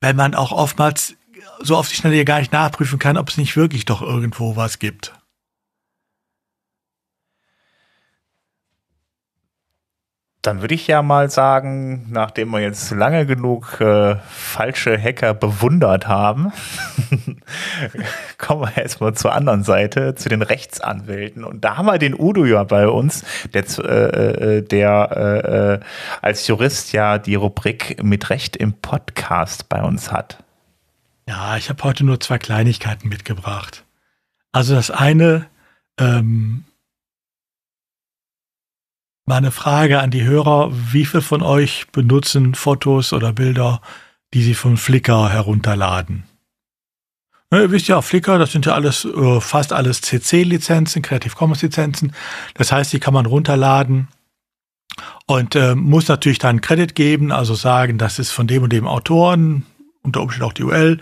wenn 0.00 0.16
man 0.16 0.34
auch 0.34 0.52
oftmals 0.52 1.16
so 1.60 1.76
auf 1.76 1.88
die 1.88 1.96
Schnelle 1.96 2.24
gar 2.24 2.40
nicht 2.40 2.52
nachprüfen 2.52 2.98
kann, 2.98 3.16
ob 3.16 3.28
es 3.28 3.38
nicht 3.38 3.56
wirklich 3.56 3.84
doch 3.84 4.02
irgendwo 4.02 4.56
was 4.56 4.78
gibt. 4.78 5.14
Dann 10.46 10.60
würde 10.60 10.74
ich 10.74 10.86
ja 10.86 11.02
mal 11.02 11.30
sagen, 11.30 12.06
nachdem 12.10 12.50
wir 12.50 12.60
jetzt 12.60 12.90
lange 12.92 13.26
genug 13.26 13.80
äh, 13.80 14.16
falsche 14.28 14.96
Hacker 14.96 15.34
bewundert 15.34 16.06
haben, 16.06 16.52
kommen 18.38 18.62
wir 18.62 18.76
erstmal 18.76 19.14
zur 19.14 19.32
anderen 19.32 19.64
Seite, 19.64 20.14
zu 20.14 20.28
den 20.28 20.42
Rechtsanwälten. 20.42 21.42
Und 21.42 21.64
da 21.64 21.76
haben 21.76 21.86
wir 21.86 21.98
den 21.98 22.14
Udo 22.14 22.44
ja 22.44 22.62
bei 22.64 22.86
uns, 22.86 23.24
der, 23.54 23.64
äh, 23.78 24.58
äh, 24.58 24.62
der 24.62 25.10
äh, 25.16 25.74
äh, 25.74 25.80
als 26.22 26.46
Jurist 26.46 26.92
ja 26.92 27.18
die 27.18 27.34
Rubrik 27.34 28.02
mit 28.04 28.30
Recht 28.30 28.56
im 28.56 28.74
Podcast 28.74 29.68
bei 29.68 29.82
uns 29.82 30.12
hat. 30.12 30.44
Ja, 31.28 31.56
ich 31.56 31.70
habe 31.70 31.82
heute 31.82 32.04
nur 32.04 32.20
zwei 32.20 32.38
Kleinigkeiten 32.38 33.08
mitgebracht. 33.08 33.84
Also 34.52 34.76
das 34.76 34.92
eine, 34.92 35.46
ähm, 35.98 36.65
Mal 39.28 39.50
Frage 39.50 39.98
an 39.98 40.12
die 40.12 40.22
Hörer. 40.22 40.70
Wie 40.92 41.04
viele 41.04 41.20
von 41.20 41.42
euch 41.42 41.88
benutzen 41.90 42.54
Fotos 42.54 43.12
oder 43.12 43.32
Bilder, 43.32 43.80
die 44.32 44.42
sie 44.42 44.54
von 44.54 44.76
Flickr 44.76 45.28
herunterladen? 45.28 46.22
Ne, 47.50 47.62
ihr 47.62 47.70
wisst 47.72 47.88
ja, 47.88 48.02
Flickr, 48.02 48.38
das 48.38 48.52
sind 48.52 48.66
ja 48.66 48.74
alles, 48.74 49.04
äh, 49.04 49.40
fast 49.40 49.72
alles 49.72 50.00
CC-Lizenzen, 50.00 51.02
Creative 51.02 51.34
Commons-Lizenzen. 51.34 52.12
Das 52.54 52.70
heißt, 52.70 52.92
die 52.92 53.00
kann 53.00 53.14
man 53.14 53.26
runterladen 53.26 54.06
und 55.26 55.56
äh, 55.56 55.74
muss 55.74 56.06
natürlich 56.06 56.38
dann 56.38 56.60
Credit 56.60 56.94
geben, 56.94 57.32
also 57.32 57.54
sagen, 57.54 57.98
das 57.98 58.20
ist 58.20 58.30
von 58.30 58.46
dem 58.46 58.62
und 58.62 58.72
dem 58.72 58.86
Autoren, 58.86 59.66
unter 60.02 60.22
Umständen 60.22 60.48
auch 60.48 60.52
die 60.52 60.62
UL, 60.62 60.98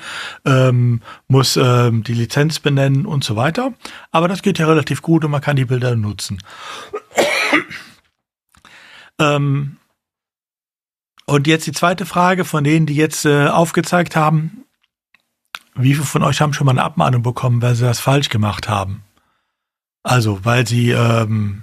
ähm, 0.47 1.03
muss 1.29 1.59
ähm, 1.59 2.03
die 2.05 2.14
Lizenz 2.14 2.59
benennen 2.59 3.05
und 3.05 3.22
so 3.22 3.37
weiter. 3.37 3.75
Aber 4.12 4.29
das 4.29 4.41
geht 4.41 4.59
ja 4.59 4.66
relativ 4.66 5.03
gut 5.03 5.27
und 5.27 5.31
man 5.31 5.43
kann 5.43 5.57
die 5.57 5.66
Bilder 5.66 5.95
nutzen. 5.95 6.39
Ähm, 9.19 9.77
und 11.27 11.47
jetzt 11.47 11.67
die 11.67 11.73
zweite 11.73 12.07
Frage 12.07 12.45
von 12.45 12.65
denen, 12.65 12.87
die 12.87 12.95
jetzt 12.95 13.25
äh, 13.25 13.49
aufgezeigt 13.49 14.15
haben. 14.17 14.65
Wie 15.75 15.95
viele 15.95 16.07
von 16.07 16.23
euch 16.23 16.41
haben 16.41 16.53
schon 16.53 16.67
mal 16.67 16.73
eine 16.73 16.85
Abmahnung 16.85 17.23
bekommen, 17.23 17.62
weil 17.62 17.75
sie 17.75 17.85
das 17.85 17.99
falsch 17.99 18.29
gemacht 18.29 18.69
haben? 18.69 19.03
Also, 20.03 20.45
weil 20.45 20.67
sie 20.67 20.91
ähm, 20.91 21.62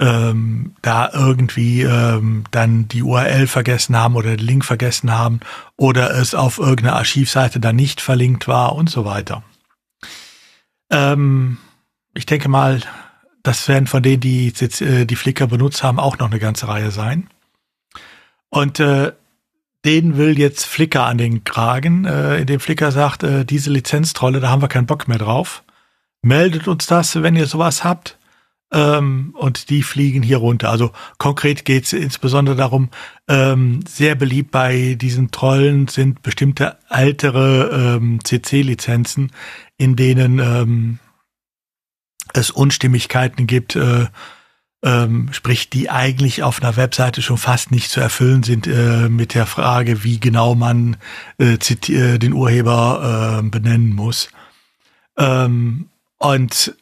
ähm, 0.00 0.74
da 0.82 1.10
irgendwie 1.12 1.82
ähm, 1.82 2.44
dann 2.50 2.88
die 2.88 3.02
URL 3.02 3.46
vergessen 3.46 3.96
haben 3.96 4.16
oder 4.16 4.36
den 4.36 4.44
Link 4.44 4.64
vergessen 4.64 5.12
haben 5.12 5.40
oder 5.76 6.10
es 6.16 6.34
auf 6.34 6.58
irgendeiner 6.58 6.96
Archivseite 6.96 7.60
dann 7.60 7.76
nicht 7.76 8.00
verlinkt 8.00 8.48
war 8.48 8.74
und 8.74 8.90
so 8.90 9.04
weiter. 9.04 9.44
Ähm, 10.90 11.58
ich 12.14 12.26
denke 12.26 12.48
mal, 12.48 12.80
das 13.42 13.68
werden 13.68 13.86
von 13.86 14.02
denen, 14.02 14.20
die 14.20 14.48
äh, 14.48 15.04
die 15.04 15.16
Flickr 15.16 15.46
benutzt 15.46 15.82
haben, 15.82 15.98
auch 15.98 16.18
noch 16.18 16.30
eine 16.30 16.38
ganze 16.38 16.68
Reihe 16.68 16.90
sein. 16.90 17.28
Und 18.50 18.80
äh, 18.80 19.12
denen 19.84 20.16
will 20.16 20.38
jetzt 20.38 20.64
Flickr 20.64 21.06
an 21.06 21.18
den 21.18 21.44
Kragen, 21.44 22.04
äh, 22.04 22.38
indem 22.38 22.60
Flickr 22.60 22.92
sagt, 22.92 23.22
äh, 23.22 23.44
diese 23.44 23.70
Lizenztrolle, 23.70 24.40
da 24.40 24.50
haben 24.50 24.62
wir 24.62 24.68
keinen 24.68 24.86
Bock 24.86 25.08
mehr 25.08 25.18
drauf. 25.18 25.64
Meldet 26.22 26.68
uns 26.68 26.86
das, 26.86 27.20
wenn 27.22 27.36
ihr 27.36 27.46
sowas 27.46 27.82
habt. 27.82 28.18
Ähm, 28.72 29.34
und 29.36 29.68
die 29.68 29.82
fliegen 29.82 30.22
hier 30.22 30.38
runter. 30.38 30.70
Also 30.70 30.92
konkret 31.18 31.66
geht 31.66 31.84
es 31.84 31.92
insbesondere 31.92 32.56
darum, 32.56 32.88
ähm, 33.28 33.80
sehr 33.86 34.14
beliebt 34.14 34.50
bei 34.50 34.96
diesen 34.98 35.30
Trollen 35.30 35.88
sind 35.88 36.22
bestimmte 36.22 36.78
ältere 36.88 37.96
ähm, 37.98 38.20
CC-Lizenzen, 38.24 39.30
in 39.76 39.94
denen 39.94 40.38
ähm, 40.38 40.98
es 42.32 42.50
Unstimmigkeiten 42.50 43.46
gibt, 43.46 43.76
äh, 43.76 44.06
ähm, 44.84 45.28
sprich, 45.32 45.70
die 45.70 45.90
eigentlich 45.90 46.42
auf 46.42 46.60
einer 46.60 46.76
Webseite 46.76 47.22
schon 47.22 47.38
fast 47.38 47.70
nicht 47.70 47.90
zu 47.90 48.00
erfüllen 48.00 48.42
sind 48.42 48.66
äh, 48.66 49.08
mit 49.08 49.34
der 49.34 49.46
Frage, 49.46 50.02
wie 50.02 50.18
genau 50.18 50.54
man 50.54 50.96
äh, 51.38 51.54
äh, 51.54 52.18
den 52.18 52.32
Urheber 52.32 53.40
äh, 53.40 53.48
benennen 53.48 53.94
muss. 53.94 54.28
Ähm, 55.16 55.88
und 56.18 56.74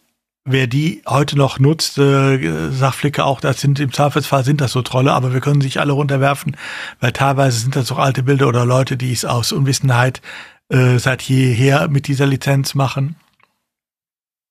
wer 0.45 0.66
die 0.66 1.03
heute 1.07 1.36
noch 1.36 1.59
nutzt, 1.59 1.99
äh, 1.99 2.70
sagt 2.70 2.97
Flickr 2.97 3.26
auch, 3.26 3.41
das 3.41 3.61
sind 3.61 3.78
im 3.80 3.93
Zweifelsfall 3.93 4.45
sind 4.45 4.62
das 4.62 4.72
so 4.72 4.80
Trolle, 4.82 5.12
aber 5.12 5.34
wir 5.34 5.41
können 5.41 5.61
sich 5.61 5.78
alle 5.78 5.93
runterwerfen, 5.93 6.57
weil 7.01 7.12
teilweise 7.12 7.59
sind 7.59 7.76
das 7.76 7.93
auch 7.93 7.99
alte 7.99 8.22
Bilder 8.22 8.49
oder 8.49 8.64
Leute, 8.64 8.97
die 8.97 9.12
es 9.12 9.26
aus 9.26 9.53
Unwissenheit 9.53 10.22
äh, 10.70 10.99
seit 10.99 11.22
jeher 11.22 11.88
mit 11.88 12.07
dieser 12.07 12.26
Lizenz 12.26 12.74
machen. 12.74 13.16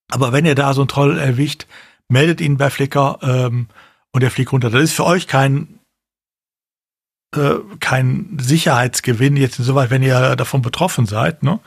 Aber 0.09 0.33
wenn 0.33 0.45
ihr 0.45 0.55
da 0.55 0.73
so 0.73 0.81
einen 0.81 0.87
Troll 0.87 1.17
erwischt, 1.17 1.65
meldet 2.07 2.41
ihn 2.41 2.57
bei 2.57 2.69
Flickr 2.69 3.19
ähm, 3.21 3.67
und 4.11 4.23
er 4.23 4.31
fliegt 4.31 4.51
runter. 4.51 4.69
Das 4.69 4.81
ist 4.81 4.93
für 4.93 5.05
euch 5.05 5.27
kein 5.27 5.79
äh, 7.35 7.59
kein 7.79 8.37
Sicherheitsgewinn 8.41 9.37
jetzt 9.37 9.59
insoweit, 9.59 9.91
wenn 9.91 10.01
ihr 10.01 10.35
davon 10.35 10.63
betroffen 10.63 11.05
seid. 11.05 11.43
Ne? 11.43 11.59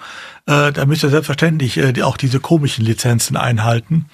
Äh, 0.46 0.72
da 0.72 0.86
müsst 0.86 1.04
ihr 1.04 1.10
selbstverständlich 1.10 1.76
äh, 1.76 1.92
die, 1.92 2.02
auch 2.02 2.16
diese 2.16 2.40
komischen 2.40 2.84
Lizenzen 2.84 3.36
einhalten. 3.36 4.06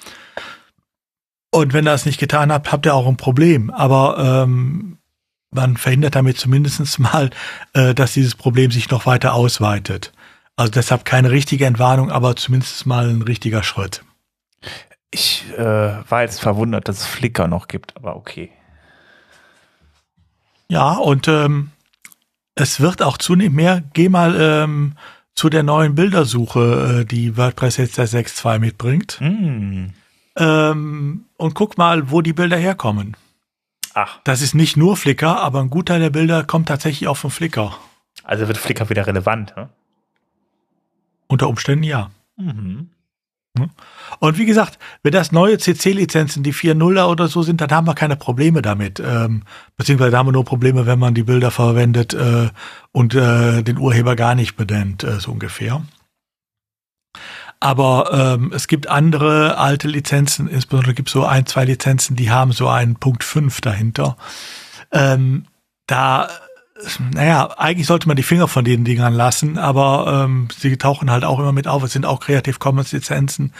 Und 1.51 1.73
wenn 1.73 1.87
ihr 1.87 1.91
das 1.91 2.05
nicht 2.05 2.19
getan 2.19 2.51
habt, 2.51 2.71
habt 2.71 2.85
ihr 2.85 2.93
auch 2.93 3.07
ein 3.07 3.17
Problem. 3.17 3.71
Aber 3.71 4.43
ähm, 4.43 4.99
man 5.51 5.77
verhindert 5.77 6.13
damit 6.13 6.37
zumindest 6.37 6.99
mal, 6.99 7.31
äh, 7.73 7.95
dass 7.95 8.13
dieses 8.13 8.35
Problem 8.35 8.69
sich 8.69 8.91
noch 8.91 9.07
weiter 9.07 9.33
ausweitet. 9.33 10.13
Also 10.55 10.71
deshalb 10.71 11.05
keine 11.05 11.31
richtige 11.31 11.65
Entwarnung, 11.65 12.11
aber 12.11 12.35
zumindest 12.35 12.85
mal 12.85 13.09
ein 13.09 13.23
richtiger 13.23 13.63
Schritt. 13.63 14.03
Ich 15.11 15.45
äh, 15.57 15.63
war 16.09 16.21
jetzt 16.21 16.39
verwundert, 16.39 16.87
dass 16.87 16.99
es 16.99 17.05
Flickr 17.05 17.47
noch 17.47 17.67
gibt, 17.67 17.95
aber 17.97 18.15
okay. 18.15 18.51
Ja, 20.67 20.93
und 20.93 21.27
ähm, 21.27 21.71
es 22.55 22.79
wird 22.79 23.01
auch 23.01 23.17
zunehmend 23.17 23.55
mehr. 23.55 23.83
Geh 23.93 24.09
mal 24.09 24.39
ähm, 24.39 24.95
zu 25.33 25.49
der 25.49 25.63
neuen 25.63 25.95
Bildersuche, 25.95 27.01
äh, 27.01 27.05
die 27.05 27.37
WordPress 27.37 27.77
jetzt 27.77 27.97
der 27.97 28.07
6.2 28.07 28.59
mitbringt. 28.59 29.17
Mm. 29.19 29.87
Ähm, 30.35 31.25
und 31.37 31.53
guck 31.55 31.77
mal, 31.77 32.11
wo 32.11 32.21
die 32.21 32.33
Bilder 32.33 32.57
herkommen. 32.57 33.17
Ach. 33.93 34.19
Das 34.23 34.41
ist 34.41 34.53
nicht 34.53 34.77
nur 34.77 34.95
Flickr, 34.95 35.39
aber 35.39 35.61
ein 35.61 35.69
Gutteil 35.69 35.99
der 35.99 36.09
Bilder 36.11 36.43
kommt 36.43 36.67
tatsächlich 36.67 37.07
auch 37.07 37.17
von 37.17 37.31
Flickr. 37.31 37.75
Also 38.23 38.47
wird 38.47 38.57
Flickr 38.57 38.89
wieder 38.89 39.07
relevant, 39.07 39.55
ne? 39.55 39.69
Unter 41.27 41.47
Umständen 41.47 41.83
ja. 41.83 42.11
Mhm. 42.37 42.89
Ne? 43.57 43.69
Und 44.19 44.37
wie 44.37 44.45
gesagt, 44.45 44.79
wenn 45.03 45.11
das 45.11 45.31
neue 45.31 45.57
CC-Lizenzen, 45.57 46.43
die 46.43 46.53
4.0er 46.53 47.05
oder 47.05 47.27
so 47.27 47.43
sind, 47.43 47.61
dann 47.61 47.71
haben 47.71 47.87
wir 47.87 47.93
keine 47.93 48.15
Probleme 48.15 48.61
damit. 48.61 48.99
Ähm, 48.99 49.43
beziehungsweise 49.77 50.17
haben 50.17 50.27
wir 50.27 50.33
nur 50.33 50.45
Probleme, 50.45 50.85
wenn 50.85 50.99
man 50.99 51.13
die 51.13 51.23
Bilder 51.23 51.51
verwendet 51.51 52.13
äh, 52.13 52.49
und 52.91 53.13
äh, 53.15 53.61
den 53.61 53.77
Urheber 53.77 54.15
gar 54.15 54.35
nicht 54.35 54.55
benennt, 54.55 55.03
äh, 55.03 55.19
so 55.19 55.31
ungefähr. 55.31 55.81
Aber 57.59 58.37
ähm, 58.39 58.51
es 58.53 58.67
gibt 58.67 58.87
andere 58.87 59.57
alte 59.57 59.87
Lizenzen, 59.89 60.47
insbesondere 60.47 60.93
gibt 60.93 61.09
es 61.09 61.13
so 61.13 61.25
ein, 61.25 61.45
zwei 61.45 61.65
Lizenzen, 61.65 62.15
die 62.15 62.31
haben 62.31 62.53
so 62.53 62.69
einen 62.69 62.95
Punkt 62.95 63.23
5 63.23 63.59
dahinter. 63.59 64.15
Ähm, 64.91 65.45
da 65.87 66.29
naja, 67.13 67.49
eigentlich 67.57 67.87
sollte 67.87 68.07
man 68.07 68.15
die 68.15 68.23
Finger 68.23 68.47
von 68.47 68.63
den 68.63 68.85
Dingern 68.85 69.13
lassen, 69.13 69.57
aber 69.57 70.25
ähm, 70.25 70.47
sie 70.57 70.77
tauchen 70.77 71.11
halt 71.11 71.23
auch 71.23 71.39
immer 71.39 71.51
mit 71.51 71.67
auf. 71.67 71.83
Es 71.83 71.93
sind 71.93 72.05
auch 72.05 72.19
Creative 72.19 72.57
Commons 72.59 72.91
Lizenzen, 72.91 73.53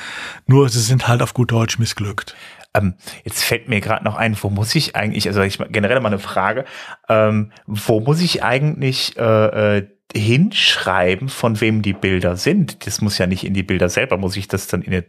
nur 0.47 0.69
sie 0.69 0.81
sind 0.81 1.07
halt 1.07 1.21
auf 1.21 1.33
gut 1.33 1.51
Deutsch 1.51 1.79
missglückt. 1.79 2.35
Ähm, 2.73 2.95
jetzt 3.23 3.43
fällt 3.43 3.67
mir 3.67 3.81
gerade 3.81 4.05
noch 4.05 4.15
ein, 4.15 4.37
wo 4.41 4.49
muss 4.49 4.73
ich 4.75 4.95
eigentlich, 4.95 5.27
also 5.27 5.41
ich 5.41 5.57
generell 5.69 5.99
mal 5.99 6.07
eine 6.07 6.19
Frage, 6.19 6.65
ähm, 7.07 7.51
wo 7.65 7.99
muss 7.99 8.21
ich 8.21 8.43
eigentlich 8.43 9.17
äh, 9.17 9.77
äh, 9.77 9.87
hinschreiben, 10.15 11.29
von 11.29 11.59
wem 11.61 11.81
die 11.81 11.93
Bilder 11.93 12.37
sind? 12.37 12.85
Das 12.85 13.01
muss 13.01 13.17
ja 13.17 13.27
nicht 13.27 13.43
in 13.43 13.53
die 13.53 13.63
Bilder 13.63 13.89
selber, 13.89 14.17
muss 14.17 14.37
ich 14.37 14.47
das 14.47 14.67
dann 14.67 14.81
in 14.81 14.93
eine 14.93 15.05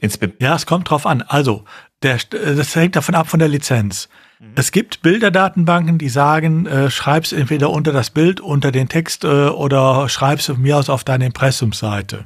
ins 0.00 0.16
Be 0.16 0.32
ja, 0.38 0.54
es 0.54 0.66
kommt 0.66 0.90
drauf 0.90 1.06
an. 1.06 1.22
Also, 1.22 1.64
der, 2.02 2.18
das 2.30 2.74
hängt 2.76 2.96
davon 2.96 3.14
ab 3.14 3.28
von 3.28 3.40
der 3.40 3.48
Lizenz. 3.48 4.08
Es 4.54 4.70
gibt 4.70 5.02
Bilderdatenbanken, 5.02 5.98
die 5.98 6.08
sagen, 6.08 6.66
äh, 6.66 6.90
schreib's 6.90 7.32
entweder 7.32 7.70
unter 7.70 7.92
das 7.92 8.10
Bild, 8.10 8.40
unter 8.40 8.70
den 8.70 8.88
Text 8.88 9.24
äh, 9.24 9.48
oder 9.48 10.08
schreib's 10.08 10.46
von 10.46 10.62
mir 10.62 10.76
aus 10.76 10.88
auf 10.88 11.02
deine 11.02 11.26
Impressumseite. 11.26 12.24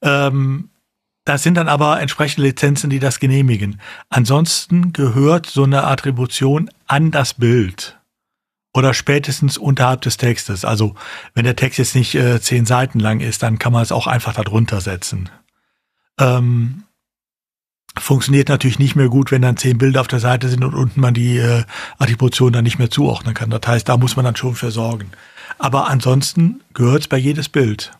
Ähm, 0.00 0.70
das 1.24 1.42
sind 1.42 1.56
dann 1.56 1.68
aber 1.68 2.00
entsprechende 2.00 2.46
Lizenzen, 2.46 2.88
die 2.88 3.00
das 3.00 3.20
genehmigen. 3.20 3.80
Ansonsten 4.08 4.94
gehört 4.94 5.44
so 5.44 5.64
eine 5.64 5.84
Attribution 5.84 6.70
an 6.86 7.10
das 7.10 7.34
Bild 7.34 7.98
oder 8.72 8.94
spätestens 8.94 9.58
unterhalb 9.58 10.00
des 10.00 10.16
Textes. 10.16 10.64
Also 10.64 10.94
wenn 11.34 11.44
der 11.44 11.56
Text 11.56 11.78
jetzt 11.78 11.94
nicht 11.94 12.14
äh, 12.14 12.40
zehn 12.40 12.64
Seiten 12.64 12.98
lang 12.98 13.20
ist, 13.20 13.42
dann 13.42 13.58
kann 13.58 13.74
man 13.74 13.82
es 13.82 13.92
auch 13.92 14.06
einfach 14.06 14.34
darunter 14.34 14.80
setzen. 14.80 15.28
Ähm, 16.18 16.84
Funktioniert 17.96 18.48
natürlich 18.48 18.78
nicht 18.78 18.96
mehr 18.96 19.08
gut, 19.08 19.30
wenn 19.30 19.42
dann 19.42 19.56
zehn 19.56 19.78
Bilder 19.78 20.00
auf 20.00 20.08
der 20.08 20.20
Seite 20.20 20.48
sind 20.48 20.62
und 20.62 20.74
unten 20.74 21.00
man 21.00 21.14
die 21.14 21.38
äh, 21.38 21.64
Attribution 21.98 22.52
dann 22.52 22.64
nicht 22.64 22.78
mehr 22.78 22.90
zuordnen 22.90 23.34
kann. 23.34 23.50
Das 23.50 23.62
heißt, 23.66 23.88
da 23.88 23.96
muss 23.96 24.16
man 24.16 24.24
dann 24.24 24.36
schon 24.36 24.54
versorgen. 24.54 25.10
Aber 25.58 25.88
ansonsten 25.88 26.60
gehört 26.74 27.02
es 27.02 27.08
bei 27.08 27.16
jedes 27.16 27.48
Bild. 27.48 27.92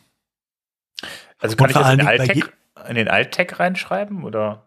Also 1.38 1.56
kann 1.56 1.64
und 1.64 1.70
ich 1.70 1.76
das 1.76 1.92
in, 1.94 2.00
Alt 2.06 2.52
in 2.88 2.94
den 2.94 3.08
Alt-Tag 3.08 3.58
reinschreiben 3.58 4.24
oder? 4.24 4.62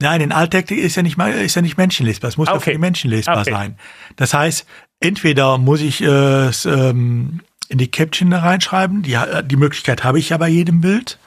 Nein, 0.00 0.20
in 0.20 0.32
Alttext 0.32 0.70
ist 0.72 0.96
ja 0.96 1.02
nicht 1.02 1.16
mal, 1.16 1.32
ist 1.32 1.54
ja 1.54 1.62
nicht 1.62 1.78
menschenlesbar. 1.78 2.28
Es 2.28 2.36
muss 2.36 2.48
okay. 2.48 2.56
ja 2.56 2.60
für 2.60 2.72
die 2.72 2.78
Menschen 2.78 3.10
lesbar 3.10 3.40
okay. 3.40 3.50
sein. 3.50 3.78
Das 4.16 4.34
heißt, 4.34 4.66
entweder 5.00 5.58
muss 5.58 5.80
ich 5.80 6.02
äh, 6.02 6.46
es 6.48 6.66
ähm, 6.66 7.40
in 7.68 7.78
die 7.78 7.90
Caption 7.90 8.30
da 8.30 8.40
reinschreiben, 8.40 9.02
die, 9.02 9.16
die 9.44 9.56
Möglichkeit 9.56 10.04
habe 10.04 10.18
ich 10.18 10.30
ja 10.30 10.36
bei 10.36 10.48
jedem 10.48 10.80
Bild. 10.80 11.18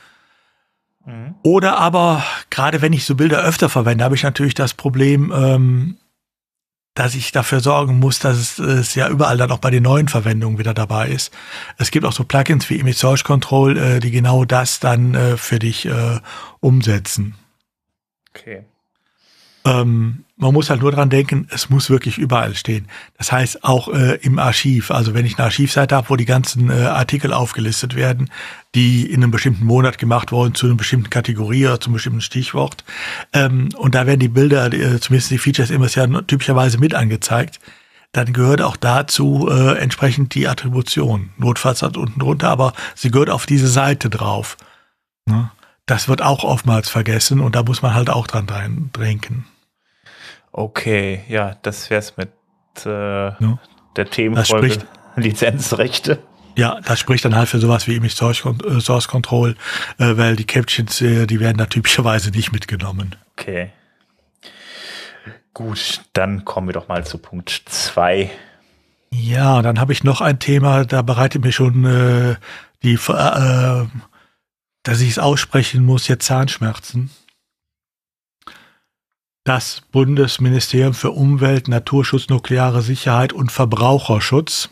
Mhm. 1.08 1.36
Oder 1.42 1.78
aber, 1.78 2.24
gerade 2.50 2.82
wenn 2.82 2.94
ich 2.94 3.06
so 3.06 3.16
Bilder 3.16 3.42
öfter 3.42 3.70
verwende, 3.70 4.04
habe 4.04 4.16
ich 4.16 4.24
natürlich 4.24 4.54
das 4.54 4.74
Problem, 4.74 5.34
ähm, 5.36 5.98
dass 6.94 7.16
ich 7.16 7.32
dafür 7.32 7.62
sorgen 7.62 8.00
muss, 8.00 8.20
dass 8.20 8.38
es, 8.38 8.60
es 8.60 8.96
ja 8.96 9.08
überall 9.08 9.38
dann 9.38 9.52
auch 9.52 9.60
bei 9.60 9.70
den 9.70 9.84
neuen 9.84 10.10
Verwendungen 10.10 10.58
wieder 10.60 10.74
dabei 10.74 11.10
ist. 11.10 11.32
Es 11.78 11.92
gibt 11.92 12.06
auch 12.06 12.12
so 12.12 12.24
Plugins 12.24 12.70
wie 12.70 12.76
Image 12.76 12.98
Search 12.98 13.24
Control, 13.24 13.78
äh, 13.78 14.00
die 14.00 14.12
genau 14.12 14.46
das 14.46 14.80
dann 14.80 15.14
äh, 15.14 15.38
für 15.38 15.60
dich 15.60 15.86
äh, 15.86 16.20
umsetzen. 16.60 17.36
Okay. 18.30 18.66
Ähm, 19.68 20.24
man 20.38 20.54
muss 20.54 20.70
halt 20.70 20.82
nur 20.82 20.92
dran 20.92 21.10
denken, 21.10 21.48
es 21.50 21.70
muss 21.70 21.90
wirklich 21.90 22.20
überall 22.20 22.56
stehen. 22.56 22.88
Das 23.18 23.32
heißt 23.32 23.64
auch 23.64 23.90
äh, 23.90 24.16
im 24.22 24.38
Archiv. 24.38 24.92
Also 24.92 25.14
wenn 25.16 25.26
ich 25.26 25.38
eine 25.38 25.46
Archivseite 25.46 25.96
habe, 25.96 26.10
wo 26.10 26.16
die 26.16 26.26
ganzen 26.26 26.70
äh, 26.70 26.74
Artikel 26.74 27.34
aufgelistet 27.34 27.96
werden, 27.96 28.30
die 28.76 29.12
in 29.12 29.24
einem 29.24 29.32
bestimmten 29.32 29.66
Monat 29.66 29.98
gemacht 29.98 30.32
wurden, 30.32 30.54
zu 30.54 30.68
einer 30.68 30.76
bestimmten 30.76 31.10
Kategorie 31.10 31.66
oder 31.66 31.80
zum 31.80 31.94
bestimmten 31.94 32.22
Stichwort. 32.22 32.84
Ähm, 33.34 33.70
und 33.78 33.96
da 33.96 34.06
werden 34.06 34.20
die 34.20 34.28
Bilder, 34.28 34.72
äh, 34.72 35.00
zumindest 35.00 35.32
die 35.32 35.40
Features 35.40 35.72
immer 35.72 35.88
ja 35.88 36.06
typischerweise 36.22 36.78
mit 36.78 36.94
angezeigt. 36.94 37.60
Dann 38.12 38.32
gehört 38.32 38.62
auch 38.62 38.78
dazu 38.78 39.50
äh, 39.50 39.78
entsprechend 39.80 40.36
die 40.36 40.48
Attribution. 40.48 41.32
Notfalls 41.38 41.82
hat 41.82 41.98
unten 41.98 42.20
drunter, 42.20 42.50
aber 42.50 42.74
sie 42.96 43.12
gehört 43.12 43.32
auf 43.32 43.48
diese 43.48 43.68
Seite 43.68 44.10
drauf. 44.10 44.56
Ne? 45.26 45.50
Das 45.88 46.08
wird 46.08 46.22
auch 46.22 46.44
oftmals 46.44 46.90
vergessen 46.90 47.40
und 47.40 47.56
da 47.56 47.64
muss 47.64 47.82
man 47.82 47.96
halt 47.96 48.10
auch 48.10 48.28
dran 48.28 48.48
denken. 48.96 49.46
Okay, 50.58 51.22
ja, 51.28 51.56
das 51.62 51.92
wäre 51.92 52.00
es 52.00 52.18
mit 52.18 52.32
äh, 52.84 52.90
ja. 52.90 53.60
der 53.96 54.10
Themenfolge 54.10 54.80
Lizenzrechte. 55.16 56.18
Ja, 56.56 56.82
das 56.82 56.98
spricht 56.98 57.26
dann 57.26 57.36
halt 57.36 57.48
für 57.48 57.60
sowas 57.60 57.86
wie 57.86 57.96
Image 57.96 58.16
Source, 58.16 58.44
äh, 58.44 58.80
Source 58.80 59.08
Control, 59.08 59.56
äh, 60.00 60.18
weil 60.18 60.36
die 60.36 60.48
Captions, 60.48 61.00
äh, 61.02 61.28
die 61.28 61.40
werden 61.40 61.60
da 61.60 61.68
typischerweise 61.68 62.32
nicht 62.32 62.52
mitgenommen. 62.54 63.16
Okay. 63.34 63.70
Gut, 65.54 66.02
dann 66.14 66.44
kommen 66.44 66.70
wir 66.70 66.74
doch 66.74 66.88
mal 66.88 67.06
zu 67.06 67.20
Punkt 67.20 67.62
zwei. 67.68 68.32
Ja, 69.12 69.62
dann 69.62 69.80
habe 69.80 69.94
ich 69.94 70.04
noch 70.04 70.22
ein 70.22 70.40
Thema, 70.40 70.86
da 70.86 71.04
bereitet 71.04 71.44
mir 71.44 71.52
schon 71.52 71.86
äh, 71.86 72.36
die, 72.82 72.98
dass 73.06 75.02
ich 75.02 75.10
es 75.10 75.20
aussprechen 75.20 75.86
muss, 75.86 76.08
jetzt 76.08 76.26
Zahnschmerzen 76.26 77.12
das 79.48 79.82
Bundesministerium 79.92 80.94
für 80.94 81.12
Umwelt, 81.12 81.70
Naturschutz, 81.70 82.28
nukleare 82.28 82.82
Sicherheit 82.82 83.32
und 83.32 83.50
Verbraucherschutz 83.50 84.70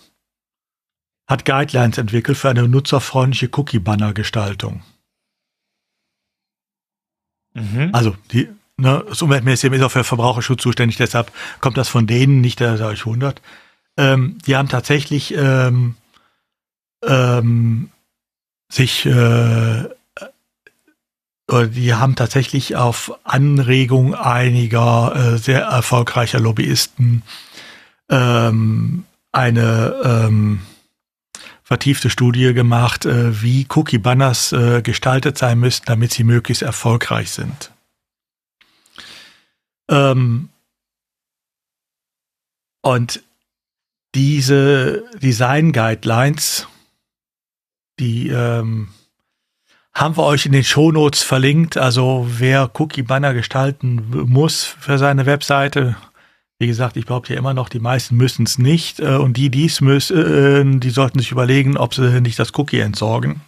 hat 1.27 1.45
Guidelines 1.45 1.97
entwickelt 1.97 2.37
für 2.37 2.49
eine 2.49 2.67
nutzerfreundliche 2.67 3.49
Cookie-Banner-Gestaltung. 3.53 4.83
Mhm. 7.53 7.89
Also 7.93 8.17
die, 8.33 8.49
ne, 8.75 9.03
das 9.07 9.21
Umweltministerium 9.21 9.79
ist 9.79 9.85
auch 9.85 9.91
für 9.91 10.03
Verbraucherschutz 10.03 10.61
zuständig, 10.61 10.97
deshalb 10.97 11.31
kommt 11.61 11.77
das 11.77 11.87
von 11.87 12.05
denen, 12.05 12.41
nicht 12.41 12.59
der 12.59 12.79
euch 12.85 13.05
wundert. 13.05 13.41
Ähm, 13.95 14.37
die 14.45 14.57
haben 14.57 14.67
tatsächlich 14.67 15.33
ähm, 15.37 15.95
ähm, 17.01 17.91
sich 18.69 19.05
äh, 19.05 19.85
die 21.51 21.93
haben 21.93 22.15
tatsächlich 22.15 22.75
auf 22.75 23.19
Anregung 23.23 24.15
einiger 24.15 25.15
äh, 25.15 25.37
sehr 25.37 25.61
erfolgreicher 25.61 26.39
Lobbyisten 26.39 27.21
ähm, 28.09 29.05
eine 29.31 30.01
ähm, 30.03 30.61
vertiefte 31.63 32.09
Studie 32.09 32.53
gemacht, 32.53 33.05
äh, 33.05 33.41
wie 33.41 33.67
Cookie-Banners 33.69 34.53
äh, 34.53 34.81
gestaltet 34.81 35.37
sein 35.37 35.59
müssten, 35.59 35.85
damit 35.87 36.13
sie 36.13 36.23
möglichst 36.23 36.61
erfolgreich 36.61 37.31
sind. 37.31 37.71
Ähm, 39.89 40.49
und 42.81 43.23
diese 44.13 45.03
Design 45.21 45.73
Guidelines, 45.73 46.67
die 47.99 48.29
ähm, 48.29 48.89
haben 49.95 50.17
wir 50.17 50.23
euch 50.23 50.45
in 50.45 50.51
den 50.51 50.63
Shownotes 50.63 51.23
verlinkt. 51.23 51.77
Also 51.77 52.27
wer 52.29 52.69
Cookie 52.79 53.03
Banner 53.03 53.33
gestalten 53.33 54.03
muss 54.27 54.63
für 54.63 54.97
seine 54.97 55.25
Webseite, 55.25 55.95
wie 56.59 56.67
gesagt, 56.67 56.97
ich 56.97 57.05
behaupte 57.05 57.33
ja 57.33 57.39
immer 57.39 57.53
noch, 57.53 57.69
die 57.69 57.79
meisten 57.79 58.17
müssen 58.17 58.45
es 58.45 58.57
nicht. 58.57 58.99
Äh, 58.99 59.15
und 59.15 59.37
die, 59.37 59.49
die 59.49 59.65
es 59.65 59.81
müssen, 59.81 60.75
äh, 60.75 60.79
die 60.79 60.89
sollten 60.89 61.19
sich 61.19 61.31
überlegen, 61.31 61.77
ob 61.77 61.93
sie 61.93 62.21
nicht 62.21 62.37
das 62.37 62.53
Cookie 62.57 62.79
entsorgen. 62.79 63.41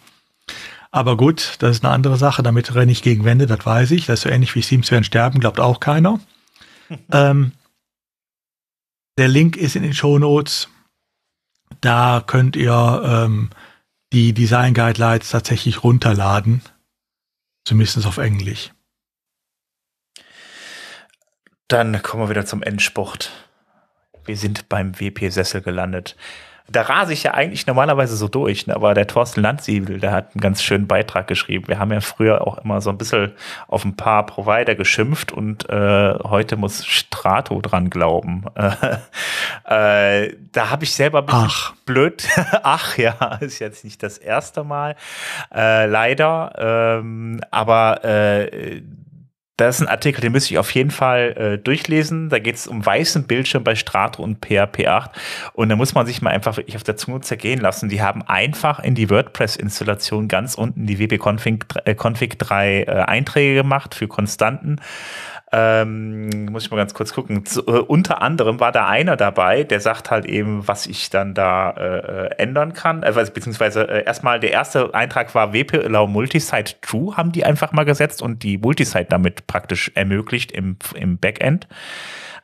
Aber 0.90 1.18
gut, 1.18 1.56
das 1.58 1.76
ist 1.76 1.84
eine 1.84 1.92
andere 1.92 2.16
Sache. 2.16 2.42
Damit 2.42 2.74
renne 2.74 2.92
ich 2.92 3.02
gegen 3.02 3.24
Wände, 3.24 3.46
das 3.46 3.64
weiß 3.64 3.90
ich. 3.90 4.06
Das 4.06 4.20
ist 4.20 4.22
so 4.22 4.30
ähnlich 4.30 4.54
wie 4.54 4.62
Teams 4.62 4.90
werden 4.90 5.04
sterben, 5.04 5.40
glaubt 5.40 5.60
auch 5.60 5.80
keiner. 5.80 6.18
ähm, 7.12 7.52
der 9.18 9.28
Link 9.28 9.56
ist 9.56 9.76
in 9.76 9.82
den 9.82 9.92
Shownotes. 9.92 10.68
Da 11.82 12.22
könnt 12.26 12.56
ihr 12.56 13.02
ähm, 13.04 13.50
die 14.12 14.32
Design 14.32 14.74
Guidelines 14.74 15.30
tatsächlich 15.30 15.84
runterladen. 15.84 16.62
Zumindest 17.64 18.06
auf 18.06 18.18
Englisch. 18.18 18.72
Dann 21.68 22.00
kommen 22.02 22.22
wir 22.22 22.30
wieder 22.30 22.46
zum 22.46 22.62
Endsport. 22.62 23.30
Wir 24.24 24.36
sind 24.36 24.68
beim 24.68 24.98
WP-Sessel 24.98 25.60
gelandet 25.60 26.16
da 26.70 26.82
rase 26.82 27.12
ich 27.12 27.22
ja 27.22 27.32
eigentlich 27.32 27.66
normalerweise 27.66 28.16
so 28.16 28.28
durch, 28.28 28.66
ne? 28.66 28.76
aber 28.76 28.92
der 28.92 29.06
Thorsten 29.06 29.40
Landsiebel, 29.40 30.00
der 30.00 30.12
hat 30.12 30.34
einen 30.34 30.40
ganz 30.40 30.62
schönen 30.62 30.86
Beitrag 30.86 31.26
geschrieben. 31.26 31.66
Wir 31.66 31.78
haben 31.78 31.92
ja 31.92 32.00
früher 32.00 32.46
auch 32.46 32.58
immer 32.58 32.80
so 32.80 32.90
ein 32.90 32.98
bisschen 32.98 33.32
auf 33.68 33.84
ein 33.84 33.96
paar 33.96 34.26
Provider 34.26 34.74
geschimpft 34.74 35.32
und 35.32 35.68
äh, 35.70 36.14
heute 36.24 36.56
muss 36.56 36.84
Strato 36.84 37.60
dran 37.62 37.88
glauben. 37.88 38.44
äh, 39.64 40.34
da 40.52 40.70
habe 40.70 40.84
ich 40.84 40.92
selber 40.92 41.20
ein 41.20 41.26
bisschen 41.26 41.48
Ach. 41.48 41.74
blöd. 41.86 42.28
Ach 42.62 42.98
ja, 42.98 43.38
ist 43.40 43.58
jetzt 43.60 43.84
nicht 43.84 44.02
das 44.02 44.18
erste 44.18 44.62
Mal, 44.62 44.94
äh, 45.54 45.86
leider. 45.86 46.98
Ähm, 47.00 47.40
aber 47.50 48.04
äh, 48.04 48.82
das 49.58 49.76
ist 49.76 49.82
ein 49.82 49.88
Artikel, 49.88 50.20
den 50.20 50.30
müsste 50.30 50.54
ich 50.54 50.58
auf 50.58 50.70
jeden 50.70 50.92
Fall 50.92 51.34
äh, 51.36 51.58
durchlesen. 51.58 52.28
Da 52.28 52.38
geht 52.38 52.54
es 52.54 52.68
um 52.68 52.86
weißen 52.86 53.24
Bildschirm 53.24 53.64
bei 53.64 53.74
Strato 53.74 54.22
und 54.22 54.38
PHP 54.38 54.86
8. 54.86 55.10
Und 55.52 55.68
da 55.68 55.74
muss 55.74 55.94
man 55.94 56.06
sich 56.06 56.22
mal 56.22 56.30
einfach 56.30 56.56
wirklich 56.56 56.76
auf 56.76 56.84
der 56.84 56.96
Zunge 56.96 57.22
zergehen 57.22 57.60
lassen. 57.60 57.88
Die 57.88 58.00
haben 58.00 58.22
einfach 58.22 58.78
in 58.78 58.94
die 58.94 59.10
WordPress-Installation 59.10 60.28
ganz 60.28 60.54
unten 60.54 60.86
die 60.86 61.00
wp-config 61.00 61.64
äh, 61.84 61.96
config 61.96 62.38
3 62.38 62.82
äh, 62.82 62.84
Einträge 63.08 63.56
gemacht 63.56 63.96
für 63.96 64.06
Konstanten. 64.06 64.76
Ähm, 65.50 66.46
muss 66.46 66.64
ich 66.64 66.70
mal 66.70 66.76
ganz 66.76 66.92
kurz 66.92 67.14
gucken. 67.14 67.46
Zu, 67.46 67.66
äh, 67.66 67.80
unter 67.80 68.20
anderem 68.20 68.60
war 68.60 68.70
da 68.70 68.86
einer 68.86 69.16
dabei, 69.16 69.64
der 69.64 69.80
sagt 69.80 70.10
halt 70.10 70.26
eben, 70.26 70.68
was 70.68 70.86
ich 70.86 71.08
dann 71.08 71.32
da 71.32 71.70
äh, 71.70 71.98
äh 71.98 72.30
ändern 72.36 72.74
kann. 72.74 73.02
Äh, 73.02 73.12
beziehungsweise 73.12 73.88
äh, 73.88 74.04
erstmal 74.04 74.40
der 74.40 74.52
erste 74.52 74.92
Eintrag 74.94 75.34
war 75.34 75.54
WP 75.54 75.84
Allow 75.84 76.06
Multisite 76.06 76.74
True, 76.82 77.16
haben 77.16 77.32
die 77.32 77.44
einfach 77.44 77.72
mal 77.72 77.84
gesetzt 77.84 78.20
und 78.20 78.42
die 78.42 78.58
Multisite 78.58 79.06
damit 79.08 79.46
praktisch 79.46 79.90
ermöglicht 79.94 80.52
im, 80.52 80.76
im 80.94 81.16
Backend. 81.16 81.66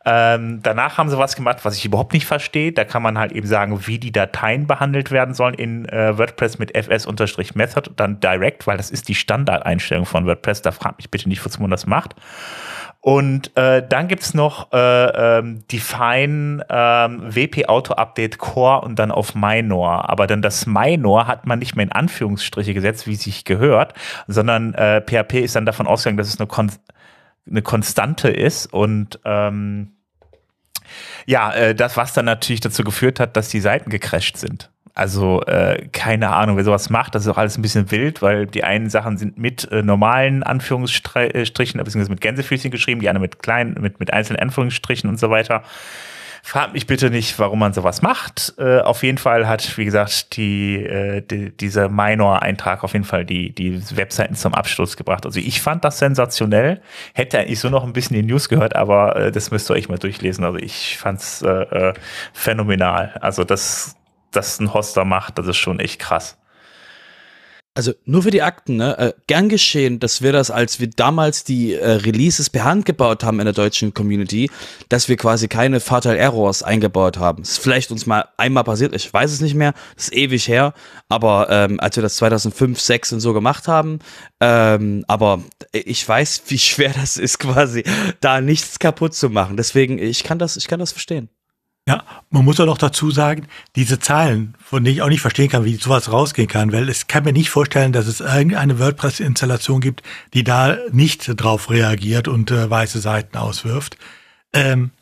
Ähm, 0.06 0.60
danach 0.62 0.98
haben 0.98 1.08
sie 1.08 1.16
was 1.16 1.34
gemacht, 1.34 1.64
was 1.64 1.76
ich 1.76 1.84
überhaupt 1.84 2.12
nicht 2.12 2.26
verstehe. 2.26 2.72
Da 2.72 2.84
kann 2.84 3.02
man 3.02 3.18
halt 3.18 3.32
eben 3.32 3.46
sagen, 3.46 3.86
wie 3.86 3.98
die 3.98 4.12
Dateien 4.12 4.66
behandelt 4.66 5.10
werden 5.10 5.34
sollen 5.34 5.54
in 5.54 5.88
äh, 5.88 6.18
WordPress 6.18 6.58
mit 6.58 6.76
fs-method, 6.76 7.90
dann 7.96 8.20
direct, 8.20 8.66
weil 8.66 8.76
das 8.76 8.90
ist 8.90 9.08
die 9.08 9.14
Standardeinstellung 9.14 10.04
von 10.04 10.26
WordPress. 10.26 10.60
Da 10.60 10.72
fragt 10.72 10.98
mich 10.98 11.10
bitte 11.10 11.28
nicht, 11.28 11.44
wozu 11.44 11.62
man 11.62 11.70
das 11.70 11.86
macht. 11.86 12.14
Und 13.04 13.54
äh, 13.54 13.86
dann 13.86 14.08
gibt's 14.08 14.32
noch 14.32 14.72
äh, 14.72 14.78
ähm, 14.78 15.62
Define 15.70 16.64
ähm, 16.70 17.34
WP 17.34 17.66
Auto 17.68 17.92
Update 17.92 18.38
Core 18.38 18.80
und 18.80 18.98
dann 18.98 19.10
auf 19.10 19.34
Minor. 19.34 20.08
Aber 20.08 20.26
dann 20.26 20.40
das 20.40 20.64
Minor 20.64 21.26
hat 21.26 21.46
man 21.46 21.58
nicht 21.58 21.76
mehr 21.76 21.84
in 21.84 21.92
Anführungsstriche 21.92 22.72
gesetzt, 22.72 23.06
wie 23.06 23.16
sich 23.16 23.44
gehört, 23.44 23.92
sondern 24.26 24.72
äh, 24.72 25.02
PHP 25.02 25.34
ist 25.34 25.54
dann 25.54 25.66
davon 25.66 25.86
ausgegangen, 25.86 26.16
dass 26.16 26.28
es 26.28 26.40
eine, 26.40 26.46
Kon 26.46 26.72
eine 27.46 27.60
Konstante 27.60 28.30
ist 28.30 28.72
und 28.72 29.20
ähm, 29.26 29.92
ja, 31.26 31.52
äh, 31.52 31.74
das, 31.74 31.98
was 31.98 32.14
dann 32.14 32.24
natürlich 32.24 32.62
dazu 32.62 32.84
geführt 32.84 33.20
hat, 33.20 33.36
dass 33.36 33.50
die 33.50 33.60
Seiten 33.60 33.90
gecrashed 33.90 34.38
sind. 34.38 34.70
Also 34.96 35.42
äh, 35.46 35.88
keine 35.88 36.30
Ahnung, 36.30 36.56
wer 36.56 36.62
sowas 36.62 36.88
macht, 36.88 37.16
das 37.16 37.22
ist 37.24 37.28
auch 37.28 37.36
alles 37.36 37.58
ein 37.58 37.62
bisschen 37.62 37.90
wild, 37.90 38.22
weil 38.22 38.46
die 38.46 38.62
einen 38.62 38.90
Sachen 38.90 39.18
sind 39.18 39.36
mit 39.36 39.70
äh, 39.72 39.82
normalen 39.82 40.44
Anführungsstrichen, 40.44 41.82
beziehungsweise 41.82 42.10
mit 42.10 42.20
Gänsefüßchen 42.20 42.70
geschrieben, 42.70 43.00
die 43.00 43.08
anderen 43.08 43.22
mit 43.22 43.42
kleinen, 43.42 43.74
mit, 43.80 43.98
mit 43.98 44.12
einzelnen 44.12 44.40
Anführungsstrichen 44.40 45.10
und 45.10 45.18
so 45.18 45.30
weiter. 45.30 45.64
fragt 46.44 46.74
mich 46.74 46.86
bitte 46.86 47.10
nicht, 47.10 47.38
warum 47.40 47.58
man 47.58 47.72
sowas 47.72 48.02
macht. 48.02 48.54
Äh, 48.58 48.80
auf 48.82 49.02
jeden 49.02 49.18
Fall 49.18 49.48
hat, 49.48 49.76
wie 49.78 49.84
gesagt, 49.84 50.36
die, 50.36 50.76
äh, 50.76 51.22
die 51.22 51.50
dieser 51.50 51.88
Minor-Eintrag 51.88 52.84
auf 52.84 52.92
jeden 52.92 53.06
Fall 53.06 53.24
die, 53.24 53.52
die 53.52 53.80
Webseiten 53.96 54.36
zum 54.36 54.54
Absturz 54.54 54.96
gebracht. 54.96 55.26
Also 55.26 55.40
ich 55.40 55.60
fand 55.60 55.84
das 55.84 55.98
sensationell. 55.98 56.80
Hätte 57.14 57.40
eigentlich 57.40 57.58
so 57.58 57.68
noch 57.68 57.82
ein 57.82 57.94
bisschen 57.94 58.14
die 58.14 58.22
News 58.22 58.48
gehört, 58.48 58.76
aber 58.76 59.16
äh, 59.16 59.32
das 59.32 59.50
müsst 59.50 59.68
ihr 59.70 59.74
euch 59.74 59.88
mal 59.88 59.98
durchlesen. 59.98 60.44
Also 60.44 60.58
ich 60.58 60.98
fand's 60.98 61.42
äh, 61.42 61.48
äh, 61.48 61.94
phänomenal. 62.32 63.18
Also 63.20 63.42
das, 63.42 63.96
das 64.36 64.60
ein 64.60 64.74
Hoster 64.74 65.04
macht, 65.04 65.38
das 65.38 65.46
ist 65.46 65.56
schon 65.56 65.80
echt 65.80 65.98
krass. 65.98 66.36
Also 67.76 67.92
nur 68.04 68.22
für 68.22 68.30
die 68.30 68.42
Akten, 68.42 68.76
ne? 68.76 68.96
Äh, 68.98 69.12
gern 69.26 69.48
geschehen, 69.48 69.98
dass 69.98 70.22
wir 70.22 70.30
das, 70.30 70.52
als 70.52 70.78
wir 70.78 70.88
damals 70.88 71.42
die 71.42 71.74
äh, 71.74 71.90
Releases 71.90 72.48
per 72.48 72.62
Hand 72.62 72.86
gebaut 72.86 73.24
haben 73.24 73.40
in 73.40 73.46
der 73.46 73.52
deutschen 73.52 73.92
Community, 73.92 74.48
dass 74.90 75.08
wir 75.08 75.16
quasi 75.16 75.48
keine 75.48 75.80
Fatal 75.80 76.14
Errors 76.14 76.62
eingebaut 76.62 77.18
haben. 77.18 77.42
Das 77.42 77.52
ist 77.52 77.58
vielleicht 77.58 77.90
uns 77.90 78.06
mal 78.06 78.28
einmal 78.36 78.62
passiert, 78.62 78.94
ich 78.94 79.12
weiß 79.12 79.32
es 79.32 79.40
nicht 79.40 79.56
mehr, 79.56 79.74
das 79.96 80.04
ist 80.04 80.14
ewig 80.14 80.46
her, 80.46 80.72
aber 81.08 81.48
ähm, 81.50 81.80
als 81.80 81.96
wir 81.96 82.04
das 82.04 82.14
2005, 82.14 82.78
6 82.78 83.14
und 83.14 83.20
so 83.20 83.32
gemacht 83.32 83.66
haben, 83.66 83.98
ähm, 84.40 85.04
aber 85.08 85.42
ich 85.72 86.08
weiß, 86.08 86.44
wie 86.46 86.58
schwer 86.58 86.92
das 86.92 87.16
ist, 87.16 87.40
quasi 87.40 87.82
da 88.20 88.40
nichts 88.40 88.78
kaputt 88.78 89.16
zu 89.16 89.30
machen. 89.30 89.56
Deswegen, 89.56 89.98
ich 89.98 90.22
kann 90.22 90.38
das, 90.38 90.56
ich 90.56 90.68
kann 90.68 90.78
das 90.78 90.92
verstehen. 90.92 91.28
Ja, 91.86 92.02
man 92.30 92.46
muss 92.46 92.58
auch 92.60 92.66
noch 92.66 92.78
dazu 92.78 93.10
sagen, 93.10 93.46
diese 93.76 93.98
Zahlen, 93.98 94.54
von 94.58 94.82
denen 94.82 94.96
ich 94.96 95.02
auch 95.02 95.10
nicht 95.10 95.20
verstehen 95.20 95.50
kann, 95.50 95.66
wie 95.66 95.74
sowas 95.74 96.10
rausgehen 96.10 96.48
kann, 96.48 96.72
weil 96.72 96.88
es 96.88 97.08
kann 97.08 97.24
mir 97.24 97.34
nicht 97.34 97.50
vorstellen, 97.50 97.92
dass 97.92 98.06
es 98.06 98.20
irgendeine 98.20 98.78
WordPress-Installation 98.78 99.82
gibt, 99.82 100.02
die 100.32 100.44
da 100.44 100.78
nicht 100.92 101.28
drauf 101.36 101.68
reagiert 101.68 102.26
und 102.26 102.50
äh, 102.50 102.70
weiße 102.70 103.00
Seiten 103.00 103.36
auswirft. 103.36 103.98
Ähm, 104.54 104.92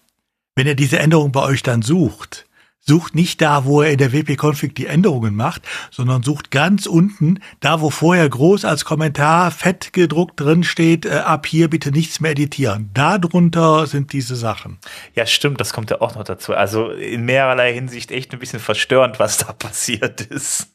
wenn 0.57 0.67
ihr 0.67 0.75
diese 0.75 0.99
Änderung 0.99 1.31
bei 1.31 1.43
euch 1.43 1.63
dann 1.63 1.83
sucht, 1.83 2.47
sucht 2.85 3.15
nicht 3.15 3.41
da, 3.41 3.65
wo 3.65 3.81
er 3.83 3.93
in 3.93 3.99
der 3.99 4.13
WP-Config 4.13 4.75
die 4.75 4.87
Änderungen 4.87 5.35
macht, 5.35 5.63
sondern 5.91 6.23
sucht 6.23 6.51
ganz 6.51 6.87
unten, 6.87 7.39
da 7.61 7.81
wo 7.81 7.91
vorher 7.91 8.29
groß 8.29 8.65
als 8.65 8.85
Kommentar 8.85 9.51
fett 9.51 9.93
gedruckt 9.93 10.41
drin 10.41 10.65
steht, 10.65 11.07
äh, 11.07 11.11
ab 11.11 11.47
hier 11.47 11.71
bitte 11.71 11.91
nichts 11.91 12.21
mehr 12.21 12.33
editieren. 12.33 12.91
Darunter 12.93 13.87
sind 13.87 14.13
diese 14.13 14.37
Sachen. 14.37 14.79
Ja, 15.15 15.27
stimmt, 15.27 15.61
das 15.61 15.73
kommt 15.73 15.91
ja 15.91 16.01
auch 16.01 16.15
noch 16.17 16.25
dazu. 16.25 16.55
Also 16.55 16.91
in 16.91 17.25
mehrerlei 17.25 17.73
Hinsicht 17.73 18.11
echt 18.11 18.33
ein 18.33 18.41
bisschen 18.41 18.61
verstörend, 18.61 19.19
was 19.19 19.39
da 19.39 19.53
passiert 19.59 20.21
ist. 20.21 20.69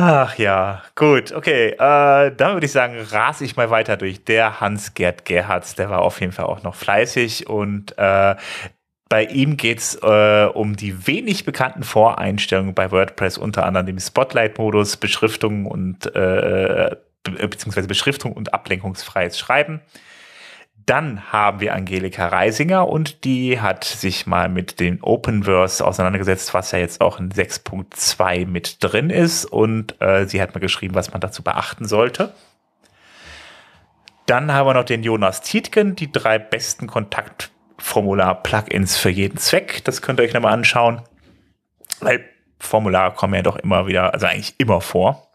Ach 0.00 0.38
ja, 0.38 0.84
gut, 0.94 1.32
okay. 1.32 1.70
Äh, 1.70 1.76
dann 1.76 2.52
würde 2.52 2.66
ich 2.66 2.70
sagen, 2.72 2.96
rase 3.10 3.44
ich 3.44 3.56
mal 3.56 3.70
weiter 3.70 3.96
durch. 3.96 4.22
Der 4.22 4.60
Hans-Gerd 4.60 5.24
Gerhards, 5.24 5.74
der 5.74 5.90
war 5.90 6.02
auf 6.02 6.20
jeden 6.20 6.30
Fall 6.30 6.44
auch 6.44 6.62
noch 6.62 6.76
fleißig 6.76 7.48
und 7.48 7.98
äh, 7.98 8.36
bei 9.08 9.24
ihm 9.24 9.56
geht 9.56 9.78
es 9.78 9.94
äh, 10.02 10.48
um 10.52 10.76
die 10.76 11.06
wenig 11.06 11.44
bekannten 11.44 11.82
Voreinstellungen 11.82 12.74
bei 12.74 12.90
WordPress, 12.90 13.38
unter 13.38 13.64
anderem 13.64 13.86
dem 13.86 13.98
Spotlight-Modus, 13.98 14.98
Beschriftung 14.98 15.66
und 15.66 16.14
äh, 16.14 16.96
beziehungsweise 17.22 17.88
Beschriftung 17.88 18.32
und 18.32 18.52
ablenkungsfreies 18.52 19.38
Schreiben. 19.38 19.80
Dann 20.86 21.32
haben 21.32 21.60
wir 21.60 21.74
Angelika 21.74 22.28
Reisinger 22.28 22.88
und 22.88 23.24
die 23.24 23.60
hat 23.60 23.84
sich 23.84 24.26
mal 24.26 24.48
mit 24.48 24.80
dem 24.80 25.02
Openverse 25.02 25.86
auseinandergesetzt, 25.86 26.54
was 26.54 26.72
ja 26.72 26.78
jetzt 26.78 27.02
auch 27.02 27.20
in 27.20 27.30
6.2 27.30 28.46
mit 28.46 28.82
drin 28.82 29.10
ist. 29.10 29.44
Und 29.44 30.00
äh, 30.00 30.26
sie 30.26 30.40
hat 30.40 30.54
mal 30.54 30.60
geschrieben, 30.60 30.94
was 30.94 31.12
man 31.12 31.20
dazu 31.20 31.42
beachten 31.42 31.84
sollte. 31.84 32.32
Dann 34.24 34.52
haben 34.52 34.66
wir 34.66 34.74
noch 34.74 34.84
den 34.84 35.02
Jonas 35.02 35.42
Tietgen, 35.42 35.94
die 35.94 36.10
drei 36.10 36.38
besten 36.38 36.86
Kontakt 36.86 37.50
Formular-Plugins 37.78 38.96
für 38.96 39.10
jeden 39.10 39.38
Zweck. 39.38 39.84
Das 39.84 40.02
könnt 40.02 40.20
ihr 40.20 40.24
euch 40.24 40.34
nochmal 40.34 40.52
anschauen. 40.52 41.02
Weil 42.00 42.24
Formulare 42.58 43.14
kommen 43.14 43.34
ja 43.34 43.42
doch 43.42 43.56
immer 43.56 43.86
wieder, 43.86 44.12
also 44.12 44.26
eigentlich 44.26 44.54
immer 44.58 44.80
vor. 44.80 45.28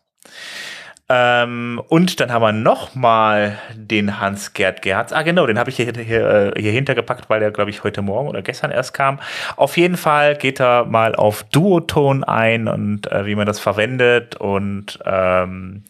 Ähm, 1.09 1.81
und 1.89 2.21
dann 2.21 2.31
haben 2.31 2.41
wir 2.41 2.53
noch 2.53 2.95
mal 2.95 3.59
den 3.75 4.21
Hans-Gerd 4.21 4.81
Gerhards. 4.81 5.11
Ah, 5.11 5.23
genau, 5.23 5.45
den 5.45 5.59
habe 5.59 5.69
ich 5.69 5.75
hier, 5.75 5.91
hier, 5.93 6.53
hier 6.57 6.71
hintergepackt, 6.71 7.29
weil 7.29 7.41
der, 7.41 7.51
glaube 7.51 7.71
ich, 7.71 7.83
heute 7.83 8.01
Morgen 8.01 8.29
oder 8.29 8.41
gestern 8.41 8.71
erst 8.71 8.93
kam. 8.93 9.19
Auf 9.57 9.75
jeden 9.75 9.97
Fall 9.97 10.37
geht 10.37 10.61
er 10.61 10.85
mal 10.85 11.13
auf 11.15 11.43
Duoton 11.43 12.23
ein 12.23 12.69
und 12.69 13.11
äh, 13.11 13.25
wie 13.25 13.35
man 13.35 13.45
das 13.45 13.59
verwendet. 13.59 14.37
Und 14.37 14.99
ähm, 15.05 15.83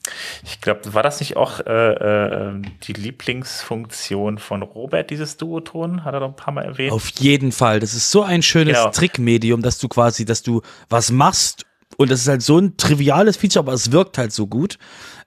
ich 0.43 0.61
glaube, 0.61 0.93
war 0.95 1.03
das 1.03 1.19
nicht 1.19 1.37
auch 1.37 1.59
äh, 1.59 1.93
äh, 1.93 2.61
die 2.81 2.93
Lieblingsfunktion 2.93 4.39
von 4.39 4.63
Robert, 4.63 5.11
dieses 5.11 5.37
Duoton? 5.37 6.05
Hat 6.05 6.15
er 6.15 6.21
doch 6.21 6.29
ein 6.29 6.35
paar 6.35 6.55
Mal 6.55 6.65
erwähnt. 6.65 6.91
Auf 6.91 7.09
jeden 7.19 7.51
Fall. 7.51 7.79
Das 7.79 7.93
ist 7.93 8.09
so 8.09 8.23
ein 8.23 8.41
schönes 8.41 8.79
genau. 8.79 8.89
Trickmedium, 8.89 9.61
dass 9.61 9.77
du 9.77 9.87
quasi, 9.87 10.25
dass 10.25 10.41
du 10.41 10.63
was 10.89 11.11
machst 11.11 11.67
und 11.97 12.11
das 12.11 12.21
ist 12.21 12.27
halt 12.27 12.41
so 12.41 12.57
ein 12.57 12.77
triviales 12.77 13.37
Feature, 13.37 13.63
aber 13.63 13.73
es 13.73 13.91
wirkt 13.91 14.17
halt 14.17 14.31
so 14.31 14.47
gut. 14.47 14.77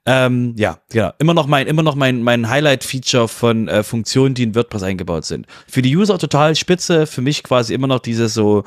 Ähm, 0.08 0.54
ja, 0.56 0.78
ja, 0.92 1.14
immer 1.18 1.34
noch 1.34 1.48
mein, 1.48 1.66
immer 1.66 1.82
noch 1.82 1.96
mein, 1.96 2.22
mein 2.22 2.48
Highlight-Feature 2.48 3.26
von 3.26 3.66
äh, 3.66 3.82
Funktionen, 3.82 4.34
die 4.34 4.44
in 4.44 4.54
WordPress 4.54 4.84
eingebaut 4.84 5.24
sind. 5.24 5.46
Für 5.66 5.82
die 5.82 5.96
User 5.96 6.16
total 6.18 6.54
spitze, 6.54 7.06
für 7.08 7.22
mich 7.22 7.42
quasi 7.42 7.74
immer 7.74 7.88
noch 7.88 7.98
dieses 7.98 8.32
so 8.32 8.62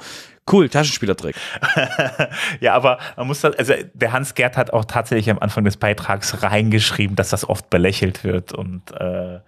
cool 0.52 0.68
Taschenspielertrick. 0.68 1.36
ja, 2.60 2.74
aber 2.74 2.98
man 3.16 3.28
muss 3.28 3.40
das, 3.40 3.56
also 3.56 3.74
der 3.94 4.12
Hans 4.12 4.36
Gerd 4.36 4.58
hat 4.58 4.74
auch 4.74 4.84
tatsächlich 4.84 5.30
am 5.30 5.40
Anfang 5.40 5.64
des 5.64 5.78
Beitrags 5.78 6.44
reingeschrieben, 6.44 7.16
dass 7.16 7.30
das 7.30 7.48
oft 7.48 7.70
belächelt 7.70 8.26
wird 8.26 8.52
und 8.52 8.92
äh, 9.00 9.40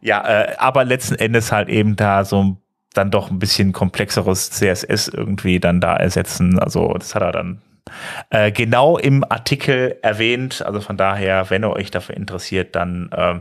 ja, 0.00 0.24
äh, 0.28 0.54
aber 0.58 0.84
letzten 0.84 1.16
Endes 1.16 1.50
halt 1.50 1.68
eben 1.68 1.96
da 1.96 2.24
so 2.24 2.58
dann 2.94 3.10
doch 3.10 3.30
ein 3.30 3.38
bisschen 3.38 3.72
komplexeres 3.72 4.50
CSS 4.50 5.08
irgendwie 5.08 5.58
dann 5.58 5.80
da 5.80 5.96
ersetzen. 5.96 6.58
Also 6.58 6.92
das 6.94 7.14
hat 7.14 7.22
er 7.22 7.32
dann 7.32 7.60
äh, 8.30 8.50
genau 8.52 8.98
im 8.98 9.24
Artikel 9.24 9.96
erwähnt. 10.02 10.62
Also 10.62 10.80
von 10.80 10.96
daher, 10.96 11.50
wenn 11.50 11.64
ihr 11.64 11.70
euch 11.70 11.90
dafür 11.90 12.16
interessiert, 12.16 12.74
dann 12.74 13.10
äh, 13.12 13.40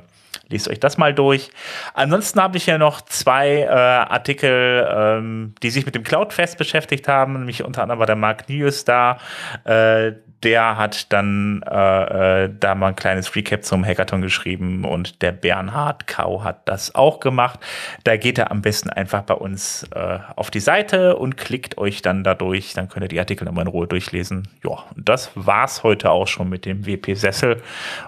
lest 0.50 0.70
euch 0.70 0.80
das 0.80 0.98
mal 0.98 1.14
durch. 1.14 1.50
Ansonsten 1.94 2.42
habe 2.42 2.58
ich 2.58 2.66
ja 2.66 2.78
noch 2.78 3.02
zwei 3.02 3.62
äh, 3.62 3.68
Artikel, 3.70 4.88
ähm, 4.90 5.56
die 5.62 5.70
sich 5.70 5.86
mit 5.86 5.96
dem 5.96 6.04
Cloudfest 6.04 6.58
beschäftigt 6.58 7.08
haben. 7.08 7.34
Nämlich 7.34 7.64
unter 7.64 7.84
anderem 7.84 8.00
war 8.00 8.08
der 8.08 8.16
Mark 8.16 8.50
News 8.50 8.86
da. 8.86 9.18
Äh, 9.64 10.14
der 10.44 10.78
hat 10.78 11.12
dann 11.12 11.64
äh, 11.64 12.44
äh, 12.44 12.50
da 12.60 12.76
mal 12.76 12.90
ein 12.90 12.96
kleines 12.96 13.36
Recap 13.36 13.64
zum 13.64 13.84
Hackathon 13.84 14.22
geschrieben 14.22 14.86
und 14.86 15.22
der 15.22 15.32
Bernhard 15.32 16.06
Kau 16.06 16.44
hat 16.44 16.68
das 16.68 16.94
auch 16.94 17.20
gemacht. 17.20 17.60
Da 18.04 18.18
geht 18.18 18.38
er 18.38 18.52
am 18.52 18.62
besten 18.62 18.90
einfach 18.90 19.24
bei 19.24 19.34
uns 19.34 19.84
äh, 19.96 20.20
auf 20.36 20.52
die 20.52 20.60
Seite 20.60 21.16
und 21.16 21.38
klickt 21.38 21.78
euch 21.78 22.02
dann 22.02 22.24
dadurch. 22.24 22.74
Dann 22.74 22.88
könnt 22.88 23.06
ihr 23.06 23.10
die 23.10 23.20
Artikel 23.20 23.46
nochmal 23.46 23.64
in 23.64 23.72
Ruhe 23.72 23.88
durchlesen. 23.88 24.48
Ja, 24.64 24.84
und 24.96 25.10
das 25.10 25.32
war's 25.34 25.84
heute 25.84 26.12
auch 26.12 26.28
schon 26.28 26.50
mit 26.50 26.66
dem 26.66 26.86
WP-Sessel. 26.86 27.62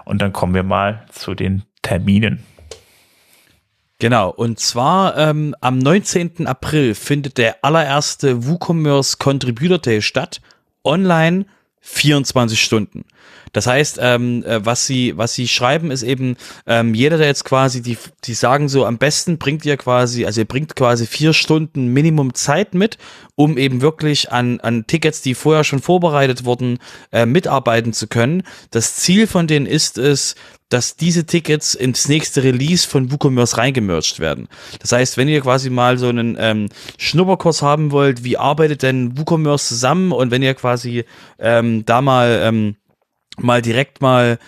Und 0.04 0.22
dann 0.22 0.32
kommen 0.32 0.54
wir 0.54 0.62
mal 0.62 1.02
zu 1.10 1.34
den 1.34 1.64
Terminen. 1.82 2.44
Genau, 3.98 4.30
und 4.30 4.58
zwar 4.58 5.16
ähm, 5.18 5.54
am 5.60 5.78
19. 5.78 6.46
April 6.46 6.94
findet 6.94 7.36
der 7.36 7.62
allererste 7.62 8.46
WooCommerce 8.46 9.18
Contributor 9.18 9.78
Day 9.78 10.00
statt, 10.00 10.40
online 10.84 11.44
24 11.80 12.62
Stunden. 12.62 13.04
Das 13.52 13.66
heißt, 13.66 13.98
ähm, 14.00 14.44
äh, 14.44 14.64
was 14.64 14.86
sie, 14.86 15.16
was 15.16 15.34
sie 15.34 15.48
schreiben, 15.48 15.90
ist 15.90 16.02
eben, 16.02 16.36
ähm, 16.66 16.94
jeder, 16.94 17.18
der 17.18 17.26
jetzt 17.26 17.44
quasi, 17.44 17.82
die, 17.82 17.98
die 18.24 18.34
sagen 18.34 18.68
so, 18.68 18.84
am 18.86 18.98
besten 18.98 19.38
bringt 19.38 19.64
ihr 19.64 19.76
quasi, 19.76 20.24
also 20.24 20.40
ihr 20.40 20.46
bringt 20.46 20.76
quasi 20.76 21.06
vier 21.06 21.32
Stunden 21.32 21.88
Minimum 21.88 22.34
Zeit 22.34 22.74
mit, 22.74 22.98
um 23.34 23.58
eben 23.58 23.80
wirklich 23.80 24.30
an, 24.30 24.60
an 24.60 24.86
Tickets, 24.86 25.22
die 25.22 25.34
vorher 25.34 25.64
schon 25.64 25.80
vorbereitet 25.80 26.44
wurden, 26.44 26.78
äh, 27.12 27.26
mitarbeiten 27.26 27.92
zu 27.92 28.06
können. 28.06 28.42
Das 28.70 28.96
Ziel 28.96 29.26
von 29.26 29.46
denen 29.46 29.66
ist 29.66 29.98
es, 29.98 30.34
dass 30.70 30.96
diese 30.96 31.26
Tickets 31.26 31.74
ins 31.74 32.08
nächste 32.08 32.44
Release 32.44 32.88
von 32.88 33.10
WooCommerce 33.10 33.58
reingemerged 33.58 34.20
werden. 34.20 34.48
Das 34.78 34.92
heißt, 34.92 35.16
wenn 35.16 35.28
ihr 35.28 35.40
quasi 35.40 35.68
mal 35.68 35.98
so 35.98 36.08
einen 36.08 36.36
ähm, 36.38 36.68
Schnupperkurs 36.96 37.60
haben 37.60 37.90
wollt, 37.90 38.24
wie 38.24 38.38
arbeitet 38.38 38.82
denn 38.82 39.18
WooCommerce 39.18 39.68
zusammen 39.68 40.12
und 40.12 40.30
wenn 40.30 40.42
ihr 40.42 40.54
quasi 40.54 41.04
ähm, 41.40 41.84
da 41.84 42.00
mal 42.00 42.40
ähm, 42.44 42.76
mal 43.42 43.62
direkt 43.62 44.00
mal 44.00 44.38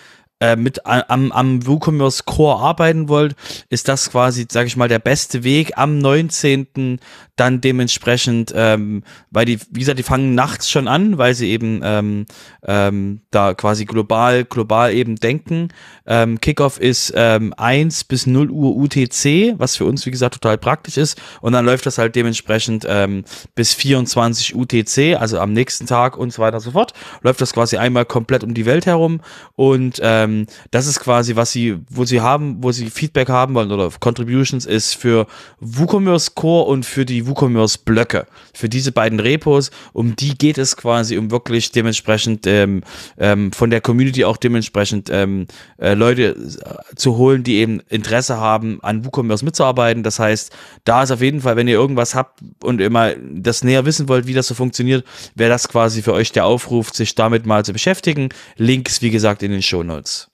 äh, 0.43 0.57
mit 0.57 0.85
am, 0.85 1.31
am 1.31 1.65
WooCommerce 1.65 2.23
Core 2.25 2.61
arbeiten 2.61 3.07
wollt, 3.07 3.35
ist 3.69 3.87
das 3.87 4.11
quasi, 4.11 4.45
sage 4.51 4.67
ich 4.67 4.75
mal, 4.75 4.89
der 4.89 4.99
beste 4.99 5.43
Weg 5.43 5.77
am 5.77 5.99
19. 5.99 6.99
dann 7.35 7.61
dementsprechend, 7.61 8.53
ähm, 8.55 9.03
weil 9.31 9.45
die, 9.45 9.59
wie 9.71 9.79
gesagt, 9.79 9.97
die 9.97 10.03
fangen 10.03 10.35
nachts 10.35 10.69
schon 10.69 10.87
an, 10.87 11.17
weil 11.17 11.33
sie 11.33 11.49
eben 11.49 11.81
ähm, 11.83 12.25
ähm, 12.63 13.21
da 13.31 13.55
quasi 13.55 13.85
global, 13.85 14.45
global 14.45 14.93
eben 14.93 15.15
denken. 15.15 15.69
Ähm, 16.05 16.39
Kickoff 16.39 16.79
ist 16.79 17.11
ähm, 17.15 17.53
1 17.57 18.03
bis 18.03 18.27
0 18.27 18.51
Uhr 18.51 18.75
UTC, 18.75 19.55
was 19.57 19.75
für 19.75 19.85
uns, 19.85 20.05
wie 20.05 20.11
gesagt, 20.11 20.35
total 20.35 20.59
praktisch 20.59 20.97
ist. 20.97 21.19
Und 21.41 21.53
dann 21.53 21.65
läuft 21.65 21.87
das 21.87 21.97
halt 21.97 22.15
dementsprechend 22.15 22.85
ähm, 22.87 23.23
bis 23.55 23.73
24 23.73 24.55
UTC, 24.55 25.19
also 25.19 25.39
am 25.39 25.53
nächsten 25.53 25.87
Tag 25.87 26.17
und 26.17 26.31
so 26.31 26.41
weiter 26.41 26.57
und 26.57 26.63
so 26.63 26.71
fort. 26.71 26.93
Läuft 27.21 27.41
das 27.41 27.53
quasi 27.53 27.77
einmal 27.77 28.05
komplett 28.05 28.43
um 28.43 28.53
die 28.53 28.67
Welt 28.67 28.85
herum 28.85 29.21
und 29.55 29.99
ähm, 30.03 30.45
das 30.69 30.85
ist 30.85 30.99
quasi, 30.99 31.35
was 31.35 31.51
sie, 31.51 31.79
wo 31.89 32.05
sie 32.05 32.21
haben, 32.21 32.63
wo 32.63 32.71
sie 32.71 32.91
Feedback 32.91 33.29
haben 33.29 33.55
wollen 33.55 33.71
oder 33.71 33.89
Contributions 33.99 34.65
ist 34.65 34.93
für 34.93 35.25
WooCommerce 35.59 36.35
Core 36.35 36.65
und 36.69 36.85
für 36.85 37.05
die 37.05 37.22
WooCommerce 37.27 37.79
Blöcke. 37.79 38.25
Für 38.53 38.69
diese 38.69 38.91
beiden 38.91 39.19
Repos, 39.19 39.71
um 39.93 40.15
die 40.15 40.37
geht 40.37 40.57
es 40.57 40.77
quasi, 40.77 41.17
um 41.17 41.31
wirklich 41.31 41.71
dementsprechend 41.71 42.45
ähm, 42.47 42.83
ähm, 43.17 43.51
von 43.51 43.69
der 43.69 43.81
Community 43.81 44.25
auch 44.25 44.37
dementsprechend 44.37 45.09
ähm, 45.11 45.47
äh, 45.77 45.93
Leute 45.93 46.35
äh, 46.35 46.95
zu 46.95 47.17
holen, 47.17 47.43
die 47.43 47.55
eben 47.55 47.81
Interesse 47.89 48.37
haben, 48.37 48.79
an 48.81 49.05
WooCommerce 49.05 49.43
mitzuarbeiten. 49.45 50.03
Das 50.03 50.19
heißt, 50.19 50.51
da 50.83 51.03
ist 51.03 51.11
auf 51.11 51.21
jeden 51.21 51.41
Fall, 51.41 51.55
wenn 51.55 51.67
ihr 51.67 51.75
irgendwas 51.75 52.15
habt 52.15 52.39
und 52.63 52.81
immer 52.81 53.13
das 53.15 53.63
näher 53.63 53.85
wissen 53.85 54.07
wollt, 54.09 54.27
wie 54.27 54.33
das 54.33 54.47
so 54.47 54.55
funktioniert, 54.55 55.05
wäre 55.35 55.49
das 55.49 55.67
quasi 55.67 56.01
für 56.01 56.13
euch 56.13 56.31
der 56.31 56.45
Aufruf, 56.45 56.91
sich 56.91 57.15
damit 57.15 57.45
mal 57.45 57.65
zu 57.65 57.73
beschäftigen. 57.73 58.29
Links, 58.57 59.01
wie 59.01 59.09
gesagt, 59.09 59.43
in 59.43 59.51
den 59.51 59.61
Show 59.61 59.83
Notes. 59.83 60.29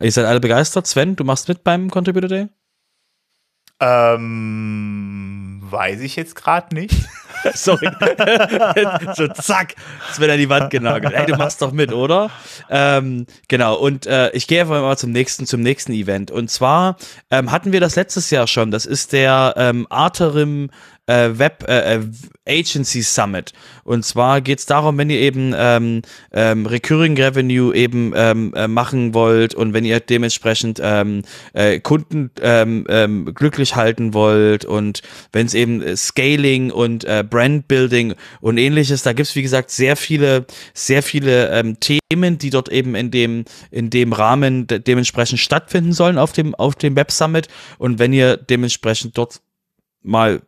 Ihr 0.00 0.12
seid 0.12 0.26
alle 0.26 0.40
begeistert. 0.40 0.86
Sven, 0.86 1.16
du 1.16 1.24
machst 1.24 1.48
mit 1.48 1.62
beim 1.62 1.90
Contributor 1.90 2.28
Day? 2.28 2.48
Ähm, 3.84 5.60
weiß 5.70 6.00
ich 6.00 6.16
jetzt 6.16 6.34
gerade 6.36 6.74
nicht. 6.74 6.94
Sorry. 7.54 7.90
so 9.14 9.28
zack, 9.28 9.74
Sven 10.12 10.30
an 10.30 10.38
die 10.38 10.48
Wand 10.48 10.70
genagelt. 10.70 11.12
Ey, 11.12 11.26
du 11.26 11.36
machst 11.36 11.60
doch 11.60 11.72
mit, 11.72 11.92
oder? 11.92 12.30
Ähm, 12.70 13.26
genau, 13.48 13.74
und 13.76 14.06
äh, 14.06 14.30
ich 14.30 14.46
gehe 14.46 14.62
einfach 14.62 14.80
mal 14.80 14.96
zum 14.96 15.12
nächsten, 15.12 15.44
zum 15.46 15.60
nächsten 15.60 15.92
Event. 15.92 16.30
Und 16.30 16.50
zwar 16.50 16.96
ähm, 17.30 17.50
hatten 17.50 17.72
wir 17.72 17.80
das 17.80 17.96
letztes 17.96 18.30
Jahr 18.30 18.46
schon. 18.46 18.70
Das 18.70 18.86
ist 18.86 19.12
der 19.12 19.54
ähm, 19.58 19.86
Arterim 19.90 20.70
äh, 21.06 21.30
Web 21.38 21.64
äh, 21.68 21.96
äh, 21.96 22.00
Agency 22.46 23.02
Summit. 23.02 23.52
Und 23.84 24.04
zwar 24.04 24.40
geht 24.40 24.58
es 24.58 24.66
darum, 24.66 24.98
wenn 24.98 25.10
ihr 25.10 25.20
eben 25.20 25.54
ähm, 25.56 26.02
ähm, 26.32 26.66
Recurring 26.66 27.16
Revenue 27.16 27.74
eben 27.74 28.12
ähm, 28.16 28.52
äh, 28.54 28.68
machen 28.68 29.14
wollt 29.14 29.54
und 29.54 29.72
wenn 29.72 29.84
ihr 29.84 30.00
dementsprechend 30.00 30.80
ähm, 30.82 31.22
äh, 31.52 31.80
Kunden 31.80 32.30
ähm, 32.40 32.86
ähm, 32.88 33.34
glücklich 33.34 33.76
halten 33.76 34.14
wollt 34.14 34.64
und 34.64 35.02
wenn 35.32 35.46
es 35.46 35.54
eben 35.54 35.96
Scaling 35.96 36.70
und 36.70 37.04
äh, 37.04 37.24
Brand 37.28 37.68
Building 37.68 38.14
und 38.40 38.58
ähnliches, 38.58 39.02
da 39.02 39.12
gibt's 39.12 39.34
wie 39.34 39.42
gesagt 39.42 39.70
sehr 39.70 39.96
viele, 39.96 40.46
sehr 40.72 41.02
viele 41.02 41.74
Themen, 41.80 42.38
die 42.38 42.50
dort 42.50 42.68
eben 42.68 42.94
in 42.94 43.10
dem, 43.10 43.44
in 43.70 43.90
dem 43.90 44.12
Rahmen 44.12 44.66
de 44.66 44.78
dementsprechend 44.78 45.40
stattfinden 45.40 45.92
sollen 45.92 46.18
auf 46.18 46.32
dem, 46.32 46.54
auf 46.54 46.74
dem 46.74 46.96
Web 46.96 47.10
Summit. 47.10 47.48
Und 47.78 47.98
wenn 47.98 48.12
ihr 48.12 48.36
dementsprechend 48.36 49.16
dort 49.16 49.40
mal 50.02 50.42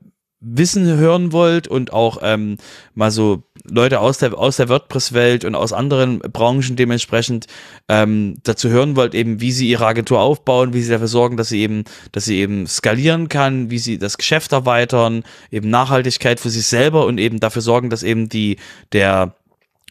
Wissen 0.48 0.86
hören 0.86 1.32
wollt 1.32 1.66
und 1.66 1.92
auch 1.92 2.18
ähm, 2.22 2.56
mal 2.94 3.10
so 3.10 3.42
Leute 3.68 4.00
aus 4.00 4.18
der 4.18 4.38
aus 4.38 4.56
der 4.56 4.68
WordPress-Welt 4.68 5.44
und 5.44 5.54
aus 5.54 5.72
anderen 5.72 6.20
Branchen 6.20 6.76
dementsprechend 6.76 7.46
ähm, 7.88 8.36
dazu 8.44 8.68
hören 8.68 8.94
wollt, 8.94 9.14
eben 9.14 9.40
wie 9.40 9.50
sie 9.50 9.68
ihre 9.68 9.86
Agentur 9.86 10.20
aufbauen, 10.20 10.72
wie 10.72 10.82
sie 10.82 10.90
dafür 10.90 11.08
sorgen, 11.08 11.36
dass 11.36 11.48
sie 11.48 11.60
eben, 11.60 11.84
dass 12.12 12.26
sie 12.26 12.38
eben 12.38 12.66
skalieren 12.66 13.28
kann, 13.28 13.70
wie 13.70 13.78
sie 13.78 13.98
das 13.98 14.18
Geschäft 14.18 14.52
erweitern, 14.52 15.24
eben 15.50 15.68
Nachhaltigkeit 15.68 16.38
für 16.38 16.50
sich 16.50 16.66
selber 16.66 17.06
und 17.06 17.18
eben 17.18 17.40
dafür 17.40 17.62
sorgen, 17.62 17.90
dass 17.90 18.04
eben 18.04 18.28
die 18.28 18.56
der 18.92 19.34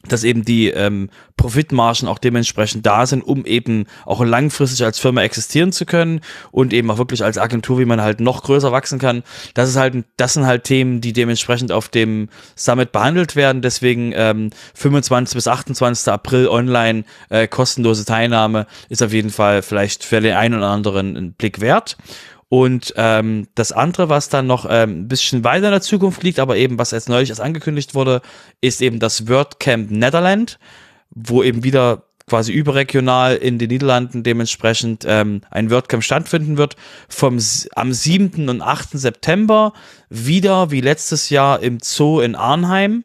dass 0.07 0.23
eben 0.23 0.43
die 0.43 0.69
ähm, 0.69 1.09
Profitmargen 1.37 2.07
auch 2.07 2.19
dementsprechend 2.19 2.85
da 2.85 3.05
sind, 3.05 3.21
um 3.21 3.45
eben 3.45 3.85
auch 4.05 4.23
langfristig 4.23 4.83
als 4.85 4.99
Firma 4.99 5.21
existieren 5.21 5.71
zu 5.71 5.85
können 5.85 6.21
und 6.51 6.73
eben 6.73 6.89
auch 6.89 6.97
wirklich 6.97 7.23
als 7.23 7.37
Agentur, 7.37 7.79
wie 7.79 7.85
man 7.85 8.01
halt 8.01 8.19
noch 8.19 8.43
größer 8.43 8.71
wachsen 8.71 8.99
kann. 8.99 9.23
Das 9.53 9.69
ist 9.69 9.75
halt, 9.75 10.05
das 10.17 10.33
sind 10.33 10.45
halt 10.45 10.63
Themen, 10.63 11.01
die 11.01 11.13
dementsprechend 11.13 11.71
auf 11.71 11.89
dem 11.89 12.29
Summit 12.55 12.91
behandelt 12.91 13.35
werden. 13.35 13.61
Deswegen 13.61 14.13
ähm, 14.15 14.49
25 14.73 15.35
bis 15.35 15.47
28. 15.47 16.11
April 16.11 16.47
online 16.47 17.03
äh, 17.29 17.47
kostenlose 17.47 18.05
Teilnahme 18.05 18.67
ist 18.89 19.03
auf 19.03 19.13
jeden 19.13 19.29
Fall 19.29 19.61
vielleicht 19.61 20.03
für 20.03 20.21
den 20.21 20.35
einen 20.35 20.55
oder 20.55 20.67
anderen 20.67 21.15
einen 21.17 21.33
Blick 21.33 21.61
wert. 21.61 21.97
Und 22.49 22.93
ähm, 22.95 23.47
das 23.55 23.71
andere, 23.71 24.09
was 24.09 24.29
dann 24.29 24.47
noch 24.47 24.67
ähm, 24.69 25.01
ein 25.01 25.07
bisschen 25.07 25.43
weiter 25.43 25.67
in 25.67 25.71
der 25.71 25.81
Zukunft 25.81 26.21
liegt, 26.23 26.39
aber 26.39 26.57
eben 26.57 26.77
was 26.77 26.91
jetzt 26.91 27.09
neulich 27.09 27.29
erst 27.29 27.41
angekündigt 27.41 27.95
wurde, 27.95 28.21
ist 28.61 28.81
eben 28.81 28.99
das 28.99 29.27
WordCamp 29.27 29.89
Netherland, 29.89 30.59
wo 31.09 31.41
eben 31.41 31.63
wieder 31.63 32.03
quasi 32.27 32.51
überregional 32.51 33.35
in 33.35 33.59
den 33.59 33.69
Niederlanden 33.69 34.23
dementsprechend 34.23 35.05
ähm, 35.07 35.41
ein 35.51 35.69
WordCamp 35.69 36.03
stattfinden 36.03 36.57
wird. 36.57 36.75
Vom, 37.07 37.39
am 37.75 37.93
7. 37.93 38.49
und 38.49 38.61
8. 38.61 38.91
September 38.91 39.73
wieder 40.09 40.71
wie 40.71 40.81
letztes 40.81 41.29
Jahr 41.29 41.61
im 41.61 41.79
Zoo 41.81 42.19
in 42.19 42.35
Arnheim 42.35 43.03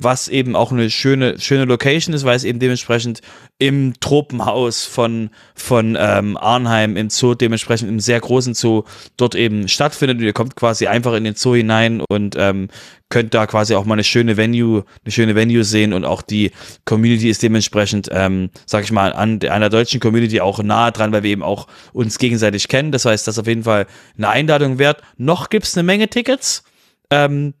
was 0.00 0.28
eben 0.28 0.54
auch 0.54 0.70
eine 0.70 0.90
schöne, 0.90 1.40
schöne 1.40 1.64
Location 1.64 2.14
ist, 2.14 2.24
weil 2.24 2.36
es 2.36 2.44
eben 2.44 2.60
dementsprechend 2.60 3.20
im 3.58 3.94
Tropenhaus 3.98 4.84
von, 4.84 5.30
von 5.56 5.96
ähm, 5.98 6.36
Arnheim 6.36 6.96
im 6.96 7.10
Zoo, 7.10 7.34
dementsprechend 7.34 7.88
im 7.88 7.98
sehr 7.98 8.20
großen 8.20 8.54
Zoo, 8.54 8.84
dort 9.16 9.34
eben 9.34 9.66
stattfindet. 9.66 10.18
Und 10.18 10.24
ihr 10.24 10.32
kommt 10.32 10.54
quasi 10.54 10.86
einfach 10.86 11.14
in 11.14 11.24
den 11.24 11.34
Zoo 11.34 11.56
hinein 11.56 12.00
und 12.08 12.36
ähm, 12.38 12.68
könnt 13.08 13.34
da 13.34 13.46
quasi 13.46 13.74
auch 13.74 13.84
mal 13.84 13.94
eine 13.94 14.04
schöne 14.04 14.36
Venue, 14.36 14.84
eine 15.04 15.12
schöne 15.12 15.34
Venue 15.34 15.64
sehen 15.64 15.92
und 15.92 16.04
auch 16.04 16.22
die 16.22 16.52
Community 16.84 17.28
ist 17.28 17.42
dementsprechend, 17.42 18.08
ähm, 18.12 18.50
sag 18.66 18.84
ich 18.84 18.92
mal, 18.92 19.12
an 19.12 19.40
einer 19.42 19.68
deutschen 19.68 19.98
Community 19.98 20.40
auch 20.40 20.62
nahe 20.62 20.92
dran, 20.92 21.10
weil 21.10 21.24
wir 21.24 21.30
eben 21.30 21.42
auch 21.42 21.66
uns 21.92 22.18
gegenseitig 22.18 22.68
kennen. 22.68 22.92
Das 22.92 23.04
heißt, 23.04 23.26
das 23.26 23.34
ist 23.34 23.40
auf 23.40 23.48
jeden 23.48 23.64
Fall 23.64 23.86
eine 24.16 24.28
Einladung 24.28 24.78
wert. 24.78 25.02
Noch 25.16 25.50
gibt's 25.50 25.76
eine 25.76 25.82
Menge 25.82 26.08
Tickets. 26.08 26.62
Ähm, 27.10 27.54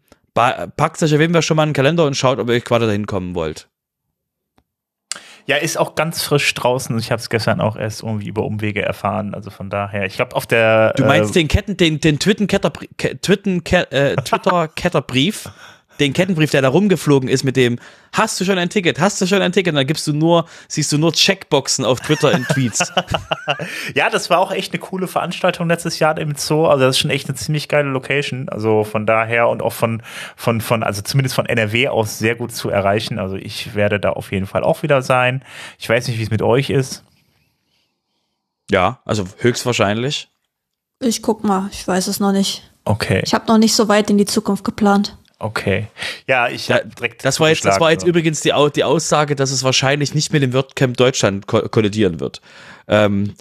packt 0.76 1.02
euch 1.02 1.14
auf 1.14 1.20
jeden 1.20 1.32
Fall 1.32 1.42
schon 1.42 1.56
mal 1.56 1.64
einen 1.64 1.72
Kalender 1.72 2.06
und 2.06 2.16
schaut, 2.16 2.38
ob 2.38 2.48
ihr 2.48 2.60
gerade 2.60 2.86
dahin 2.86 3.06
kommen 3.06 3.34
wollt. 3.34 3.68
Ja, 5.46 5.56
ist 5.56 5.78
auch 5.78 5.94
ganz 5.94 6.22
frisch 6.22 6.52
draußen. 6.52 6.98
Ich 6.98 7.10
habe 7.10 7.20
es 7.20 7.30
gestern 7.30 7.62
auch 7.62 7.74
erst 7.74 8.02
irgendwie 8.02 8.28
über 8.28 8.44
Umwege 8.44 8.82
erfahren. 8.82 9.34
Also 9.34 9.48
von 9.48 9.70
daher, 9.70 10.04
ich 10.04 10.16
glaube 10.16 10.36
auf 10.36 10.46
der. 10.46 10.92
Du 10.92 11.06
meinst 11.06 11.30
äh, 11.30 11.40
den 11.40 11.48
Ketten, 11.48 11.74
den, 11.78 12.00
den 12.00 12.18
Twitter-Ketterbrief? 12.18 12.90
Twitter, 13.22 14.74
Twitter 14.74 15.02
den 16.00 16.12
Kettenbrief, 16.12 16.50
der 16.50 16.62
da 16.62 16.68
rumgeflogen 16.68 17.28
ist 17.28 17.44
mit 17.44 17.56
dem, 17.56 17.78
hast 18.12 18.40
du 18.40 18.44
schon 18.44 18.58
ein 18.58 18.70
Ticket, 18.70 19.00
hast 19.00 19.20
du 19.20 19.26
schon 19.26 19.42
ein 19.42 19.52
Ticket, 19.52 19.72
und 19.72 19.76
dann 19.76 19.86
gibst 19.86 20.06
du 20.06 20.12
nur, 20.12 20.46
siehst 20.68 20.92
du 20.92 20.98
nur 20.98 21.12
Checkboxen 21.12 21.84
auf 21.84 22.00
Twitter 22.00 22.32
in 22.32 22.44
Tweets. 22.44 22.92
ja, 23.94 24.10
das 24.10 24.30
war 24.30 24.38
auch 24.38 24.52
echt 24.52 24.72
eine 24.72 24.80
coole 24.80 25.08
Veranstaltung 25.08 25.68
letztes 25.68 25.98
Jahr 25.98 26.18
im 26.18 26.34
Zoo, 26.36 26.66
also 26.66 26.84
das 26.84 26.96
ist 26.96 27.00
schon 27.00 27.10
echt 27.10 27.28
eine 27.28 27.36
ziemlich 27.36 27.68
geile 27.68 27.88
Location, 27.88 28.48
also 28.48 28.84
von 28.84 29.06
daher 29.06 29.48
und 29.48 29.62
auch 29.62 29.72
von, 29.72 30.02
von, 30.36 30.60
von, 30.60 30.82
also 30.82 31.02
zumindest 31.02 31.34
von 31.34 31.46
NRW 31.46 31.88
aus 31.88 32.18
sehr 32.18 32.34
gut 32.34 32.52
zu 32.52 32.70
erreichen, 32.70 33.18
also 33.18 33.36
ich 33.36 33.74
werde 33.74 34.00
da 34.00 34.10
auf 34.10 34.32
jeden 34.32 34.46
Fall 34.46 34.64
auch 34.64 34.82
wieder 34.82 35.02
sein. 35.02 35.44
Ich 35.78 35.88
weiß 35.88 36.08
nicht, 36.08 36.18
wie 36.18 36.22
es 36.22 36.30
mit 36.30 36.42
euch 36.42 36.70
ist. 36.70 37.04
Ja, 38.70 39.00
also 39.04 39.24
höchstwahrscheinlich. 39.38 40.28
Ich 41.00 41.22
guck 41.22 41.44
mal, 41.44 41.68
ich 41.72 41.86
weiß 41.86 42.08
es 42.08 42.20
noch 42.20 42.32
nicht. 42.32 42.68
Okay. 42.84 43.22
Ich 43.24 43.34
habe 43.34 43.46
noch 43.46 43.58
nicht 43.58 43.74
so 43.74 43.88
weit 43.88 44.08
in 44.08 44.16
die 44.16 44.24
Zukunft 44.24 44.64
geplant. 44.64 45.17
Okay. 45.38 45.86
Ja, 46.26 46.48
ich 46.48 46.68
ja, 46.68 46.80
direkt. 46.80 47.24
Das 47.24 47.38
war 47.38 47.48
jetzt, 47.48 47.64
das 47.64 47.78
war 47.78 47.92
jetzt 47.92 48.02
so. 48.02 48.08
übrigens 48.08 48.40
die, 48.40 48.52
die 48.74 48.84
Aussage, 48.84 49.36
dass 49.36 49.52
es 49.52 49.62
wahrscheinlich 49.62 50.14
nicht 50.14 50.32
mit 50.32 50.42
dem 50.42 50.52
WordCamp 50.52 50.96
Deutschland 50.96 51.46
ko 51.46 51.60
kollidieren 51.68 52.18
wird. 52.18 52.40
Ähm, 52.88 53.34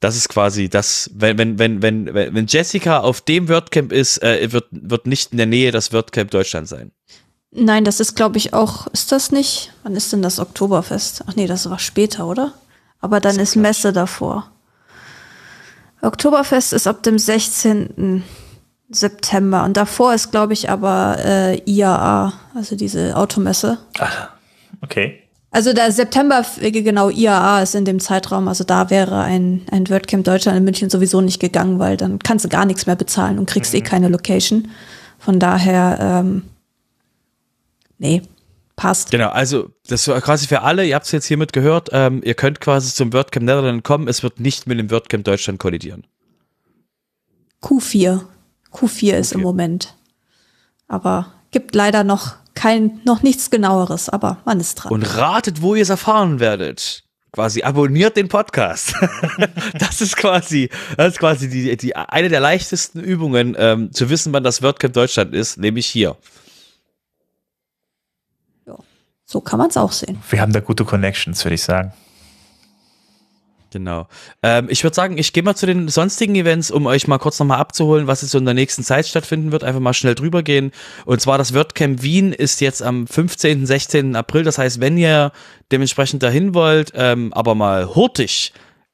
das 0.00 0.16
ist 0.16 0.28
quasi 0.28 0.68
das, 0.68 1.10
wenn, 1.14 1.38
wenn, 1.38 1.58
wenn, 1.58 1.82
wenn, 1.82 2.14
wenn 2.14 2.46
Jessica 2.46 3.00
auf 3.00 3.20
dem 3.20 3.48
WordCamp 3.48 3.92
ist, 3.92 4.22
äh, 4.22 4.52
wird, 4.52 4.66
wird 4.70 5.06
nicht 5.06 5.32
in 5.32 5.38
der 5.38 5.46
Nähe 5.46 5.70
das 5.70 5.92
WordCamp 5.92 6.30
Deutschland 6.30 6.68
sein. 6.68 6.92
Nein, 7.50 7.84
das 7.84 7.98
ist, 7.98 8.14
glaube 8.14 8.36
ich, 8.36 8.52
auch, 8.52 8.86
ist 8.88 9.10
das 9.10 9.32
nicht? 9.32 9.72
Wann 9.82 9.96
ist 9.96 10.12
denn 10.12 10.22
das 10.22 10.38
Oktoberfest? 10.38 11.24
Ach 11.26 11.34
nee, 11.34 11.46
das 11.46 11.68
war 11.70 11.78
später, 11.78 12.26
oder? 12.26 12.52
Aber 13.00 13.20
dann 13.20 13.36
ist, 13.36 13.50
ist 13.50 13.56
Messe 13.56 13.92
davor. 13.92 14.50
Oktoberfest 16.02 16.72
ist 16.72 16.86
ab 16.86 17.02
dem 17.02 17.18
16. 17.18 18.22
September. 18.90 19.64
Und 19.64 19.76
davor 19.76 20.14
ist, 20.14 20.30
glaube 20.30 20.52
ich, 20.52 20.70
aber 20.70 21.18
äh, 21.24 21.60
IAA, 21.66 22.32
also 22.54 22.76
diese 22.76 23.16
Automesse. 23.16 23.78
Ach, 23.98 24.30
okay. 24.80 25.22
Also 25.50 25.72
der 25.72 25.92
September, 25.92 26.44
genau, 26.60 27.08
IAA 27.08 27.62
ist 27.62 27.74
in 27.74 27.86
dem 27.86 28.00
Zeitraum, 28.00 28.48
also 28.48 28.64
da 28.64 28.90
wäre 28.90 29.22
ein, 29.22 29.62
ein 29.70 29.88
WordCamp 29.88 30.24
Deutschland 30.24 30.58
in 30.58 30.64
München 30.64 30.90
sowieso 30.90 31.22
nicht 31.22 31.40
gegangen, 31.40 31.78
weil 31.78 31.96
dann 31.96 32.18
kannst 32.18 32.44
du 32.44 32.50
gar 32.50 32.66
nichts 32.66 32.86
mehr 32.86 32.96
bezahlen 32.96 33.38
und 33.38 33.48
kriegst 33.48 33.72
eh 33.72 33.78
mhm. 33.78 33.84
eh 33.84 33.88
keine 33.88 34.08
Location. 34.08 34.68
Von 35.18 35.40
daher, 35.40 35.98
ähm, 36.00 36.42
nee, 37.96 38.22
passt. 38.76 39.10
Genau, 39.10 39.30
also 39.30 39.70
das 39.88 40.06
war 40.06 40.20
quasi 40.20 40.46
für 40.46 40.62
alle, 40.62 40.86
ihr 40.86 40.94
habt 40.94 41.06
es 41.06 41.12
jetzt 41.12 41.26
hiermit 41.26 41.54
gehört, 41.54 41.88
ähm, 41.92 42.20
ihr 42.24 42.34
könnt 42.34 42.60
quasi 42.60 42.92
zum 42.94 43.12
WordCamp 43.14 43.46
Netherlands 43.46 43.84
kommen, 43.84 44.06
es 44.06 44.22
wird 44.22 44.40
nicht 44.40 44.66
mit 44.66 44.78
dem 44.78 44.90
WordCamp 44.90 45.24
Deutschland 45.24 45.58
kollidieren. 45.58 46.06
Q4 47.62 48.20
Q4 48.78 49.14
ist 49.14 49.32
im 49.32 49.40
Moment. 49.40 49.94
Aber 50.86 51.32
gibt 51.50 51.74
leider 51.74 52.04
noch 52.04 52.36
kein, 52.54 53.00
noch 53.04 53.22
nichts 53.22 53.50
genaueres, 53.50 54.08
aber 54.08 54.38
man 54.44 54.60
ist 54.60 54.76
dran. 54.76 54.92
Und 54.92 55.02
ratet, 55.02 55.62
wo 55.62 55.74
ihr 55.74 55.82
es 55.82 55.90
erfahren 55.90 56.40
werdet. 56.40 57.04
Quasi 57.32 57.62
abonniert 57.62 58.16
den 58.16 58.28
Podcast. 58.28 58.94
das 59.78 60.00
ist 60.00 60.16
quasi, 60.16 60.70
das 60.96 61.14
ist 61.14 61.18
quasi 61.18 61.48
die, 61.48 61.76
die, 61.76 61.94
eine 61.94 62.28
der 62.28 62.40
leichtesten 62.40 63.00
Übungen, 63.00 63.54
ähm, 63.58 63.92
zu 63.92 64.08
wissen, 64.10 64.32
wann 64.32 64.44
das 64.44 64.62
WordCamp 64.62 64.94
Deutschland 64.94 65.34
ist, 65.34 65.58
nämlich 65.58 65.86
hier. 65.86 66.16
So 69.30 69.42
kann 69.42 69.58
man 69.58 69.68
es 69.68 69.76
auch 69.76 69.92
sehen. 69.92 70.22
Wir 70.30 70.40
haben 70.40 70.54
da 70.54 70.60
gute 70.60 70.86
Connections, 70.86 71.44
würde 71.44 71.56
ich 71.56 71.62
sagen. 71.62 71.92
Genau. 73.70 74.08
Ähm, 74.42 74.68
ich 74.70 74.82
würde 74.82 74.94
sagen, 74.94 75.18
ich 75.18 75.32
gehe 75.32 75.42
mal 75.42 75.54
zu 75.54 75.66
den 75.66 75.88
sonstigen 75.88 76.34
Events, 76.34 76.70
um 76.70 76.86
euch 76.86 77.06
mal 77.06 77.18
kurz 77.18 77.38
nochmal 77.38 77.58
abzuholen, 77.58 78.06
was 78.06 78.22
jetzt 78.22 78.30
so 78.30 78.38
in 78.38 78.46
der 78.46 78.54
nächsten 78.54 78.82
Zeit 78.82 79.06
stattfinden 79.06 79.52
wird. 79.52 79.62
Einfach 79.62 79.80
mal 79.80 79.92
schnell 79.92 80.14
drüber 80.14 80.42
gehen. 80.42 80.72
Und 81.04 81.20
zwar 81.20 81.36
das 81.36 81.52
WordCamp 81.52 82.02
Wien 82.02 82.32
ist 82.32 82.60
jetzt 82.60 82.82
am 82.82 83.06
15., 83.06 83.66
16. 83.66 84.16
April. 84.16 84.42
Das 84.44 84.56
heißt, 84.56 84.80
wenn 84.80 84.96
ihr 84.96 85.32
dementsprechend 85.70 86.22
dahin 86.22 86.54
wollt, 86.54 86.92
ähm, 86.94 87.32
aber 87.34 87.54
mal 87.54 87.94
hurtig 87.94 88.52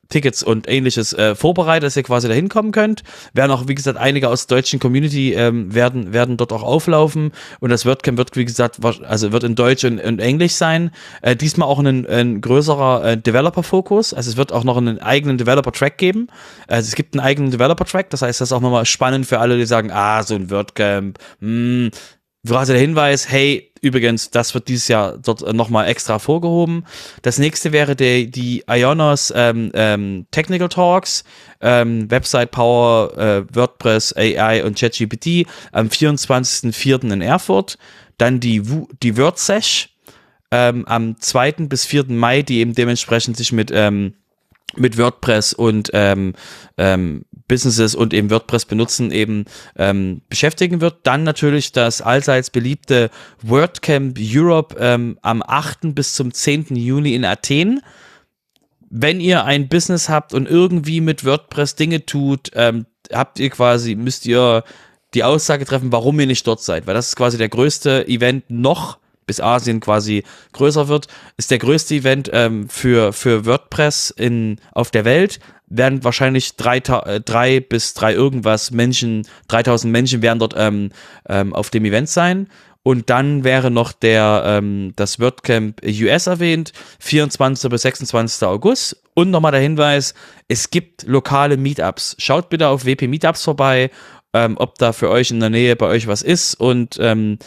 Tickets 0.09 0.43
und 0.43 0.68
ähnliches 0.68 1.12
äh, 1.12 1.35
vorbereitet, 1.35 1.85
dass 1.85 1.97
ihr 1.97 2.02
quasi 2.02 2.28
da 2.28 2.35
hinkommen 2.35 2.72
könnt. 2.72 3.02
Werden 3.32 3.51
auch, 3.51 3.68
wie 3.68 3.74
gesagt, 3.74 3.98
einige 3.98 4.28
aus 4.28 4.47
der 4.47 4.59
deutschen 4.59 4.81
Community 4.81 5.32
ähm, 5.35 5.74
werden, 5.74 6.12
werden 6.12 6.36
dort 6.36 6.52
auch 6.52 6.62
auflaufen. 6.62 7.32
Und 7.60 7.70
das 7.70 7.86
WordCamp 7.86 8.18
wird, 8.18 8.36
wie 8.36 8.44
gesagt, 8.44 8.78
also 8.85 9.32
wird 9.32 9.44
in 9.44 9.55
Deutsch 9.55 9.85
und, 9.85 10.01
und 10.01 10.20
Englisch 10.20 10.52
sein. 10.52 10.90
Äh, 11.22 11.36
diesmal 11.36 11.68
auch 11.68 11.78
ein, 11.78 12.06
ein 12.06 12.40
größerer 12.40 13.05
äh, 13.05 13.16
Developer-Fokus. 13.16 14.14
Also 14.14 14.31
es 14.31 14.36
wird 14.36 14.52
auch 14.52 14.64
noch 14.64 14.76
einen 14.76 15.01
eigenen 15.01 15.39
Developer-Track 15.39 15.98
geben. 15.98 16.28
Also 16.68 16.89
es 16.89 16.94
gibt 16.94 17.14
einen 17.14 17.24
eigenen 17.24 17.51
Developer-Track. 17.51 18.10
Das 18.10 18.22
heißt, 18.22 18.40
das 18.40 18.48
ist 18.48 18.52
auch 18.52 18.60
nochmal 18.60 18.86
spannend 18.86 19.26
für 19.26 19.40
alle, 19.40 19.56
die 19.56 19.66
sagen, 19.66 19.90
ah, 19.90 20.22
so 20.22 20.35
ein 20.35 20.51
WordCamp, 20.51 21.18
hm, 21.40 21.90
quasi 22.46 22.72
der 22.72 22.80
Hinweis, 22.80 23.30
hey, 23.30 23.72
übrigens, 23.80 24.30
das 24.30 24.54
wird 24.54 24.68
dieses 24.68 24.88
Jahr 24.88 25.18
dort 25.18 25.40
nochmal 25.54 25.88
extra 25.88 26.18
vorgehoben. 26.18 26.84
Das 27.22 27.38
nächste 27.38 27.72
wäre 27.72 27.96
die, 27.96 28.30
die 28.30 28.64
Ionos 28.68 29.32
ähm, 29.34 29.70
ähm, 29.74 30.26
Technical 30.30 30.68
Talks, 30.68 31.24
ähm, 31.60 32.10
Website 32.10 32.50
Power, 32.50 33.16
äh, 33.16 33.44
WordPress, 33.54 34.14
AI 34.16 34.64
und 34.64 34.78
ChatGPT 34.78 35.46
am 35.72 35.88
24.04. 35.88 37.12
in 37.12 37.20
Erfurt. 37.20 37.78
Dann 38.18 38.40
die, 38.40 38.62
die 39.02 39.16
WordSesh 39.16 39.90
ähm, 40.50 40.86
am 40.86 41.20
2. 41.20 41.52
bis 41.68 41.84
4. 41.84 42.06
Mai, 42.08 42.42
die 42.42 42.58
eben 42.58 42.74
dementsprechend 42.74 43.36
sich 43.36 43.52
mit 43.52 43.70
ähm, 43.72 44.14
mit 44.76 44.98
WordPress 44.98 45.52
und 45.52 45.90
ähm, 45.92 46.34
ähm, 46.78 47.24
Businesses 47.46 47.94
und 47.94 48.14
eben 48.14 48.30
WordPress 48.30 48.64
benutzen 48.64 49.10
eben 49.10 49.44
ähm, 49.76 50.22
beschäftigen 50.28 50.80
wird. 50.80 50.98
Dann 51.04 51.22
natürlich 51.22 51.72
das 51.72 52.00
allseits 52.00 52.50
beliebte 52.50 53.10
WordCamp 53.42 54.18
Europe 54.20 54.76
ähm, 54.78 55.18
am 55.22 55.42
8. 55.46 55.94
bis 55.94 56.14
zum 56.14 56.32
10. 56.32 56.76
Juni 56.76 57.14
in 57.14 57.24
Athen. 57.24 57.80
Wenn 58.88 59.20
ihr 59.20 59.44
ein 59.44 59.68
Business 59.68 60.08
habt 60.08 60.34
und 60.34 60.48
irgendwie 60.48 61.00
mit 61.00 61.24
WordPress 61.24 61.74
Dinge 61.74 62.06
tut, 62.06 62.50
ähm, 62.54 62.86
habt 63.12 63.38
ihr 63.40 63.50
quasi, 63.50 63.94
müsst 63.94 64.24
ihr 64.26 64.64
die 65.14 65.24
Aussage 65.24 65.64
treffen, 65.64 65.92
warum 65.92 66.18
ihr 66.20 66.26
nicht 66.26 66.46
dort 66.46 66.60
seid, 66.60 66.86
weil 66.86 66.94
das 66.94 67.08
ist 67.08 67.16
quasi 67.16 67.38
der 67.38 67.48
größte 67.48 68.08
Event 68.08 68.44
noch 68.48 68.98
bis 69.26 69.40
Asien 69.40 69.80
quasi 69.80 70.24
größer 70.52 70.88
wird, 70.88 71.09
ist 71.36 71.51
der 71.51 71.59
größte 71.59 71.94
Event 71.94 72.30
ähm, 72.32 72.68
für, 72.68 73.12
für 73.12 73.46
WordPress 73.46 74.10
in, 74.10 74.59
auf 74.72 74.90
der 74.90 75.05
Welt. 75.05 75.40
Werden 75.66 76.05
wahrscheinlich 76.05 76.56
drei, 76.56 76.78
äh, 76.78 77.20
drei 77.20 77.60
bis 77.60 77.94
drei 77.94 78.12
irgendwas 78.12 78.70
Menschen, 78.70 79.26
3000 79.48 79.90
Menschen 79.92 80.22
werden 80.22 80.38
dort 80.38 80.55
ähm, 80.56 80.90
ähm, 81.28 81.55
auf 81.55 81.70
dem 81.70 81.84
Event 81.84 82.09
sein. 82.09 82.48
Und 82.84 83.09
dann 83.09 83.44
wäre 83.44 83.70
noch 83.70 83.92
der, 83.92 84.42
ähm, 84.44 84.92
das 84.96 85.18
WordCamp 85.18 85.80
US 85.82 86.26
erwähnt, 86.26 86.72
24. 87.01 87.70
bis 87.70 87.82
26. 87.82 88.46
August. 88.46 89.02
Und 89.14 89.30
nochmal 89.30 89.52
der 89.52 89.62
Hinweis, 89.62 90.12
es 90.48 90.68
gibt 90.68 91.05
lokale 91.05 91.56
Meetups. 91.56 92.14
Schaut 92.18 92.51
bitte 92.51 92.68
auf 92.68 92.84
WP 92.84 93.09
Meetups 93.09 93.42
vorbei, 93.42 93.90
ähm, 94.34 94.56
ob 94.59 94.76
da 94.76 94.92
für 94.92 95.09
euch 95.09 95.30
in 95.30 95.40
der 95.40 95.48
Nähe 95.48 95.76
bei 95.76 95.86
euch 95.86 96.06
was 96.09 96.20
ist 96.20 96.55
und 96.56 96.98
ähm, 97.01 97.38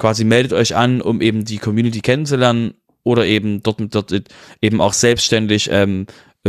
quasi 0.00 0.24
meldet 0.24 0.52
euch 0.52 0.74
an, 0.74 1.00
um 1.00 1.20
eben 1.20 1.44
die 1.44 1.58
Community 1.58 2.00
kennenzulernen 2.00 2.74
oder 3.04 3.24
eben 3.26 3.62
dort, 3.62 3.80
dort 3.94 4.12
eben 4.60 4.80
auch 4.80 4.92
selbstständig 4.92 5.68
ähm, 5.70 6.06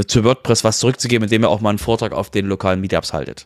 zu 0.08 0.24
WordPress 0.24 0.64
was 0.64 0.80
zurückzugeben, 0.80 1.26
indem 1.26 1.44
ihr 1.44 1.50
auch 1.50 1.62
mal 1.62 1.70
einen 1.70 1.78
Vortrag 1.78 2.14
auf 2.14 2.32
den 2.32 2.48
lokalen 2.48 2.82
Meetups 2.82 3.14
haltet. 3.14 3.46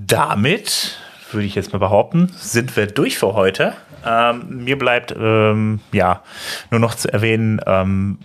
Damit 0.00 0.98
würde 1.30 1.46
ich 1.46 1.54
jetzt 1.54 1.72
mal 1.72 1.78
behaupten, 1.78 2.32
sind 2.36 2.76
wir 2.76 2.86
durch 2.86 3.18
für 3.18 3.34
heute. 3.34 3.74
Ähm, 4.04 4.64
mir 4.64 4.78
bleibt 4.78 5.14
ähm, 5.16 5.80
ja 5.92 6.22
nur 6.70 6.80
noch 6.80 6.94
zu 6.94 7.12
erwähnen, 7.12 7.60
ähm, 7.66 8.18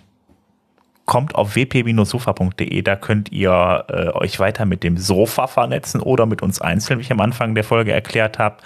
kommt 1.10 1.34
auf 1.34 1.56
wp-sofa.de, 1.56 2.84
da 2.84 2.96
könnt 2.96 3.32
ihr 3.32 3.86
äh, 3.88 4.10
euch 4.10 4.40
weiter 4.40 4.66
mit 4.68 4.84
dem 4.84 4.96
Sofa 4.96 5.48
vernetzen 5.48 6.02
oder 6.02 6.28
mit 6.28 6.44
uns 6.44 6.62
einzeln, 6.62 7.00
wie 7.00 7.02
ich 7.02 7.12
am 7.12 7.20
Anfang 7.20 7.56
der 7.56 7.64
Folge 7.64 7.92
erklärt 7.92 8.38
habe. 8.38 8.58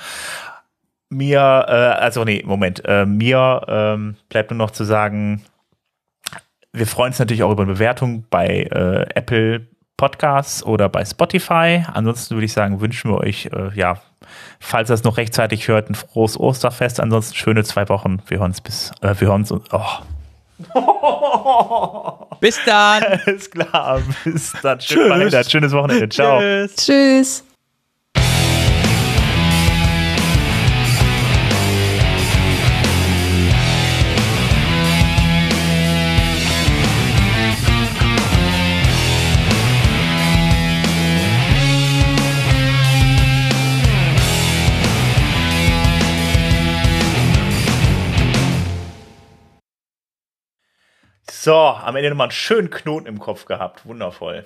Mir, 1.14 1.66
äh, 1.68 1.72
also 1.72 2.24
nee, 2.24 2.44
Moment, 2.46 2.84
äh, 2.86 3.06
mir 3.06 3.62
ähm, 3.68 4.16
bleibt 4.30 4.52
nur 4.52 4.58
noch 4.58 4.72
zu 4.72 4.84
sagen, 4.84 5.44
wir 6.72 6.88
freuen 6.88 7.10
uns 7.10 7.20
natürlich 7.20 7.44
auch 7.44 7.52
über 7.52 7.64
eine 7.64 7.74
Bewertung 7.74 8.26
bei 8.30 8.64
äh, 8.64 9.06
Apple 9.14 9.68
Podcasts 9.96 10.64
oder 10.64 10.90
bei 10.90 11.06
Spotify. 11.06 11.86
Ansonsten 11.94 12.36
würde 12.36 12.46
ich 12.46 12.54
sagen, 12.54 12.82
wünschen 12.82 13.12
wir 13.12 13.20
euch, 13.20 13.50
äh, 13.54 13.70
ja, 13.76 14.02
falls 14.60 14.90
ihr 14.90 14.96
es 14.96 15.04
noch 15.04 15.18
rechtzeitig 15.18 15.68
hört, 15.68 15.90
ein 15.90 15.96
frohes 15.96 16.40
Osterfest. 16.40 17.00
Ansonsten 17.00 17.36
schöne 17.36 17.64
zwei 17.64 17.88
Wochen. 17.90 18.22
Wir 18.28 18.40
hören 18.40 18.52
uns 18.52 18.62
bis, 18.62 18.92
äh, 19.02 19.14
wir 19.20 19.28
hören 19.28 19.42
uns, 19.42 19.52
oh, 19.52 19.60
bis 22.40 22.60
dann. 22.66 23.04
Alles 23.04 23.52
klar. 23.52 24.02
Bis 24.24 24.54
dann. 24.62 24.80
Tschüss. 24.80 25.52
Schönes 25.52 25.72
Wochenende. 25.74 26.10
Ciao. 26.10 26.40
Tschüss. 26.40 26.76
Tschüss. 26.76 27.44
So, 51.44 51.54
am 51.54 51.98
Ende 51.98 52.10
nochmal 52.10 52.28
einen 52.28 52.32
schönen 52.32 52.70
Knoten 52.70 53.06
im 53.06 53.20
Kopf 53.20 53.44
gehabt. 53.44 53.86
Wundervoll. 53.86 54.46